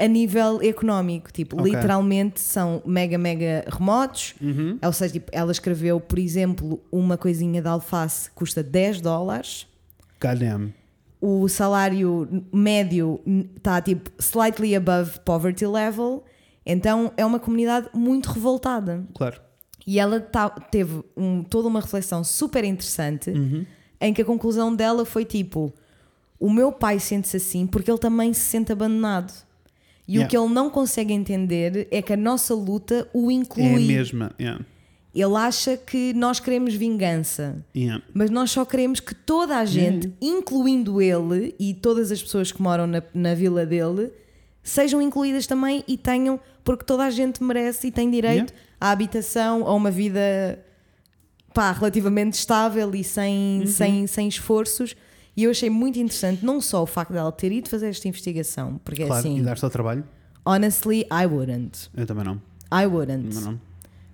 a 0.03 0.07
nível 0.07 0.61
económico. 0.61 1.31
Tipo, 1.31 1.59
Ok. 1.59 1.71
literalmente 1.71 2.39
são 2.39 2.81
mega, 2.85 3.17
mega 3.17 3.65
remotos. 3.67 4.33
Uhum. 4.41 4.77
Ou 4.83 4.93
seja, 4.93 5.13
tipo, 5.13 5.29
ela 5.33 5.51
escreveu, 5.51 5.99
por 5.99 6.17
exemplo, 6.19 6.81
uma 6.91 7.17
coisinha 7.17 7.61
de 7.61 7.67
alface 7.67 8.29
custa 8.31 8.63
10 8.63 9.01
dólares. 9.01 9.67
Goddamn. 10.21 10.73
O 11.19 11.47
salário 11.47 12.27
médio 12.51 13.19
está 13.55 13.79
tipo 13.81 14.09
slightly 14.19 14.75
above 14.75 15.19
poverty 15.23 15.67
level. 15.67 16.23
Então 16.65 17.11
é 17.15 17.25
uma 17.25 17.39
comunidade 17.39 17.89
muito 17.93 18.27
revoltada. 18.31 19.03
Claro. 19.13 19.39
E 19.85 19.99
ela 19.99 20.19
tá- 20.19 20.49
teve 20.49 21.03
um- 21.17 21.43
toda 21.43 21.67
uma 21.67 21.79
reflexão 21.81 22.23
super 22.23 22.63
interessante 22.63 23.31
em 23.99 24.13
que 24.13 24.21
a 24.21 24.25
conclusão 24.25 24.75
dela 24.75 25.05
foi 25.05 25.25
tipo: 25.25 25.71
o 26.39 26.49
meu 26.51 26.71
pai 26.71 26.99
sente-se 26.99 27.37
assim 27.37 27.67
porque 27.67 27.89
ele 27.91 27.99
também 27.99 28.33
se 28.33 28.41
sente 28.41 28.71
abandonado. 28.71 29.31
E 30.11 30.15
Yeah. 30.15 30.25
o 30.25 30.29
que 30.29 30.37
ele 30.37 30.53
não 30.53 30.69
consegue 30.69 31.13
entender 31.13 31.87
é 31.91 32.01
que 32.01 32.11
a 32.13 32.17
nossa 32.17 32.53
luta 32.53 33.07
o 33.13 33.29
É 33.29 33.33
a 33.33 33.37
inclui. 33.37 33.85
mesma. 33.87 34.31
Yeah. 34.39 34.63
ele 35.13 35.35
acha 35.35 35.75
que 35.77 36.13
nós 36.13 36.39
queremos 36.39 36.73
vingança. 36.73 37.63
Yeah. 37.75 38.03
Mas 38.13 38.29
nós 38.29 38.49
só 38.51 38.63
queremos 38.65 38.99
que 38.99 39.13
toda 39.15 39.57
a 39.57 39.65
gente, 39.65 40.11
incluindo 40.21 41.01
ele 41.01 41.53
e 41.59 41.73
todas 41.73 42.11
as 42.11 42.21
pessoas 42.21 42.51
que 42.51 42.61
moram 42.61 42.87
na, 42.87 43.01
na 43.13 43.33
vila 43.33 43.65
dele, 43.65 44.11
sejam 44.63 45.01
incluídas 45.01 45.45
também 45.47 45.83
e 45.87 45.97
tenham, 45.97 46.39
porque 46.63 46.83
toda 46.85 47.03
a 47.03 47.09
gente 47.09 47.43
merece 47.43 47.87
e 47.87 47.91
tem 47.91 48.09
direito 48.09 48.51
Yeah. 48.51 48.53
à 48.79 48.91
habitação, 48.91 49.65
a 49.67 49.73
uma 49.73 49.91
vida 49.91 50.59
pá, 51.53 51.71
relativamente 51.73 52.33
estável 52.35 52.93
e 52.95 53.03
sem, 53.03 53.65
sem, 53.67 54.07
sem 54.07 54.27
esforços. 54.27 54.95
E 55.41 55.45
eu 55.45 55.51
achei 55.51 55.69
muito 55.69 55.97
interessante, 55.97 56.45
não 56.45 56.61
só 56.61 56.83
o 56.83 56.85
facto 56.85 57.11
dela 57.13 57.31
ter 57.31 57.51
ido 57.51 57.67
fazer 57.67 57.87
esta 57.87 58.07
investigação, 58.07 58.79
porque 58.85 59.03
Claro. 59.05 59.19
assim, 59.19 59.39
E 59.39 59.41
dar-se 59.41 59.65
ao 59.65 59.71
trabalho? 59.71 60.03
honestly, 60.45 61.01
I 61.11 61.25
wouldn't. 61.25 61.89
Eu 61.95 62.05
também 62.05 62.23
não. 62.25 62.35
I 62.71 62.85
wouldn't. 62.85 63.33
Não, 63.35 63.41
não. 63.53 63.61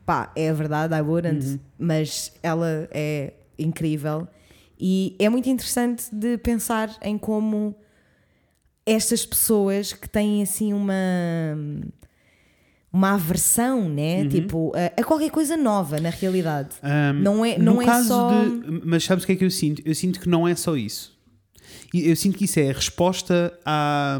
Pá, 0.05 0.31
é 0.35 0.53
verdade, 0.53 0.93
I 0.95 1.01
wouldn't, 1.01 1.45
Uhum. 1.45 1.59
mas 1.77 2.31
ela 2.41 2.87
é 2.91 3.33
incrível 3.59 4.25
e 4.79 5.15
é 5.19 5.27
muito 5.27 5.49
interessante 5.49 6.05
de 6.15 6.37
pensar 6.37 6.95
em 7.01 7.17
como 7.17 7.75
estas 8.85 9.25
pessoas 9.25 9.91
que 9.91 10.07
têm 10.07 10.41
assim 10.41 10.71
uma 10.71 10.93
uma 12.91 13.13
aversão, 13.15 13.89
né? 13.89 14.21
Uhum. 14.23 14.29
Tipo, 14.29 14.71
a, 14.73 15.01
a 15.01 15.03
qualquer 15.03 15.29
coisa 15.29 15.57
nova 15.57 15.99
na 15.99 16.09
realidade. 16.09 16.69
Um, 16.81 17.19
Não 17.21 17.45
é- 17.45 17.57
no 17.57 17.73
não 17.75 17.81
é 17.81 18.03
só- 18.03 18.29
de- 18.45 18.81
mas 18.85 19.03
sabes 19.03 19.23
o 19.23 19.27
que 19.27 19.33
é 19.33 19.35
que 19.35 19.43
eu 19.45 19.51
sinto? 19.51 19.81
Eu 19.85 19.93
sinto 19.93 20.19
que 20.21 20.29
não 20.29 20.47
é 20.47 20.55
só 20.55 20.75
isso. 20.75 21.16
E 21.93 22.09
Eu 22.09 22.15
sinto 22.15 22.37
que 22.37 22.45
isso 22.45 22.59
é 22.59 22.69
a 22.69 22.73
resposta 22.73 23.57
à, 23.65 24.19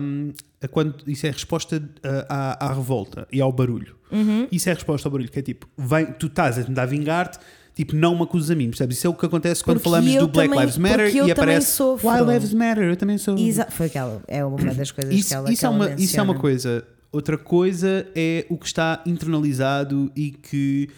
a 0.62 0.68
quando 0.68 0.96
isso 1.08 1.26
é 1.26 1.30
a 1.30 1.34
resposta 1.34 1.82
à, 2.30 2.66
à- 2.66 2.70
à 2.70 2.74
revolta 2.74 3.28
e 3.32 3.42
ao 3.42 3.52
barulho. 3.52 3.96
Uhum. 4.12 4.48
Isso 4.52 4.70
é 4.70 4.72
a 4.72 4.76
resposta 4.76 5.08
ao 5.08 5.12
barulho, 5.12 5.30
que 5.30 5.40
é 5.40 5.42
tipo, 5.42 5.68
vem, 5.78 6.06
tu 6.14 6.28
estás 6.28 6.58
a 6.58 6.64
tentar 6.64 6.86
vingar-te, 6.86 7.38
tipo, 7.76 7.94
não 7.96 8.16
me 8.16 8.24
acusas 8.24 8.50
a 8.52 8.56
mim, 8.56 8.70
percebes? 8.70 8.98
Isso 8.98 9.08
é 9.08 9.10
o 9.10 9.14
que 9.14 9.26
acontece 9.26 9.64
quando 9.64 9.78
Porque 9.82 9.90
falamos 9.90 10.14
do 10.16 10.28
Black 10.30 10.50
também- 10.50 10.60
Lives 10.66 10.78
Matter 10.78 11.08
e 11.08 11.12
também 11.12 11.32
aparece. 11.34 11.84
Why 11.84 12.34
Lives 12.34 12.54
Matter, 12.54 12.84
eu 12.86 12.96
também 12.98 13.18
sou. 13.18 13.38
Exa 13.38 13.68
foi 13.70 13.88
aquela, 13.88 14.22
é 14.28 14.44
uma 14.46 14.58
das 14.74 14.92
coisas 14.92 15.14
Isso, 15.14 15.28
que 15.30 15.34
ela, 15.36 15.52
isso 15.52 15.60
que 15.60 15.66
é 15.66 15.70
uma, 15.70 15.90
isso 15.92 16.20
é 16.20 16.24
uma 16.24 16.36
coisa. 16.36 16.88
Outra 17.12 17.38
coisa 17.38 18.08
é 18.16 18.46
o 18.50 18.58
que 18.58 18.66
está 18.66 19.02
internalizado 19.06 20.12
e 20.16 20.32
que 20.32 20.90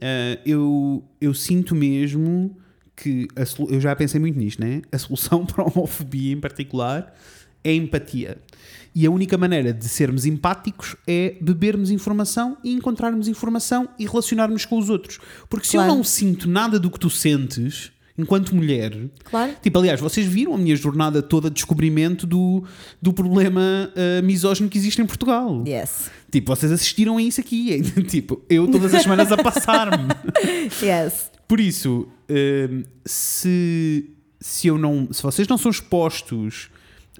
eh, 0.00 0.38
eu, 0.44 1.02
eu 1.20 1.32
sinto 1.34 1.74
mesmo 1.74 2.56
que 2.96 3.26
a 3.36 3.42
eu 3.72 3.80
já 3.80 3.94
pensei 3.96 4.20
muito 4.20 4.38
nisto, 4.38 4.60
né? 4.60 4.82
A 4.92 4.98
solução 4.98 5.44
para 5.46 5.62
a 5.64 5.66
homofobia 5.66 6.32
em 6.32 6.40
particular 6.40 7.14
é 7.62 7.74
empatia. 7.74 8.38
E 8.94 9.04
a 9.06 9.10
única 9.10 9.36
maneira 9.36 9.72
de 9.72 9.88
sermos 9.88 10.24
empáticos 10.24 10.94
é 11.06 11.34
bebermos 11.40 11.90
informação 11.90 12.56
e 12.62 12.72
encontrarmos 12.72 13.26
informação 13.26 13.88
e 13.98 14.06
relacionarmos 14.06 14.64
com 14.64 14.78
os 14.78 14.88
outros. 14.88 15.18
Porque 15.48 15.66
se 15.66 15.72
Claro. 15.72 15.90
eu 15.90 15.96
não 15.96 16.04
sinto 16.04 16.48
nada 16.48 16.78
do 16.78 16.88
que 16.88 17.00
tu 17.00 17.10
sentes, 17.10 17.90
enquanto 18.16 18.54
mulher, 18.54 18.92
Claro. 19.24 19.52
Tipo, 19.60 19.78
aliás, 19.80 20.00
vocês 20.00 20.26
viram 20.26 20.54
a 20.54 20.58
minha 20.58 20.76
jornada 20.76 21.20
toda 21.20 21.48
de 21.48 21.54
descobrimento 21.54 22.24
do, 22.24 22.62
do 23.02 23.12
problema 23.12 23.90
uh, 23.90 24.22
misógino 24.24 24.68
que 24.68 24.78
existe 24.78 25.02
em 25.02 25.06
Portugal. 25.06 25.64
Yes. 25.66 26.10
Tipo, 26.30 26.54
vocês 26.54 26.70
assistiram 26.70 27.16
a 27.16 27.22
isso 27.22 27.40
aqui. 27.40 27.82
tipo, 28.06 28.42
eu 28.48 28.68
todas 28.70 28.94
as 28.94 29.02
semanas 29.02 29.32
a 29.32 29.36
passar-me. 29.36 30.06
Yes. 30.80 31.30
Por 31.48 31.60
isso, 31.60 32.08
um, 32.30 32.82
se, 33.04 34.10
se 34.40 34.68
eu 34.68 34.78
não. 34.78 35.08
Se 35.12 35.22
vocês 35.22 35.46
não 35.48 35.58
são 35.58 35.70
expostos 35.70 36.70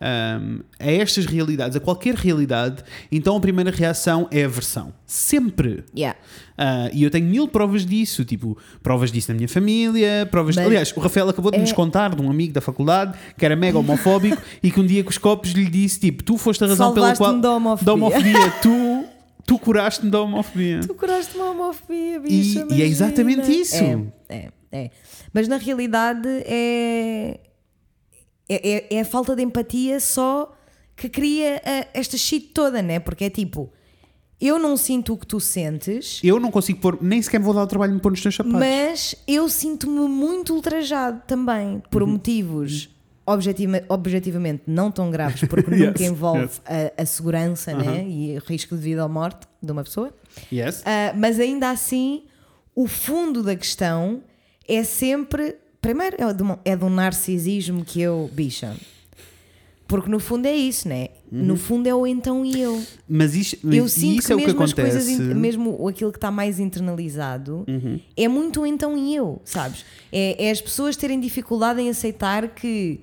um, 0.00 0.60
a 0.78 0.90
estas 0.90 1.24
realidades, 1.26 1.76
a 1.76 1.80
qualquer 1.80 2.14
realidade, 2.14 2.82
então 3.12 3.36
a 3.36 3.40
primeira 3.40 3.70
reação 3.70 4.28
é 4.30 4.44
aversão. 4.44 4.92
Sempre. 5.06 5.84
Yeah. 5.96 6.18
Ah, 6.58 6.88
e 6.92 7.02
eu 7.04 7.10
tenho 7.10 7.26
mil 7.26 7.46
provas 7.48 7.84
disso, 7.86 8.24
tipo, 8.24 8.56
provas 8.82 9.10
disso 9.12 9.30
na 9.30 9.36
minha 9.36 9.48
família, 9.48 10.26
provas. 10.30 10.56
Mas- 10.56 10.66
Aliás, 10.66 10.92
o 10.96 11.00
Rafael 11.00 11.28
acabou 11.28 11.50
de 11.52 11.58
nos 11.58 11.70
é- 11.70 11.74
contar 11.74 12.14
de 12.14 12.22
um 12.22 12.30
amigo 12.30 12.52
da 12.52 12.60
faculdade 12.60 13.16
que 13.36 13.44
era 13.44 13.54
mega 13.56 13.78
homofóbico 13.78 14.40
e 14.62 14.70
que 14.70 14.80
um 14.80 14.86
dia 14.86 15.02
com 15.04 15.10
os 15.10 15.18
copos 15.18 15.50
lhe 15.52 15.66
disse: 15.68 16.00
tipo, 16.00 16.22
tu 16.24 16.36
foste 16.36 16.64
a 16.64 16.66
razão 16.66 16.92
pela 16.94 17.14
qual. 17.16 17.38
Da 17.38 17.52
homofobia. 17.52 17.84
da 17.86 17.94
homofobia. 17.94 18.50
tu, 18.62 19.04
tu 19.46 19.58
curaste-me 19.58 20.10
da 20.10 20.20
homofobia. 20.22 20.80
Tu 20.80 20.94
curaste 20.94 21.36
uma 21.36 21.50
homofobia, 21.50 22.16
E- 22.16 22.20
bicha. 22.20 22.66
e 22.70 22.82
é 22.82 22.86
exatamente 22.86 23.50
isso. 23.50 23.76
É, 23.76 23.98
é, 24.28 24.48
é. 24.76 24.90
Mas 25.32 25.46
na 25.48 25.56
realidade 25.56 26.28
é, 26.46 27.40
é, 28.48 28.70
é- 28.70 28.86
é 28.96 29.00
a 29.00 29.04
falta 29.04 29.34
de 29.36 29.42
empatia 29.42 30.00
só 30.00 30.54
que 30.96 31.08
cria 31.08 31.60
esta 31.92 32.16
shit 32.16 32.48
toda, 32.52 32.80
né? 32.82 32.98
Porque 33.00 33.24
é 33.24 33.30
tipo, 33.30 33.72
eu 34.40 34.58
não 34.58 34.76
sinto 34.76 35.14
o 35.14 35.16
que 35.18 35.26
tu 35.26 35.40
sentes, 35.40 36.20
Eu 36.22 36.38
não 36.38 36.50
consigo 36.50 36.78
pôr, 36.80 36.98
nem 37.02 37.20
sequer 37.22 37.38
me 37.38 37.44
vou 37.44 37.54
dar 37.54 37.62
o 37.62 37.66
trabalho 37.66 37.92
de 37.92 37.96
me 37.96 38.00
pôr 38.02 38.10
nos 38.10 38.20
teus 38.22 38.34
sapatos. 38.34 38.58
mas 38.60 39.14
eu 39.26 39.48
sinto-me 39.48 40.08
muito 40.08 40.54
ultrajado 40.54 41.22
também 41.26 41.82
por 41.90 42.02
Uhum. 42.02 42.10
motivos. 42.10 42.90
objetiva- 43.26 43.82
objetivamente 43.88 44.64
não 44.66 44.90
tão 44.90 45.10
graves, 45.10 45.40
porque 45.48 45.70
Yes, 45.74 45.86
nunca 45.86 46.04
envolve 46.04 46.42
yes. 46.42 46.60
a, 46.98 47.02
a 47.02 47.06
segurança 47.06 47.72
né? 47.74 48.04
e 48.06 48.36
o 48.36 48.40
risco 48.46 48.76
de 48.76 48.82
vida 48.82 49.02
ou 49.02 49.08
morte 49.08 49.46
de 49.62 49.72
uma 49.72 49.82
pessoa. 49.82 50.12
Yes? 50.52 50.82
Ah, 50.84 51.14
mas 51.16 51.40
ainda 51.40 51.70
assim, 51.70 52.24
o 52.74 52.86
fundo 52.86 53.42
da 53.42 53.56
questão 53.56 54.22
é 54.68 54.82
sempre. 54.84 55.56
Primeiro, 55.80 56.16
é 56.18 56.32
de, 56.32 56.42
um, 56.42 56.56
é 56.64 56.74
de 56.76 56.84
um 56.84 56.90
narcisismo 56.90 57.84
que 57.84 58.00
eu. 58.00 58.30
bicha. 58.32 58.74
Porque 59.86 60.08
no 60.08 60.18
fundo 60.18 60.46
é 60.46 60.56
isso, 60.56 60.88
né? 60.88 61.08
No 61.30 61.56
fundo 61.58 61.86
é 61.86 61.94
o 61.94 62.06
então 62.06 62.42
e 62.42 62.58
eu. 62.58 62.82
Mas 63.06 63.34
isto, 63.34 63.58
mas 63.62 63.76
Eu 63.76 63.86
sinto 63.88 64.18
isso 64.20 64.26
que 64.28 64.32
é 64.32 64.36
o 64.36 64.38
que 64.38 64.46
mesmo 64.46 64.62
as 64.62 64.72
acontece. 64.72 65.06
coisas, 65.16 65.36
mesmo 65.36 65.88
aquilo 65.88 66.10
que 66.10 66.16
está 66.16 66.30
mais 66.30 66.58
internalizado, 66.58 67.66
é 68.16 68.26
muito 68.26 68.62
o 68.62 68.66
então 68.66 68.96
e 68.96 69.14
eu, 69.14 69.42
sabes? 69.44 69.84
É, 70.10 70.46
é 70.46 70.50
as 70.50 70.60
pessoas 70.60 70.96
terem 70.96 71.20
dificuldade 71.20 71.82
em 71.82 71.90
aceitar 71.90 72.48
que 72.48 72.98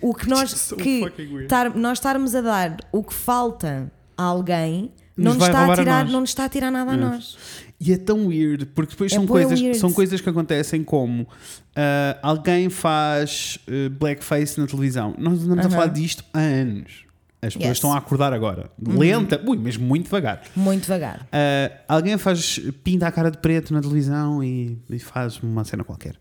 o 0.00 0.12
que 0.14 0.28
nós, 0.28 0.50
So 0.50 0.76
que 0.76 1.02
tar- 1.48 1.74
nós 1.74 1.96
estarmos 1.98 2.34
a 2.34 2.42
dar 2.42 2.76
o 2.92 3.02
que 3.02 3.14
falta 3.14 3.90
a 4.16 4.22
alguém 4.24 4.92
Nos 5.16 5.24
não 5.24 5.34
nos, 5.36 5.46
está 5.46 5.58
a 5.60 5.72
a 5.72 5.76
tirar, 5.76 6.04
nós. 6.04 6.12
não 6.12 6.20
nos 6.20 6.30
está 6.30 6.44
a 6.44 6.48
tirar 6.50 6.70
nada 6.70 6.92
a 6.92 6.96
nós. 6.98 7.38
E 7.78 7.92
é 7.92 7.98
tão 7.98 8.26
weird, 8.28 8.66
porque 8.66 8.92
depois 8.92 9.12
É 9.12 9.16
são, 9.16 9.26
coisas, 9.26 9.60
weird. 9.60 9.78
são 9.78 9.92
coisas 9.92 10.20
que 10.20 10.28
acontecem 10.28 10.82
como 10.82 11.28
ah, 11.74 12.18
alguém 12.22 12.70
faz 12.70 13.58
ah, 13.68 13.90
blackface 13.98 14.58
na 14.58 14.66
televisão. 14.66 15.14
Nós 15.18 15.42
andamos 15.42 15.66
a 15.66 15.68
Aham. 15.68 15.70
falar 15.76 15.86
disto 15.88 16.24
há 16.32 16.38
anos. 16.40 17.04
As 17.42 17.52
pessoas 17.52 17.54
Yes. 17.54 17.64
Uhum. 17.66 17.72
estão 17.72 17.92
a 17.92 17.98
acordar 17.98 18.32
agora. 18.32 18.70
Lenta, 18.82 19.40
ui, 19.46 19.58
mesmo 19.58 19.86
muito 19.86 20.04
devagar. 20.04 20.42
Muito 20.56 20.82
devagar. 20.84 21.28
Ah, 21.30 21.70
alguém 21.86 22.16
faz 22.16 22.58
pinta 22.82 23.06
a 23.06 23.12
cara 23.12 23.30
de 23.30 23.38
preto 23.38 23.74
na 23.74 23.80
televisão 23.82 24.42
e, 24.42 24.78
e 24.88 24.98
faz 24.98 25.38
uma 25.42 25.62
cena 25.64 25.84
qualquer. 25.84 26.16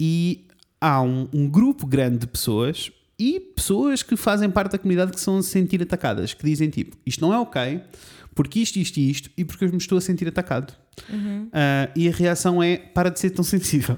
E 0.00 0.46
há 0.80 1.02
um, 1.02 1.28
um 1.32 1.46
grupo 1.48 1.86
grande 1.86 2.18
de 2.20 2.26
pessoas 2.26 2.90
e 3.18 3.38
pessoas 3.40 4.02
que 4.02 4.16
fazem 4.16 4.48
parte 4.50 4.72
da 4.72 4.78
comunidade 4.78 5.12
que 5.12 5.20
são 5.20 5.38
a 5.38 5.42
se 5.42 5.50
sentir 5.50 5.80
atacadas, 5.82 6.34
que 6.34 6.44
dizem 6.44 6.68
tipo, 6.70 6.96
isto 7.06 7.20
não 7.20 7.32
é 7.32 7.38
ok, 7.38 7.80
porque 8.36 8.60
isto, 8.60 8.76
isto 8.78 8.98
e 9.00 9.10
isto, 9.10 9.30
e 9.36 9.44
porque 9.44 9.64
eu 9.64 9.70
me 9.70 9.78
estou 9.78 9.96
a 9.96 10.00
sentir 10.00 10.28
atacado. 10.28 10.72
Ah, 11.52 11.90
e 11.96 12.06
a 12.06 12.12
reação 12.12 12.62
é, 12.62 12.76
para 12.76 13.08
de 13.10 13.18
ser 13.18 13.30
tão 13.30 13.42
sensível. 13.44 13.96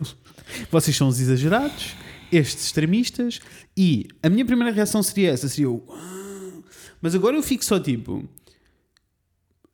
Vocês 0.70 0.97
são 0.97 1.09
os 1.09 1.20
exagerados, 1.20 1.97
estes 2.32 2.66
extremistas, 2.66 3.41
e 3.76 4.07
a 4.22 4.30
minha 4.30 4.45
primeira 4.47 4.72
reação 4.72 5.03
seria 5.03 5.30
essa, 5.32 5.49
seria 5.49 5.66
eu... 5.66 5.84
"Ah", 5.91 6.53
Mas 7.03 7.14
agora 7.14 7.36
eu 7.36 7.43
fico 7.43 7.64
só 7.64 7.78
tipo... 7.80 8.26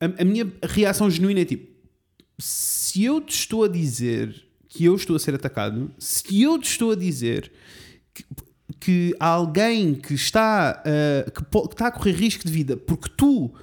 A, 0.01 0.23
a 0.23 0.25
minha 0.25 0.51
reação 0.63 1.09
genuína 1.11 1.41
é 1.41 1.45
tipo: 1.45 1.71
se 2.39 3.05
eu 3.05 3.21
te 3.21 3.35
estou 3.35 3.65
a 3.65 3.69
dizer 3.69 4.35
que 4.69 4.85
eu 4.85 4.97
estou 4.97 5.15
a 5.15 5.19
ser 5.19 5.35
atacado, 5.35 5.93
se 5.99 6.43
eu 6.43 6.59
te 6.59 6.69
estou 6.71 6.91
a 6.91 6.97
dizer 6.97 7.53
que, 8.13 8.25
que 8.81 9.15
há 9.21 9.27
alguém 9.29 9.95
que 9.95 10.15
está, 10.15 10.83
ah, 10.85 11.31
que, 11.31 11.45
que 11.45 11.75
está 11.75 11.87
a 11.89 11.93
correr 11.93 12.13
risco 12.13 12.45
de 12.47 12.53
vida 12.53 12.77
porque 12.77 13.09
tu 13.17 13.55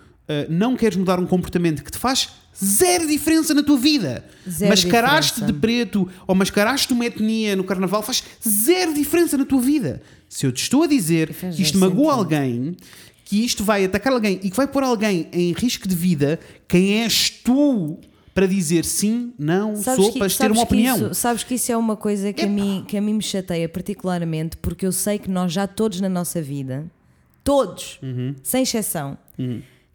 não 0.50 0.76
queres 0.76 0.98
mudar 0.98 1.20
um 1.20 1.26
comportamento 1.26 1.84
que 1.84 1.92
te 1.92 1.98
faz 1.98 2.30
zero 2.64 3.08
diferença 3.08 3.54
na 3.54 3.64
tua 3.64 3.78
vida, 3.78 4.24
Zero 4.50 4.70
mascaraste 4.70 5.34
diferença. 5.42 5.54
de 5.54 5.60
preto 5.60 6.10
ou 6.28 6.36
mascaraste 6.36 6.92
uma 6.94 7.06
etnia 7.06 7.56
no 7.56 7.64
carnaval, 7.64 8.02
faz 8.04 8.24
zero 8.48 8.94
diferença 8.94 9.38
na 9.38 9.46
tua 9.46 9.62
vida. 9.62 10.02
Se 10.30 10.46
eu 10.46 10.52
te 10.52 10.62
estou 10.64 10.84
a 10.84 10.88
dizer 10.88 11.34
que 11.34 11.62
isto 11.62 11.78
magoa 11.78 12.14
alguém 12.14 12.76
que 13.26 13.46
isto 13.46 13.64
vai 13.64 13.86
atacar 13.86 14.12
alguém 14.12 14.40
e 14.44 14.50
que 14.50 14.58
vai 14.58 14.68
pôr 14.68 14.84
alguém 14.84 15.30
em 15.32 15.54
risco 15.54 15.88
de 15.88 15.96
vida, 15.96 16.38
quem 16.68 17.02
és 17.02 17.30
tu 17.30 17.98
para 18.34 18.46
dizer 18.46 18.84
sim, 18.84 19.34
não, 19.40 19.74
sou, 19.76 20.12
para 20.14 20.28
ter 20.28 20.30
sabes 20.32 20.58
uma 20.58 20.66
que 20.66 20.74
opinião? 20.74 20.96
Isso, 20.98 21.14
sabes 21.14 21.44
que 21.44 21.54
isso 21.56 21.72
é 21.72 21.78
uma 21.78 21.96
coisa 21.96 22.34
que 22.34 22.44
a, 22.44 22.48
mim, 22.48 22.84
que 22.88 22.98
a 22.98 23.02
mim 23.02 23.14
me 23.14 23.22
chateia 23.24 23.70
particularmente, 23.70 24.58
porque 24.58 24.86
eu 24.86 24.92
sei 24.92 25.18
que 25.18 25.30
nós 25.30 25.52
já 25.54 25.66
todos 25.66 26.02
na 26.02 26.10
nossa 26.10 26.42
vida, 26.42 26.86
todos, 27.44 28.00
Uhum. 28.04 28.36
sem 28.44 28.64
exceção, 28.64 29.18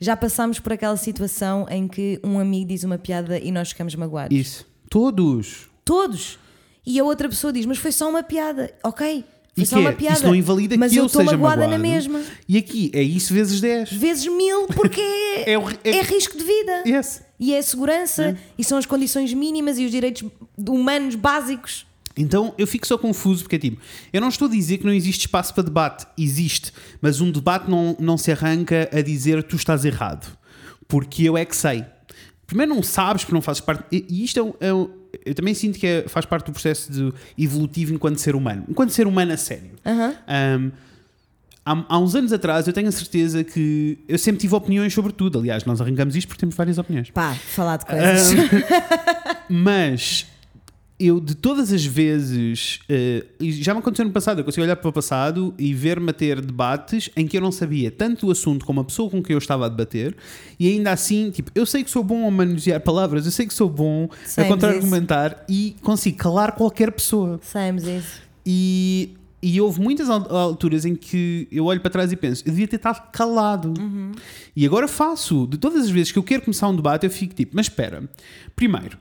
já 0.00 0.16
passámos 0.16 0.60
por 0.60 0.72
aquela 0.72 0.96
situação 0.96 1.66
em 1.70 1.88
que 1.88 2.20
um 2.22 2.38
amigo 2.38 2.66
diz 2.68 2.84
uma 2.84 2.98
piada 2.98 3.38
e 3.38 3.50
nós 3.50 3.70
ficamos 3.70 3.94
magoados. 3.94 4.36
Isso. 4.36 4.66
Todos. 4.90 5.68
Todos. 5.84 6.38
E 6.84 6.98
a 7.00 7.04
outra 7.04 7.28
pessoa 7.28 7.52
diz, 7.52 7.66
mas 7.66 7.78
foi 7.78 7.90
só 7.92 8.08
uma 8.08 8.22
piada. 8.22 8.72
Ok, 8.84 9.24
foi 9.54 9.64
E 9.64 9.66
só 9.66 9.78
uma 9.78 9.90
é? 9.90 9.92
piada. 9.92 10.16
Isso 10.18 10.26
não 10.26 10.34
invalida 10.34 10.76
mas 10.76 10.92
que 10.92 10.98
eu 10.98 11.06
estou 11.06 11.24
magoada 11.24 11.62
magoado. 11.62 11.70
na 11.72 11.78
mesma. 11.78 12.20
E 12.48 12.56
aqui 12.58 12.90
é 12.94 13.02
isso 13.02 13.32
vezes 13.34 13.60
10. 13.60 13.92
Vezes 13.92 14.26
mil, 14.26 14.66
porque 14.68 15.00
é, 15.46 15.52
É 15.54 15.56
é- 15.84 16.02
risco 16.02 16.36
de 16.36 16.44
vida. 16.44 16.82
Yes. 16.86 17.22
E 17.38 17.52
é 17.52 17.58
a 17.58 17.62
segurança, 17.62 18.36
e 18.56 18.64
são 18.64 18.78
as 18.78 18.86
condições 18.86 19.32
mínimas 19.34 19.78
e 19.78 19.84
os 19.84 19.90
direitos 19.90 20.24
humanos 20.56 21.14
básicos. 21.16 21.86
Então 22.16 22.54
eu 22.56 22.66
fico 22.66 22.86
só 22.86 22.96
confuso 22.96 23.42
porque 23.44 23.56
é 23.56 23.58
tipo, 23.58 23.80
eu 24.12 24.20
não 24.20 24.28
estou 24.28 24.48
a 24.48 24.50
dizer 24.50 24.78
que 24.78 24.86
não 24.86 24.92
existe 24.92 25.20
espaço 25.26 25.52
para 25.52 25.64
debate, 25.64 26.06
existe, 26.16 26.72
mas 27.00 27.20
um 27.20 27.30
debate 27.30 27.70
não, 27.70 27.94
não 28.00 28.16
se 28.16 28.32
arranca 28.32 28.88
a 28.92 29.02
dizer 29.02 29.42
tu 29.42 29.56
estás 29.56 29.84
errado, 29.84 30.26
porque 30.88 31.24
eu 31.24 31.36
é 31.36 31.44
que 31.44 31.54
sei. 31.54 31.84
Primeiro 32.46 32.74
não 32.74 32.82
sabes 32.82 33.22
porque 33.24 33.34
não 33.34 33.42
fazes 33.42 33.60
parte, 33.60 33.84
e 33.92 34.24
isto 34.24 34.38
é, 34.38 34.42
um- 34.42 34.54
é 34.60 34.72
um- 34.72 34.88
eu 35.26 35.34
também 35.34 35.52
sinto 35.52 35.78
que 35.78 35.86
é- 35.86 36.04
faz 36.08 36.24
parte 36.24 36.46
do 36.46 36.52
processo 36.52 36.90
de 36.92 37.12
evolutivo 37.36 37.92
enquanto 37.92 38.18
ser 38.18 38.34
humano, 38.36 38.64
enquanto 38.68 38.90
ser 38.90 39.06
humano 39.06 39.32
a 39.32 39.36
sério. 39.36 39.72
Um, 39.84 40.70
há, 41.66 41.84
há 41.88 41.98
uns 41.98 42.14
anos 42.14 42.32
atrás 42.32 42.66
eu 42.66 42.72
tenho 42.72 42.88
a 42.88 42.92
certeza 42.92 43.42
que 43.44 43.98
eu 44.08 44.18
sempre 44.18 44.40
tive 44.40 44.54
opiniões 44.54 44.94
sobre 44.94 45.12
tudo, 45.12 45.38
aliás, 45.40 45.64
nós 45.64 45.80
arrancamos 45.80 46.14
isto 46.16 46.28
porque 46.28 46.40
temos 46.40 46.54
várias 46.54 46.78
opiniões. 46.78 47.10
Pá, 47.10 47.34
falar 47.34 47.76
de 47.78 47.84
coisas. 47.86 48.30
Mas 49.50 50.26
eu, 50.98 51.20
de 51.20 51.34
todas 51.34 51.72
as 51.72 51.84
vezes, 51.84 52.80
e 53.38 53.52
já 53.52 53.74
me 53.74 53.80
aconteceu 53.80 54.04
no 54.06 54.12
passado, 54.12 54.38
eu 54.40 54.44
consigo 54.44 54.64
olhar 54.64 54.76
para 54.76 54.88
o 54.88 54.92
passado 54.92 55.52
e 55.58 55.74
ver-me 55.74 56.08
a 56.08 56.12
ter 56.12 56.40
debates 56.40 57.10
em 57.14 57.26
que 57.26 57.36
eu 57.36 57.40
não 57.42 57.52
sabia 57.52 57.90
tanto 57.90 58.28
o 58.28 58.30
assunto 58.30 58.64
como 58.64 58.80
a 58.80 58.84
pessoa 58.84 59.10
com 59.10 59.22
quem 59.22 59.34
eu 59.34 59.38
estava 59.38 59.66
a 59.66 59.68
debater, 59.68 60.16
e 60.58 60.68
ainda 60.68 60.90
assim, 60.92 61.30
tipo, 61.30 61.50
eu 61.54 61.66
sei 61.66 61.84
que 61.84 61.90
sou 61.90 62.02
bom 62.02 62.26
a 62.26 62.30
manusear 62.30 62.80
palavras, 62.80 63.26
eu 63.26 63.32
sei 63.32 63.46
que 63.46 63.52
sou 63.52 63.68
bom 63.68 64.08
a 64.36 64.44
contra-argumentar 64.44 65.44
e 65.48 65.76
consigo 65.82 66.16
calar 66.16 66.52
qualquer 66.52 66.90
pessoa. 66.92 67.38
Sabemos 67.42 67.84
isso. 67.84 68.22
E, 68.46 69.10
e 69.42 69.60
houve 69.60 69.80
muitas 69.80 70.08
al- 70.08 70.34
alturas 70.34 70.84
em 70.86 70.94
que 70.94 71.46
eu 71.52 71.66
olho 71.66 71.80
para 71.80 71.90
trás 71.90 72.10
e 72.10 72.16
penso, 72.16 72.42
eu 72.46 72.50
devia 72.52 72.66
ter 72.68 72.76
estado 72.76 73.10
calado. 73.10 73.74
E 74.54 74.64
agora 74.64 74.88
faço. 74.88 75.46
De 75.46 75.58
todas 75.58 75.82
as 75.84 75.90
vezes 75.90 76.10
que 76.10 76.18
eu 76.18 76.22
quero 76.22 76.42
começar 76.42 76.68
um 76.68 76.76
debate, 76.76 77.04
eu 77.04 77.10
fico 77.10 77.34
tipo, 77.34 77.54
mas 77.54 77.66
espera, 77.66 78.08
primeiro, 78.54 78.96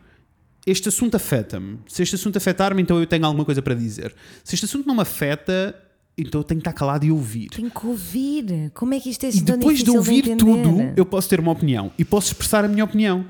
este 0.66 0.89
assunto 0.89 1.16
afeta-me. 1.16 1.80
Se 1.88 2.01
este 2.03 2.16
assunto 2.16 2.38
afetar-me, 2.38 2.82
então 2.82 2.99
eu 2.99 3.05
tenho 3.05 3.26
alguma 3.26 3.45
coisa 3.45 3.61
para 3.61 3.76
dizer. 3.76 4.13
Se 4.43 4.55
este 4.55 4.66
assunto 4.66 4.88
não 4.88 4.95
me 4.95 5.01
afeta, 5.01 5.76
então 6.18 6.41
eu 6.41 6.43
tenho 6.45 6.59
que 6.61 6.68
estar 6.68 6.78
calado 6.78 7.05
e 7.05 7.11
ouvir. 7.11 7.49
Tenho 7.49 7.70
que 7.70 7.86
ouvir. 7.86 8.72
Como 8.74 8.93
é 8.93 8.99
que 8.99 9.09
isto 9.09 9.26
é 9.26 9.30
E 9.30 9.41
depois 9.41 9.84
de 9.84 9.91
ouvir 9.91 10.30
entender? 10.30 10.38
tudo, 10.63 10.93
eu 10.95 11.05
posso 11.05 11.30
ter 11.30 11.39
uma 11.39 11.51
opinião 11.51 11.91
e 11.97 12.03
posso 12.05 12.28
expressar 12.28 12.66
a 12.66 12.68
minha 12.68 12.84
opinião. 12.84 13.26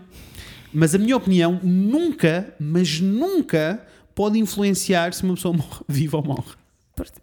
Mas 0.74 0.94
a 0.94 0.98
minha 0.98 1.16
opinião 1.16 1.60
nunca, 1.64 2.54
mas 2.60 3.00
nunca 3.00 3.82
pode 4.14 4.38
influenciar 4.38 5.14
se 5.14 5.24
uma 5.24 5.34
pessoa 5.36 5.54
morre, 5.58 5.82
vive 5.88 6.16
ou 6.16 6.24
morre. 6.24 6.54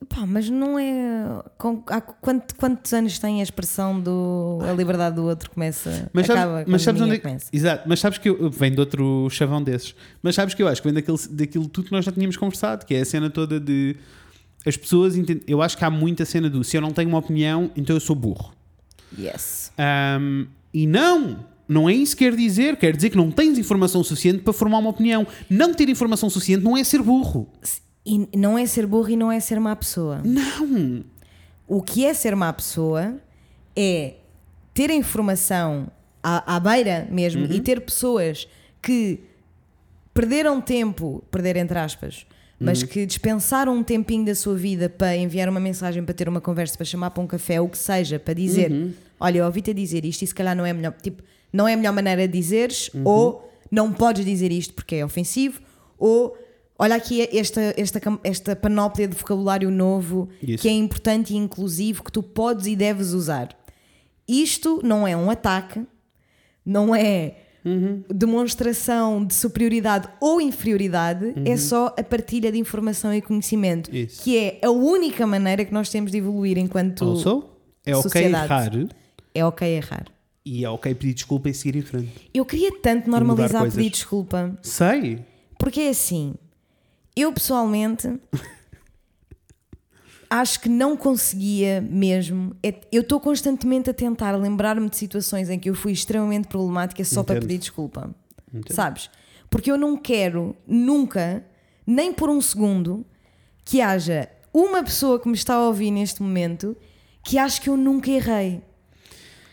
Pá, 0.08 0.26
mas 0.26 0.50
não 0.50 0.78
é. 0.78 1.42
Com, 1.56 1.82
há 1.86 2.00
quanto- 2.00 2.54
quantos 2.56 2.92
anos 2.92 3.18
tem 3.18 3.40
a 3.40 3.42
expressão 3.42 3.98
do. 3.98 4.58
A 4.68 4.72
liberdade 4.72 5.16
do 5.16 5.24
outro 5.24 5.50
começa. 5.50 6.10
Mas 6.12 6.28
acaba 6.28 6.40
sabes, 6.40 6.64
quando 6.64 6.72
mas 6.72 6.82
sabes 6.82 7.00
onde 7.02 7.14
é 7.14 7.18
que. 7.18 7.28
Exato, 7.56 7.88
mas 7.88 8.00
sabes 8.00 8.18
que 8.18 8.28
eu, 8.28 8.50
vem 8.50 8.70
de 8.72 8.80
outro 8.80 9.28
chavão 9.30 9.62
desses. 9.62 9.94
Mas 10.22 10.34
sabes 10.34 10.54
que 10.54 10.62
eu 10.62 10.68
acho 10.68 10.82
que 10.82 10.88
vem 10.88 10.94
daquele, 10.94 11.18
daquilo 11.30 11.68
tudo 11.68 11.86
que 11.86 11.92
nós 11.92 12.04
já 12.04 12.12
tínhamos 12.12 12.36
conversado, 12.36 12.84
que 12.84 12.94
é 12.94 13.00
a 13.00 13.04
cena 13.04 13.30
toda 13.30 13.58
de 13.58 13.96
as 14.66 14.76
pessoas 14.76 15.16
entendem. 15.16 15.42
Eu 15.46 15.62
acho 15.62 15.76
que 15.78 15.84
há 15.84 15.90
muita 15.90 16.24
cena 16.26 16.50
do 16.50 16.62
se 16.62 16.76
eu 16.76 16.80
não 16.82 16.90
tenho 16.92 17.08
uma 17.08 17.18
opinião, 17.18 17.70
então 17.74 17.96
eu 17.96 18.00
sou 18.00 18.14
burro. 18.14 18.52
Yes. 19.18 19.72
Ahm, 19.78 20.46
e 20.72 20.86
não! 20.86 21.50
Não 21.66 21.88
é 21.88 21.94
isso 21.94 22.14
que 22.14 22.24
quer 22.28 22.36
dizer. 22.36 22.76
Quer 22.76 22.94
dizer 22.94 23.08
que 23.08 23.16
não 23.16 23.30
tens 23.30 23.56
informação 23.56 24.04
suficiente 24.04 24.40
para 24.42 24.52
formar 24.52 24.78
uma 24.78 24.90
opinião. 24.90 25.26
Não 25.48 25.72
ter 25.72 25.88
informação 25.88 26.28
suficiente 26.28 26.62
não 26.62 26.76
é 26.76 26.84
ser 26.84 27.00
burro. 27.02 27.48
E 28.04 28.28
não 28.36 28.58
é 28.58 28.66
ser 28.66 28.86
burro 28.86 29.10
e 29.10 29.16
não 29.16 29.30
é 29.30 29.38
ser 29.38 29.60
má 29.60 29.74
pessoa. 29.76 30.20
Não! 30.24 31.04
O 31.68 31.80
que 31.80 32.04
é 32.04 32.12
ser 32.12 32.34
má 32.34 32.52
pessoa 32.52 33.16
é 33.76 34.14
ter 34.74 34.90
informação 34.90 35.88
à, 36.22 36.56
à 36.56 36.60
beira 36.60 37.06
mesmo 37.10 37.44
Uhum. 37.46 37.52
e 37.52 37.60
ter 37.60 37.80
pessoas 37.80 38.48
que 38.82 39.20
perderam 40.12 40.60
tempo, 40.60 41.22
perder 41.30 41.56
entre 41.56 41.78
aspas, 41.78 42.26
Uhum. 42.60 42.66
mas 42.66 42.82
que 42.82 43.06
dispensaram 43.06 43.74
um 43.76 43.82
tempinho 43.82 44.24
da 44.26 44.34
sua 44.34 44.54
vida 44.56 44.88
para 44.88 45.16
enviar 45.16 45.48
uma 45.48 45.60
mensagem, 45.60 46.04
para 46.04 46.14
ter 46.14 46.28
uma 46.28 46.40
conversa, 46.40 46.76
para 46.76 46.84
chamar 46.84 47.10
para 47.10 47.22
um 47.22 47.26
café, 47.26 47.60
o 47.60 47.68
que 47.68 47.78
seja, 47.78 48.18
para 48.18 48.34
dizer: 48.34 48.70
Uhum. 48.70 48.92
Olha, 49.18 49.38
eu 49.38 49.44
ouvi-te 49.46 49.70
a 49.70 49.74
dizer 49.74 50.04
isto 50.04 50.22
e 50.22 50.26
se 50.26 50.34
calhar 50.34 50.56
não 50.56 50.66
é 50.66 50.70
a 50.70 50.74
melhor, 50.74 50.92
tipo, 51.00 51.22
não 51.52 51.66
é 51.68 51.74
a 51.74 51.76
melhor 51.76 51.92
maneira 51.92 52.26
de 52.26 52.32
dizeres, 52.36 52.90
Uhum. 52.94 53.02
ou 53.04 53.52
não 53.70 53.92
podes 53.92 54.24
dizer 54.24 54.50
isto 54.52 54.74
porque 54.74 54.96
é 54.96 55.04
ofensivo, 55.04 55.60
ou. 55.98 56.36
Olha 56.82 56.96
aqui 56.96 57.22
esta, 57.36 57.60
esta, 57.76 58.00
esta 58.24 58.56
panóplia 58.56 59.06
de 59.06 59.16
vocabulário 59.16 59.70
novo 59.70 60.28
Isso. 60.42 60.62
que 60.62 60.68
é 60.68 60.72
importante 60.72 61.32
e 61.32 61.36
inclusivo 61.36 62.02
que 62.02 62.10
tu 62.10 62.24
podes 62.24 62.66
e 62.66 62.74
deves 62.74 63.12
usar. 63.12 63.56
Isto 64.26 64.80
não 64.82 65.06
é 65.06 65.16
um 65.16 65.30
ataque, 65.30 65.86
não 66.66 66.92
é 66.92 67.36
demonstração 68.12 69.24
de 69.24 69.32
superioridade 69.32 70.08
ou 70.20 70.40
inferioridade, 70.40 71.32
é 71.44 71.56
só 71.56 71.94
a 71.96 72.02
partilha 72.02 72.50
de 72.50 72.58
informação 72.58 73.14
e 73.14 73.20
conhecimento, 73.22 73.94
Isso. 73.94 74.20
que 74.24 74.36
é 74.36 74.58
a 74.64 74.70
única 74.70 75.24
maneira 75.24 75.64
que 75.64 75.72
nós 75.72 75.88
temos 75.88 76.10
de 76.10 76.18
evoluir 76.18 76.58
enquanto 76.58 77.04
Also, 77.04 77.44
é 77.86 77.94
ok 77.94 78.10
sociedade. 78.10 78.44
errar 78.44 78.88
é 79.32 79.44
ok 79.44 79.68
errar. 79.68 80.06
e 80.44 80.64
é 80.64 80.68
ok 80.68 80.92
pedir 80.96 81.14
desculpa 81.14 81.48
e 81.48 81.54
seguir 81.54 81.78
em 81.78 81.82
frente. 81.82 82.10
Eu 82.34 82.44
queria 82.44 82.72
tanto 82.80 83.08
normalizar 83.08 83.62
pedir 83.70 83.90
desculpa, 83.90 84.58
Sei. 84.62 85.20
porque 85.56 85.82
é 85.82 85.88
assim, 85.90 86.34
eu 87.16 87.32
pessoalmente 87.32 88.08
acho 90.28 90.60
que 90.60 90.68
não 90.68 90.96
conseguia 90.96 91.80
mesmo. 91.80 92.56
É- 92.62 92.80
Eu 92.90 93.02
estou 93.02 93.20
constantemente 93.20 93.90
a 93.90 93.94
tentar 93.94 94.32
lembrar-me 94.36 94.88
de 94.88 94.96
situações 94.96 95.50
em 95.50 95.58
que 95.58 95.68
eu 95.68 95.74
fui 95.74 95.92
extremamente 95.92 96.48
problemática 96.48 97.04
só 97.04 97.22
para 97.22 97.36
Entendo. 97.36 97.48
pedir 97.48 97.58
desculpa. 97.58 98.14
Sabes? 98.70 99.10
Porque 99.50 99.70
eu 99.70 99.76
não 99.76 99.96
quero 99.96 100.56
nunca, 100.66 101.44
nem 101.86 102.12
por 102.12 102.30
um 102.30 102.40
segundo, 102.40 103.04
que 103.64 103.80
haja 103.80 104.28
uma 104.52 104.82
pessoa 104.82 105.18
que 105.20 105.28
me 105.28 105.34
está 105.34 105.54
a 105.54 105.66
ouvir 105.66 105.90
neste 105.90 106.22
momento 106.22 106.76
que 107.24 107.38
ache 107.38 107.60
que 107.60 107.68
eu 107.70 107.76
nunca 107.76 108.10
errei. 108.10 108.62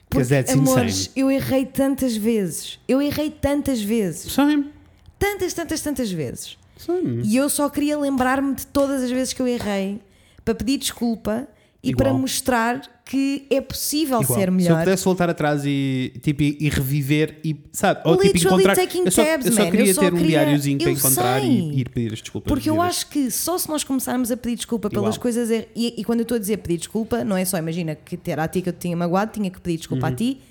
Because 0.10 0.30
that's 0.30 0.52
amores, 0.54 1.02
insane. 1.02 1.12
eu 1.16 1.30
errei 1.32 1.66
tantas 1.66 2.16
vezes. 2.18 2.80
Eu 2.88 3.02
errei 3.02 3.30
tantas 3.30 3.82
vezes. 3.82 4.32
Same. 4.32 4.72
Tantas, 5.20 5.54
tantas, 5.54 5.82
tantas 5.82 6.12
vezes. 6.12 6.58
Same. 6.80 7.22
E 7.26 7.36
eu 7.36 7.50
só 7.50 7.70
queria 7.70 7.98
lembrar-me 8.00 8.56
de 8.56 8.66
todas 8.68 9.04
as 9.04 9.12
vezes 9.12 9.34
que 9.34 9.42
eu 9.42 9.48
errei 9.48 10.00
para 10.46 10.56
pedir 10.56 10.78
desculpa 10.78 11.48
e 11.84 11.90
Igual. 11.90 12.10
para 12.10 12.14
mostrar 12.18 13.02
que 13.06 13.46
é 13.50 13.60
possível 13.60 14.22
Igual. 14.22 14.38
ser 14.40 14.46
Se 14.46 14.50
eu 14.50 14.54
melhor. 14.54 14.80
pudesse 14.84 15.04
voltar 15.04 15.30
atrás 15.30 15.64
e, 15.66 16.14
tipo, 16.22 16.44
e 16.44 16.58
e 16.62 16.70
reviver 16.70 17.40
e, 17.44 17.56
sabe, 17.74 18.02
ou 18.06 18.16
tipo 18.18 18.38
encontrar. 18.38 18.76
taking 18.76 19.04
Eu 19.06 19.12
só, 19.12 19.24
tabs, 19.26 19.46
eu 19.48 19.52
só 19.54 19.60
man. 19.60 19.66
Eu 19.68 19.72
queria 19.72 19.94
só 19.94 20.02
ter 20.02 20.08
um 20.14 20.18
queria- 20.18 20.28
diáriozinho 20.30 20.78
para 20.80 20.92
encontrar 20.92 21.42
sei. 21.42 21.50
e 21.50 21.80
ir 21.82 21.90
pedir 21.90 22.14
as 22.14 22.22
desculpas. 22.22 22.48
Porque 22.48 22.70
eu 22.70 22.82
acho 22.82 23.10
que 23.10 23.30
só 23.32 23.58
se 23.58 23.68
nós 23.68 23.84
começarmos 23.84 24.32
a 24.32 24.38
pedir 24.38 24.56
desculpa 24.58 24.90
pelas 24.90 25.16
Igual. 25.16 25.22
coisas. 25.22 25.50
er- 25.52 25.68
E, 25.76 26.00
e 26.00 26.04
quando 26.04 26.20
eu 26.20 26.24
estou 26.24 26.36
a 26.36 26.40
dizer 26.40 26.58
pedir 26.58 26.78
desculpa, 26.78 27.24
não 27.24 27.36
é 27.36 27.44
só, 27.46 27.58
imagina 27.58 27.96
que 27.96 28.18
era 28.30 28.44
a 28.44 28.48
ti 28.48 28.62
que 28.62 28.70
eu 28.70 28.74
te 28.74 28.80
tinha 28.80 28.96
magoado, 28.96 29.32
tinha 29.34 29.50
que 29.50 29.60
pedir 29.60 29.78
desculpa 29.78 30.08
Uhum. 30.08 30.14
a 30.14 30.16
ti. 30.16 30.42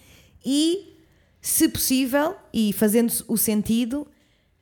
E, 0.45 0.95
se 1.41 1.69
possível, 1.69 2.35
e 2.53 2.73
fazendo 2.73 3.13
o 3.29 3.37
sentido, 3.37 4.07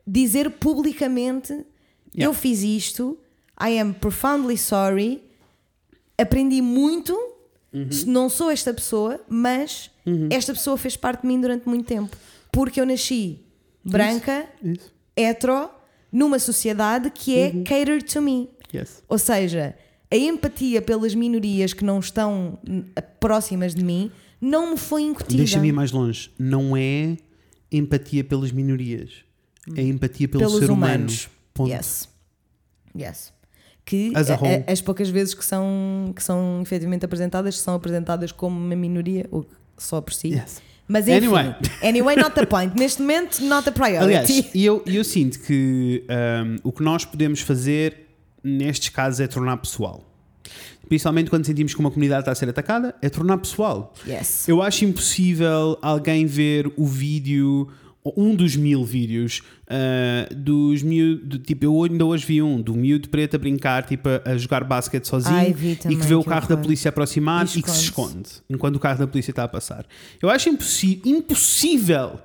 dizer 0.07 0.51
publicamente: 0.51 1.53
Yeah. 2.15 2.25
eu 2.25 2.33
fiz 2.33 2.63
isto, 2.63 3.19
I 3.61 3.79
am 3.79 3.93
profoundly 3.93 4.57
sorry, 4.57 5.23
aprendi 6.17 6.63
muito. 6.63 7.13
Uhum. 7.73 7.89
Não 8.07 8.31
sou 8.31 8.51
esta 8.51 8.73
pessoa, 8.73 9.21
mas 9.29 9.91
esta 10.31 10.55
pessoa 10.55 10.79
fez 10.79 10.97
parte 10.97 11.23
de 11.23 11.27
mim 11.27 11.39
durante 11.41 11.69
muito 11.69 11.87
tempo. 11.87 12.17
Porque 12.51 12.81
eu 12.81 12.87
nasci 12.87 13.41
branca, 13.85 14.47
Isso. 14.63 14.91
hetero, 15.15 15.69
numa 16.11 16.39
sociedade 16.39 17.11
que 17.11 17.37
é 17.37 17.51
catered 17.65 18.05
to 18.05 18.23
me. 18.23 18.49
Yes. 18.75 19.03
Ou 19.09 19.19
seja, 19.19 19.75
a 20.11 20.17
empatia 20.17 20.81
pelas 20.81 21.15
minorias 21.15 21.73
que 21.75 21.85
não 21.85 21.99
estão 21.99 22.59
próximas 23.21 23.75
de 23.75 23.85
mim 23.85 24.11
não 24.41 24.71
me 24.71 24.77
foi 24.79 25.03
incutida. 25.03 25.37
Deixa-me 25.37 25.69
ir 25.69 25.73
mais 25.73 25.93
longe. 25.93 26.31
Não 26.39 26.77
é 26.77 27.17
empatia 27.71 28.25
pelas 28.25 28.53
minorias. 28.53 29.25
É 29.75 29.83
empatia 29.83 30.29
pelo 30.29 30.41
pelos 30.45 30.59
ser 30.59 30.71
humanos. 30.71 31.25
humano. 31.25 31.37
Ponto. 31.55 31.71
Yes. 31.73 32.09
Yes. 32.97 33.33
que 33.85 34.11
As 34.17 34.31
a 34.31 34.35
a- 34.35 34.73
as 34.73 34.81
poucas 34.81 35.09
vezes 35.09 35.33
que 35.33 35.45
são, 35.45 36.13
que 36.15 36.23
são 36.23 36.61
efetivamente 36.63 37.05
apresentadas, 37.05 37.59
são 37.59 37.75
apresentadas 37.75 38.33
como 38.33 38.59
uma 38.59 38.75
minoria, 38.75 39.27
o 39.31 39.43
que 39.45 39.55
só 39.79 40.01
por 40.01 40.13
si. 40.13 40.29
Yes. 40.29 40.61
Mas 40.89 41.07
enfim, 41.09 41.19
Anyway. 41.27 41.55
anyway, 41.83 42.17
not 42.17 42.35
the 42.35 42.47
point. 42.47 42.73
Neste 42.79 43.01
momento, 43.03 43.41
not 43.45 43.69
a 43.69 43.73
priority. 43.73 44.03
Aliás, 44.05 44.29
e 44.55 44.65
eu, 44.65 44.83
eu 44.87 45.05
sinto 45.05 45.39
que 45.41 46.05
um, 46.09 46.57
o 46.69 46.73
que 46.73 46.83
nós 46.83 47.05
podemos 47.05 47.41
fazer 47.41 48.07
nestes 48.43 48.89
casos 48.89 49.21
é 49.21 49.27
tornar 49.29 49.57
pessoal. 49.59 50.03
Principalmente 50.89 51.29
quando 51.31 51.45
sentimos 51.45 51.75
que 51.75 51.81
uma 51.81 51.91
comunidade 51.91 52.21
está 52.23 52.33
a 52.33 52.35
ser 52.35 52.49
atacada, 52.49 52.95
é 53.03 53.09
tornar 53.09 53.39
pessoal. 53.39 53.93
yes. 54.07 54.49
Eu 54.49 54.63
acho 54.63 54.85
impossível 54.85 55.77
alguém 55.83 56.27
ver 56.27 56.73
o 56.77 56.87
vídeo, 56.87 57.69
ou 57.69 57.86
um 58.17 58.35
dos 58.35 58.57
mil 58.57 58.85
vídeos, 58.85 59.43
ah, 59.69 60.29
dos 60.35 60.83
miúdos, 60.83 61.41
tipo, 61.45 61.65
eu 61.65 61.83
ainda 61.85 62.05
hoje 62.05 62.27
vi 62.27 62.43
um, 62.43 62.61
do 62.61 62.75
miúdo 62.75 63.09
preto 63.09 63.37
a 63.37 63.39
brincar, 63.39 63.85
tipo, 63.85 64.09
a, 64.09 64.31
a 64.31 64.39
jogar 64.39 64.65
basquete 64.65 65.05
sozinho 65.05 65.37
Ai, 65.37 65.51
e 65.91 65.97
que 65.97 66.07
vê 66.07 66.15
o 66.15 66.23
que 66.23 66.29
carro 66.29 66.49
da 66.49 66.57
polícia 66.57 66.89
aproximar 66.89 67.47
E 67.47 67.59
e, 67.59 67.63
que 67.63 67.71
se 67.71 67.85
esconde, 67.85 68.31
enquanto 68.49 68.77
o 68.77 68.81
carro 68.81 68.99
da 68.99 69.07
polícia 69.07 69.31
está 69.31 69.45
a 69.45 69.49
passar. 69.49 69.87
Eu 70.21 70.29
acho 70.29 70.49
impossi 70.49 71.01
impossível 71.05 72.21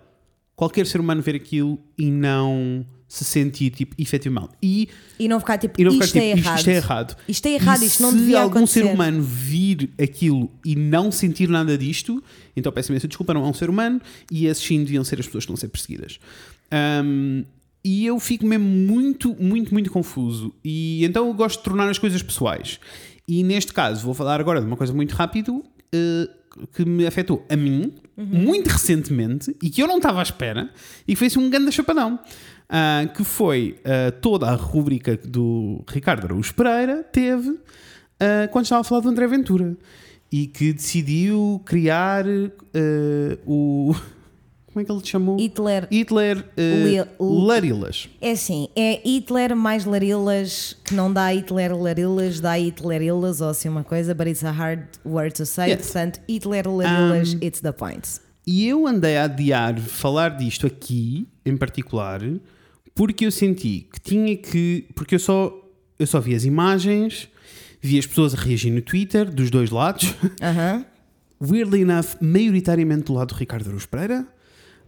qualquer 0.56 0.86
ser 0.86 1.00
humano 1.00 1.22
ver 1.22 1.36
aquilo 1.36 1.80
e 1.98 2.12
não 2.12 2.86
se 3.12 3.26
sentir, 3.26 3.72
tipo, 3.72 3.94
efetivamente. 3.98 4.52
E 4.64 4.88
E 5.20 5.28
não 5.28 5.38
ficar 5.38 5.58
tipo, 5.58 5.80
e 5.82 5.84
não 5.84 5.92
ficar 5.92 6.06
isto, 6.06 6.18
é 6.18 6.22
tipo, 6.34 6.40
errado. 6.40 6.58
isto 6.60 6.70
é 6.70 6.74
errado. 6.76 7.18
Isto 7.28 7.46
é 7.46 7.52
errado, 7.52 7.82
E 7.84 7.86
isto 7.86 8.02
não 8.04 8.12
se 8.12 8.18
devia 8.18 8.40
algum 8.42 8.58
acontecer. 8.60 8.84
ser 8.86 8.94
humano 8.94 9.22
vir 9.22 9.90
aquilo 10.02 10.50
e 10.66 10.78
não 10.78 11.12
sentir 11.12 11.50
nada 11.50 11.78
disto, 11.78 12.24
então 12.56 12.72
peço 12.72 12.90
imensa 12.90 13.10
desculpa, 13.10 13.34
não 13.34 13.44
é 13.46 13.50
um 13.50 13.54
ser 13.54 13.70
humano 13.70 14.00
e 14.32 14.46
esses 14.46 14.64
sim 14.64 14.82
deviam 14.82 15.04
ser 15.04 15.20
as 15.20 15.26
pessoas 15.26 15.44
que 15.46 15.52
estão 15.52 15.56
a 15.56 15.58
ser 15.58 15.68
perseguidas. 15.68 16.20
Um, 17.04 17.44
e 17.84 18.06
eu 18.06 18.18
fico 18.18 18.46
mesmo 18.46 18.66
muito, 18.66 19.36
muito, 19.38 19.74
muito 19.74 19.92
confuso. 19.92 20.54
E 20.64 21.04
então 21.04 21.28
eu 21.28 21.34
gosto 21.34 21.58
de 21.58 21.64
tornar 21.66 21.90
as 21.90 21.98
coisas 21.98 22.24
pessoais. 22.24 22.80
E 23.28 23.44
neste 23.44 23.74
caso, 23.74 24.06
vou 24.06 24.14
falar 24.14 24.40
agora 24.40 24.62
de 24.62 24.68
uma 24.68 24.78
coisa 24.78 24.94
muito 24.94 25.14
rápido 25.16 25.62
eh, 25.94 26.30
que 26.76 26.86
me 26.86 27.06
afetou 27.08 27.46
a 27.50 27.56
mim, 27.56 27.94
muito 28.18 28.68
recentemente, 28.68 29.56
e 29.64 29.70
que 29.70 29.82
eu 29.82 29.88
não 29.88 29.98
estava 29.98 30.20
à 30.20 30.24
espera, 30.24 30.70
e 31.08 31.14
que 31.14 31.16
fez 31.20 31.36
um 31.38 31.50
grande 31.50 31.72
chapadão. 31.72 32.20
Ah, 32.74 33.06
que 33.14 33.26
foi 33.26 33.78
ah, 33.84 34.14
toda 34.22 34.48
a 34.48 34.56
rubrica 34.56 35.18
do 35.18 35.84
Ricardo 35.90 36.24
Araújo 36.24 36.54
Pereira 36.54 37.04
teve 37.04 37.60
ah, 38.18 38.48
quando 38.50 38.64
estava 38.64 38.80
a 38.80 38.84
falar 38.86 39.02
do 39.02 39.10
André 39.10 39.28
Ventura 39.28 39.76
e 40.32 40.48
que 40.48 40.72
decidiu 40.72 41.62
criar 41.66 42.24
o. 43.46 43.94
Como 44.72 44.82
é 44.82 44.86
que 44.86 44.92
ele 44.94 45.02
te 45.02 45.10
chamou? 45.10 45.38
Hitler. 45.38 45.86
Hitler 45.92 46.46
ah, 46.58 47.08
Larilas. 47.20 48.08
É 48.22 48.32
assim, 48.32 48.70
é 48.74 49.02
Hitler 49.06 49.54
mais 49.54 49.84
Larilas, 49.84 50.78
que 50.86 50.94
não 50.94 51.12
dá 51.12 51.28
Hitler 51.34 51.78
Larilas, 51.78 52.40
dá 52.40 52.58
Hitlerilas 52.58 53.42
ou 53.42 53.50
assim 53.50 53.68
uma 53.68 53.84
coisa, 53.84 54.16
but 54.16 54.28
it's 54.28 54.46
a 54.46 54.52
hard 54.52 54.86
word 55.06 55.34
to 55.34 55.46
say. 55.46 55.72
Yes. 55.72 55.88
Portanto, 55.88 56.22
Hitler 56.26 56.70
Larilas, 56.70 57.34
Um, 57.34 57.40
it's 57.42 57.60
the 57.60 57.74
point. 57.74 58.08
E 58.48 58.66
eu 58.66 58.88
andei 58.88 59.18
a 59.18 59.26
adiar 59.26 59.78
falar 59.78 60.30
disto 60.38 60.66
aqui, 60.66 61.28
em 61.46 61.58
particular, 61.58 62.22
porque 62.94 63.26
eu 63.26 63.32
senti 63.32 63.88
que 63.92 64.00
tinha 64.00 64.36
que. 64.36 64.88
Porque 64.96 65.16
eu 65.16 65.20
só, 65.20 65.54
eu 65.98 66.08
só 66.08 66.20
vi 66.20 66.36
as 66.36 66.44
imagens, 66.44 67.28
vi 67.82 67.98
as 67.98 68.06
pessoas 68.06 68.34
a 68.34 68.38
reagir 68.38 68.72
no 68.72 68.82
Twitter, 68.82 69.30
dos 69.30 69.50
dois 69.50 69.70
lados. 69.70 70.14
Weirdly 71.42 71.82
enough, 71.82 72.16
maioritariamente 72.22 73.06
do 73.06 73.14
lado 73.14 73.30
do 73.34 73.36
Ricardo 73.38 73.68
Aruz 73.70 73.86
Pereira. 73.88 74.28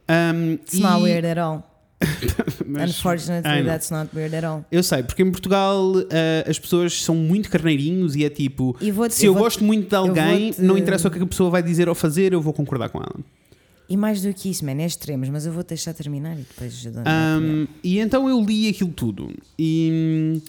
Um, 0.07 0.53
It's 0.53 0.79
not 0.79 0.99
e- 0.99 1.03
weird 1.03 1.25
at 1.25 1.37
all. 1.39 1.63
mas- 2.67 2.89
Unfortunately, 2.97 3.63
that's 3.63 3.89
not 3.89 4.09
weird 4.13 4.35
at 4.35 4.43
all. 4.43 4.65
Eu 4.71 4.83
sei, 4.83 5.01
porque 5.03 5.23
em 5.23 5.31
Portugal 5.31 5.93
ah, 6.11 6.49
as 6.49 6.59
pessoas 6.59 7.01
são 7.01 7.15
muito 7.15 7.49
carneirinhos 7.49 8.15
e 8.15 8.25
é 8.25 8.29
tipo: 8.29 8.75
se 9.09 9.25
eu, 9.25 9.33
eu 9.33 9.39
gosto 9.39 9.63
muito 9.63 9.89
de 9.89 9.95
alguém, 9.95 10.53
não 10.59 10.77
interessa 10.77 11.07
o 11.07 11.11
que 11.11 11.17
a 11.19 11.25
pessoa 11.25 11.49
vai 11.49 11.63
dizer 11.63 11.87
ou 11.89 11.95
fazer, 11.95 12.33
eu 12.33 12.41
vou 12.41 12.53
concordar 12.53 12.89
com 12.89 12.99
ela. 12.99 13.15
E 13.89 13.97
mais 13.97 14.21
do 14.21 14.33
que 14.33 14.49
isso, 14.49 14.65
man, 14.65 14.81
é 14.81 14.85
extremos, 14.85 15.29
mas 15.29 15.45
eu 15.45 15.51
vou 15.51 15.63
deixar 15.63 15.93
terminar 15.93 16.33
e 16.33 16.43
depois 16.43 16.83
dou. 16.85 17.03
Um, 17.03 17.67
e 17.83 17.99
então 17.99 18.27
eu 18.29 18.39
li 18.41 18.69
aquilo 18.69 18.91
tudo. 18.91 19.29
E 19.59 19.89
hum, 19.91 20.41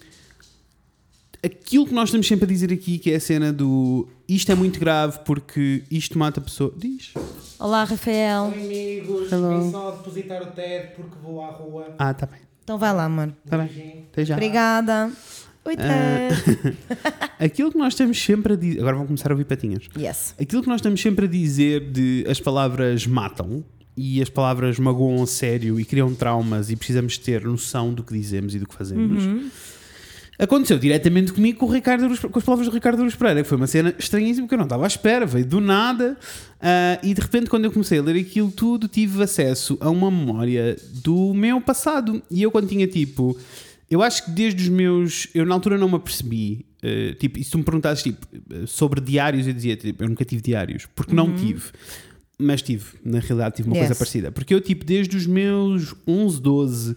aquilo 1.45 1.87
que 1.87 1.93
nós 1.93 2.09
estamos 2.09 2.27
sempre 2.27 2.45
a 2.45 2.49
dizer 2.49 2.73
aqui, 2.73 2.99
que 2.99 3.11
é 3.11 3.17
a 3.17 3.21
cena 3.21 3.53
do 3.53 4.09
isto 4.27 4.51
é 4.51 4.55
muito 4.55 4.81
grave 4.81 5.19
porque 5.25 5.83
isto 5.91 6.19
mata 6.19 6.41
a 6.41 6.43
pessoa. 6.43 6.73
Diz. 6.77 7.13
Olá, 7.59 7.85
Rafael. 7.85 8.45
Amigos, 8.47 9.31
Hello. 9.31 9.63
vim 9.63 9.71
só 9.71 9.91
depositar 9.91 10.43
o 10.43 10.47
TED 10.47 10.93
porque 10.97 11.17
vou 11.23 11.43
à 11.43 11.51
rua. 11.51 11.95
Ah, 11.99 12.15
tá 12.15 12.27
bem. 12.27 12.41
Então 12.63 12.79
vai 12.79 12.95
lá, 12.95 13.05
amor. 13.05 13.35
Tá 13.47 13.59
bem. 13.59 14.07
Até 14.11 14.25
já. 14.25 14.35
Obrigada. 14.35 15.13
Oi, 15.67 15.77
Ted. 15.77 16.77
Aquilo 17.41 17.73
que 17.73 17.79
nós 17.79 17.95
estamos 17.95 18.21
sempre 18.23 18.53
a 18.53 18.57
dizer. 18.57 18.81
Agora 18.81 18.97
vão 18.97 19.07
começar 19.07 19.31
a 19.31 19.35
ouvir 19.35 19.45
patinhas. 19.45 19.85
Yes. 19.97 20.35
Aquilo 20.41 20.63
que 20.63 20.69
nós 20.69 20.77
estamos 20.79 21.01
sempre 21.01 21.25
a 21.25 21.29
dizer 21.29 21.91
de 21.91 22.25
as 22.29 22.39
palavras 22.41 23.07
matam 23.07 23.65
e 23.97 24.21
as 24.21 24.29
palavras 24.29 24.79
magoam 24.79 25.23
a 25.23 25.27
sério 25.27 25.79
e 25.81 25.85
criam 25.85 26.15
traumas 26.15 26.71
e 26.71 26.77
precisamos 26.77 27.17
ter 27.17 27.45
noção 27.45 27.95
do 27.95 28.03
que 28.03 28.13
dizemos 28.13 28.55
e 28.55 28.59
do 28.59 28.67
que 28.69 28.75
fazemos. 28.75 29.23
Aconteceu 30.37 30.77
diretamente 30.81 31.33
comigo 31.33 31.61
com, 31.61 31.67
o 31.67 31.71
Ricardo 31.73 32.05
Aruz- 32.07 32.19
com 32.19 32.37
as 32.39 32.45
palavras 32.45 32.67
do 32.69 32.75
Ricardo 32.75 32.99
Aruz 33.01 33.15
Pereira, 33.15 33.43
que 33.45 33.49
foi 33.49 33.57
uma 33.57 33.69
cena 33.69 33.95
estranhíssima 33.97 34.49
que 34.49 34.55
eu 34.55 34.59
não 34.59 34.65
estava 34.65 34.83
à 34.83 34.87
espera, 34.89 35.25
veio 35.25 35.47
do 35.47 35.61
nada. 35.61 36.17
ah, 36.61 36.99
e 37.05 37.15
de 37.15 37.21
repente, 37.21 37.49
quando 37.49 37.67
eu 37.67 37.71
comecei 37.73 38.01
a 38.01 38.03
ler 38.03 38.21
aquilo 38.21 38.51
tudo, 38.51 38.89
tive 38.89 39.23
acesso 39.23 39.79
a 39.81 39.89
uma 39.89 40.11
memória 40.11 40.77
do 41.05 41.33
meu 41.33 41.61
passado. 41.61 42.21
E 42.31 42.43
eu, 42.43 42.51
quando 42.51 42.69
tinha 42.69 42.87
tipo. 42.89 43.39
Eu 43.95 44.03
acho 44.03 44.25
que 44.25 44.31
desde 44.33 44.63
os 44.65 44.69
meus. 44.69 45.29
Eu 45.35 45.47
na 45.47 45.55
altura 45.55 45.79
não 45.79 45.89
me 45.89 45.95
apercebi. 45.97 46.67
eh, 46.83 47.15
tipo, 47.19 47.39
e 47.39 47.45
se 47.45 47.51
tu 47.51 47.59
me 47.59 47.65
perguntasses 47.65 48.03
tipo, 48.03 48.27
sobre 48.67 49.01
diários, 49.01 49.47
eu 49.47 49.53
dizia 49.55 49.77
tipo, 49.77 50.03
eu 50.05 50.09
nunca 50.09 50.25
tive 50.25 50.43
diários, 50.43 50.87
porque 50.95 51.15
não 51.15 51.33
tive. 51.35 51.63
Mas 52.39 52.61
tive, 52.61 52.85
na 53.05 53.21
realidade, 53.21 53.55
tive 53.57 53.69
uma 53.69 53.77
coisa 53.77 53.93
Yes. 53.93 53.99
parecida. 53.99 54.33
Porque 54.33 54.53
eu, 54.53 54.61
tipo, 54.61 54.85
desde 54.85 55.17
os 55.17 55.25
meus 55.27 55.95
11, 56.07 56.43
12 56.43 56.97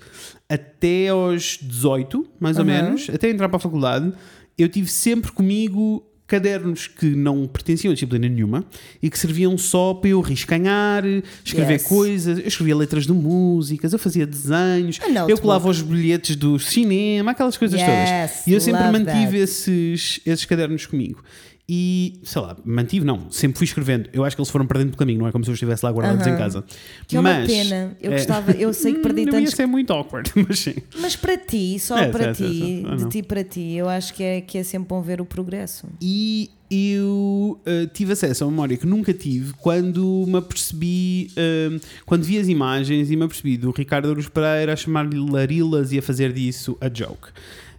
até 0.49 1.09
aos 1.09 1.59
18, 1.61 2.27
mais 2.39 2.57
ou 2.57 2.63
Uhum. 2.63 2.67
menos, 2.71 3.07
até 3.09 3.29
entrar 3.29 3.47
para 3.47 3.57
a 3.57 3.59
faculdade, 3.59 4.11
eu 4.57 4.67
tive 4.67 4.89
sempre 4.89 5.31
comigo 5.31 6.03
cadernos 6.27 6.87
que 6.87 7.05
não 7.15 7.47
pertenciam 7.47 7.91
a 7.91 7.93
disciplina 7.93 8.27
nenhuma 8.27 8.65
e 9.01 9.09
que 9.09 9.17
serviam 9.17 9.57
só 9.57 9.93
para 9.93 10.09
eu 10.09 10.19
riscanhar, 10.21 11.03
escrever 11.43 11.73
Yes. 11.75 11.83
coisas. 11.83 12.37
Eu 12.39 12.47
escrevia 12.47 12.75
letras 12.75 13.05
de 13.05 13.13
músicas, 13.13 13.93
eu 13.93 13.99
fazia 13.99 14.27
desenhos, 14.27 14.99
eu 15.27 15.37
colava 15.37 15.69
os 15.69 15.81
bilhetes 15.81 16.35
do 16.35 16.59
cinema, 16.59 17.31
aquelas 17.31 17.55
coisas 17.57 17.79
Yes, 17.79 17.87
todas. 17.87 18.47
E 18.47 18.51
eu 18.53 18.59
sempre 18.59 18.83
mantive 18.83 19.05
that. 19.31 19.37
esses, 19.37 20.19
esses 20.25 20.45
cadernos 20.45 20.85
comigo. 20.85 21.23
E, 21.69 22.21
sei 22.23 22.41
lá, 22.41 22.55
mantive, 22.63 23.05
não, 23.05 23.29
sempre 23.29 23.57
fui 23.57 23.65
escrevendo. 23.65 24.09
Eu 24.13 24.23
acho 24.23 24.37
que 24.37 24.41
eles 24.41 24.49
foram 24.49 24.65
perdendo 24.65 24.87
pelo 24.87 24.97
caminho, 24.99 25.19
não 25.19 25.27
é 25.27 25.33
como 25.33 25.43
se 25.43 25.49
eu 25.49 25.53
estivesse 25.53 25.83
lá 25.83 25.91
guardados 25.91 26.25
Aham. 26.25 26.33
em 26.35 26.37
casa. 26.37 26.63
Que 27.05 27.17
é 27.17 27.19
uma 27.19 27.33
Mas, 27.33 27.47
pena. 27.51 27.97
Eu 28.01 28.13
é, 28.13 28.15
gostava, 28.15 28.51
eu 28.51 28.73
sei 28.73 28.93
que 28.93 28.99
perdi 29.03 29.25
não 29.25 29.33
tantos. 29.33 29.53
ser 29.53 29.65
muito 29.65 29.91
awkward, 29.91 30.31
mas 30.47 30.59
sim. 30.59 30.75
Mas 30.97 31.17
para 31.17 31.37
ti, 31.37 31.77
só 31.77 31.97
É, 31.97 32.07
para 32.07 32.25
é, 32.27 32.33
ti, 32.33 32.85
é, 32.85 32.89
é, 32.89 32.93
é, 32.93 32.95
de 32.95 33.09
ti 33.09 33.21
para 33.21 33.43
ti, 33.43 33.73
eu 33.73 33.89
acho 33.89 34.13
que 34.13 34.23
é, 34.23 34.39
que 34.39 34.57
é 34.57 34.63
sempre 34.63 34.87
bom 34.87 35.01
ver 35.01 35.19
o 35.19 35.25
progresso. 35.25 35.87
E 36.01 36.49
eu 36.71 37.59
eh, 37.65 37.87
tive 37.93 38.13
acesso 38.13 38.43
a 38.43 38.47
uma 38.47 38.51
memória 38.51 38.77
que 38.77 38.85
nunca 38.85 39.13
tive 39.13 39.53
quando 39.53 40.23
me 40.27 40.37
apercebi, 40.37 41.31
eh, 41.35 41.79
quando 42.05 42.23
vi 42.23 42.37
as 42.37 42.47
imagens 42.47 43.11
e 43.11 43.15
me 43.17 43.23
apercebi 43.23 43.57
do 43.57 43.71
Ricardo 43.71 44.09
Aruz 44.09 44.27
Pereira 44.29 44.71
a 44.71 44.75
chamar-lhe 44.77 45.17
Larilas 45.17 45.91
e 45.91 45.97
a 45.99 46.01
fazer 46.01 46.31
disso 46.31 46.77
a 46.79 46.87
joke. 46.87 47.27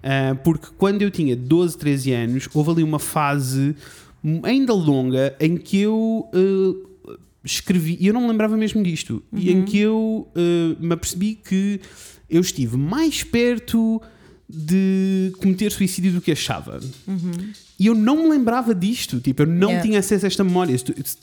Eh, 0.03 0.35
porque 0.45 0.69
quando 0.77 1.03
eu 1.03 1.11
tinha 1.11 1.35
12, 1.35 1.77
13 1.77 2.13
anos, 2.13 2.49
houve 2.55 2.71
ali 2.71 2.83
uma 2.83 2.99
fase 2.99 3.75
ainda 4.43 4.73
longa 4.73 5.35
em 5.41 5.57
que 5.57 5.81
eu 5.81 6.29
eh, 6.33 7.15
escrevi, 7.45 7.97
e 8.01 8.07
eu 8.07 8.15
não 8.15 8.23
me 8.23 8.29
lembrava 8.29 8.57
mesmo 8.57 8.83
disto, 8.83 9.23
e 9.33 9.51
em 9.51 9.65
que 9.65 9.79
eu 9.79 10.29
eh, 10.35 10.77
me 10.81 10.93
apercebi 10.93 11.35
que 11.35 11.81
eu 12.29 12.41
estive 12.41 12.77
mais 12.77 13.23
perto 13.23 14.01
de 14.49 15.33
cometer 15.39 15.71
suicídio 15.71 16.13
do 16.13 16.21
que 16.21 16.33
achava. 16.33 16.81
E 17.79 17.87
eu 17.87 17.95
não 17.95 18.25
me 18.25 18.29
lembrava 18.31 18.75
disto, 18.75 19.21
tipo, 19.21 19.43
eu 19.43 19.47
não 19.47 19.69
Yeah. 19.69 19.83
tinha 19.87 19.99
acesso 20.01 20.25
a 20.25 20.29
esta 20.29 20.43
memória. 20.43 20.75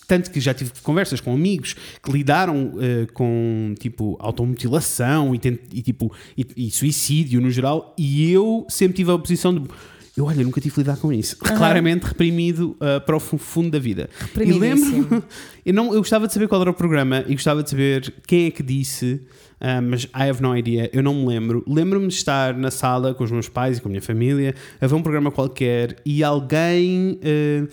Tanto 0.08 0.32
que 0.32 0.40
já 0.40 0.54
tive 0.54 0.72
conversas 0.84 1.20
com 1.20 1.34
amigos 1.34 1.76
que 2.02 2.12
lidaram 2.12 2.74
eh, 2.80 3.08
com, 3.14 3.74
tipo, 3.80 4.16
automutilação 4.20 5.36
e, 5.36 5.42
e, 5.74 5.82
tipo, 5.82 6.14
e, 6.38 6.46
e 6.56 6.72
suicídio 6.72 7.42
no 7.42 7.50
geral, 7.52 7.94
e 7.98 8.32
eu 8.32 8.66
sempre 8.70 8.96
tive 8.96 9.12
a 9.12 9.18
posição 9.18 9.54
de. 9.54 9.68
Eu, 10.16 10.24
olha, 10.26 10.46
nunca 10.46 10.62
tive 10.62 10.74
que 10.76 10.80
lidar 10.80 10.96
com 10.96 11.12
isso. 11.12 11.36
Claramente 11.38 12.04
reprimido 12.04 12.78
eh, 12.80 13.02
para 13.02 13.18
o 13.18 13.20
fu- 13.20 13.38
fundo 13.38 13.70
da 13.72 13.80
vida. 13.80 14.10
E 14.40 14.54
lembro, 14.54 15.22
eu, 15.66 15.74
não, 15.74 15.88
eu 15.94 15.98
gostava 16.00 16.26
de 16.26 16.34
saber 16.34 16.48
qual 16.48 16.62
era 16.62 16.70
o 16.72 16.74
programa 16.74 17.26
e 17.28 17.34
gostava 17.34 17.62
de 17.62 17.70
saber 17.70 18.14
quem 18.26 18.46
é 18.46 18.52
que 18.52 18.64
disse, 18.64 19.20
ah, 19.68 19.82
mas 19.82 20.04
I 20.06 20.30
have 20.30 20.42
no 20.42 20.56
idea, 20.56 20.90
eu 20.94 21.02
não 21.02 21.14
me 21.16 21.26
lembro. 21.28 21.64
Lembro-me 21.68 22.08
de 22.08 22.14
estar 22.14 22.54
na 22.56 22.70
sala 22.70 23.14
com 23.14 23.24
os 23.24 23.32
meus 23.32 23.50
pais 23.50 23.78
e 23.78 23.82
com 23.82 23.88
a 23.88 23.92
minha 23.92 24.02
família, 24.02 24.54
a 24.80 24.86
ver 24.88 24.96
um 24.96 25.02
programa 25.02 25.32
qualquer 25.32 25.96
e 26.06 26.24
alguém. 26.24 27.20
ah, 27.24 27.68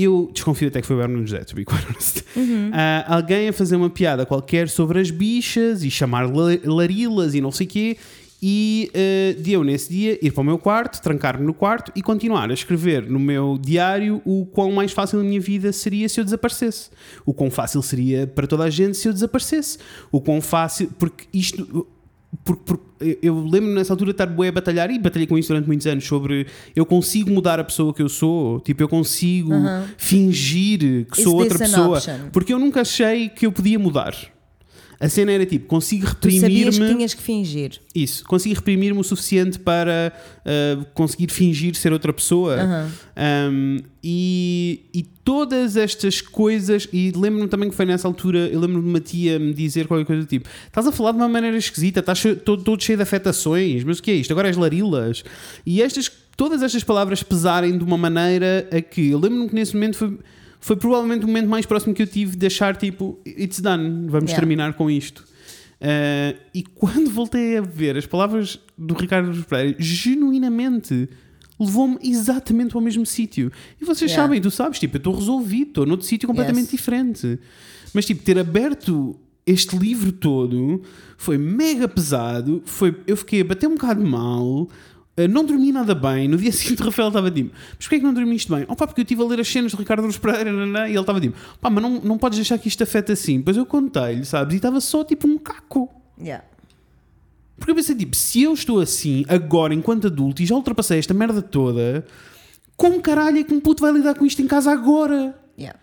eu 0.00 0.30
desconfio 0.32 0.68
até 0.68 0.80
que 0.80 0.86
foi 0.86 0.94
o 0.94 1.00
Herman 1.02 1.26
José, 1.26 1.42
to 1.42 1.56
be 1.56 1.64
quite 1.64 1.84
honest. 1.90 2.22
Ah, 2.72 3.16
alguém 3.16 3.48
a 3.48 3.52
fazer 3.52 3.74
uma 3.74 3.90
piada 3.90 4.24
qualquer 4.24 4.68
sobre 4.68 5.00
as 5.00 5.10
bichas 5.10 5.82
e 5.82 5.90
chamar 5.90 6.30
la- 6.32 6.56
larilas 6.64 7.34
e 7.34 7.40
não 7.40 7.50
sei 7.50 7.66
o 7.66 7.70
quê. 7.70 7.96
E 8.40 8.90
eh, 8.94 9.36
de 9.38 9.52
eu, 9.52 9.64
nesse 9.64 9.92
dia, 9.92 10.18
ir 10.24 10.30
para 10.30 10.42
o 10.42 10.44
meu 10.44 10.58
quarto, 10.58 11.02
trancar-me 11.02 11.44
no 11.44 11.52
quarto 11.52 11.90
e 11.96 12.02
continuar 12.02 12.48
a 12.50 12.54
escrever 12.54 13.08
no 13.08 13.18
meu 13.18 13.58
diário 13.60 14.22
o 14.24 14.46
quão 14.46 14.70
mais 14.70 14.92
fácil 14.92 15.18
a 15.20 15.24
minha 15.24 15.40
vida 15.40 15.72
seria 15.72 16.08
se 16.08 16.20
eu 16.20 16.24
desaparecesse. 16.24 16.90
O 17.26 17.34
quão 17.34 17.50
fácil 17.50 17.82
seria 17.82 18.28
para 18.28 18.46
toda 18.46 18.64
a 18.64 18.70
gente 18.70 18.96
se 18.96 19.08
eu 19.08 19.12
desaparecesse. 19.12 19.78
O 20.12 20.20
quão 20.20 20.40
fácil. 20.40 20.88
Porque 20.98 21.26
isto. 21.32 21.86
Porque, 22.44 22.62
porque 22.64 23.18
eu 23.22 23.42
lembro 23.42 23.70
nessa 23.70 23.92
altura 23.92 24.10
de 24.10 24.14
estar 24.14 24.26
bué 24.26 24.48
a 24.48 24.52
batalhar 24.52 24.90
e 24.90 24.98
batalhei 24.98 25.26
com 25.26 25.38
isso 25.38 25.48
durante 25.48 25.66
muitos 25.66 25.86
anos 25.86 26.06
sobre 26.06 26.46
eu 26.76 26.84
consigo 26.84 27.30
mudar 27.30 27.58
a 27.58 27.64
pessoa 27.64 27.94
que 27.94 28.02
eu 28.02 28.08
sou, 28.08 28.60
tipo, 28.60 28.82
eu 28.82 28.88
consigo 28.88 29.54
fingir 29.96 31.06
que 31.06 31.18
Is 31.18 31.24
sou 31.24 31.36
outra 31.36 31.58
pessoa, 31.58 31.98
porque 32.30 32.52
eu 32.52 32.58
nunca 32.58 32.82
achei 32.82 33.30
que 33.30 33.46
eu 33.46 33.52
podia 33.52 33.78
mudar. 33.78 34.14
A 35.00 35.08
cena 35.08 35.30
era 35.30 35.46
tipo, 35.46 35.66
consigo 35.66 36.06
Tu 36.16 36.28
sabias 36.32 36.40
que 36.40 36.48
reprimir-me. 36.48 36.94
tinhas 36.96 37.14
que 37.14 37.22
fingir. 37.22 37.80
Isso, 37.94 38.24
consegui 38.24 38.54
reprimir-me 38.56 38.98
o 38.98 39.04
suficiente 39.04 39.56
para 39.58 40.12
uh, 40.44 40.84
conseguir 40.92 41.30
fingir 41.30 41.76
ser 41.76 41.92
outra 41.92 42.12
pessoa. 42.12 42.56
Um, 43.16 43.78
e, 44.02 44.80
e 44.92 45.02
todas 45.24 45.76
estas 45.76 46.20
coisas, 46.20 46.88
e 46.92 47.12
lembro-me 47.14 47.46
também 47.48 47.70
que 47.70 47.76
foi 47.76 47.84
nessa 47.86 48.08
altura, 48.08 48.48
eu 48.48 48.58
lembro-me 48.58 48.82
de 48.82 48.88
uma 48.88 49.00
tia 49.00 49.38
me 49.38 49.52
dizer 49.54 49.86
qualquer 49.86 50.04
coisa 50.04 50.22
do 50.22 50.28
tipo: 50.28 50.48
estás 50.66 50.86
a 50.86 50.90
falar 50.92 51.12
de 51.12 51.18
uma 51.18 51.28
maneira 51.28 51.56
esquisita, 51.56 52.00
estás 52.00 52.20
todo, 52.44 52.64
todo 52.64 52.82
cheio 52.82 52.96
de 52.96 53.02
afetações, 53.02 53.84
mas 53.84 53.98
o 53.98 54.02
que 54.02 54.10
é 54.10 54.14
isto? 54.14 54.32
Agora 54.32 54.48
és 54.48 54.56
larilas. 54.56 55.22
E 55.64 55.80
estas, 55.80 56.10
todas 56.36 56.60
estas 56.60 56.82
palavras 56.82 57.22
pesarem 57.22 57.78
de 57.78 57.84
uma 57.84 57.96
maneira 57.96 58.68
a 58.72 58.80
que 58.80 59.10
eu 59.10 59.18
lembro-me 59.20 59.48
que 59.48 59.54
nesse 59.54 59.74
momento 59.74 59.96
foi. 59.96 60.18
Foi 60.60 60.76
provavelmente 60.76 61.24
o 61.24 61.26
momento 61.28 61.48
mais 61.48 61.64
próximo 61.66 61.94
que 61.94 62.02
eu 62.02 62.06
tive 62.06 62.36
de 62.36 62.46
achar 62.46 62.76
tipo, 62.76 63.18
it's 63.26 63.60
done, 63.60 64.06
vamos 64.08 64.30
Yeah. 64.30 64.36
terminar 64.36 64.72
com 64.74 64.90
isto. 64.90 65.24
Uh, 65.80 66.36
e 66.52 66.62
quando 66.74 67.08
voltei 67.10 67.56
a 67.58 67.60
ver 67.60 67.96
as 67.96 68.04
palavras 68.06 68.58
do 68.76 68.94
Ricardo 68.94 69.28
Aruz 69.30 69.44
Pereira, 69.44 69.76
genuinamente 69.78 71.08
levou-me 71.58 71.98
exatamente 72.02 72.74
ao 72.76 72.80
mesmo 72.80 73.04
sítio. 73.06 73.50
E 73.80 73.84
vocês 73.84 74.10
Yeah. 74.10 74.22
sabem, 74.24 74.40
tu 74.40 74.50
sabes, 74.50 74.78
tipo, 74.78 74.96
eu 74.96 74.98
estou 74.98 75.14
resolvido, 75.14 75.68
estou 75.68 75.86
noutro 75.86 76.06
sítio 76.06 76.26
completamente 76.26 76.64
Yes. 76.66 76.70
diferente. 76.72 77.38
Mas, 77.92 78.04
tipo, 78.06 78.22
ter 78.22 78.38
aberto 78.38 79.16
este 79.46 79.76
livro 79.76 80.12
todo 80.12 80.82
foi 81.16 81.38
mega 81.38 81.88
pesado. 81.88 82.62
Foi, 82.64 82.94
eu 83.06 83.16
fiquei 83.16 83.40
a 83.40 83.44
bater 83.44 83.66
um 83.66 83.74
bocado 83.74 84.04
mal. 84.04 84.68
Uh, 85.18 85.28
Não 85.28 85.44
dormi 85.44 85.72
nada 85.72 85.94
bem. 85.94 86.28
No 86.28 86.36
dia 86.36 86.50
seguinte, 86.52 86.82
o 86.82 86.84
Rafael 86.86 87.08
estava 87.08 87.30
tipo: 87.30 87.52
Mas 87.52 87.86
porquê 87.86 87.96
é 87.96 87.98
que 87.98 88.04
não 88.04 88.14
dormiste 88.14 88.50
bem? 88.50 88.64
Oh, 88.68 88.76
pá, 88.76 88.86
porque 88.86 89.00
eu 89.00 89.02
estive 89.02 89.22
a 89.22 89.26
ler 89.26 89.40
as 89.40 89.48
cenas 89.48 89.72
do 89.72 89.78
Ricardo 89.78 90.00
Aruz 90.00 90.18
Pereira 90.18 90.52
nanã", 90.52 90.86
e 90.86 90.92
ele 90.92 91.00
estava 91.00 91.20
tipo: 91.20 91.36
Pá, 91.60 91.68
mas 91.70 91.82
não, 91.82 92.00
não 92.00 92.18
podes 92.18 92.38
deixar 92.38 92.58
que 92.58 92.68
isto 92.68 92.82
afete 92.82 93.12
assim. 93.12 93.38
Depois 93.38 93.56
eu 93.56 93.66
contei-lhe, 93.66 94.24
sabes? 94.24 94.54
E 94.54 94.56
estava 94.56 94.80
só 94.80 95.04
tipo 95.04 95.26
um 95.26 95.38
caco. 95.38 95.90
Yeah. 96.20 96.44
Porque 97.58 97.72
eu 97.72 97.74
pensei, 97.74 97.94
tipo, 97.96 98.14
se 98.14 98.42
eu 98.42 98.54
estou 98.54 98.80
assim 98.80 99.24
agora, 99.28 99.74
enquanto 99.74 100.06
adulto, 100.06 100.42
e 100.42 100.46
já 100.46 100.54
ultrapassei 100.54 100.98
esta 100.98 101.12
merda 101.12 101.42
toda, 101.42 102.06
como 102.76 103.00
caralho 103.00 103.38
é 103.38 103.42
que 103.42 103.52
um 103.52 103.60
puto 103.60 103.82
vai 103.82 103.92
lidar 103.92 104.14
com 104.14 104.24
isto 104.24 104.40
em 104.40 104.46
casa 104.46 104.70
agora? 104.70 105.36
Yeah. 105.58 105.78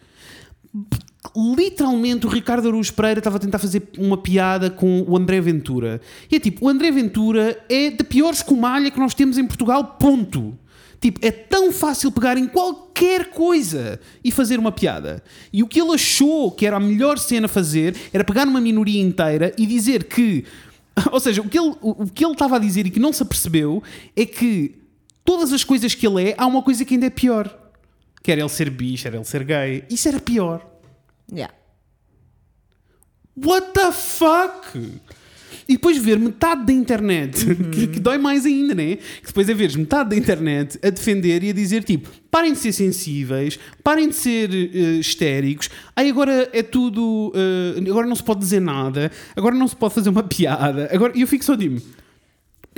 Literalmente 1.35 2.25
o 2.25 2.29
Ricardo 2.29 2.67
Aruz 2.67 2.91
Pereira 2.91 3.19
estava 3.19 3.37
a 3.37 3.39
tentar 3.39 3.59
fazer 3.59 3.83
uma 3.97 4.17
piada 4.17 4.69
com 4.69 5.03
o 5.07 5.17
André 5.17 5.41
Ventura. 5.41 6.01
E 6.31 6.35
é 6.35 6.39
tipo, 6.39 6.65
o 6.65 6.69
André 6.69 6.91
Ventura 6.91 7.57
é 7.69 7.91
da 7.91 8.03
pior 8.03 8.33
escumalha 8.33 8.91
que 8.91 8.99
nós 8.99 9.13
temos 9.13 9.37
em 9.37 9.45
Portugal, 9.45 9.95
ponto. 9.99 10.57
Tipo, 10.99 11.19
é 11.25 11.31
tão 11.31 11.71
fácil 11.71 12.11
pegar 12.11 12.37
em 12.37 12.47
qualquer 12.47 13.29
coisa 13.29 13.99
e 14.23 14.31
fazer 14.31 14.57
uma 14.57 14.71
piada. 14.71 15.23
E 15.51 15.61
o 15.61 15.67
que 15.67 15.79
ele 15.79 15.93
achou 15.93 16.51
que 16.51 16.65
era 16.65 16.77
a 16.77 16.79
melhor 16.79 17.17
cena 17.17 17.45
a 17.45 17.49
fazer 17.49 17.95
era 18.11 18.23
pegar 18.23 18.45
numa 18.45 18.61
minoria 18.61 19.01
inteira 19.01 19.53
e 19.57 19.65
dizer 19.65 20.05
que. 20.05 20.45
Ou 21.11 21.19
seja, 21.19 21.41
o 21.41 21.49
que 21.49 21.59
ele, 21.59 21.75
o 21.81 22.07
que 22.07 22.23
ele 22.23 22.33
estava 22.33 22.55
a 22.55 22.59
dizer 22.59 22.87
e 22.87 22.89
que 22.89 22.99
não 22.99 23.11
se 23.11 23.21
apercebeu 23.21 23.83
é 24.15 24.25
que 24.25 24.75
todas 25.23 25.51
as 25.51 25.63
coisas 25.63 25.93
que 25.93 26.07
ele 26.07 26.29
é, 26.29 26.35
há 26.37 26.45
uma 26.45 26.61
coisa 26.61 26.85
que 26.85 26.93
ainda 26.93 27.07
é 27.07 27.09
pior. 27.09 27.53
Quer 28.23 28.39
ele 28.39 28.49
ser 28.49 28.69
bicho, 28.69 29.07
era 29.07 29.17
ele 29.17 29.25
ser 29.25 29.43
gay. 29.43 29.83
Isso 29.89 30.07
era 30.07 30.19
pior. 30.19 30.74
Yeah. 31.31 31.53
What 33.37 33.73
the 33.73 33.91
fuck? 33.91 34.77
E 35.67 35.73
depois 35.73 35.97
ver 35.97 36.19
metade 36.19 36.63
da 36.65 36.71
internet, 36.71 37.43
que, 37.73 37.87
que 37.87 37.99
dói 37.99 38.17
mais 38.19 38.45
ainda, 38.45 38.75
né? 38.75 38.97
Que 38.97 39.27
depois 39.27 39.49
é 39.49 39.53
veres 39.53 39.75
metade 39.75 40.11
da 40.11 40.15
internet 40.15 40.79
a 40.83 40.89
defender 40.91 41.43
e 41.43 41.49
a 41.49 41.53
dizer 41.53 41.83
tipo: 41.83 42.09
parem 42.29 42.53
de 42.53 42.59
ser 42.59 42.71
sensíveis, 42.71 43.57
parem 43.83 44.09
de 44.09 44.15
ser 44.15 44.53
eh, 44.53 44.99
histéricos, 44.99 45.69
ai 45.95 46.09
agora 46.09 46.49
é 46.53 46.61
tudo, 46.61 47.33
eh, 47.35 47.89
agora 47.89 48.05
não 48.05 48.15
se 48.15 48.23
pode 48.23 48.41
dizer 48.41 48.59
nada, 48.61 49.11
agora 49.35 49.55
não 49.55 49.67
se 49.67 49.75
pode 49.75 49.95
fazer 49.95 50.09
uma 50.09 50.21
piada. 50.27 50.87
Agora, 50.93 51.17
eu 51.17 51.27
fico 51.27 51.43
só 51.43 51.57
tipo. 51.57 51.81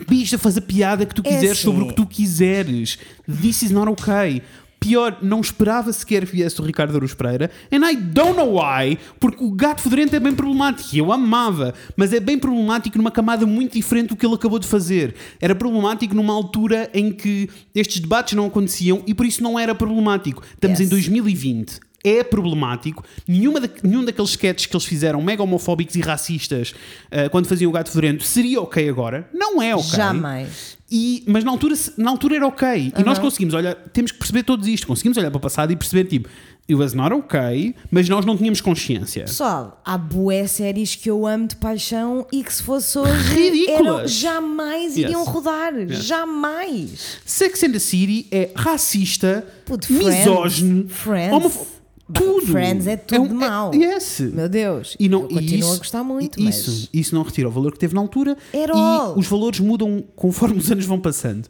Bicha, 0.07 0.37
faz 0.37 0.55
a 0.57 0.61
piada 0.61 1.05
que 1.07 1.15
tu 1.15 1.23
É 1.25 1.29
quiseres 1.33 1.57
sobre 1.57 1.81
o 1.81 1.85
assim. 1.85 1.89
que 1.89 1.95
tu 1.95 2.05
quiseres. 2.05 2.99
This 3.41 3.63
is 3.63 3.71
not 3.71 3.89
okay. 3.91 4.43
Pior, 4.87 5.17
não 5.21 5.41
esperava 5.41 5.91
sequer 5.91 6.25
que 6.25 6.31
viesse 6.31 6.61
o 6.61 6.63
Ricardo 6.63 6.95
Aruz 6.95 7.13
Pereira. 7.13 7.51
And 7.69 7.85
I 7.89 7.95
don't 7.95 8.37
know 8.37 8.53
why, 8.57 8.97
porque 9.19 9.43
o 9.43 9.51
gato 9.51 9.81
fedorento 9.81 10.15
é 10.15 10.19
bem 10.19 10.33
problemático. 10.33 10.95
e 10.95 10.99
Eu 10.99 11.11
amava, 11.11 11.73
mas 11.97 12.13
é 12.13 12.19
bem 12.21 12.39
problemático 12.39 12.97
numa 12.97 13.11
camada 13.11 13.45
muito 13.45 13.73
diferente 13.73 14.09
do 14.09 14.15
que 14.15 14.25
ele 14.25 14.35
acabou 14.35 14.57
de 14.59 14.65
fazer. 14.67 15.13
Era 15.41 15.53
problemático 15.53 16.15
numa 16.15 16.33
altura 16.33 16.89
em 16.93 17.11
que 17.11 17.49
estes 17.75 17.99
debates 17.99 18.33
não 18.33 18.45
aconteciam 18.45 19.03
e 19.05 19.13
por 19.13 19.25
isso 19.25 19.43
não 19.43 19.59
era 19.59 19.75
problemático. 19.75 20.41
Estamos 20.53 20.79
Yes. 20.79 20.87
em 20.87 20.89
2020 20.89 21.79
é 22.05 22.23
problemático. 22.23 23.03
Nenhuma 23.27 23.59
da- 23.59 23.67
nenhum 23.83 24.05
daqueles 24.05 24.29
sketches 24.29 24.67
que 24.67 24.73
eles 24.75 24.85
fizeram, 24.85 25.21
mega 25.21 25.43
homofóbicos 25.43 25.95
e 25.95 25.99
racistas, 26.01 26.73
eh, 27.11 27.27
quando 27.27 27.47
faziam 27.47 27.67
o 27.69 27.73
gato 27.73 27.89
fedorento, 27.89 28.23
seria 28.23 28.61
ok 28.61 28.87
agora. 28.87 29.29
Não 29.33 29.61
é 29.61 29.75
ok. 29.75 29.89
Jamais. 29.97 30.76
E, 30.89 31.23
mas 31.27 31.43
na 31.43 31.51
altura, 31.51 31.75
na 31.97 32.09
altura 32.11 32.35
era 32.37 32.47
ok. 32.47 32.93
E 32.97 33.03
nós 33.03 33.19
conseguimos 33.19 33.53
olhar, 33.53 33.75
temos 33.91 34.11
que 34.11 34.17
perceber 34.17 34.43
todos 34.43 34.67
isto. 34.67 34.87
Conseguimos 34.87 35.17
olhar 35.17 35.29
para 35.29 35.37
o 35.37 35.41
passado 35.41 35.71
e 35.73 35.75
perceber, 35.75 36.05
tipo, 36.05 36.29
it 36.61 36.75
was 36.75 36.93
not 36.93 37.13
ok, 37.13 37.75
mas 37.91 38.07
nós 38.07 38.25
não 38.25 38.37
tínhamos 38.37 38.61
consciência. 38.61 39.25
Pessoal, 39.25 39.81
há 39.83 39.97
bué 39.97 40.47
séries 40.47 40.95
que 40.95 41.09
eu 41.09 41.27
amo 41.27 41.45
de 41.47 41.57
paixão 41.57 42.25
e 42.31 42.41
que 42.41 42.53
se 42.53 42.63
fosse 42.63 42.97
hoje 42.97 43.33
Ridículas. 43.33 43.79
eram- 43.97 44.07
jamais 44.07 44.97
iriam 44.97 45.21
Yes. 45.21 45.29
rodar. 45.29 45.73
Jamais. 45.89 47.17
Sex 47.25 47.63
and 47.63 47.71
the 47.71 47.79
City 47.79 48.27
é 48.31 48.49
racista, 48.55 49.45
Puto, 49.65 49.91
misógino, 49.91 50.87
Friends. 50.87 51.76
Tudo. 52.13 52.47
Friends 52.47 52.87
é 52.87 52.95
tudo 52.95 53.21
um- 53.23 53.27
de 53.27 53.33
mau. 53.33 53.73
yes. 53.73 54.19
Meu 54.19 54.47
Deus. 54.47 54.95
E 54.99 55.09
não, 55.09 55.23
eu 55.23 55.27
continuo 55.29 55.59
isso, 55.59 55.73
a 55.73 55.77
gostar 55.77 56.03
muito, 56.03 56.39
Isso, 56.39 56.69
mas... 56.71 56.89
isso 56.93 57.15
não 57.15 57.23
retira 57.23 57.47
o 57.47 57.51
valor 57.51 57.71
que 57.73 57.79
teve 57.79 57.93
na 57.93 58.01
altura 58.01 58.31
At 58.31 58.69
e 58.69 58.71
all. 58.71 59.17
os 59.17 59.27
valores 59.27 59.59
mudam 59.59 60.03
conforme 60.15 60.57
os 60.59 60.71
anos 60.71 60.85
vão 60.85 60.99
passando. 60.99 61.47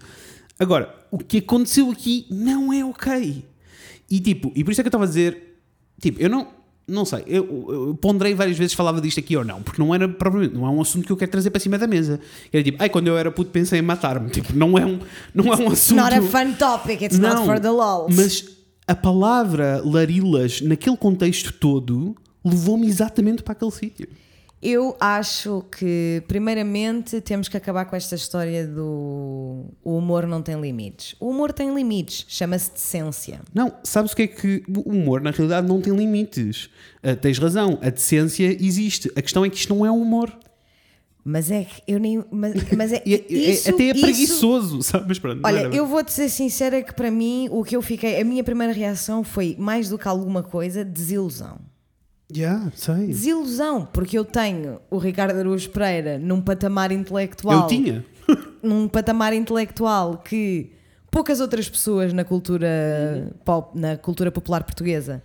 Agora, 0.60 0.94
o 1.12 1.20
que 1.20 1.38
aconteceu 1.38 1.92
aqui 1.92 2.26
não 2.32 2.74
é 2.74 2.84
ok. 2.84 3.46
E 4.10 4.20
tipo, 4.20 4.52
e 4.56 4.64
por 4.64 4.72
isso 4.72 4.82
é 4.82 4.84
que 4.84 4.88
eu 4.88 4.90
estava 4.90 5.04
a 5.04 5.08
dizer, 5.08 5.60
tipo, 6.02 6.20
eu 6.20 6.30
não, 6.30 6.48
não 6.88 7.06
sei, 7.06 7.24
eu, 7.28 7.46
eu 7.70 7.98
ponderei 8.02 8.34
várias 8.34 8.58
vezes 8.58 8.74
falava 8.74 9.00
disto 9.00 9.20
aqui 9.20 9.38
ou 9.38 9.44
não, 9.46 9.62
porque 9.62 9.80
não 9.80 9.94
era 9.94 10.08
propriamente, 10.10 10.56
não 10.56 10.66
é 10.66 10.70
um 10.72 10.82
assunto 10.82 11.06
que 11.06 11.12
eu 11.12 11.18
quero 11.18 11.30
trazer 11.30 11.52
para 11.52 11.60
cima 11.60 11.78
da 11.78 11.86
mesa. 11.86 12.20
Era 12.52 12.64
tipo, 12.64 12.82
ai, 12.82 12.90
quando 12.90 13.08
eu 13.08 13.18
era 13.18 13.30
puto 13.30 13.52
pensei 13.52 13.78
em 13.78 13.84
matar-me. 13.84 14.32
Tipo, 14.32 14.56
não 14.56 14.76
é 14.78 14.84
um, 14.86 14.98
não 15.36 15.54
é 15.54 15.58
um 15.58 15.68
assunto. 15.70 15.98
Not 16.02 16.16
a 16.16 16.22
fun 16.24 16.54
topic, 16.54 17.02
it's 17.04 17.20
not 17.20 17.46
for 17.46 17.60
the 17.60 17.70
lols. 17.70 18.16
Mas 18.16 18.57
a 18.88 18.96
palavra 18.96 19.82
larilas, 19.84 20.62
naquele 20.62 20.96
contexto 20.96 21.52
todo, 21.52 22.16
levou-me 22.44 22.88
exatamente 22.88 23.44
para 23.44 23.52
aquele 23.52 23.72
sítio. 23.72 24.08
Eu 24.60 24.98
acho 25.00 25.64
que, 25.78 26.24
primeiramente, 26.28 27.22
temos 27.22 27.48
que 27.48 27.56
acabar 27.56 27.86
com 27.86 27.96
esta 27.96 28.16
história 28.16 28.66
do 28.66 29.66
o 29.84 29.98
humor 29.98 30.26
não 30.26 30.42
tem 30.42 30.60
limites. 30.60 31.16
O 31.20 31.30
humor 31.30 31.54
tem 31.54 31.76
limites, 31.76 32.26
chama-se 32.28 32.72
decência. 32.72 33.42
Não, 33.54 33.72
sabes 33.84 34.14
o 34.14 34.16
que 34.16 34.24
é 34.24 34.28
que 34.28 34.64
o 34.68 34.90
humor 34.90 35.22
na 35.22 35.30
realidade 35.30 35.68
não 35.68 35.80
tem 35.80 35.96
limites? 35.96 36.70
Ah, 37.04 37.16
tens 37.16 37.38
razão, 37.38 37.78
a 37.84 37.90
decência 37.92 38.46
existe. 38.60 39.12
A 39.16 39.22
questão 39.22 39.46
é 39.46 39.50
que 39.50 39.58
isto 39.58 39.76
não 39.76 39.86
é 39.86 39.92
humor. 39.92 40.36
Mas 41.30 41.52
é 41.52 41.66
que 41.66 41.82
eu 41.86 42.00
nem. 42.00 42.24
Mas, 42.32 42.54
mas 42.72 42.94
é, 42.94 42.98
é- 43.06 43.14
é- 43.14 43.34
isso, 43.34 43.70
até 43.70 43.84
é 43.84 43.92
isso- 43.92 44.02
preguiçoso, 44.02 44.82
sabes? 44.84 45.08
Mas 45.10 45.20
pronto, 45.20 45.42
Olha, 45.44 45.68
eu 45.76 45.86
vou-te 45.86 46.14
ser 46.14 46.30
sincera 46.30 46.82
que 46.82 46.94
para 46.94 47.12
mim 47.12 47.50
o 47.52 47.64
que 47.66 47.76
eu 47.76 47.82
fiquei. 47.82 48.22
A 48.22 48.24
minha 48.24 48.44
primeira 48.46 48.72
reação 48.72 49.24
foi 49.26 49.54
mais 49.60 49.90
do 49.90 49.98
que 49.98 50.08
alguma 50.08 50.42
coisa, 50.42 50.86
desilusão. 50.86 51.58
Yeah, 52.34 52.72
sei. 52.76 53.08
Desilusão, 53.08 53.86
porque 53.92 54.18
eu 54.18 54.24
tenho 54.26 54.80
o 54.90 54.98
Ricardo 54.98 55.38
Araújo 55.38 55.70
Pereira 55.70 56.18
num 56.18 56.40
patamar 56.42 56.92
intelectual. 56.92 57.62
Eu 57.64 57.68
tinha. 57.68 58.06
num 58.64 58.88
patamar 58.88 59.34
intelectual 59.34 60.18
que 60.18 60.72
poucas 61.12 61.40
outras 61.42 61.68
pessoas 61.70 62.12
na 62.14 62.24
cultura 62.24 63.34
pop, 63.46 63.78
na 63.78 63.98
cultura 63.98 64.32
popular 64.32 64.64
portuguesa 64.64 65.22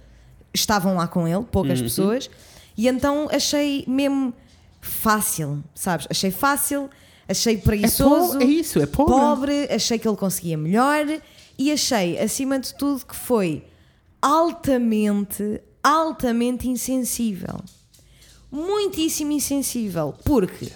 estavam 0.55 0.97
lá 0.97 1.07
com 1.09 1.27
ele, 1.29 1.45
poucas 1.51 1.79
Uhum. 1.79 1.85
pessoas, 1.85 2.31
e 2.77 2.87
então 2.89 3.29
achei 3.33 3.85
mesmo 3.89 4.33
fácil, 4.83 5.63
sabes? 5.75 6.07
Achei 6.11 6.31
fácil, 6.31 6.91
achei 7.29 7.57
preguiçoso, 7.57 8.39
po- 8.39 8.43
é 8.45 8.47
isso, 8.47 8.79
é 8.81 8.87
pobre. 8.87 9.15
pobre, 9.15 9.69
achei 9.75 9.99
que 9.99 10.07
ele 10.07 10.17
conseguia 10.17 10.59
melhor 10.59 11.07
e 11.59 11.73
achei, 11.73 12.19
acima 12.19 12.59
de 12.59 12.75
tudo, 12.75 13.07
que 13.07 13.17
foi 13.17 13.65
altamente, 14.21 15.61
altamente 15.83 16.69
insensível. 16.69 17.61
Muitíssimo 18.51 19.33
insensível, 19.33 20.15
porque 20.25 20.69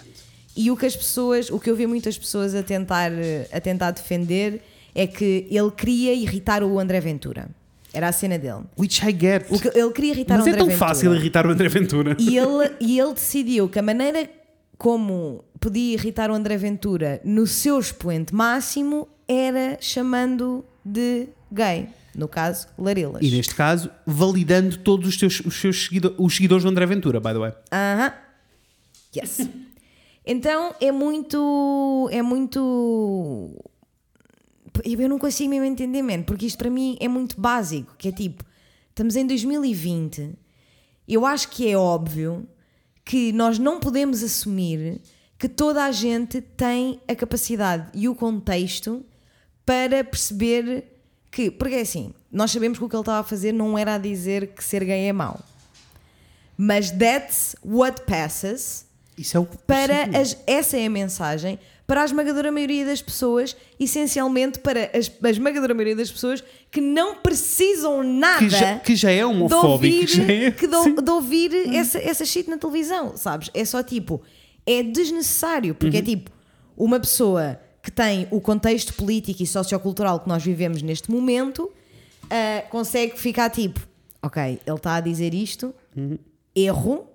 E 0.55 0.71
o 0.71 0.75
que 0.77 0.87
as 0.87 0.95
pessoas, 0.95 1.51
o 1.51 1.59
que 1.59 1.69
eu 1.69 1.75
vi 1.75 1.85
muitas 1.85 2.17
pessoas 2.17 2.55
a 2.55 2.63
tentar, 2.63 3.11
a 3.51 3.61
tentar 3.61 3.91
defender 3.91 4.63
é 4.95 5.05
que 5.05 5.45
ele 5.51 5.69
queria 5.69 6.11
irritar 6.15 6.63
o 6.63 6.79
André 6.79 6.99
Ventura. 6.99 7.47
Era 7.93 8.09
a 8.09 8.11
cena 8.11 8.37
dele. 8.37 8.63
Which 8.77 9.01
I 9.03 9.11
get. 9.17 9.45
O 9.49 9.59
que, 9.59 9.69
ele 9.77 9.91
queria 9.91 10.11
irritar 10.11 10.37
Mas 10.37 10.45
o 10.45 10.49
é 10.49 10.51
André 10.51 10.59
tão 10.59 10.67
Ventura. 10.69 10.87
fácil 10.87 11.15
irritar 11.15 11.47
o 11.47 11.49
André 11.51 11.67
Ventura. 11.69 12.15
E 12.19 12.37
ele, 12.37 12.71
e 12.79 12.99
ele 12.99 13.13
decidiu 13.13 13.67
que 13.69 13.79
a 13.79 13.81
maneira 13.81 14.29
como 14.77 15.43
podia 15.59 15.93
irritar 15.93 16.29
o 16.29 16.33
André 16.33 16.57
Ventura 16.57 17.19
no 17.23 17.47
seu 17.47 17.79
expoente 17.79 18.35
máximo 18.35 19.07
era 19.27 19.77
chamando 19.81 20.63
de 20.85 21.27
gay. 21.51 21.89
No 22.13 22.27
caso, 22.27 22.67
Larilas. 22.77 23.21
E 23.21 23.29
neste 23.31 23.53
caso, 23.55 23.89
validando 24.05 24.77
todos 24.79 25.07
os, 25.07 25.17
teus, 25.17 25.39
os 25.41 25.55
seus 25.59 25.85
seguido- 25.85 26.13
os 26.17 26.35
seguidores 26.35 26.63
do 26.63 26.69
André 26.69 26.85
Ventura, 26.85 27.19
by 27.19 27.29
the 27.33 27.37
way. 27.39 27.53
Aham. 27.71 28.13
Yes. 29.15 29.47
Então 30.25 30.75
é 30.81 30.91
muito. 30.91 32.09
É 32.11 32.21
muito. 32.21 33.55
Eu 34.83 35.09
não 35.09 35.19
consigo 35.19 35.49
mesmo 35.49 35.65
entender, 35.65 36.01
man, 36.01 36.23
porque 36.23 36.45
isto 36.45 36.57
para 36.57 36.69
mim 36.69 36.97
é 36.99 37.07
muito 37.07 37.39
básico. 37.39 37.95
Que 37.97 38.09
é 38.09 38.11
tipo, 38.11 38.43
estamos 38.89 39.15
em 39.15 39.25
2020. 39.25 40.33
Eu 41.07 41.25
acho 41.25 41.49
que 41.49 41.69
é 41.69 41.77
óbvio 41.77 42.47
que 43.05 43.31
nós 43.31 43.57
não 43.57 43.79
podemos 43.79 44.21
assumir 44.21 45.01
que 45.37 45.47
toda 45.47 45.85
a 45.85 45.91
gente 45.91 46.41
tem 46.41 46.99
a 47.07 47.15
capacidade 47.15 47.87
e 47.93 48.09
o 48.09 48.15
contexto 48.15 49.05
para 49.65 50.03
perceber 50.03 50.85
que. 51.31 51.51
Porque 51.51 51.75
é 51.75 51.81
assim, 51.81 52.13
nós 52.31 52.51
sabemos 52.51 52.77
que 52.77 52.83
o 52.83 52.89
que 52.89 52.95
ele 52.95 53.01
estava 53.01 53.19
a 53.19 53.23
fazer 53.23 53.51
não 53.51 53.77
era 53.77 53.95
a 53.95 53.97
dizer 53.97 54.47
que 54.47 54.63
ser 54.63 54.83
gay 54.83 55.07
é 55.07 55.13
mau. 55.13 55.39
Mas 56.57 56.89
that's 56.89 57.55
what 57.63 58.01
passes 58.01 58.87
Isso 59.15 59.37
é 59.37 59.39
o 59.39 59.45
para 59.45 60.17
as, 60.19 60.35
essa 60.47 60.75
é 60.75 60.87
a 60.87 60.89
mensagem 60.89 61.59
para 61.87 62.01
a 62.01 62.05
esmagadora 62.05 62.51
maioria 62.51 62.85
das 62.85 63.01
pessoas, 63.01 63.55
essencialmente 63.79 64.59
para 64.59 64.91
as- 64.93 65.09
a 65.23 65.29
esmagadora 65.29 65.73
maioria 65.73 65.95
das 65.95 66.11
pessoas 66.11 66.43
que 66.69 66.81
não 66.81 67.15
precisam 67.15 68.03
nada 68.03 68.39
que, 68.39 68.49
já, 68.49 68.79
que 68.79 68.95
já 68.95 69.09
é 69.09 69.19
de 69.19 69.23
homofóbico. 69.23 69.67
ouvir, 69.67 70.05
que 70.05 70.13
já 70.17 70.23
é, 70.23 70.51
que 70.51 70.67
de, 70.67 70.83
Sim. 70.83 70.95
de 70.95 71.09
ouvir 71.09 71.73
essa, 71.73 71.97
essa 71.97 72.25
shit 72.25 72.49
na 72.49 72.57
televisão, 72.57 73.15
sabes? 73.15 73.49
É 73.53 73.63
só 73.63 73.81
tipo, 73.81 74.21
é 74.65 74.83
desnecessário, 74.83 75.73
porque 75.73 75.95
é 75.95 75.99
Uhum. 76.01 76.05
tipo, 76.05 76.31
uma 76.75 76.99
pessoa 76.99 77.57
que 77.81 77.89
tem 77.89 78.27
o 78.31 78.41
contexto 78.41 78.93
político 78.93 79.41
e 79.41 79.47
sociocultural 79.47 80.19
que 80.19 80.27
nós 80.27 80.43
vivemos 80.43 80.81
neste 80.81 81.09
momento 81.09 81.71
ah, 82.29 82.63
consegue 82.69 83.17
ficar 83.17 83.49
tipo, 83.49 83.79
ok, 84.21 84.59
ele 84.67 84.75
está 84.75 84.95
a 84.95 84.99
dizer 84.99 85.33
isto, 85.33 85.73
Uhum. 85.95 86.17
erro, 86.53 87.07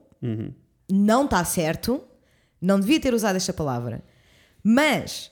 não 0.91 1.27
está 1.27 1.45
certo, 1.45 2.01
não 2.59 2.81
devia 2.81 2.99
ter 2.99 3.13
usado 3.13 3.37
esta 3.37 3.53
palavra. 3.53 4.03
Mas 4.63 5.31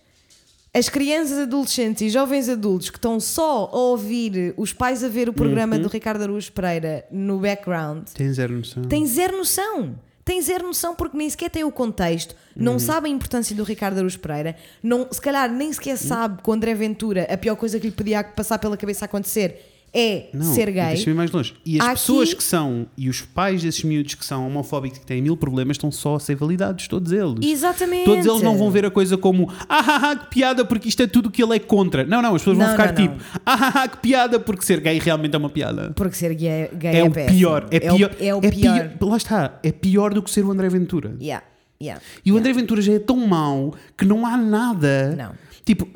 as 0.72 0.88
crianças, 0.88 1.38
adolescentes 1.38 2.02
e 2.02 2.10
jovens 2.10 2.48
adultos 2.48 2.90
que 2.90 2.98
estão 2.98 3.18
só 3.18 3.68
a 3.72 3.76
ouvir 3.76 4.54
os 4.56 4.72
pais 4.72 5.02
a 5.02 5.08
ver 5.08 5.28
o 5.28 5.32
programa 5.32 5.76
Uhum. 5.76 5.82
do 5.82 5.88
Ricardo 5.88 6.22
Araújo 6.22 6.52
Pereira 6.52 7.04
no 7.10 7.38
background 7.38 8.04
Tem 8.14 8.32
zero 8.32 8.54
noção. 8.54 8.84
têm 8.84 9.06
zero 9.06 9.36
noção. 9.36 9.98
Têm 10.24 10.40
zero 10.40 10.66
noção 10.66 10.94
porque 10.94 11.16
nem 11.16 11.28
sequer 11.28 11.50
têm 11.50 11.64
o 11.64 11.72
contexto, 11.72 12.36
não 12.54 12.74
Uhum. 12.74 12.78
sabem 12.78 13.12
a 13.12 13.16
importância 13.16 13.56
do 13.56 13.64
Ricardo 13.64 13.96
Araújo 13.96 14.18
Pereira, 14.20 14.54
não, 14.80 15.08
se 15.10 15.20
calhar 15.20 15.50
nem 15.50 15.72
sequer 15.72 15.96
sabe 15.96 16.40
que 16.42 16.48
o 16.48 16.52
André 16.52 16.72
Ventura, 16.74 17.26
a 17.28 17.36
pior 17.36 17.56
coisa 17.56 17.80
que 17.80 17.86
lhe 17.86 17.92
podia 17.92 18.22
passar 18.22 18.58
pela 18.58 18.76
cabeça 18.76 19.06
acontecer 19.06 19.69
é 19.92 20.28
Não, 20.32 20.54
ser 20.54 20.70
gay. 20.70 20.94
Deixa-me 20.94 21.16
mais 21.16 21.30
longe. 21.30 21.54
E 21.66 21.80
as 21.80 21.88
pessoas 22.00 22.32
que 22.32 22.42
são, 22.44 22.86
e 22.96 23.08
os 23.08 23.20
pais 23.22 23.62
desses 23.62 23.82
miúdos 23.82 24.14
que 24.14 24.24
são 24.24 24.46
homofóbicos 24.46 24.98
e 24.98 25.00
que 25.00 25.06
têm 25.06 25.20
mil 25.20 25.36
problemas, 25.36 25.74
estão 25.76 25.90
só 25.90 26.14
a 26.16 26.20
ser 26.20 26.36
validados, 26.36 26.86
todos 26.86 27.10
eles. 27.12 27.34
Exatamente. 27.42 28.04
Todos 28.04 28.24
eles 28.24 28.42
não 28.42 28.56
vão 28.56 28.70
ver 28.70 28.84
a 28.86 28.90
coisa 28.90 29.16
como 29.18 29.50
ah, 29.50 29.64
ah, 29.68 30.10
ah, 30.10 30.16
que 30.16 30.26
piada, 30.30 30.64
porque 30.64 30.88
isto 30.88 31.02
é 31.02 31.06
tudo 31.06 31.30
que 31.30 31.42
ele 31.42 31.56
é 31.56 31.58
contra. 31.58 32.04
Não, 32.04 32.22
não, 32.22 32.34
as 32.34 32.42
pessoas 32.42 32.56
vão 32.56 32.66
Não, 32.66 32.72
ficar 32.72 32.88
não, 32.88 32.94
tipo 32.94 33.24
ah, 33.44 33.72
ah, 33.82 33.88
que 33.88 33.96
piada, 33.98 34.38
porque 34.38 34.64
ser 34.64 34.80
gay 34.80 34.98
realmente 34.98 35.34
é 35.34 35.38
uma 35.38 35.50
piada. 35.50 35.92
Porque 35.96 36.14
ser 36.16 36.34
gay, 36.34 36.70
gay 36.74 36.92
É, 36.94 36.98
é, 36.98 37.04
o 37.04 37.10
péssimo. 37.10 37.36
pior. 37.38 37.66
É, 37.70 37.92
o- 37.92 37.96
pior. 37.96 38.10
É 38.20 38.34
o, 38.34 38.40
pior. 38.40 38.90
Lá 39.00 39.16
está. 39.16 39.58
É 39.62 39.72
pior 39.72 40.14
do 40.14 40.22
que 40.22 40.30
ser 40.30 40.44
o 40.44 40.50
André 40.52 40.68
Ventura. 40.68 41.16
Yeah, 41.20 41.44
yeah. 41.82 42.00
E 42.24 42.30
o 42.32 42.36
André 42.36 42.52
Ventura 42.52 42.80
já 42.80 42.92
é 42.92 42.98
tão 42.98 43.16
mau 43.26 43.74
que 43.98 44.04
não 44.04 44.24
há 44.24 44.36
nada. 44.36 45.14
Não. 45.16 45.32
Tipo, 45.64 45.88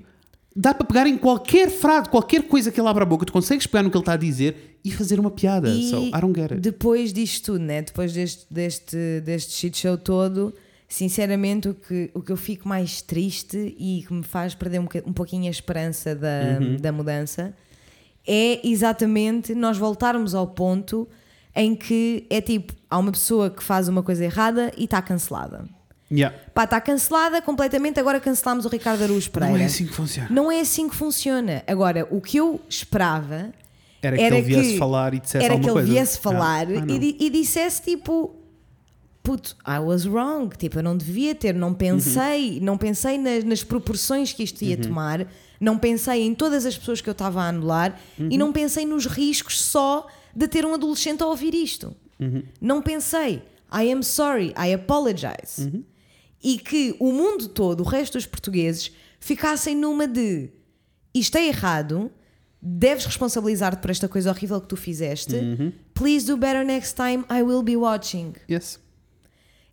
dá 0.55 0.73
para 0.75 0.87
pegar 0.87 1.07
em 1.07 1.17
qualquer 1.19 1.69
frase, 1.71 2.09
qualquer 2.09 2.43
coisa 2.45 2.71
que 2.71 2.81
ele 2.81 2.89
abra 2.89 3.03
a 3.03 3.07
boca, 3.07 3.25
tu 3.27 3.33
consegues 3.33 3.67
pegar 3.67 3.83
no 3.83 3.91
que 3.91 3.97
ele 3.97 4.03
está 4.03 4.13
a 4.13 4.17
dizer 4.17 4.79
e 4.85 4.91
fazer 4.93 5.19
uma 5.19 5.31
piada. 5.31 5.69
E 5.69 5.91
So, 5.91 6.05
I 6.07 6.21
don't 6.21 6.39
get 6.39 6.53
it. 6.53 6.61
depois 6.61 7.13
disto 7.13 7.53
tudo, 7.53 7.65
né? 7.65 7.83
depois 7.83 8.13
deste, 8.13 8.47
deste, 8.51 8.97
deste 9.25 9.53
shit 9.53 9.77
show 9.77 9.97
todo, 9.99 10.55
sinceramente 10.89 11.69
o 11.69 11.75
que, 11.75 12.11
o 12.15 12.21
que 12.23 12.31
eu 12.31 12.37
fico 12.37 12.69
mais 12.69 13.03
triste 13.03 13.75
e 13.79 14.05
que 14.07 14.13
me 14.13 14.23
faz 14.23 14.55
perder 14.55 14.79
um, 14.81 14.87
um 15.07 15.13
pouquinho 15.13 15.47
a 15.47 15.51
esperança 15.51 16.15
da, 16.15 16.59
Uhum. 16.61 16.77
da 16.77 16.93
mudança 16.93 17.55
é 18.27 18.67
exatamente 18.67 19.55
nós 19.55 19.77
voltarmos 19.77 20.35
ao 20.35 20.47
ponto 20.47 21.07
em 21.55 21.75
que 21.75 22.27
é 22.31 22.41
tipo, 22.41 22.73
há 22.91 22.99
uma 22.99 23.13
pessoa 23.13 23.51
que 23.51 23.63
faz 23.63 23.87
uma 23.89 24.03
coisa 24.03 24.25
errada 24.25 24.73
e 24.77 24.85
está 24.85 25.01
cancelada. 25.03 25.69
Yeah. 26.17 26.37
Pá, 26.55 26.65
está 26.65 26.81
cancelada 26.81 27.43
completamente, 27.43 27.99
agora 27.99 28.21
cancelámos 28.21 28.65
o 28.65 28.69
Ricardo 28.69 29.03
Araújo 29.03 29.31
Pereira. 29.31 29.55
Não 29.57 29.61
é 29.63 29.67
assim 29.67 29.87
que 29.87 29.93
funciona. 29.95 30.29
Não 30.31 30.53
é 30.53 30.61
assim 30.61 30.89
que 30.89 30.95
funciona. 30.95 31.65
Agora, 31.67 32.07
o 32.11 32.21
que 32.21 32.37
eu 32.37 32.61
esperava 32.69 33.53
Era 34.03 34.17
que 34.17 34.23
ele 34.23 34.43
viesse 34.43 34.79
falar 34.79 35.15
e 35.15 35.21
dissesse 35.21 35.45
era 35.45 35.55
que 35.59 35.65
ele 35.65 35.73
coisa. 35.73 35.89
viesse 35.93 36.19
Ah, 36.19 36.23
falar 36.23 36.67
ah, 36.69 36.85
não. 36.85 36.95
e, 36.95 37.17
e 37.19 37.31
dissesse 37.31 37.83
tipo 37.83 38.37
puto, 39.23 39.57
I 39.67 39.79
was 39.79 40.05
wrong 40.07 40.55
tipo, 40.57 40.79
eu 40.79 40.83
não 40.83 40.97
devia 40.97 41.35
ter, 41.35 41.55
não 41.55 41.73
pensei 41.73 42.59
Uhum. 42.59 42.65
não 42.65 42.77
pensei 42.79 43.17
nas, 43.17 43.43
nas 43.43 43.65
proporções 43.65 44.33
que 44.35 44.43
isto 44.43 44.63
ia 44.63 44.77
tomar 44.77 45.27
não 45.59 45.79
pensei 45.79 46.23
em 46.27 46.35
todas 46.35 46.67
as 46.67 46.77
pessoas 46.77 47.01
que 47.01 47.09
eu 47.09 47.13
estava 47.13 47.41
a 47.43 47.49
anular 47.49 47.99
Uhum. 48.19 48.29
e 48.31 48.37
não 48.37 48.53
pensei 48.53 48.85
nos 48.85 49.07
riscos 49.07 49.59
só 49.63 50.07
de 50.37 50.47
ter 50.47 50.67
um 50.67 50.75
adolescente 50.75 51.23
a 51.23 51.27
ouvir 51.27 51.55
isto 51.55 51.97
Uhum. 52.21 52.43
não 52.61 52.83
pensei 52.83 53.43
I 53.73 53.91
am 53.91 54.03
sorry, 54.03 54.53
I 54.63 54.75
apologize 54.75 55.63
Uhum. 55.63 55.83
E 56.45 56.59
que 56.59 56.95
o 57.01 57.11
mundo 57.11 57.49
todo, 57.49 57.81
o 57.81 57.85
resto 57.85 58.19
dos 58.19 58.27
portugueses 58.27 58.93
ficassem 59.19 59.75
numa 59.75 60.07
de 60.07 60.51
isto 61.15 61.39
é 61.39 61.47
errado, 61.47 62.11
deves 62.61 63.07
responsabilizar-te 63.07 63.81
por 63.81 63.91
esta 63.91 64.07
coisa 64.09 64.31
horrível 64.31 64.61
que 64.61 64.69
tu 64.69 64.77
fizeste. 64.77 65.35
Uhum. 65.35 65.73
Please 65.95 66.27
do 66.27 66.37
better 66.37 66.65
next 66.65 66.97
time, 66.97 67.25
I 67.31 67.43
will 67.43 67.63
be 67.63 67.77
watching. 67.77 68.35
Yes. 68.51 68.79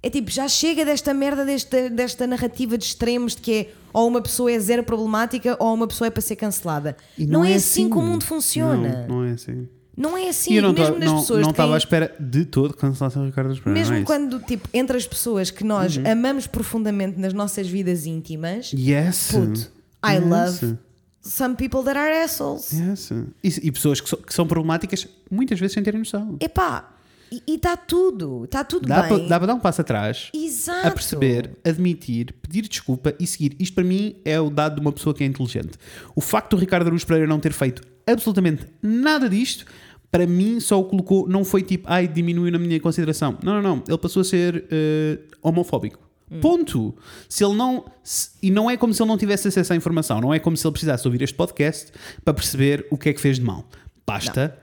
É 0.01 0.09
tipo, 0.09 0.31
já 0.31 0.47
chega 0.47 0.85
desta 0.85 1.13
merda, 1.13 1.45
desta, 1.45 1.89
desta 1.89 2.25
narrativa 2.25 2.77
de 2.77 2.85
extremos 2.85 3.35
de 3.35 3.41
que 3.41 3.53
é 3.53 3.73
ou 3.93 4.07
uma 4.07 4.21
pessoa 4.21 4.51
é 4.51 4.57
zero 4.57 4.83
problemática 4.83 5.55
ou 5.59 5.73
uma 5.73 5.87
pessoa 5.87 6.07
é 6.07 6.09
para 6.09 6.21
ser 6.21 6.37
cancelada. 6.37 6.95
E 7.17 7.25
não, 7.27 7.43
é 7.43 7.53
assim 7.53 7.89
que 7.89 7.97
o 7.97 8.01
mundo 8.01 8.23
funciona. 8.23 9.05
Não, 9.07 9.17
não 9.17 9.23
é 9.25 9.31
assim. 9.31 9.67
Não 10.01 10.17
é 10.17 10.29
assim, 10.29 10.59
não 10.59 10.73
mesmo 10.73 10.93
tô- 10.93 10.99
nas 10.99 11.09
não- 11.11 11.19
pessoas 11.21 11.41
não 11.43 11.51
estava 11.51 11.75
à 11.75 11.77
espera 11.77 12.15
de 12.19 12.43
todo 12.45 12.73
que 12.73 12.79
cancelassem 12.79 13.21
o 13.21 13.25
Ricardo 13.25 13.53
Esperança. 13.53 13.79
Mesmo 13.79 13.93
não 13.95 14.01
é 14.01 14.05
quando, 14.05 14.39
tipo, 14.39 14.67
entre 14.73 14.97
as 14.97 15.05
pessoas 15.05 15.51
que 15.51 15.63
nós 15.63 15.97
Uhum. 15.97 16.03
amamos 16.11 16.47
profundamente 16.47 17.19
nas 17.19 17.33
nossas 17.33 17.67
vidas 17.67 18.05
íntimas, 18.05 18.71
Yes. 18.73 19.29
Puto, 19.31 19.59
I 20.03 20.13
Yes. 20.13 20.23
love 20.25 20.77
some 21.21 21.55
people 21.55 21.83
that 21.83 21.97
are 21.97 22.17
assholes. 22.23 22.71
Yes. 22.73 23.11
E, 23.43 23.67
e 23.67 23.71
pessoas 23.71 24.01
que, 24.01 24.09
so- 24.09 24.17
que 24.17 24.33
são 24.33 24.47
problemáticas 24.47 25.07
muitas 25.29 25.59
vezes 25.59 25.73
sem 25.75 25.83
terem 25.83 25.99
noção. 25.99 26.35
Epá, 26.39 26.95
e 27.31 27.55
está 27.55 27.77
tudo, 27.77 28.43
está 28.45 28.63
tudo 28.63 28.87
Dá 28.87 29.03
bem. 29.03 29.09
para 29.19 29.27
dá 29.29 29.37
para 29.39 29.47
dar 29.47 29.53
um 29.53 29.59
passo 29.59 29.81
atrás, 29.81 30.29
Exato. 30.33 30.87
a 30.87 30.91
perceber, 30.91 31.51
admitir, 31.63 32.33
pedir 32.41 32.63
desculpa 32.67 33.13
e 33.19 33.27
seguir. 33.27 33.55
Isto 33.59 33.75
para 33.75 33.83
mim 33.83 34.15
é 34.25 34.39
o 34.41 34.49
dado 34.49 34.75
de 34.75 34.81
uma 34.81 34.91
pessoa 34.91 35.13
que 35.13 35.23
é 35.23 35.27
inteligente. 35.27 35.77
O 36.15 36.21
facto 36.21 36.51
do 36.51 36.57
Ricardo 36.59 36.87
Araújo 36.87 37.05
Pereira 37.05 37.27
não 37.27 37.39
ter 37.39 37.53
feito 37.53 37.83
absolutamente 38.05 38.65
nada 38.81 39.29
disto, 39.29 39.63
para 40.11 40.27
mim 40.27 40.59
só 40.59 40.79
o 40.79 40.83
colocou, 40.83 41.27
não 41.29 41.45
foi 41.45 41.61
tipo, 41.63 41.87
ai, 41.89 42.07
diminuiu 42.07 42.51
na 42.51 42.59
minha 42.59 42.79
consideração. 42.79 43.37
Não, 43.43 43.53
não, 43.53 43.61
não. 43.77 43.83
Ele 43.87 43.97
passou 43.97 44.21
a 44.21 44.23
ser 44.25 44.65
eh, 44.69 45.19
homofóbico. 45.41 45.99
Ponto. 46.41 46.95
Se 47.27 47.43
ele 47.43 47.55
não. 47.55 47.83
se- 48.03 48.29
e 48.41 48.49
não 48.51 48.69
é 48.69 48.77
como 48.77 48.93
se 48.93 49.01
ele 49.01 49.09
não 49.09 49.17
tivesse 49.17 49.47
acesso 49.49 49.73
à 49.73 49.75
informação. 49.75 50.21
Não 50.21 50.33
é 50.33 50.39
como 50.39 50.55
se 50.55 50.65
ele 50.65 50.71
precisasse 50.71 51.05
ouvir 51.07 51.21
este 51.21 51.35
podcast 51.35 51.91
para 52.23 52.33
perceber 52.33 52.87
o 52.89 52.97
que 52.97 53.09
é 53.09 53.13
que 53.13 53.19
fez 53.19 53.37
de 53.37 53.43
mal. 53.43 53.65
Basta 54.07 54.57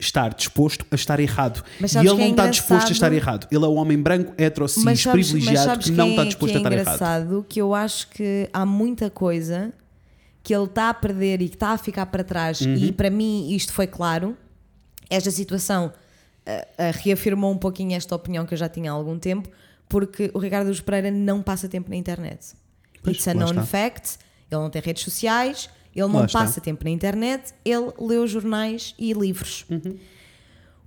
estar 0.00 0.34
disposto 0.34 0.84
a 0.90 0.94
estar 0.96 1.20
errado. 1.20 1.62
Mas 1.80 1.94
e 1.94 1.98
ele 1.98 2.08
é 2.08 2.12
não 2.14 2.30
está 2.30 2.46
disposto 2.48 2.88
a 2.88 2.92
estar 2.92 3.12
errado. 3.12 3.46
Ele 3.52 3.64
é 3.64 3.68
um 3.68 3.76
homem 3.76 3.96
branco, 3.98 4.32
hetero, 4.36 4.66
cis, 4.66 4.82
mas 4.82 5.00
sabes, 5.00 5.30
mas 5.32 5.32
privilegiado 5.32 5.66
sabes 5.70 5.86
que 5.90 5.92
não 5.96 6.06
que 6.06 6.10
está 6.10 6.22
é- 6.22 6.26
disposto 6.26 6.50
que 6.50 6.56
é 6.56 6.56
a 6.56 6.60
estar 6.60 6.72
errado. 6.72 6.94
engraçado 6.96 7.46
que 7.48 7.60
eu 7.60 7.72
acho 7.74 8.08
que 8.08 8.48
há 8.52 8.66
muita 8.66 9.08
coisa 9.08 9.72
que 10.42 10.52
ele 10.52 10.64
está 10.64 10.88
a 10.90 10.94
perder 10.94 11.40
e 11.40 11.48
que 11.48 11.54
está 11.54 11.68
a 11.70 11.78
ficar 11.78 12.06
para 12.06 12.24
trás 12.24 12.60
Uhum. 12.60 12.74
e 12.74 12.90
para 12.90 13.10
mim 13.10 13.52
isto 13.54 13.72
foi 13.72 13.86
claro 13.86 14.36
esta 15.14 15.30
situação 15.30 15.92
ah, 16.46 16.66
ah, 16.78 16.90
reafirmou 16.90 17.52
um 17.52 17.58
pouquinho 17.58 17.94
esta 17.96 18.14
opinião 18.14 18.44
que 18.46 18.54
eu 18.54 18.58
já 18.58 18.68
tinha 18.68 18.90
há 18.90 18.94
algum 18.94 19.18
tempo 19.18 19.48
porque 19.88 20.30
o 20.34 20.38
Ricardo 20.38 20.68
Luz 20.68 20.80
Pereira 20.80 21.10
não 21.10 21.42
passa 21.42 21.68
tempo 21.68 21.90
na 21.90 21.96
internet 21.96 22.54
Pois, 23.02 23.16
it's 23.16 23.28
a 23.28 23.34
known 23.34 23.50
está. 23.50 23.62
fact 23.66 24.18
ele 24.50 24.60
não 24.60 24.70
tem 24.70 24.80
redes 24.82 25.02
sociais 25.04 25.68
ele 25.94 26.06
Lá 26.06 26.12
não 26.12 26.24
está. 26.24 26.38
passa 26.40 26.60
tempo 26.60 26.84
na 26.84 26.90
internet 26.90 27.52
ele 27.64 27.92
lê 28.00 28.16
os 28.16 28.30
jornais 28.30 28.94
e 28.98 29.12
livros 29.12 29.64
Uhum. 29.70 29.96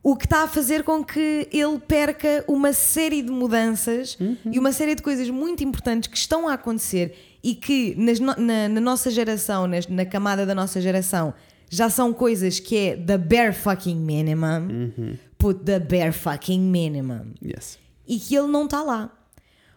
O 0.08 0.16
que 0.16 0.26
está 0.28 0.44
a 0.44 0.48
fazer 0.48 0.84
com 0.84 1.04
que 1.04 1.48
ele 1.52 1.80
perca 1.80 2.46
uma 2.48 2.74
série 2.74 3.24
de 3.24 3.32
mudanças 3.32 4.16
e 4.52 4.60
uma 4.60 4.72
série 4.72 4.94
de 4.94 5.02
coisas 5.02 5.28
muito 5.32 5.64
importantes 5.64 6.08
que 6.08 6.16
estão 6.16 6.48
a 6.48 6.54
acontecer 6.54 7.18
e 7.44 7.56
que 7.56 7.96
nas 7.96 8.20
na, 8.20 8.36
na 8.70 8.80
nossa 8.82 9.10
geração, 9.10 9.66
nas- 9.66 9.88
na 9.88 10.06
camada 10.06 10.46
da 10.46 10.54
nossa 10.54 10.80
geração, 10.80 11.34
já 11.70 11.90
são 11.90 12.14
coisas 12.14 12.60
que 12.60 12.78
é 12.78 12.96
the 12.96 13.18
bare 13.18 13.54
fucking 13.54 13.96
minimum. 13.96 14.92
Put 15.38 15.64
the 15.66 15.80
bare 15.80 16.12
fucking 16.12 16.60
minimum 16.62 17.34
Yes. 17.44 17.78
e 18.08 18.18
que 18.20 18.36
ele 18.36 18.48
não 18.48 18.66
está 18.66 18.82
lá. 18.82 19.12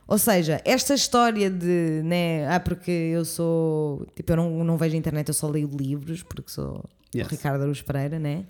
Ou 0.07 0.17
seja, 0.17 0.61
esta 0.65 0.95
história 0.95 1.51
de, 1.51 2.01
né, 2.05 2.49
ah, 2.49 2.59
porque 2.59 2.91
eu 2.91 3.25
sou, 3.27 4.07
tipo, 4.17 4.33
eu 4.33 4.37
não, 4.37 4.65
não 4.65 4.77
vejo 4.79 4.97
internet, 4.97 5.29
eu 5.29 5.35
só 5.35 5.47
leio 5.49 5.69
livros, 5.69 6.23
porque 6.23 6.51
sou 6.51 6.85
Yes. 7.15 7.27
o 7.27 7.31
Ricardo 7.31 7.63
Aruz 7.63 7.83
Pereira, 7.83 8.19
né? 8.19 8.45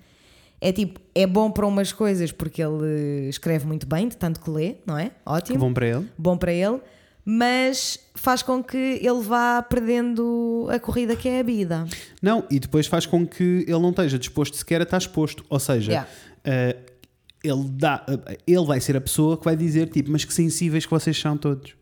É 0.61 0.71
tipo, 0.73 0.99
é 1.15 1.25
bom 1.25 1.49
para 1.51 1.65
umas 1.65 1.91
coisas 1.93 2.31
porque 2.33 2.61
ele 2.61 3.27
escreve 3.29 3.65
muito 3.65 3.87
bem, 3.87 4.07
de 4.09 4.15
tanto 4.17 4.39
que 4.41 4.49
lê, 4.49 4.75
não 4.85 4.97
é? 4.97 5.05
Que 5.09 5.15
Ótimo. 5.25 5.59
bom 5.59 5.73
para 5.73 5.87
ele. 5.87 6.09
Bom 6.17 6.37
para 6.37 6.51
ele, 6.53 6.79
mas 7.25 7.99
faz 8.15 8.41
com 8.41 8.63
que 8.63 8.77
ele 8.77 9.21
vá 9.21 9.61
perdendo 9.61 10.67
a 10.71 10.79
corrida 10.79 11.15
que 11.15 11.27
é 11.29 11.39
a 11.39 11.43
vida. 11.43 11.85
Não, 12.21 12.43
e 12.49 12.59
depois 12.59 12.87
faz 12.87 13.05
com 13.05 13.25
que 13.27 13.63
ele 13.67 13.79
não 13.79 13.89
esteja 13.91 14.17
disposto 14.17 14.55
sequer 14.57 14.81
a 14.81 14.83
estar 14.83 14.97
exposto. 14.97 15.45
Ou 15.49 15.59
seja, 15.59 15.91
Yeah. 15.91 16.09
eh, 16.43 16.77
ele, 17.43 17.63
dá, 17.69 18.03
eh, 18.27 18.37
ele 18.47 18.65
vai 18.65 18.79
ser 18.81 18.97
a 18.97 19.01
pessoa 19.01 19.37
que 19.37 19.45
vai 19.45 19.55
dizer, 19.55 19.89
tipo, 19.89 20.11
mas 20.11 20.25
que 20.25 20.33
sensíveis 20.33 20.85
que 20.85 20.91
vocês 20.91 21.17
são 21.19 21.37
todos. 21.37 21.75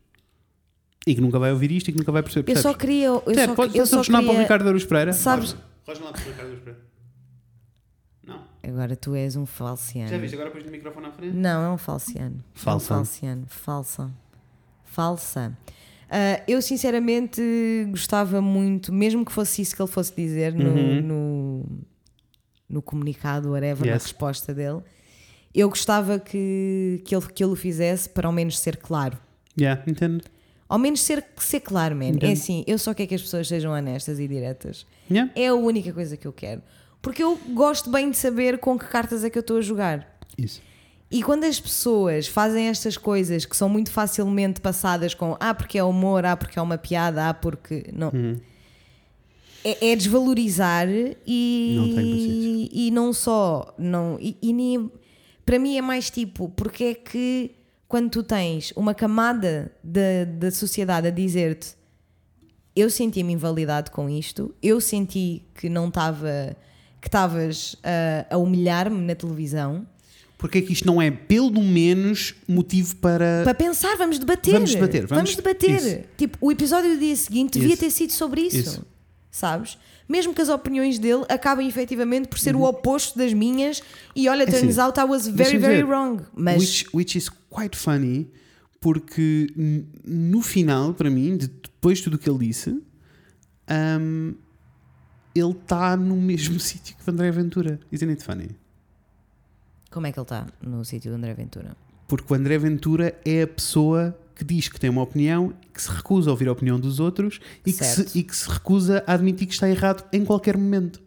E 1.06 1.16
que 1.16 1.22
nunca 1.22 1.40
vai 1.40 1.52
ouvir 1.54 1.72
isto 1.72 1.88
e 1.88 1.94
que 1.94 1.98
nunca 1.98 2.12
vai 2.12 2.22
perceber. 2.22 2.52
Eu 2.52 2.56
só 2.58 2.74
percebes? 2.74 2.82
queria. 2.82 3.06
Eu 3.08 3.22
só, 3.48 3.56
podes 3.56 3.76
eu 3.76 3.86
só 3.86 3.96
telefonar 4.02 4.22
para 4.22 4.28
o 4.28 4.32
queria 4.32 4.42
Ricardo 4.44 4.68
Aruz 4.68 4.84
Pereira? 4.86 5.14
Sabes- 5.14 5.54
lá 5.54 5.60
para 5.86 5.94
o 5.96 6.26
Ricardo 6.26 6.48
Aruz 6.50 6.60
Pereira. 6.60 6.82
Não. 8.26 8.42
Agora 8.62 8.96
tu 8.98 9.16
és 9.16 9.38
um 9.38 9.46
falciano. 9.46 10.10
Já 10.10 10.18
viste? 10.18 10.34
Agora 10.34 10.52
pões 10.52 10.66
o 10.66 10.70
microfone 10.70 11.06
à 11.08 11.12
frente. 11.12 11.34
Não, 11.34 11.64
é 11.64 11.70
um 11.70 11.78
falciano. 11.78 12.44
Falsa. 12.54 12.94
É 12.94 12.96
um 12.96 13.00
falciano. 13.00 13.46
Falsa. 13.48 14.12
Falsa. 14.98 15.56
Ah, 16.10 16.42
eu 16.48 16.60
sinceramente 16.60 17.40
gostava 17.92 18.42
muito, 18.42 18.92
mesmo 18.92 19.24
que 19.24 19.32
fosse 19.32 19.62
isso 19.62 19.76
que 19.76 19.82
ele 19.82 19.92
fosse 19.92 20.12
dizer 20.16 20.54
no, 20.56 20.72
Uhum. 20.72 21.02
no, 21.02 21.66
no 22.68 22.82
comunicado, 22.82 23.52
whatever, 23.52 23.86
na 23.86 23.94
Yes. 23.94 24.04
resposta 24.06 24.54
dele, 24.56 24.82
eu 25.54 25.70
gostava 25.70 26.18
que, 26.20 27.00
que, 27.06 27.16
ele, 27.16 27.26
que 27.28 27.44
ele 27.44 27.52
o 27.52 27.56
fizesse 27.56 28.10
para 28.10 28.28
ao 28.28 28.34
menos 28.34 28.58
ser 28.58 28.78
claro. 28.78 29.18
Yeah, 29.60 29.84
entendo. 29.86 30.24
Ao 30.68 30.80
menos 30.80 31.02
ser, 31.02 31.24
ser 31.38 31.60
claro, 31.60 31.96
man. 31.96 32.06
Entendo. 32.10 32.30
É 32.30 32.34
assim, 32.34 32.64
eu 32.68 32.78
só 32.80 32.94
quero 32.96 33.10
que 33.10 33.16
as 33.16 33.22
pessoas 33.22 33.48
sejam 33.48 33.72
honestas 33.72 34.20
e 34.20 34.28
diretas. 34.28 34.86
Yeah. 35.12 35.32
É 35.36 35.48
a 35.48 35.54
única 35.54 35.94
coisa 35.94 36.18
que 36.18 36.28
eu 36.28 36.34
quero. 36.34 36.62
Porque 37.02 37.22
eu 37.24 37.38
gosto 37.54 37.90
bem 37.92 38.10
de 38.10 38.18
saber 38.18 38.58
com 38.58 38.78
que 38.80 38.86
cartas 38.86 39.24
é 39.24 39.30
que 39.30 39.38
eu 39.38 39.42
estou 39.42 39.58
a 39.58 39.62
jogar. 39.62 40.18
Isso. 40.38 40.62
E 41.10 41.24
quando 41.24 41.46
as 41.46 41.60
pessoas 41.60 42.28
fazem 42.28 42.68
estas 42.68 42.98
coisas 42.98 43.46
que 43.46 43.56
são 43.56 43.70
muito 43.70 43.90
facilmente 43.92 44.60
passadas 44.60 45.14
com 45.14 45.38
ah, 45.40 45.54
porque 45.54 45.78
é 45.78 45.84
humor, 45.84 46.26
ah, 46.26 46.36
porque 46.36 46.60
é 46.60 46.62
uma 46.62 46.78
piada, 46.78 47.30
ah, 47.30 47.34
porque. 47.34 47.86
Não. 47.94 48.12
É, 49.64 49.92
é 49.92 49.96
desvalorizar 49.96 50.88
e. 51.26 51.76
Não 51.78 51.86
tem 51.96 52.12
paciência. 52.12 52.70
E 52.74 52.92
não 52.92 53.14
só. 53.14 53.74
Não, 53.78 54.18
e, 54.20 54.38
e 54.42 54.54
nem- 54.54 54.92
para 55.46 55.58
mim 55.58 55.78
é 55.78 55.82
mais 55.82 56.10
tipo, 56.10 56.50
porque 56.50 56.84
é 56.84 56.94
que 56.94 57.52
quando 57.88 58.10
tu 58.10 58.22
tens 58.22 58.74
uma 58.76 58.94
camada 58.94 59.72
da, 59.82 60.26
da 60.38 60.52
sociedade 60.52 61.08
a 61.08 61.12
dizer-te 61.12 61.78
eu 62.76 62.90
senti-me 62.92 63.34
invalidado 63.34 63.90
com 63.92 64.08
isto, 64.10 64.54
eu 64.62 64.80
senti 64.82 65.44
que 65.56 65.68
não 65.70 65.88
estava. 65.88 66.56
que 67.02 67.08
estavas 67.08 67.76
a, 67.82 68.36
a 68.36 68.38
humilhar-me 68.38 69.02
na 69.02 69.16
televisão. 69.16 69.88
Porque 70.38 70.60
é 70.60 70.62
que 70.62 70.72
isto 70.72 70.86
não 70.86 71.02
é, 71.02 71.10
pelo 71.10 71.64
menos, 71.64 72.36
motivo 72.48 72.96
para. 72.98 73.42
Para 73.44 73.56
pensar, 73.56 73.96
vamos 73.98 74.20
debater. 74.20 74.54
Vamos 74.54 74.74
debater, 74.76 75.08
vamos- 75.08 75.36
debater. 75.36 75.70
isso. 75.76 76.00
Tipo, 76.16 76.38
o 76.40 76.52
episódio 76.52 76.92
do 76.94 77.00
dia 77.00 77.16
seguinte 77.16 77.54
devia 77.58 77.74
Isso. 77.74 77.84
ter 77.84 77.90
sido 77.90 78.12
sobre 78.14 78.42
isso. 78.42 78.58
Isso. 78.58 78.86
Sabes? 79.32 79.78
Mesmo 80.08 80.34
que 80.34 80.42
as 80.42 80.48
opiniões 80.50 81.00
dele 81.00 81.26
acabem 81.28 81.68
efetivamente 81.68 82.28
por 82.28 82.38
ser 82.40 82.56
o 82.56 82.62
oposto 82.64 83.18
das 83.18 83.34
minhas. 83.34 83.82
E 84.16 84.30
olha, 84.30 84.44
Uhum. 84.46 84.50
É 84.50 84.52
turns 84.52 84.78
assim, 84.78 84.88
out 84.88 85.00
I 85.00 85.04
was 85.04 85.28
very, 85.28 85.58
very 85.58 85.84
wrong. 85.84 86.22
Mas 86.36 86.62
Which, 86.62 86.88
which 86.94 87.18
is 87.18 87.30
quite 87.50 87.76
funny, 87.76 88.30
porque 88.80 89.52
no 90.06 90.42
final, 90.42 90.94
para 90.94 91.10
mim, 91.10 91.36
de- 91.36 91.48
depois 91.48 91.98
de 91.98 92.04
tudo 92.06 92.14
o 92.14 92.18
que 92.20 92.30
ele 92.30 92.48
disse, 92.48 92.70
hum, 94.00 94.36
ele 95.36 95.52
está 95.52 95.98
no 95.98 96.16
mesmo 96.16 96.60
sítio 96.62 96.96
que 96.96 97.10
o 97.10 97.12
André 97.12 97.32
Ventura. 97.32 97.80
Isn't 97.92 98.12
it 98.12 98.24
funny? 98.24 98.50
Como 99.92 100.08
é 100.08 100.12
que 100.12 100.20
ele 100.20 100.24
está 100.26 100.46
no 100.62 100.84
sítio 100.86 101.12
do 101.12 101.16
André 101.18 101.34
Ventura? 101.34 101.76
Porque 102.08 102.32
o 102.32 102.36
André 102.36 102.58
Ventura 102.58 103.20
é 103.26 103.42
a 103.44 103.48
pessoa 103.48 104.18
que 104.36 104.44
diz 104.44 104.68
que 104.70 104.80
tem 104.80 104.90
uma 104.90 105.02
opinião, 105.02 105.54
que 105.74 105.82
se 105.82 105.90
recusa 105.90 106.30
a 106.30 106.32
ouvir 106.34 106.48
a 106.48 106.52
opinião 106.52 106.80
dos 106.80 107.00
outros 107.00 107.40
e 107.66 107.74
que, 107.74 107.84
se, 107.84 108.18
e 108.20 108.24
que 108.24 108.36
se 108.36 108.50
recusa 108.50 109.04
a 109.08 109.14
admitir 109.14 109.48
que 109.48 109.54
está 109.54 109.68
errado 109.70 110.04
em 110.14 110.24
qualquer 110.24 110.56
momento. 110.58 111.02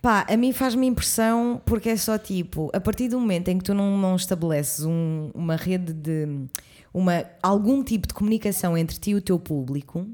Pá, 0.00 0.24
a 0.28 0.36
mim 0.36 0.52
faz-me 0.52 0.86
impressão 0.86 1.60
porque 1.64 1.88
é 1.88 1.96
só 1.96 2.16
tipo, 2.18 2.70
a 2.72 2.78
partir 2.80 3.08
do 3.08 3.18
momento 3.18 3.48
em 3.48 3.58
que 3.58 3.64
tu 3.64 3.74
não, 3.74 3.98
não 3.98 4.14
estabeleces 4.14 4.84
um- 4.84 5.30
uma 5.34 5.56
rede 5.56 5.92
de 5.92 6.46
uma, 6.94 7.24
algum 7.42 7.82
tipo 7.82 8.06
de 8.06 8.14
comunicação 8.14 8.76
entre 8.78 8.96
ti 8.98 9.10
e 9.10 9.14
o 9.16 9.20
teu 9.20 9.38
público, 9.40 10.06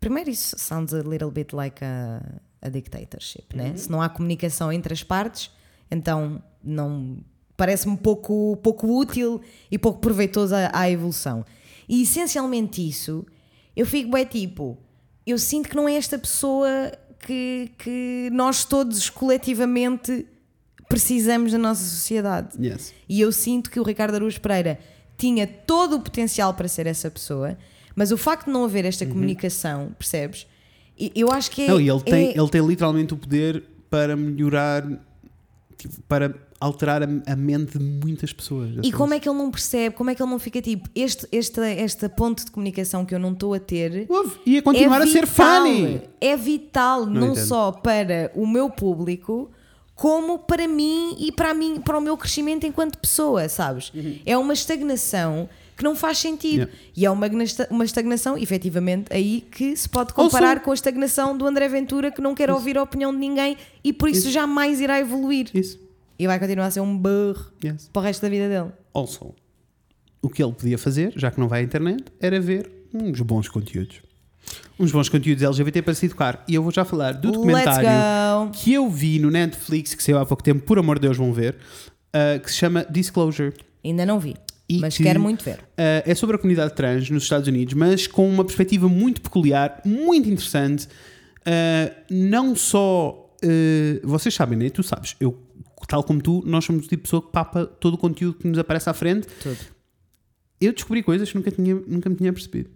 primeiro 0.00 0.30
isso 0.30 0.56
sounds 0.58 0.92
a 0.92 1.02
little 1.02 1.30
bit 1.30 1.54
like 1.54 1.84
a, 1.84 2.20
a 2.60 2.68
dictatorship, 2.68 3.54
né? 3.54 3.76
Se 3.76 3.88
não 3.90 4.02
há 4.02 4.08
comunicação 4.08 4.72
entre 4.72 4.92
as 4.92 5.02
partes, 5.04 5.50
então 5.90 6.42
não 6.62 7.18
parece-me 7.56 7.96
pouco, 7.96 8.56
pouco 8.62 8.86
útil 8.98 9.40
e 9.70 9.78
pouco 9.78 10.00
proveitoso 10.00 10.54
à, 10.54 10.70
à 10.72 10.90
evolução. 10.90 11.44
E 11.88 12.02
essencialmente 12.02 12.86
isso, 12.86 13.24
eu 13.76 13.86
fico 13.86 14.10
bem 14.10 14.24
tipo, 14.24 14.76
eu 15.26 15.38
sinto 15.38 15.68
que 15.68 15.76
não 15.76 15.88
é 15.88 15.94
esta 15.94 16.18
pessoa 16.18 16.68
que, 17.26 17.70
que 17.78 18.28
nós 18.32 18.64
todos 18.64 19.08
coletivamente 19.10 20.26
precisamos 20.88 21.52
da 21.52 21.58
nossa 21.58 21.82
sociedade. 21.84 22.48
Yes. 22.64 22.92
E 23.08 23.20
eu 23.20 23.32
sinto 23.32 23.70
que 23.70 23.80
o 23.80 23.82
Ricardo 23.82 24.14
Araújo 24.16 24.40
Pereira 24.40 24.78
tinha 25.16 25.46
todo 25.46 25.96
o 25.96 26.00
potencial 26.00 26.52
para 26.54 26.68
ser 26.68 26.86
essa 26.86 27.10
pessoa, 27.10 27.56
mas 27.94 28.10
o 28.10 28.16
facto 28.18 28.46
de 28.46 28.52
não 28.52 28.64
haver 28.64 28.84
esta 28.84 29.06
comunicação, 29.06 29.94
percebes? 29.98 30.46
E 30.98 31.10
Eu 31.14 31.30
acho 31.30 31.50
que 31.50 31.62
é. 31.62 31.68
Não, 31.68 31.80
e 31.80 31.88
ele 31.88 32.00
tem, 32.02 32.28
é- 32.28 32.38
ele 32.38 32.48
tem 32.48 32.66
literalmente 32.66 33.14
o 33.14 33.16
poder 33.16 33.62
para 33.90 34.16
melhorar, 34.16 34.84
tipo, 35.88 36.00
para 36.08 36.34
alterar 36.58 37.02
a, 37.02 37.06
a 37.26 37.36
mente 37.36 37.78
de 37.78 37.84
muitas 37.84 38.32
pessoas. 38.32 38.70
E 38.82 38.90
como 38.90 39.12
é 39.12 39.20
que 39.20 39.28
ele 39.28 39.36
não 39.36 39.50
percebe? 39.50 39.94
Como 39.94 40.08
é 40.08 40.14
que 40.14 40.22
ele 40.22 40.30
não 40.30 40.38
fica 40.38 40.62
tipo, 40.62 40.88
este, 40.94 41.28
esta, 41.30 41.66
esta 41.66 42.08
ponte 42.08 42.44
de 42.44 42.50
comunicação 42.50 43.04
que 43.04 43.14
eu 43.14 43.18
não 43.18 43.32
estou 43.32 43.52
a 43.52 43.60
ter. 43.60 44.06
Ouve, 44.08 44.38
ia 44.46 44.62
continuar 44.62 45.00
é 45.00 45.04
a 45.04 45.06
ser 45.06 45.26
funny. 45.26 46.00
É 46.20 46.36
vital, 46.36 47.06
não, 47.06 47.32
entendo. 47.32 47.46
só 47.46 47.70
para 47.70 48.30
o 48.34 48.46
meu 48.46 48.70
público, 48.70 49.50
como 49.94 50.38
para 50.38 50.66
mim 50.66 51.16
e 51.18 51.30
para, 51.30 51.52
mim, 51.52 51.80
para 51.80 51.98
o 51.98 52.00
meu 52.00 52.16
crescimento 52.16 52.66
enquanto 52.66 52.98
pessoa, 52.98 53.48
sabes? 53.48 53.92
É 54.24 54.36
uma 54.36 54.54
estagnação 54.54 55.48
que 55.76 55.82
não 55.84 55.94
faz 55.96 56.18
sentido. 56.18 56.54
Yeah. 56.54 56.72
E 56.96 57.06
é 57.06 57.10
uma, 57.10 57.26
uma 57.70 57.84
estagnação, 57.84 58.38
efetivamente, 58.38 59.12
aí 59.12 59.40
que 59.50 59.76
se 59.76 59.88
pode 59.88 60.12
comparar 60.12 60.60
com 60.60 60.70
a 60.70 60.74
estagnação 60.74 61.36
do 61.36 61.46
André 61.46 61.68
Ventura, 61.68 62.10
que 62.10 62.20
não 62.20 62.34
quer 62.34 62.50
ouvir 62.50 62.78
a 62.78 62.82
opinião 62.82 63.12
de 63.12 63.18
ninguém 63.18 63.56
e 63.82 63.92
por 63.92 64.08
isso, 64.08 64.20
Isso. 64.22 64.30
jamais 64.30 64.80
irá 64.80 64.98
evoluir. 65.00 65.48
Isso. 65.52 65.78
E 66.18 66.26
vai 66.26 66.38
continuar 66.38 66.66
a 66.66 66.70
ser 66.70 66.80
um 66.80 66.96
burro 66.96 67.50
Yes. 67.64 67.88
para 67.92 68.00
o 68.00 68.02
resto 68.04 68.22
da 68.22 68.28
vida 68.28 68.48
dele. 68.48 68.70
Also, 68.92 69.34
o 70.22 70.28
que 70.28 70.42
ele 70.42 70.52
podia 70.52 70.78
fazer, 70.78 71.12
já 71.16 71.30
que 71.30 71.40
não 71.40 71.48
vai 71.48 71.60
à 71.60 71.62
internet, 71.64 72.04
era 72.20 72.40
ver 72.40 72.70
uns 72.92 73.20
bons 73.20 73.48
conteúdos. 73.48 74.00
Uns 74.78 74.92
bons 74.92 75.08
conteúdos 75.08 75.42
LGBT 75.42 75.82
para 75.82 75.94
se 75.94 76.06
educar. 76.06 76.44
E 76.46 76.54
eu 76.54 76.62
vou 76.62 76.70
já 76.70 76.84
falar 76.84 77.12
do 77.12 77.32
documentário 77.32 78.50
que 78.52 78.72
eu 78.72 78.88
vi 78.88 79.18
no 79.18 79.30
Netflix, 79.30 79.94
que 79.94 80.02
saiu 80.02 80.18
há 80.18 80.26
pouco 80.26 80.42
tempo, 80.42 80.64
por 80.64 80.78
amor 80.78 80.98
de 80.98 81.02
Deus, 81.08 81.16
vão 81.16 81.32
ver, 81.32 81.56
uh, 82.14 82.40
que 82.40 82.50
se 82.50 82.58
chama 82.58 82.86
Disclosure. 82.90 83.52
Ainda 83.84 84.06
não 84.06 84.18
vi, 84.20 84.34
E 84.68 84.78
mas 84.80 84.96
que- 84.96 85.02
quero 85.02 85.20
muito 85.20 85.44
ver. 85.44 85.58
Uh, 85.58 86.02
é 86.06 86.14
sobre 86.14 86.36
a 86.36 86.38
comunidade 86.38 86.74
trans 86.74 87.10
nos 87.10 87.24
Estados 87.24 87.46
Unidos, 87.48 87.74
mas 87.74 88.06
com 88.06 88.28
uma 88.28 88.44
perspectiva 88.44 88.88
muito 88.88 89.20
peculiar, 89.20 89.80
muito 89.84 90.28
interessante. 90.28 90.86
Uh, 91.40 91.94
não 92.10 92.56
só. 92.56 93.30
uh, 93.44 94.06
vocês 94.08 94.34
sabem, 94.34 94.58
né? 94.58 94.70
Tu 94.70 94.82
sabes, 94.82 95.16
eu, 95.20 95.38
tal 95.86 96.02
como 96.02 96.22
tu, 96.22 96.42
nós 96.46 96.64
somos 96.64 96.86
o 96.86 96.88
tipo 96.88 96.96
de 96.96 97.02
pessoa 97.02 97.20
que 97.22 97.30
papa 97.30 97.66
todo 97.66 97.94
o 97.94 97.98
conteúdo 97.98 98.38
que 98.38 98.48
nos 98.48 98.58
aparece 98.58 98.88
à 98.88 98.94
frente. 98.94 99.26
Tudo. 99.42 99.58
Eu 100.60 100.72
descobri 100.72 101.02
coisas 101.02 101.28
que 101.30 101.36
nunca, 101.36 101.50
tinha, 101.50 101.74
nunca 101.74 102.08
me 102.08 102.16
tinha 102.16 102.32
percebido. 102.32 102.70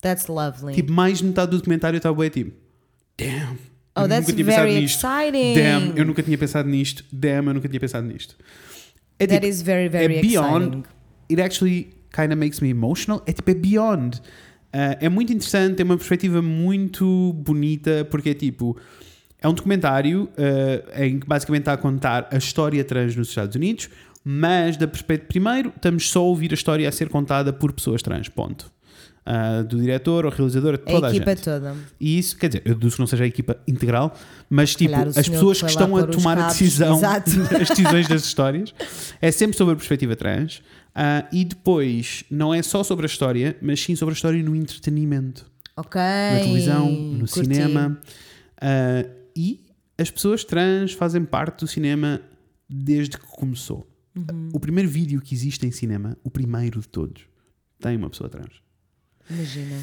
That's 0.00 0.28
lovely. 0.28 0.74
Tipo, 0.74 0.92
mais 0.92 1.18
de 1.18 1.24
metade 1.24 1.50
do 1.50 1.56
documentário 1.56 1.96
estava 1.96 2.16
bem 2.16 2.30
tipo. 2.30 2.52
Damn. 3.18 3.58
oh, 3.96 4.06
that's 4.08 4.30
very 4.30 4.84
exciting. 4.84 5.54
Damn, 5.54 5.96
eu 5.96 6.04
nunca 6.04 6.22
tinha 6.22 6.38
pensado 6.38 6.68
nisto. 6.68 7.04
Damn, 7.12 7.48
eu 7.48 7.54
nunca 7.54 7.68
tinha 7.68 7.80
pensado 7.80 8.06
nisto. 8.06 8.36
É 9.18 9.26
That 9.26 9.40
tipo, 9.40 9.46
is 9.46 9.60
very, 9.62 9.88
very 9.88 10.16
é 10.16 10.20
beyond. 10.20 10.84
It 11.32 11.40
actually 11.40 11.94
kind 12.14 12.32
of 12.32 12.36
makes 12.36 12.60
me 12.60 12.70
emotional. 12.70 13.22
É 13.26 13.32
tipo, 13.32 13.50
é 13.50 13.54
beyond. 13.54 14.18
Uh, 14.18 14.96
é 15.00 15.08
muito 15.08 15.32
interessante, 15.32 15.76
tem 15.76 15.84
uma 15.84 15.96
perspectiva 15.96 16.40
muito 16.40 17.32
bonita, 17.34 18.06
porque 18.10 18.30
é 18.30 18.34
tipo. 18.34 18.76
É 19.40 19.48
um 19.48 19.54
documentário 19.54 20.28
eh, 20.36 21.04
em 21.04 21.18
que 21.18 21.26
basicamente 21.26 21.62
está 21.62 21.72
a 21.72 21.76
contar 21.76 22.28
a 22.30 22.36
história 22.36 22.84
trans 22.84 23.16
nos 23.16 23.28
Estados 23.28 23.56
Unidos, 23.56 23.90
mas 24.24 24.76
da 24.76 24.86
perspectiva. 24.86 25.26
Primeiro, 25.26 25.72
estamos 25.74 26.08
só 26.08 26.20
a 26.20 26.22
ouvir 26.22 26.52
a 26.52 26.54
história 26.54 26.88
a 26.88 26.92
ser 26.92 27.08
contada 27.08 27.52
por 27.52 27.72
pessoas 27.72 28.02
trans, 28.02 28.28
ponto. 28.28 28.70
Ah, 29.24 29.62
do 29.62 29.78
diretor, 29.78 30.24
ao 30.24 30.32
realizador, 30.32 30.76
toda 30.78 31.06
a 31.06 31.10
a, 31.10 31.14
equipa 31.14 31.30
gente. 31.30 31.44
toda. 31.44 31.76
E 32.00 32.18
isso, 32.18 32.36
quer 32.36 32.48
dizer, 32.48 32.62
eu 32.64 32.74
deduzo 32.74 32.96
que 32.96 33.00
não 33.02 33.06
seja 33.06 33.22
a 33.22 33.26
equipa 33.26 33.56
integral, 33.68 34.12
mas 34.50 34.74
tipo, 34.74 34.90
calhar 34.90 35.06
o 35.06 35.10
as 35.10 35.28
pessoas 35.28 35.58
que 35.58 35.64
que 35.64 35.70
estão 35.70 35.96
a 35.96 36.02
tomar 36.08 36.36
a 36.38 36.48
decisão, 36.48 37.00
as 37.06 37.68
decisões 37.68 38.08
das 38.08 38.24
histórias, 38.24 38.74
é 39.20 39.30
sempre 39.30 39.56
sobre 39.56 39.74
a 39.74 39.76
perspectiva 39.76 40.16
trans. 40.16 40.60
Ah, 40.94 41.26
e 41.32 41.44
depois, 41.44 42.24
não 42.30 42.52
é 42.52 42.62
só 42.62 42.82
sobre 42.82 43.06
a 43.06 43.08
história, 43.08 43.56
mas 43.62 43.80
sim 43.80 43.96
sobre 43.96 44.12
a 44.12 44.16
história 44.16 44.42
no 44.42 44.54
entretenimento 44.54 45.50
Ok. 45.76 46.00
na 46.00 46.38
televisão, 46.40 46.90
no 46.90 47.26
curti. 47.26 47.32
cinema. 47.54 48.00
Ah, 48.60 49.06
e 49.34 49.64
as 49.98 50.10
pessoas 50.10 50.44
trans 50.44 50.92
fazem 50.92 51.24
parte 51.24 51.60
do 51.60 51.66
cinema 51.66 52.20
desde 52.68 53.18
que 53.18 53.26
começou. 53.26 53.86
Uhum. 54.14 54.50
O 54.52 54.60
primeiro 54.60 54.88
vídeo 54.90 55.20
que 55.22 55.34
existe 55.34 55.66
em 55.66 55.70
cinema, 55.70 56.16
o 56.22 56.30
primeiro 56.30 56.80
de 56.80 56.88
todos, 56.88 57.22
tem 57.80 57.96
uma 57.96 58.10
pessoa 58.10 58.28
trans. 58.28 58.60
Imagina. 59.30 59.76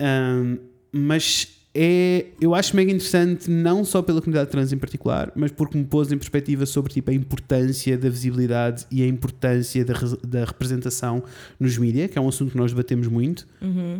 Um, 0.00 0.58
mas 0.92 1.53
é, 1.74 2.26
eu 2.40 2.54
acho 2.54 2.76
mega 2.76 2.92
interessante, 2.92 3.50
não 3.50 3.84
só 3.84 4.00
pela 4.00 4.20
comunidade 4.20 4.50
trans 4.50 4.72
em 4.72 4.78
particular, 4.78 5.32
mas 5.34 5.50
porque 5.50 5.76
me 5.76 5.84
pôs 5.84 6.12
em 6.12 6.16
perspectiva 6.16 6.64
sobre 6.66 6.92
tipo, 6.92 7.10
a 7.10 7.14
importância 7.14 7.98
da 7.98 8.08
visibilidade 8.08 8.86
e 8.90 9.02
a 9.02 9.06
importância 9.06 9.84
da, 9.84 9.94
da 10.22 10.44
representação 10.44 11.24
nos 11.58 11.76
mídias, 11.76 12.10
que 12.10 12.18
é 12.18 12.20
um 12.20 12.28
assunto 12.28 12.52
que 12.52 12.56
nós 12.56 12.70
debatemos 12.72 13.08
muito, 13.08 13.46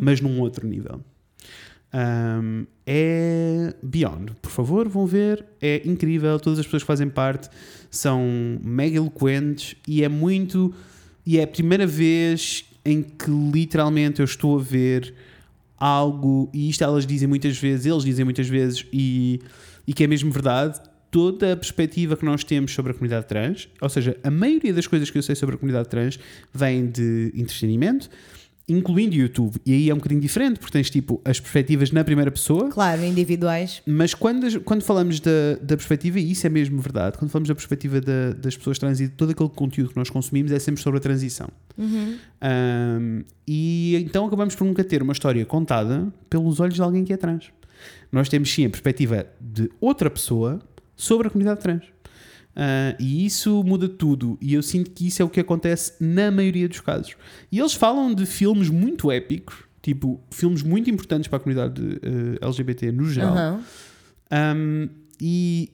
mas 0.01 0.21
num 0.21 0.39
outro 0.39 0.65
nível. 0.65 1.01
Um, 1.93 2.65
é 2.85 3.73
Beyond, 3.81 4.33
por 4.41 4.51
favor, 4.51 4.87
vão 4.89 5.05
ver. 5.05 5.45
É 5.61 5.81
incrível. 5.85 6.37
Todas 6.39 6.59
as 6.59 6.65
pessoas 6.65 6.83
que 6.83 6.87
fazem 6.87 7.09
parte 7.09 7.49
são 7.89 8.59
mega 8.61 8.97
eloquentes 8.97 9.75
e 9.87 10.03
é 10.03 10.09
muito. 10.09 10.73
E 11.25 11.39
é 11.39 11.43
a 11.43 11.47
primeira 11.47 11.87
vez 11.87 12.65
em 12.83 13.01
que 13.01 13.31
literalmente 13.31 14.19
eu 14.19 14.25
estou 14.25 14.59
a 14.59 14.61
ver 14.61 15.13
algo, 15.77 16.49
e 16.53 16.69
isto 16.69 16.83
elas 16.83 17.05
dizem 17.05 17.27
muitas 17.27 17.57
vezes, 17.57 17.85
eles 17.85 18.03
dizem 18.03 18.25
muitas 18.25 18.47
vezes, 18.47 18.85
e, 18.91 19.39
e 19.87 19.93
que 19.93 20.03
é 20.03 20.07
mesmo 20.07 20.31
verdade. 20.31 20.79
Toda 21.11 21.53
a 21.53 21.55
perspectiva 21.55 22.17
que 22.17 22.25
nós 22.25 22.43
temos 22.43 22.73
sobre 22.73 22.91
a 22.91 22.95
comunidade 22.95 23.25
trans, 23.27 23.69
ou 23.79 23.87
seja, 23.87 24.17
a 24.21 24.29
maioria 24.29 24.73
das 24.73 24.85
coisas 24.85 25.09
que 25.09 25.17
eu 25.17 25.23
sei 25.23 25.33
sobre 25.33 25.55
a 25.55 25.57
comunidade 25.57 25.87
trans 25.87 26.19
vem 26.53 26.87
de 26.87 27.31
entretenimento, 27.33 28.09
incluindo 28.67 29.13
YouTube. 29.15 29.57
E 29.65 29.73
aí 29.73 29.89
é 29.89 29.93
um 29.93 29.97
bocadinho 29.97 30.19
diferente, 30.21 30.57
porque 30.59 30.71
tens 30.73 30.89
tipo 30.89 31.21
as 31.23 31.39
perspectivas 31.39 31.91
na 31.91 32.03
primeira 32.03 32.31
pessoa, 32.31 32.69
Claro, 32.69 33.03
individuais. 33.03 33.81
mas 33.85 34.13
quando, 34.13 34.59
quando 34.61 34.81
falamos 34.81 35.19
da, 35.19 35.53
da 35.61 35.77
perspectiva, 35.77 36.19
e 36.19 36.31
isso 36.31 36.47
é 36.47 36.49
mesmo 36.49 36.81
verdade, 36.81 37.17
quando 37.17 37.29
falamos 37.29 37.47
da 37.47 37.53
perspectiva 37.55 38.01
da- 38.01 38.31
das 38.33 38.57
pessoas 38.57 38.79
trans 38.79 38.99
e 38.99 39.03
de 39.07 39.11
todo 39.13 39.29
aquele 39.31 39.49
conteúdo 39.49 39.89
que 39.91 39.95
nós 39.97 40.09
consumimos, 40.09 40.51
é 40.51 40.57
sempre 40.59 40.81
sobre 40.81 40.97
a 40.97 41.01
transição. 41.01 41.47
Um, 42.41 43.23
e 43.47 43.95
então 44.05 44.25
acabamos 44.25 44.55
por 44.55 44.65
nunca 44.65 44.83
ter 44.83 45.01
uma 45.01 45.13
história 45.13 45.45
contada 45.45 46.11
pelos 46.29 46.59
olhos 46.59 46.75
de 46.75 46.81
alguém 46.81 47.03
que 47.03 47.13
é 47.13 47.17
trans. 47.17 47.51
Nós 48.11 48.29
temos 48.29 48.51
sim 48.53 48.65
a 48.65 48.69
perspectiva 48.69 49.27
de 49.39 49.69
outra 49.79 50.09
pessoa 50.09 50.59
sobre 50.95 51.27
a 51.27 51.29
comunidade 51.29 51.59
trans. 51.61 51.83
Uh, 52.55 52.95
e 52.99 53.25
isso 53.25 53.63
muda 53.63 53.89
tudo. 53.89 54.37
E 54.41 54.53
eu 54.53 54.63
sinto 54.63 54.91
que 54.91 55.07
isso 55.07 55.21
é 55.21 55.25
o 55.25 55.29
que 55.29 55.39
acontece 55.39 55.93
na 55.99 56.31
maioria 56.31 56.69
dos 56.69 56.79
casos. 56.79 57.15
E 57.51 57.59
eles 57.59 57.73
falam 57.73 58.13
de 58.13 58.25
filmes 58.25 58.69
muito 58.69 59.11
épicos, 59.11 59.55
tipo, 59.81 60.21
filmes 60.31 60.63
muito 60.63 60.89
importantes 60.89 61.27
para 61.27 61.37
a 61.37 61.39
comunidade 61.41 61.81
uh, 61.81 62.45
LGBT 62.45 62.91
no 62.91 63.09
geral. 63.09 63.33
Aham. 63.35 63.63
Um, 64.31 64.89
e, 65.21 65.71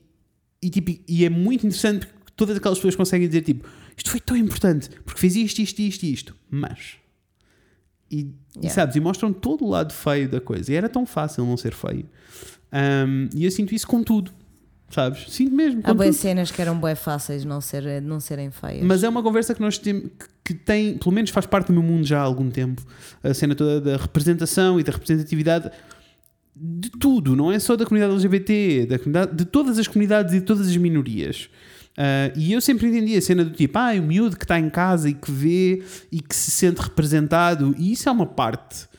e, 0.61 0.69
tipo, 0.69 0.91
e 1.07 1.23
é 1.23 1.29
muito 1.29 1.65
interessante 1.65 2.05
porque 2.07 2.31
todas 2.35 2.57
aquelas 2.57 2.77
pessoas 2.77 2.95
conseguem 2.95 3.27
dizer 3.27 3.41
tipo, 3.41 3.67
isto 3.95 4.09
foi 4.09 4.19
tão 4.19 4.35
importante 4.35 4.89
porque 5.05 5.19
fez 5.19 5.35
isto, 5.35 5.61
isto, 5.61 5.79
isto, 5.79 6.03
isto, 6.03 6.35
mas 6.49 6.95
e, 8.11 8.19
e 8.19 8.35
Yeah. 8.57 8.69
sabes, 8.75 8.95
e 8.97 8.99
mostram 8.99 9.31
todo 9.31 9.63
o 9.63 9.69
lado 9.69 9.93
feio 9.93 10.27
da 10.27 10.41
coisa. 10.41 10.71
E 10.73 10.75
era 10.75 10.89
tão 10.89 11.05
fácil 11.05 11.45
não 11.45 11.55
ser 11.55 11.73
feio. 11.73 12.05
Um, 12.73 13.29
e 13.33 13.45
eu 13.45 13.51
sinto 13.51 13.73
isso 13.73 13.87
com 13.87 14.03
tudo, 14.03 14.33
sabes? 14.91 15.25
Sinto 15.29 15.53
mesmo. 15.53 15.81
Há 15.83 15.93
boas 15.93 16.15
cenas 16.15 16.51
que 16.51 16.61
eram 16.61 16.79
bem 16.79 16.95
fáceis 16.95 17.41
de 17.41 17.47
não, 17.47 17.61
ser, 17.61 18.01
não 18.01 18.19
serem 18.19 18.51
feias. 18.51 18.83
Mas 18.83 19.03
é 19.03 19.09
uma 19.09 19.23
conversa 19.23 19.55
que 19.55 19.61
nós 19.61 19.77
temos 19.77 20.09
que 20.43 20.53
tem, 20.53 20.97
pelo 20.97 21.13
menos 21.13 21.29
faz 21.29 21.45
parte 21.45 21.67
do 21.67 21.73
meu 21.73 21.83
mundo 21.83 22.05
já 22.05 22.19
há 22.19 22.23
algum 22.23 22.49
tempo, 22.49 22.81
a 23.23 23.33
cena 23.33 23.53
toda 23.55 23.79
da 23.79 23.97
representação 23.97 24.79
e 24.79 24.83
da 24.83 24.91
representatividade 24.91 25.71
de 26.55 26.89
tudo, 26.89 27.35
não 27.35 27.51
é 27.51 27.57
só 27.57 27.75
da 27.75 27.85
comunidade 27.85 28.13
LGBT, 28.13 28.85
da 28.87 28.99
comunidade, 28.99 29.35
de 29.35 29.45
todas 29.45 29.79
as 29.79 29.87
comunidades 29.87 30.33
e 30.33 30.39
de 30.39 30.45
todas 30.45 30.67
as 30.67 30.77
minorias. 30.77 31.49
Ah, 31.97 32.31
e 32.35 32.53
eu 32.53 32.61
sempre 32.61 32.87
entendi 32.87 33.15
a 33.15 33.21
cena 33.21 33.43
do 33.43 33.51
tipo, 33.51 33.77
ah, 33.77 33.93
o 33.93 34.01
miúdo 34.01 34.37
que 34.37 34.43
está 34.43 34.59
em 34.59 34.69
casa 34.69 35.09
e 35.09 35.13
que 35.13 35.31
vê 35.31 35.83
e 36.11 36.21
que 36.21 36.35
se 36.35 36.51
sente 36.51 36.81
representado, 36.81 37.75
e 37.77 37.91
isso 37.91 38.07
é 38.07 38.11
uma 38.11 38.25
parte. 38.25 38.90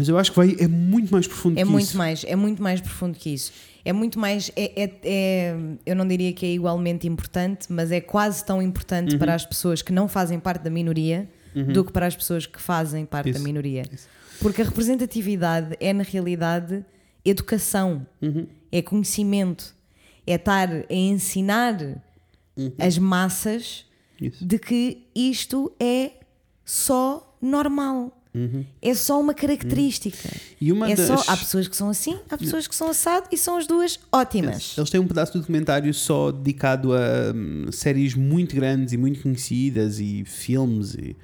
Mas 0.00 0.08
eu 0.08 0.16
acho 0.16 0.30
que 0.30 0.36
vai, 0.38 0.56
é 0.58 0.66
muito 0.66 1.12
mais 1.12 1.26
profundo 1.26 1.58
É 1.60 1.62
que 1.62 1.68
muito 1.68 1.84
isso. 1.88 1.98
mais, 1.98 2.24
é 2.24 2.34
muito 2.34 2.62
mais 2.62 2.80
profundo 2.80 3.18
que 3.18 3.28
isso. 3.28 3.52
É 3.84 3.92
muito 3.92 4.18
mais, 4.18 4.50
é, 4.56 4.82
é- 4.84 4.90
é- 5.04 5.54
eu 5.84 5.94
não 5.94 6.08
diria 6.08 6.32
que 6.32 6.46
é 6.46 6.52
igualmente 6.52 7.06
importante, 7.06 7.70
mas 7.70 7.92
é 7.92 8.00
quase 8.00 8.42
tão 8.42 8.56
Uhum. 8.56 8.62
importante 8.62 9.18
para 9.18 9.34
as 9.34 9.44
pessoas 9.44 9.82
que 9.82 9.92
não 9.92 10.08
fazem 10.08 10.40
parte 10.40 10.62
da 10.62 10.70
minoria 10.70 11.28
do 11.74 11.84
que 11.84 11.92
para 11.92 12.06
as 12.06 12.16
pessoas 12.16 12.46
que 12.46 12.58
fazem 12.62 13.04
parte 13.04 13.26
da 13.30 13.36
Isso, 13.36 13.44
minoria. 13.44 13.82
Porque 14.40 14.62
a 14.62 14.64
representatividade 14.64 15.76
é, 15.78 15.92
na 15.92 16.02
realidade, 16.02 16.82
educação, 17.22 18.06
Uhum. 18.22 18.46
é 18.72 18.80
conhecimento, 18.80 19.74
é 20.26 20.36
estar 20.36 20.66
a 20.70 20.84
ensinar 20.94 21.78
Uhum. 22.56 22.72
as 22.78 22.96
massas 22.96 23.84
Isso. 24.18 24.42
de 24.42 24.58
que 24.58 25.06
isto 25.14 25.70
é 25.78 26.12
só 26.64 27.36
normal. 27.42 28.16
É 28.80 28.94
só 28.94 29.20
uma 29.20 29.34
característica. 29.34 30.28
Uhum. 30.62 30.74
Uma 30.74 30.90
é 30.90 30.94
das- 30.94 31.06
só, 31.06 31.14
há 31.32 31.36
pessoas 31.36 31.66
que 31.66 31.76
são 31.76 31.88
assim, 31.88 32.16
há 32.30 32.38
pessoas 32.38 32.68
que 32.68 32.74
são 32.74 32.88
assado 32.90 33.26
e 33.32 33.36
são 33.36 33.56
as 33.56 33.66
duas 33.66 33.98
ótimas. 34.12 34.74
Eles 34.78 34.88
têm 34.90 35.00
um 35.00 35.06
pedaço 35.06 35.32
do 35.32 35.40
documentário 35.40 35.92
só 35.92 36.30
dedicado 36.30 36.92
a 36.94 37.32
hum, 37.34 37.66
séries 37.72 38.14
muito 38.14 38.54
grandes 38.54 38.92
e 38.92 38.96
muito 38.96 39.20
conhecidas 39.22 39.98
e 39.98 40.24
filmes 40.24 40.94
e- 40.94 41.16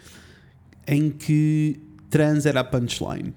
em 0.87 1.11
que 1.11 1.79
trans 2.11 2.45
era 2.47 2.61
a 2.61 2.65
punchline. 2.65 3.33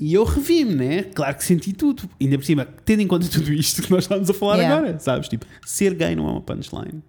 E 0.00 0.14
eu 0.14 0.22
revi-me, 0.24 0.74
né? 0.74 1.02
Claro 1.02 1.36
que 1.36 1.44
senti 1.44 1.72
tudo. 1.72 2.08
Ainda 2.20 2.38
por 2.38 2.44
cima, 2.44 2.64
tendo 2.84 3.02
em 3.02 3.06
conta 3.06 3.26
tudo 3.28 3.52
isto 3.52 3.82
que 3.82 3.90
nós 3.90 4.04
estamos 4.04 4.30
a 4.30 4.34
falar 4.34 4.56
Yeah. 4.58 4.76
agora, 4.76 4.98
sabes? 5.00 5.28
Tipo, 5.28 5.44
ser 5.66 5.92
gay 5.94 6.14
não 6.14 6.28
é 6.28 6.30
uma 6.32 6.40
punchline. 6.40 7.02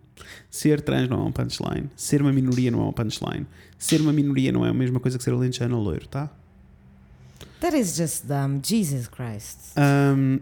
Ser 0.49 0.81
trans 0.81 1.09
não 1.09 1.17
é 1.17 1.21
uma 1.21 1.31
punchline. 1.31 1.89
Ser 1.95 2.21
uma 2.21 2.31
minoria 2.31 2.71
não 2.71 2.79
é 2.79 2.83
uma 2.83 2.93
punchline. 2.93 3.45
Ser 3.77 4.01
uma 4.01 4.13
minoria 4.13 4.51
não 4.51 4.65
é 4.65 4.69
a 4.69 4.73
mesma 4.73 4.99
coisa 4.99 5.17
que 5.17 5.23
ser 5.23 5.31
alentejano 5.31 5.77
ou 5.77 5.83
loiro, 5.83 6.07
tá? 6.07 6.29
That 7.59 7.77
is 7.77 7.95
just 7.95 8.25
dumb. 8.25 8.61
Jesus 8.63 9.07
Christ. 9.07 9.57
Um, 9.77 10.39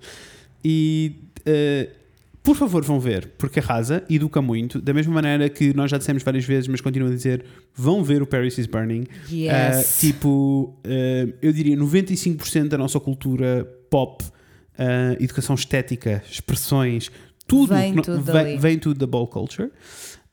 e 0.64 1.14
uh, 1.40 2.04
por 2.44 2.56
favor 2.56 2.84
vão 2.84 3.00
ver, 3.00 3.32
porque 3.38 3.58
arrasa, 3.58 4.04
educa 4.08 4.42
muito, 4.42 4.78
da 4.78 4.92
mesma 4.92 5.14
maneira 5.14 5.48
que 5.48 5.72
nós 5.72 5.90
já 5.90 5.96
dissemos 5.96 6.22
várias 6.22 6.44
vezes, 6.44 6.68
mas 6.68 6.78
continuo 6.82 7.08
a 7.08 7.10
dizer, 7.10 7.42
vão 7.74 8.04
ver 8.04 8.20
o 8.20 8.26
Paris 8.26 8.58
is 8.58 8.66
Burning. 8.66 9.06
Yes. 9.32 9.96
Uh, 9.96 10.00
tipo, 10.00 10.76
uh, 10.84 11.34
eu 11.40 11.50
diria 11.54 11.74
95% 11.74 12.68
da 12.68 12.76
nossa 12.76 13.00
cultura 13.00 13.66
pop, 13.88 14.22
uh, 14.22 15.22
educação 15.22 15.54
estética, 15.54 16.22
expressões, 16.30 17.10
tudo 17.46 17.74
Vem 17.74 17.94
tudo 17.94 18.20
vem, 18.22 18.58
vem 18.58 18.78
tudo 18.78 18.98
da 18.98 19.06
ball 19.06 19.26
culture. 19.26 19.70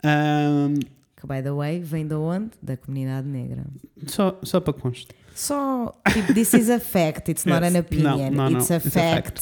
Um, 0.04 0.76
Que, 1.16 1.28
by 1.28 1.42
the 1.44 1.52
way, 1.54 1.80
vem 1.82 2.08
de 2.08 2.16
onde? 2.16 2.52
Da 2.62 2.76
comunidade 2.76 3.28
negra. 3.28 3.64
só, 4.08 4.40
só 4.44 4.60
para 4.60 4.74
conste. 4.74 5.10
Só, 5.36 5.94
tipo, 6.12 6.34
this 6.34 6.54
is 6.54 6.70
a 6.70 6.80
fact, 6.80 7.30
it's 7.30 7.46
not 7.46 7.62
Yes. 7.64 7.76
an 7.76 7.80
opinion, 7.80 8.32
Não, 8.32 8.50
não, 8.50 8.60
it's, 8.60 8.70
não, 8.70 8.76
a 8.76 8.80
it's 8.80 8.88
a 8.88 8.90
fact. 8.90 9.42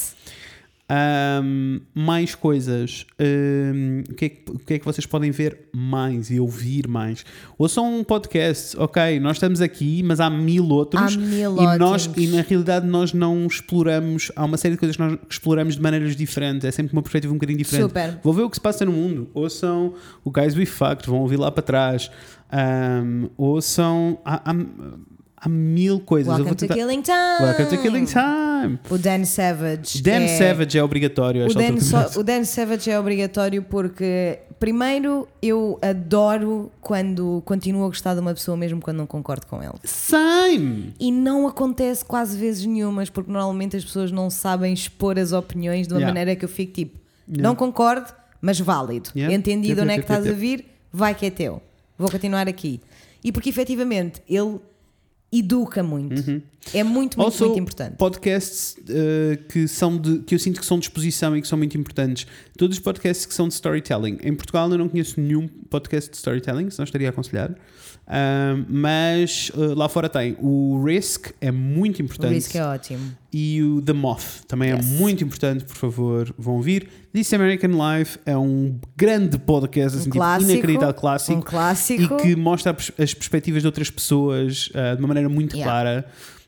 Um, 0.92 1.82
mais 1.94 2.34
coisas. 2.34 3.06
Um, 3.20 4.02
o, 4.10 4.16
que 4.16 4.26
é 4.26 4.30
que, 4.30 4.52
o 4.52 4.60
que 4.60 4.74
é 4.74 4.80
que 4.80 4.86
vocês 4.86 5.06
podem 5.06 5.30
ver 5.30 5.70
mais 5.72 6.32
e 6.32 6.40
ouvir 6.40 6.88
mais? 6.88 7.24
Ouçam 7.60 8.00
um 8.00 8.04
podcast, 8.04 8.76
ok, 8.76 9.20
nós 9.20 9.38
estamos 9.38 9.62
aqui, 9.62 10.02
mas 10.02 10.20
há 10.20 10.30
mil 10.32 10.68
outros. 10.70 11.16
Há 11.16 11.20
mil 11.20 11.58
e, 11.58 11.78
nós, 11.78 12.10
e 12.18 12.28
na 12.28 12.42
realidade 12.42 12.88
nós 12.88 13.14
não 13.14 13.46
exploramos. 13.46 14.32
Há 14.36 14.46
uma 14.46 14.58
série 14.58 14.74
de 14.74 14.80
coisas 14.80 14.96
que 14.96 15.04
nós 15.04 15.20
exploramos 15.30 15.76
de 15.76 15.82
maneiras 15.82 16.16
diferentes. 16.16 16.66
É 16.66 16.72
sempre 16.72 16.94
uma 16.94 17.04
perspectiva 17.04 17.32
um 17.32 17.38
bocadinho 17.38 17.60
diferente. 17.60 17.84
Super. 17.84 18.20
Vou 18.24 18.34
ver 18.34 18.42
o 18.42 18.50
que 18.50 18.56
se 18.56 18.62
passa 18.62 18.84
no 18.84 18.92
mundo. 18.92 19.30
Ouçam 19.34 19.94
o 20.24 20.32
Guys 20.32 20.56
We 20.56 20.66
Fucked, 20.66 21.08
vão 21.08 21.20
ouvir 21.20 21.38
lá 21.38 21.52
para 21.52 21.62
trás. 21.62 22.10
Um, 22.52 23.30
ouçam. 23.38 24.18
Há, 24.26 24.50
há, 24.50 24.56
Há 25.42 25.48
mil 25.48 26.00
coisas. 26.02 26.28
Eu 26.28 26.44
Welcome 26.44 26.50
vou 26.50 26.56
to 26.56 26.60
tentar... 26.60 26.74
Killing 26.76 27.02
Time. 27.02 27.48
Welcome 27.48 27.70
to 27.78 27.82
Killing 27.82 28.06
Time. 28.06 28.80
O 28.90 28.98
Dan 28.98 29.24
Savage. 29.26 30.02
Dan 30.02 30.12
é- 30.24 30.38
Savage 30.38 30.78
é 30.78 30.84
obrigatório. 30.84 31.44
a 31.44 31.48
O 31.48 31.54
Dan, 31.54 31.80
so- 31.80 32.20
o 32.20 32.24
Dan 32.24 32.44
Savage 32.44 32.92
é 32.92 33.00
obrigatório 33.00 33.64
porque, 33.64 34.40
primeiro, 34.60 35.28
eu 35.42 35.80
adoro 35.82 36.70
quando 36.82 37.42
continuo 37.46 37.86
a 37.86 37.88
gostar 37.88 38.16
de 38.16 38.20
uma 38.20 38.34
pessoa 38.34 38.58
mesmo 38.58 38.82
quando 38.82 38.98
não 38.98 39.08
concordo 39.08 39.48
com 39.48 39.64
ele. 39.64 39.74
Same! 39.86 40.94
E 41.00 41.10
não 41.12 41.48
acontece 41.48 42.04
quase 42.04 42.38
vezes 42.38 42.66
nenhumas, 42.66 43.10
porque 43.10 43.32
normalmente 43.32 43.78
as 43.78 43.86
pessoas 43.86 44.12
não 44.12 44.30
sabem 44.30 44.74
expor 44.74 45.18
as 45.18 45.32
opiniões 45.32 45.88
de 45.88 45.94
uma 45.94 46.00
Yeah. 46.02 46.14
maneira 46.20 46.38
que 46.38 46.44
eu 46.44 46.50
fico 46.50 46.74
tipo, 46.74 47.00
não 47.28 47.56
concordo, 47.56 48.12
mas 48.42 48.60
válido. 48.60 49.10
Yeah. 49.16 49.34
Entendido 49.34 49.84
onde 49.84 49.92
é 49.92 49.96
que 49.96 50.02
estás 50.02 50.28
a 50.28 50.32
vir, 50.34 50.66
vai 50.92 51.16
que 51.16 51.26
é 51.26 51.30
teu. 51.30 51.62
Vou 51.98 52.10
continuar 52.12 52.48
aqui. 52.50 52.82
E 53.24 53.32
porque 53.32 53.50
efetivamente 53.50 54.22
ele 54.28 54.60
educa 55.32 55.84
muito. 55.84 56.42
É 56.74 56.84
muito, 56.84 57.18
muito, 57.18 57.22
Also, 57.22 57.46
muito 57.46 57.60
importante. 57.60 57.96
podcasts 57.98 58.76
uh, 58.78 59.44
que 59.48 59.68
são 59.68 59.98
de, 59.98 60.20
que 60.20 60.36
eu 60.36 60.40
sinto 60.40 60.60
que 60.60 60.66
são 60.66 60.78
de 60.78 60.86
exposição 60.86 61.36
e 61.36 61.42
que 61.42 61.48
são 61.48 61.58
muito 61.58 61.78
importantes. 61.78 62.28
Todos 62.58 62.78
os 62.78 62.84
podcasts 62.84 63.26
que 63.26 63.34
são 63.34 63.48
de 63.48 63.54
storytelling. 63.54 64.18
Em 64.24 64.36
Portugal 64.36 64.70
eu 64.72 64.78
não 64.78 64.90
conheço 64.90 65.20
nenhum 65.20 65.48
podcast 65.48 66.10
de 66.12 66.18
storytelling, 66.18 66.70
senão 66.70 66.84
estaria 66.84 67.08
a 67.08 67.12
aconselhar. 67.12 67.56
Um, 68.12 68.66
mas 68.68 69.52
uh, 69.54 69.76
lá 69.76 69.88
fora 69.88 70.10
tem. 70.10 70.36
O 70.40 70.84
Risk 70.84 71.28
é 71.40 71.52
muito 71.52 72.00
O 72.00 72.02
importante. 72.02 72.34
risco 72.34 72.58
é 72.58 72.64
ótimo. 72.66 73.12
E 73.32 73.62
o 73.62 73.82
The 73.84 73.94
Moth 73.94 74.46
também 74.48 74.72
Yes. 74.72 74.80
é 74.84 74.98
muito 74.98 75.24
importante, 75.24 75.64
por 75.64 75.76
favor, 75.76 76.34
vão 76.38 76.56
ouvir. 76.56 76.90
This 77.14 77.32
American 77.34 77.70
Life 77.70 78.18
é 78.26 78.36
um 78.36 78.80
grande 78.98 79.38
podcast, 79.38 79.98
assim, 79.98 80.08
Um 80.08 80.12
tipo, 80.12 80.16
clássico, 80.18 80.52
inacreditável 80.52 80.94
clássico. 80.96 81.38
um 81.38 81.42
clássico. 81.44 82.16
E 82.16 82.18
que 82.22 82.36
mostra 82.36 82.72
as 82.98 83.14
perspectivas 83.14 83.62
de 83.62 83.68
outras 83.68 83.92
pessoas 83.92 84.70
ah, 84.74 84.96
de 84.96 85.00
uma 85.02 85.08
maneira 85.10 85.30
muito 85.30 85.56
Yeah. 85.56 85.72
clara. 85.72 86.06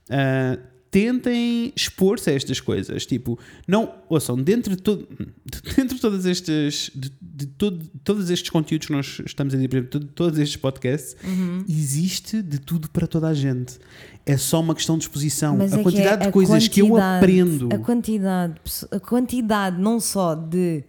Ah, 0.09 0.57
tentem 0.91 1.71
expor-se 1.75 2.29
a 2.29 2.33
estas 2.33 2.59
coisas. 2.59 3.05
Tipo, 3.05 3.39
não, 3.67 3.93
ouçam, 4.09 4.35
dentro 4.35 4.75
de, 4.75 4.81
todo, 4.81 5.07
dentro 5.75 5.95
de 5.95 6.01
todas 6.01 6.25
estas, 6.25 6.91
de, 6.93 7.11
de 7.21 7.45
todo- 7.47 7.89
todos 8.03 8.29
estes 8.29 8.49
conteúdos 8.49 8.87
que 8.87 8.93
nós 8.93 9.21
estamos 9.25 9.53
a 9.53 9.57
dizer, 9.57 9.69
por 9.69 9.77
exemplo, 9.77 9.99
de 10.01 10.05
todos 10.07 10.37
estes 10.37 10.57
podcasts, 10.57 11.15
Uhum. 11.23 11.63
existe 11.67 12.41
de 12.41 12.59
tudo 12.59 12.89
para 12.89 13.07
toda 13.07 13.29
a 13.29 13.33
gente. 13.33 13.79
É 14.25 14.35
só 14.37 14.59
uma 14.59 14.75
questão 14.75 14.97
de 14.97 15.05
exposição. 15.05 15.57
Mas 15.57 15.73
a 15.73 15.79
é 15.79 15.83
quantidade 15.83 16.13
é 16.15 16.17
de 16.17 16.27
a 16.27 16.31
coisas 16.31 16.67
que 16.67 16.81
eu 16.81 16.87
quantidade- 16.89 17.17
aprendo. 17.23 17.69
A 17.73 17.79
quantidade, 17.79 18.53
a 18.91 18.99
quantidade 18.99 19.81
não 19.81 19.99
só 19.99 20.35
de 20.35 20.83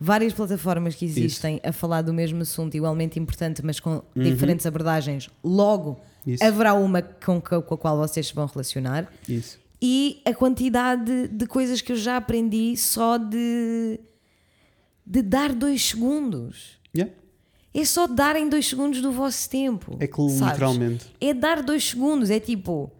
várias 0.00 0.32
plataformas 0.32 0.94
que 0.94 1.04
existem 1.04 1.60
a 1.64 1.72
falar 1.72 2.02
do 2.02 2.14
mesmo 2.14 2.40
assunto 2.40 2.76
igualmente 2.76 3.18
importante, 3.18 3.60
mas 3.64 3.80
com 3.80 4.00
diferentes 4.14 4.64
abordagens. 4.64 5.28
Logo, 5.42 5.90
Uhum. 5.90 5.96
Isso. 6.26 6.44
haverá 6.44 6.74
uma 6.74 7.02
com, 7.02 7.40
com 7.40 7.56
a 7.56 7.78
qual 7.78 7.96
vocês 7.96 8.28
se 8.28 8.34
vão 8.34 8.46
relacionar. 8.46 9.10
Isso. 9.28 9.58
E 9.80 10.20
a 10.24 10.34
quantidade 10.34 11.28
de 11.28 11.46
coisas 11.46 11.80
que 11.80 11.92
eu 11.92 11.96
já 11.96 12.16
aprendi 12.16 12.76
só 12.76 13.16
de, 13.16 14.00
de 15.06 15.22
dar 15.22 15.52
dois 15.52 15.82
segundos. 15.82 16.78
Yeah. 16.94 17.14
É 17.72 17.84
só 17.84 18.06
darem 18.06 18.48
dois 18.48 18.66
segundos 18.66 19.00
do 19.00 19.12
vosso 19.12 19.48
tempo. 19.48 19.96
É 20.00 20.06
que 20.06 20.16
sabes? 20.30 20.40
literalmente. 20.40 21.06
É 21.20 21.32
dar 21.32 21.62
dois 21.62 21.84
segundos. 21.84 22.28
É 22.28 22.40
tipo, 22.40 22.90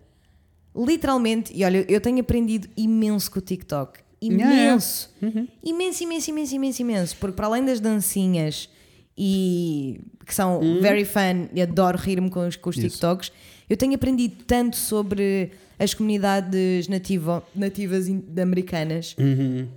literalmente. 0.75 1.53
E 1.53 1.65
olha, 1.65 1.85
eu 1.89 2.01
tenho 2.01 2.21
aprendido 2.21 2.69
imenso 2.77 3.31
com 3.31 3.41
o 3.41 3.43
TikTok. 3.43 3.99
Yeah, 4.23 4.45
yeah. 4.45 4.71
Imenso. 4.71 5.11
Imenso, 5.65 6.05
imenso, 6.05 6.31
imenso, 6.31 6.55
imenso, 6.55 6.83
imenso. 6.83 7.17
Porque 7.17 7.35
para 7.35 7.47
além 7.47 7.65
das 7.65 7.81
dancinhas 7.81 8.69
e 9.21 10.01
que 10.25 10.33
são 10.35 10.61
very 10.81 11.05
fun 11.05 11.49
e 11.53 11.61
adoro 11.61 11.99
rir-me 11.99 12.31
com 12.31 12.47
os, 12.47 12.55
com 12.55 12.71
os 12.71 12.77
Isso. 12.77 12.89
TikToks, 12.91 13.33
eu 13.69 13.77
tenho 13.77 13.95
aprendido 13.95 14.45
tanto 14.47 14.77
sobre 14.77 15.51
as 15.79 15.93
comunidades 15.95 16.87
nativo, 16.89 17.43
nativas 17.55 18.07
americanas. 18.41 19.17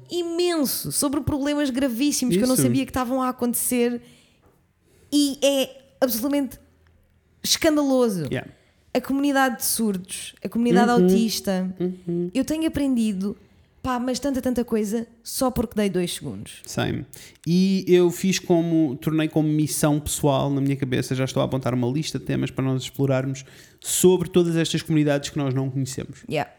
Imenso. 0.09 0.91
Sobre 0.91 1.21
problemas 1.21 1.69
gravíssimos 1.69 2.35
que 2.37 2.43
eu 2.43 2.47
não 2.47 2.53
Isso. 2.55 2.63
sabia 2.63 2.85
que 2.85 2.91
estavam 2.91 3.21
a 3.21 3.29
acontecer. 3.29 4.01
E 5.11 5.37
é 5.43 5.69
absolutamente 5.99 6.57
escandaloso. 7.43 8.25
Yeah. 8.31 8.49
A 8.93 8.99
comunidade 9.01 9.57
de 9.57 9.65
surdos, 9.65 10.35
a 10.43 10.49
comunidade 10.49 10.91
Uhum. 10.91 11.03
autista. 11.03 11.73
Eu 12.33 12.43
tenho 12.43 12.67
aprendido, 12.67 13.37
pá, 13.81 13.99
mas 13.99 14.19
tanta, 14.19 14.41
tanta 14.41 14.63
coisa 14.63 15.07
só 15.23 15.49
porque 15.49 15.75
dei 15.75 15.89
dois 15.89 16.13
segundos. 16.13 16.61
Same. 16.65 17.05
E 17.45 17.83
eu 17.87 18.09
fiz 18.11 18.39
como, 18.39 18.95
tornei 18.97 19.27
como 19.27 19.47
missão 19.47 19.99
pessoal 19.99 20.49
na 20.49 20.61
minha 20.61 20.75
cabeça, 20.75 21.15
já 21.15 21.25
estou 21.25 21.41
a 21.41 21.45
apontar 21.45 21.73
uma 21.73 21.87
lista 21.87 22.19
de 22.19 22.25
temas 22.25 22.51
para 22.51 22.63
nós 22.63 22.83
explorarmos 22.83 23.43
sobre 23.79 24.29
todas 24.29 24.55
estas 24.55 24.81
comunidades 24.81 25.29
que 25.29 25.37
nós 25.37 25.53
não 25.53 25.69
conhecemos. 25.69 26.23
Yeah. 26.29 26.51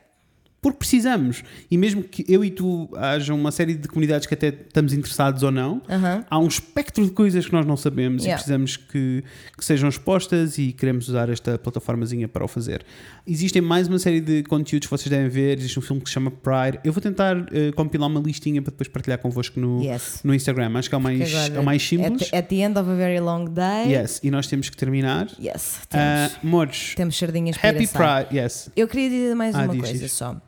Porque 0.62 0.78
precisamos. 0.78 1.42
E 1.68 1.76
mesmo 1.76 2.04
que 2.04 2.24
eu 2.32 2.44
e 2.44 2.48
tu 2.50 2.88
haja 2.96 3.34
uma 3.34 3.50
série 3.50 3.74
de 3.74 3.88
comunidades 3.88 4.28
que 4.28 4.34
até 4.34 4.46
estamos 4.46 4.92
interessados 4.92 5.42
ou 5.42 5.50
não, 5.50 5.82
Aham. 5.90 6.24
há 6.30 6.38
um 6.38 6.46
espectro 6.46 7.04
de 7.04 7.10
coisas 7.10 7.44
que 7.44 7.52
nós 7.52 7.66
não 7.66 7.76
sabemos 7.76 8.22
Yeah. 8.22 8.32
e 8.32 8.34
precisamos 8.36 8.76
que, 8.76 9.24
que 9.58 9.64
sejam 9.64 9.88
expostas 9.88 10.58
e 10.58 10.72
queremos 10.72 11.08
usar 11.08 11.28
esta 11.30 11.58
plataformazinha 11.58 12.28
para 12.28 12.44
o 12.44 12.48
fazer. 12.48 12.84
Existem 13.26 13.60
mais 13.60 13.88
uma 13.88 13.98
série 13.98 14.20
de 14.20 14.44
conteúdos 14.44 14.86
que 14.86 14.90
vocês 14.90 15.10
devem 15.10 15.28
ver. 15.28 15.58
Existe 15.58 15.76
um 15.80 15.82
filme 15.82 16.00
que 16.00 16.08
se 16.08 16.14
chama 16.14 16.30
Pride. 16.30 16.78
Eu 16.84 16.92
vou 16.92 17.02
tentar 17.02 17.36
eh, 17.52 17.72
compilar 17.72 18.08
uma 18.08 18.20
listinha 18.20 18.62
para 18.62 18.70
depois 18.70 18.86
partilhar 18.86 19.18
convosco 19.18 19.58
no, 19.58 19.82
Yes. 19.82 20.20
no 20.22 20.32
Instagram. 20.32 20.78
Acho 20.78 20.88
que 20.88 20.94
é 20.94 20.98
o 20.98 21.00
mais, 21.00 21.32
é 21.52 21.58
o 21.58 21.64
mais 21.64 21.82
simples. 21.82 22.28
At, 22.32 22.34
at 22.38 22.46
the 22.48 22.56
end 22.62 22.78
of 22.78 22.88
a 22.88 22.94
very 22.94 23.18
long 23.18 23.46
day. 23.46 23.92
Yes, 23.96 24.20
e 24.22 24.30
nós 24.30 24.46
temos 24.46 24.70
que 24.70 24.76
terminar. 24.76 25.26
Yes, 25.40 25.80
Ah, 25.90 26.28
temos, 26.30 26.44
Mores, 26.44 26.94
temos 26.94 27.18
sardinhas 27.18 27.56
para 27.58 27.70
Happy. 27.70 27.88
Pride. 27.88 28.38
Yes. 28.38 28.70
Eu 28.76 28.86
queria 28.86 29.10
dizer 29.10 29.34
mais 29.34 29.56
Ah, 29.56 29.64
uma 29.64 29.72
diz, 29.72 29.80
coisa 29.82 29.98
diz. 29.98 30.12
só. 30.12 30.40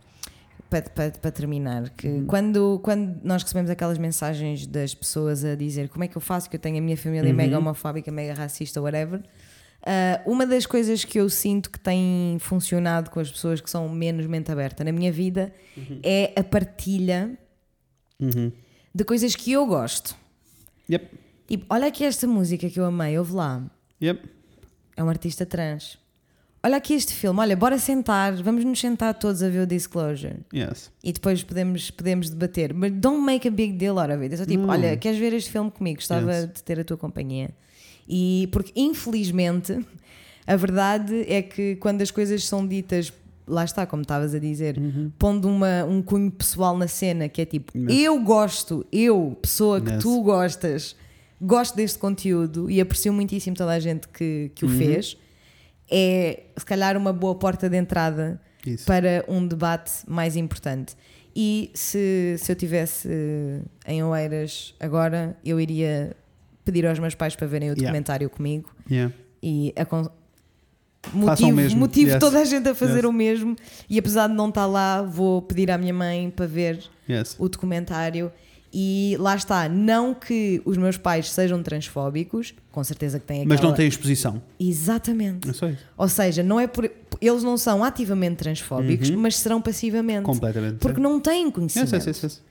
Para, 0.74 0.82
para, 0.90 1.10
para 1.12 1.30
terminar, 1.30 1.88
que 1.90 2.08
Uhum. 2.08 2.26
quando, 2.26 2.80
quando 2.82 3.20
nós 3.22 3.42
recebemos 3.44 3.70
aquelas 3.70 3.96
mensagens 3.96 4.66
das 4.66 4.92
pessoas 4.92 5.44
a 5.44 5.54
dizer 5.54 5.88
como 5.88 6.02
é 6.02 6.08
que 6.08 6.16
eu 6.16 6.20
faço, 6.20 6.50
que 6.50 6.56
eu 6.56 6.60
tenho 6.60 6.78
a 6.78 6.80
minha 6.80 6.96
família 6.96 7.30
Uhum. 7.30 7.36
mega 7.36 7.56
homofóbica, 7.56 8.10
mega 8.10 8.34
racista, 8.34 8.82
whatever, 8.82 9.22
ah, 9.86 10.20
uma 10.26 10.44
das 10.44 10.66
coisas 10.66 11.04
que 11.04 11.20
eu 11.20 11.28
sinto 11.30 11.70
que 11.70 11.78
tem 11.78 12.38
funcionado 12.40 13.08
com 13.10 13.20
as 13.20 13.30
pessoas 13.30 13.60
que 13.60 13.70
são 13.70 13.88
menos 13.88 14.26
mente 14.26 14.50
aberta 14.50 14.82
na 14.82 14.90
minha 14.90 15.12
vida 15.12 15.52
Uhum. 15.76 16.00
é 16.02 16.32
a 16.34 16.42
partilha 16.42 17.38
de 18.92 19.04
coisas 19.04 19.36
que 19.36 19.52
eu 19.52 19.64
gosto. 19.66 20.16
Yep. 20.90 21.06
Tipo, 21.46 21.66
olha 21.70 21.86
aqui 21.86 22.04
esta 22.04 22.26
música 22.26 22.68
que 22.68 22.80
eu 22.80 22.84
amei, 22.84 23.16
ouve 23.16 23.32
lá. 23.34 23.62
Yep. 24.02 24.28
É 24.96 25.04
um 25.04 25.08
artista 25.08 25.46
trans. 25.46 25.98
Olha 26.64 26.78
aqui 26.78 26.94
este 26.94 27.12
filme, 27.12 27.38
olha, 27.40 27.54
bora 27.54 27.78
sentar, 27.78 28.32
vamos 28.42 28.64
nos 28.64 28.80
sentar 28.80 29.12
todos 29.12 29.42
a 29.42 29.50
ver 29.50 29.60
o 29.60 29.66
Disclosure. 29.66 30.36
Yes. 30.54 30.90
E 31.02 31.12
depois 31.12 31.42
podemos, 31.42 31.90
podemos 31.90 32.30
debater. 32.30 32.72
Mas 32.72 32.90
don't 32.92 33.20
make 33.22 33.46
a 33.46 33.50
big 33.50 33.74
deal 33.74 33.98
out 33.98 34.10
of 34.10 34.22
it. 34.22 34.32
É 34.32 34.36
só 34.38 34.46
tipo, 34.46 34.62
Não. 34.62 34.70
olha, 34.70 34.96
queres 34.96 35.18
ver 35.18 35.34
este 35.34 35.50
filme 35.50 35.70
comigo? 35.70 35.96
Gostava 35.98 36.32
Yes. 36.34 36.46
de 36.54 36.62
ter 36.62 36.80
a 36.80 36.84
tua 36.84 36.96
companhia. 36.96 37.50
E 38.08 38.48
porque, 38.50 38.72
infelizmente, 38.74 39.78
a 40.46 40.56
verdade 40.56 41.26
é 41.28 41.42
que 41.42 41.76
quando 41.76 42.00
as 42.00 42.10
coisas 42.10 42.42
são 42.46 42.66
ditas, 42.66 43.12
lá 43.46 43.62
está, 43.62 43.84
como 43.84 44.00
estavas 44.00 44.34
a 44.34 44.38
dizer, 44.38 44.78
Uhum. 44.78 45.12
pondo 45.18 45.46
uma, 45.48 45.84
um 45.84 46.00
cunho 46.00 46.30
pessoal 46.30 46.78
na 46.78 46.88
cena, 46.88 47.28
que 47.28 47.42
é 47.42 47.44
tipo, 47.44 47.72
eu 47.90 48.18
gosto, 48.22 48.86
eu, 48.90 49.36
pessoa 49.42 49.82
que 49.82 49.90
Yes. 49.90 50.02
tu 50.02 50.22
gostas, 50.22 50.96
gosto 51.38 51.76
deste 51.76 51.98
conteúdo 51.98 52.70
e 52.70 52.80
aprecio 52.80 53.12
muitíssimo 53.12 53.54
toda 53.54 53.72
a 53.72 53.78
gente 53.78 54.08
que, 54.08 54.50
que 54.54 54.64
o 54.64 54.68
Uhum. 54.70 54.78
fez, 54.78 55.18
é 55.96 56.44
se 56.56 56.64
calhar 56.64 56.96
uma 56.96 57.12
boa 57.12 57.34
porta 57.36 57.68
de 57.70 57.76
entrada 57.76 58.40
Isso. 58.66 58.84
para 58.84 59.24
um 59.28 59.46
debate 59.46 59.92
mais 60.08 60.34
importante. 60.34 60.96
E 61.36 61.70
se, 61.74 62.36
se 62.38 62.50
eu 62.50 62.56
tivesse 62.56 63.08
eh, 63.08 63.60
em 63.92 64.02
Oeiras 64.02 64.74
agora, 64.80 65.36
eu 65.44 65.60
iria 65.60 66.16
pedir 66.64 66.86
aos 66.86 66.98
meus 66.98 67.14
pais 67.14 67.36
para 67.36 67.46
verem 67.46 67.68
o 67.68 67.72
Yeah. 67.72 67.82
documentário 67.86 68.28
comigo 68.30 68.70
Yeah. 68.90 69.14
e 69.42 69.72
motivo, 71.12 71.76
motivo 71.76 72.10
Yes. 72.12 72.18
toda 72.20 72.40
a 72.40 72.44
gente 72.44 72.68
a 72.68 72.74
fazer 72.74 72.96
Yes. 73.00 73.04
o 73.04 73.12
mesmo. 73.12 73.56
E 73.88 73.98
apesar 73.98 74.28
de 74.28 74.34
não 74.34 74.48
estar 74.48 74.66
lá, 74.66 75.02
vou 75.02 75.42
pedir 75.42 75.70
à 75.70 75.78
minha 75.78 75.92
mãe 75.92 76.30
para 76.30 76.46
ver 76.46 76.82
Yes. 77.08 77.36
o 77.38 77.48
documentário. 77.48 78.32
E 78.76 79.16
lá 79.20 79.36
está, 79.36 79.68
não 79.68 80.12
que 80.12 80.60
os 80.64 80.76
meus 80.76 80.96
pais 80.96 81.30
sejam 81.30 81.62
transfóbicos, 81.62 82.52
com 82.72 82.82
certeza 82.82 83.20
que 83.20 83.24
têm 83.24 83.42
aquela... 83.42 83.54
Mas 83.54 83.60
não 83.60 83.72
tem 83.72 83.86
exposição. 83.86 84.42
Exatamente. 84.58 85.46
É 85.46 85.50
isso. 85.52 85.78
Ou 85.96 86.08
seja, 86.08 86.42
não 86.42 86.58
é 86.58 86.66
por... 86.66 86.90
eles 87.20 87.44
não 87.44 87.56
são 87.56 87.84
ativamente 87.84 88.38
transfóbicos, 88.38 89.10
mas 89.10 89.36
serão 89.36 89.62
passivamente. 89.62 90.24
Completamente. 90.24 90.78
Porque 90.78 91.00
não 91.00 91.20
têm 91.20 91.52
conhecimento. 91.52 91.94
yes, 91.94 92.04
yes, 92.04 92.22
yes. 92.24 92.42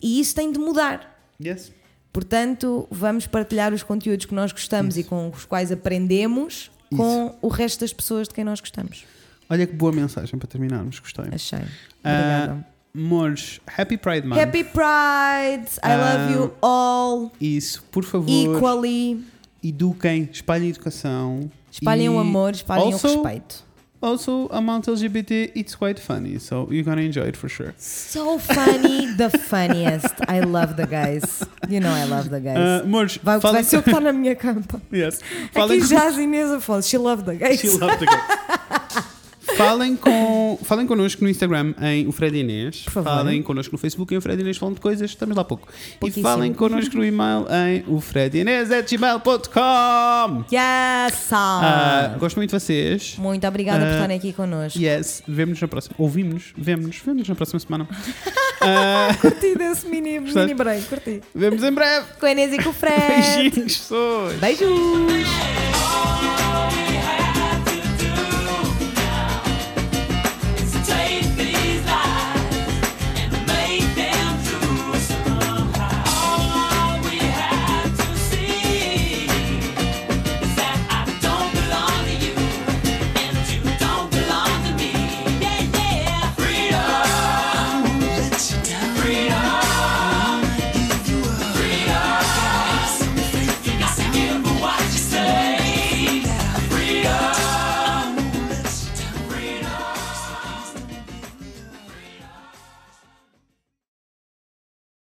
E 0.00 0.18
isso 0.18 0.34
tem 0.34 0.50
de 0.50 0.58
mudar. 0.58 1.14
Yes. 1.38 1.70
Portanto, 2.10 2.88
vamos 2.90 3.26
partilhar 3.26 3.74
os 3.74 3.82
conteúdos 3.82 4.24
que 4.24 4.34
nós 4.34 4.52
gostamos 4.52 4.96
e 4.96 5.04
com 5.04 5.28
os 5.28 5.44
quais 5.44 5.70
aprendemos 5.70 6.70
com 6.96 7.36
o 7.42 7.48
resto 7.48 7.80
das 7.80 7.92
pessoas 7.92 8.28
de 8.28 8.32
quem 8.32 8.44
nós 8.44 8.60
gostamos. 8.60 9.04
Olha 9.50 9.66
que 9.66 9.74
boa 9.74 9.92
mensagem 9.92 10.38
para 10.38 10.48
terminarmos. 10.48 10.98
Gostei. 11.00 11.26
Achei. 11.30 11.58
Ah, 12.02 12.44
Obrigada. 12.44 12.75
Mores, 12.96 13.60
Happy 13.66 13.96
Pride 13.96 14.26
Month. 14.26 14.40
Happy 14.40 14.64
Pride! 14.64 15.66
I 15.82 15.96
love 15.96 16.32
you 16.32 16.54
all 16.62 17.32
Isso, 17.40 17.82
por 17.90 18.04
favor. 18.04 18.28
equally. 18.28 19.24
Eduquem, 19.62 20.28
espalhem 20.32 20.70
educação. 20.70 21.50
Espalhem 21.70 22.08
o 22.08 22.18
amor, 22.18 22.52
espalhem 22.52 22.92
also, 22.92 23.06
o 23.08 23.22
respeito. 23.22 23.66
Also, 24.00 24.48
amount 24.52 24.86
LGBT, 24.88 25.52
it's 25.54 25.74
quite 25.74 25.98
funny, 26.00 26.38
so 26.38 26.68
you're 26.70 26.84
gonna 26.84 27.02
enjoy 27.02 27.26
it 27.26 27.36
for 27.36 27.48
sure. 27.48 27.74
So 27.78 28.38
funny, 28.38 29.14
the 29.16 29.30
funniest. 29.30 30.14
I 30.28 30.40
love 30.40 30.76
the 30.76 30.86
guys. 30.86 31.42
You 31.68 31.80
know 31.80 31.90
I 31.90 32.04
love 32.04 32.28
the 32.28 32.40
guys. 32.40 32.56
Uh, 32.56 32.84
amores, 32.84 33.18
vai, 33.22 33.38
vai 33.38 33.64
ser 33.64 33.78
o 33.78 33.82
que 33.82 33.90
está 33.90 34.00
na 34.00 34.12
minha 34.12 34.36
campa. 34.36 34.80
yes. 34.92 35.20
falem, 35.52 35.78
Aqui 35.78 35.88
com, 35.88 35.94
já 35.94 36.08
as 36.08 36.18
Inês 36.18 36.50
Afonso. 36.50 36.88
She 36.88 36.98
loved 36.98 37.24
the 37.24 37.34
guys. 37.34 37.58
She 37.58 37.68
loved 37.68 37.98
the 37.98 38.06
guys. 38.06 38.38
falem, 39.56 39.96
com, 39.96 40.58
falem 40.62 40.86
connosco 40.86 41.22
no 41.24 41.30
Instagram 41.30 41.74
em 41.82 42.06
o 42.06 42.12
Fred 42.12 42.36
Inês. 42.38 42.82
Por 42.82 42.92
favor. 42.92 43.10
Falem 43.10 43.42
connosco 43.42 43.72
no 43.72 43.78
Facebook 43.78 44.14
em 44.14 44.18
o 44.18 44.20
Fred 44.20 44.40
Inês 44.40 44.56
falando 44.56 44.76
de 44.76 44.80
coisas, 44.80 45.10
estamos 45.10 45.34
lá 45.36 45.42
há 45.42 45.44
pouco. 45.44 45.68
E 46.04 46.10
falem 46.22 46.52
connosco 46.52 46.96
no 46.96 47.04
e-mail 47.04 47.46
em 47.50 47.84
o 47.86 48.00
fredinês.gmail.com. 48.00 50.44
Yes! 50.52 51.30
Uh, 51.32 52.18
gosto 52.18 52.36
muito 52.36 52.50
de 52.50 52.60
vocês. 52.60 53.16
Muito 53.18 53.46
obrigada 53.46 53.80
por 53.80 53.88
Ah, 53.88 53.92
estarem 53.94 54.16
aqui 54.16 54.32
connosco. 54.32 54.78
Yes, 54.78 55.22
vemo-nos 55.26 55.60
na 55.60 55.68
próxima. 55.68 55.94
Ouvimos-nos, 55.98 56.52
vemo-nos, 56.56 56.96
vemo-nos 56.98 57.28
na 57.28 57.34
próxima 57.34 57.60
semana. 57.60 57.84
Uh, 57.84 59.16
Curti 59.20 59.54
desse 59.56 59.86
mini, 59.88 60.18
mini 60.20 60.54
break, 60.54 60.86
curti. 60.86 61.20
vemos 61.34 61.62
em 61.62 61.72
breve. 61.72 62.06
Com 62.18 62.26
a 62.26 62.32
Inês 62.32 62.52
e 62.52 62.62
com 62.62 62.70
o 62.70 62.72
Fred. 62.76 63.42
Beijinhos, 63.42 63.76
pessoas. 63.76 64.34
Beijos! 64.36 64.66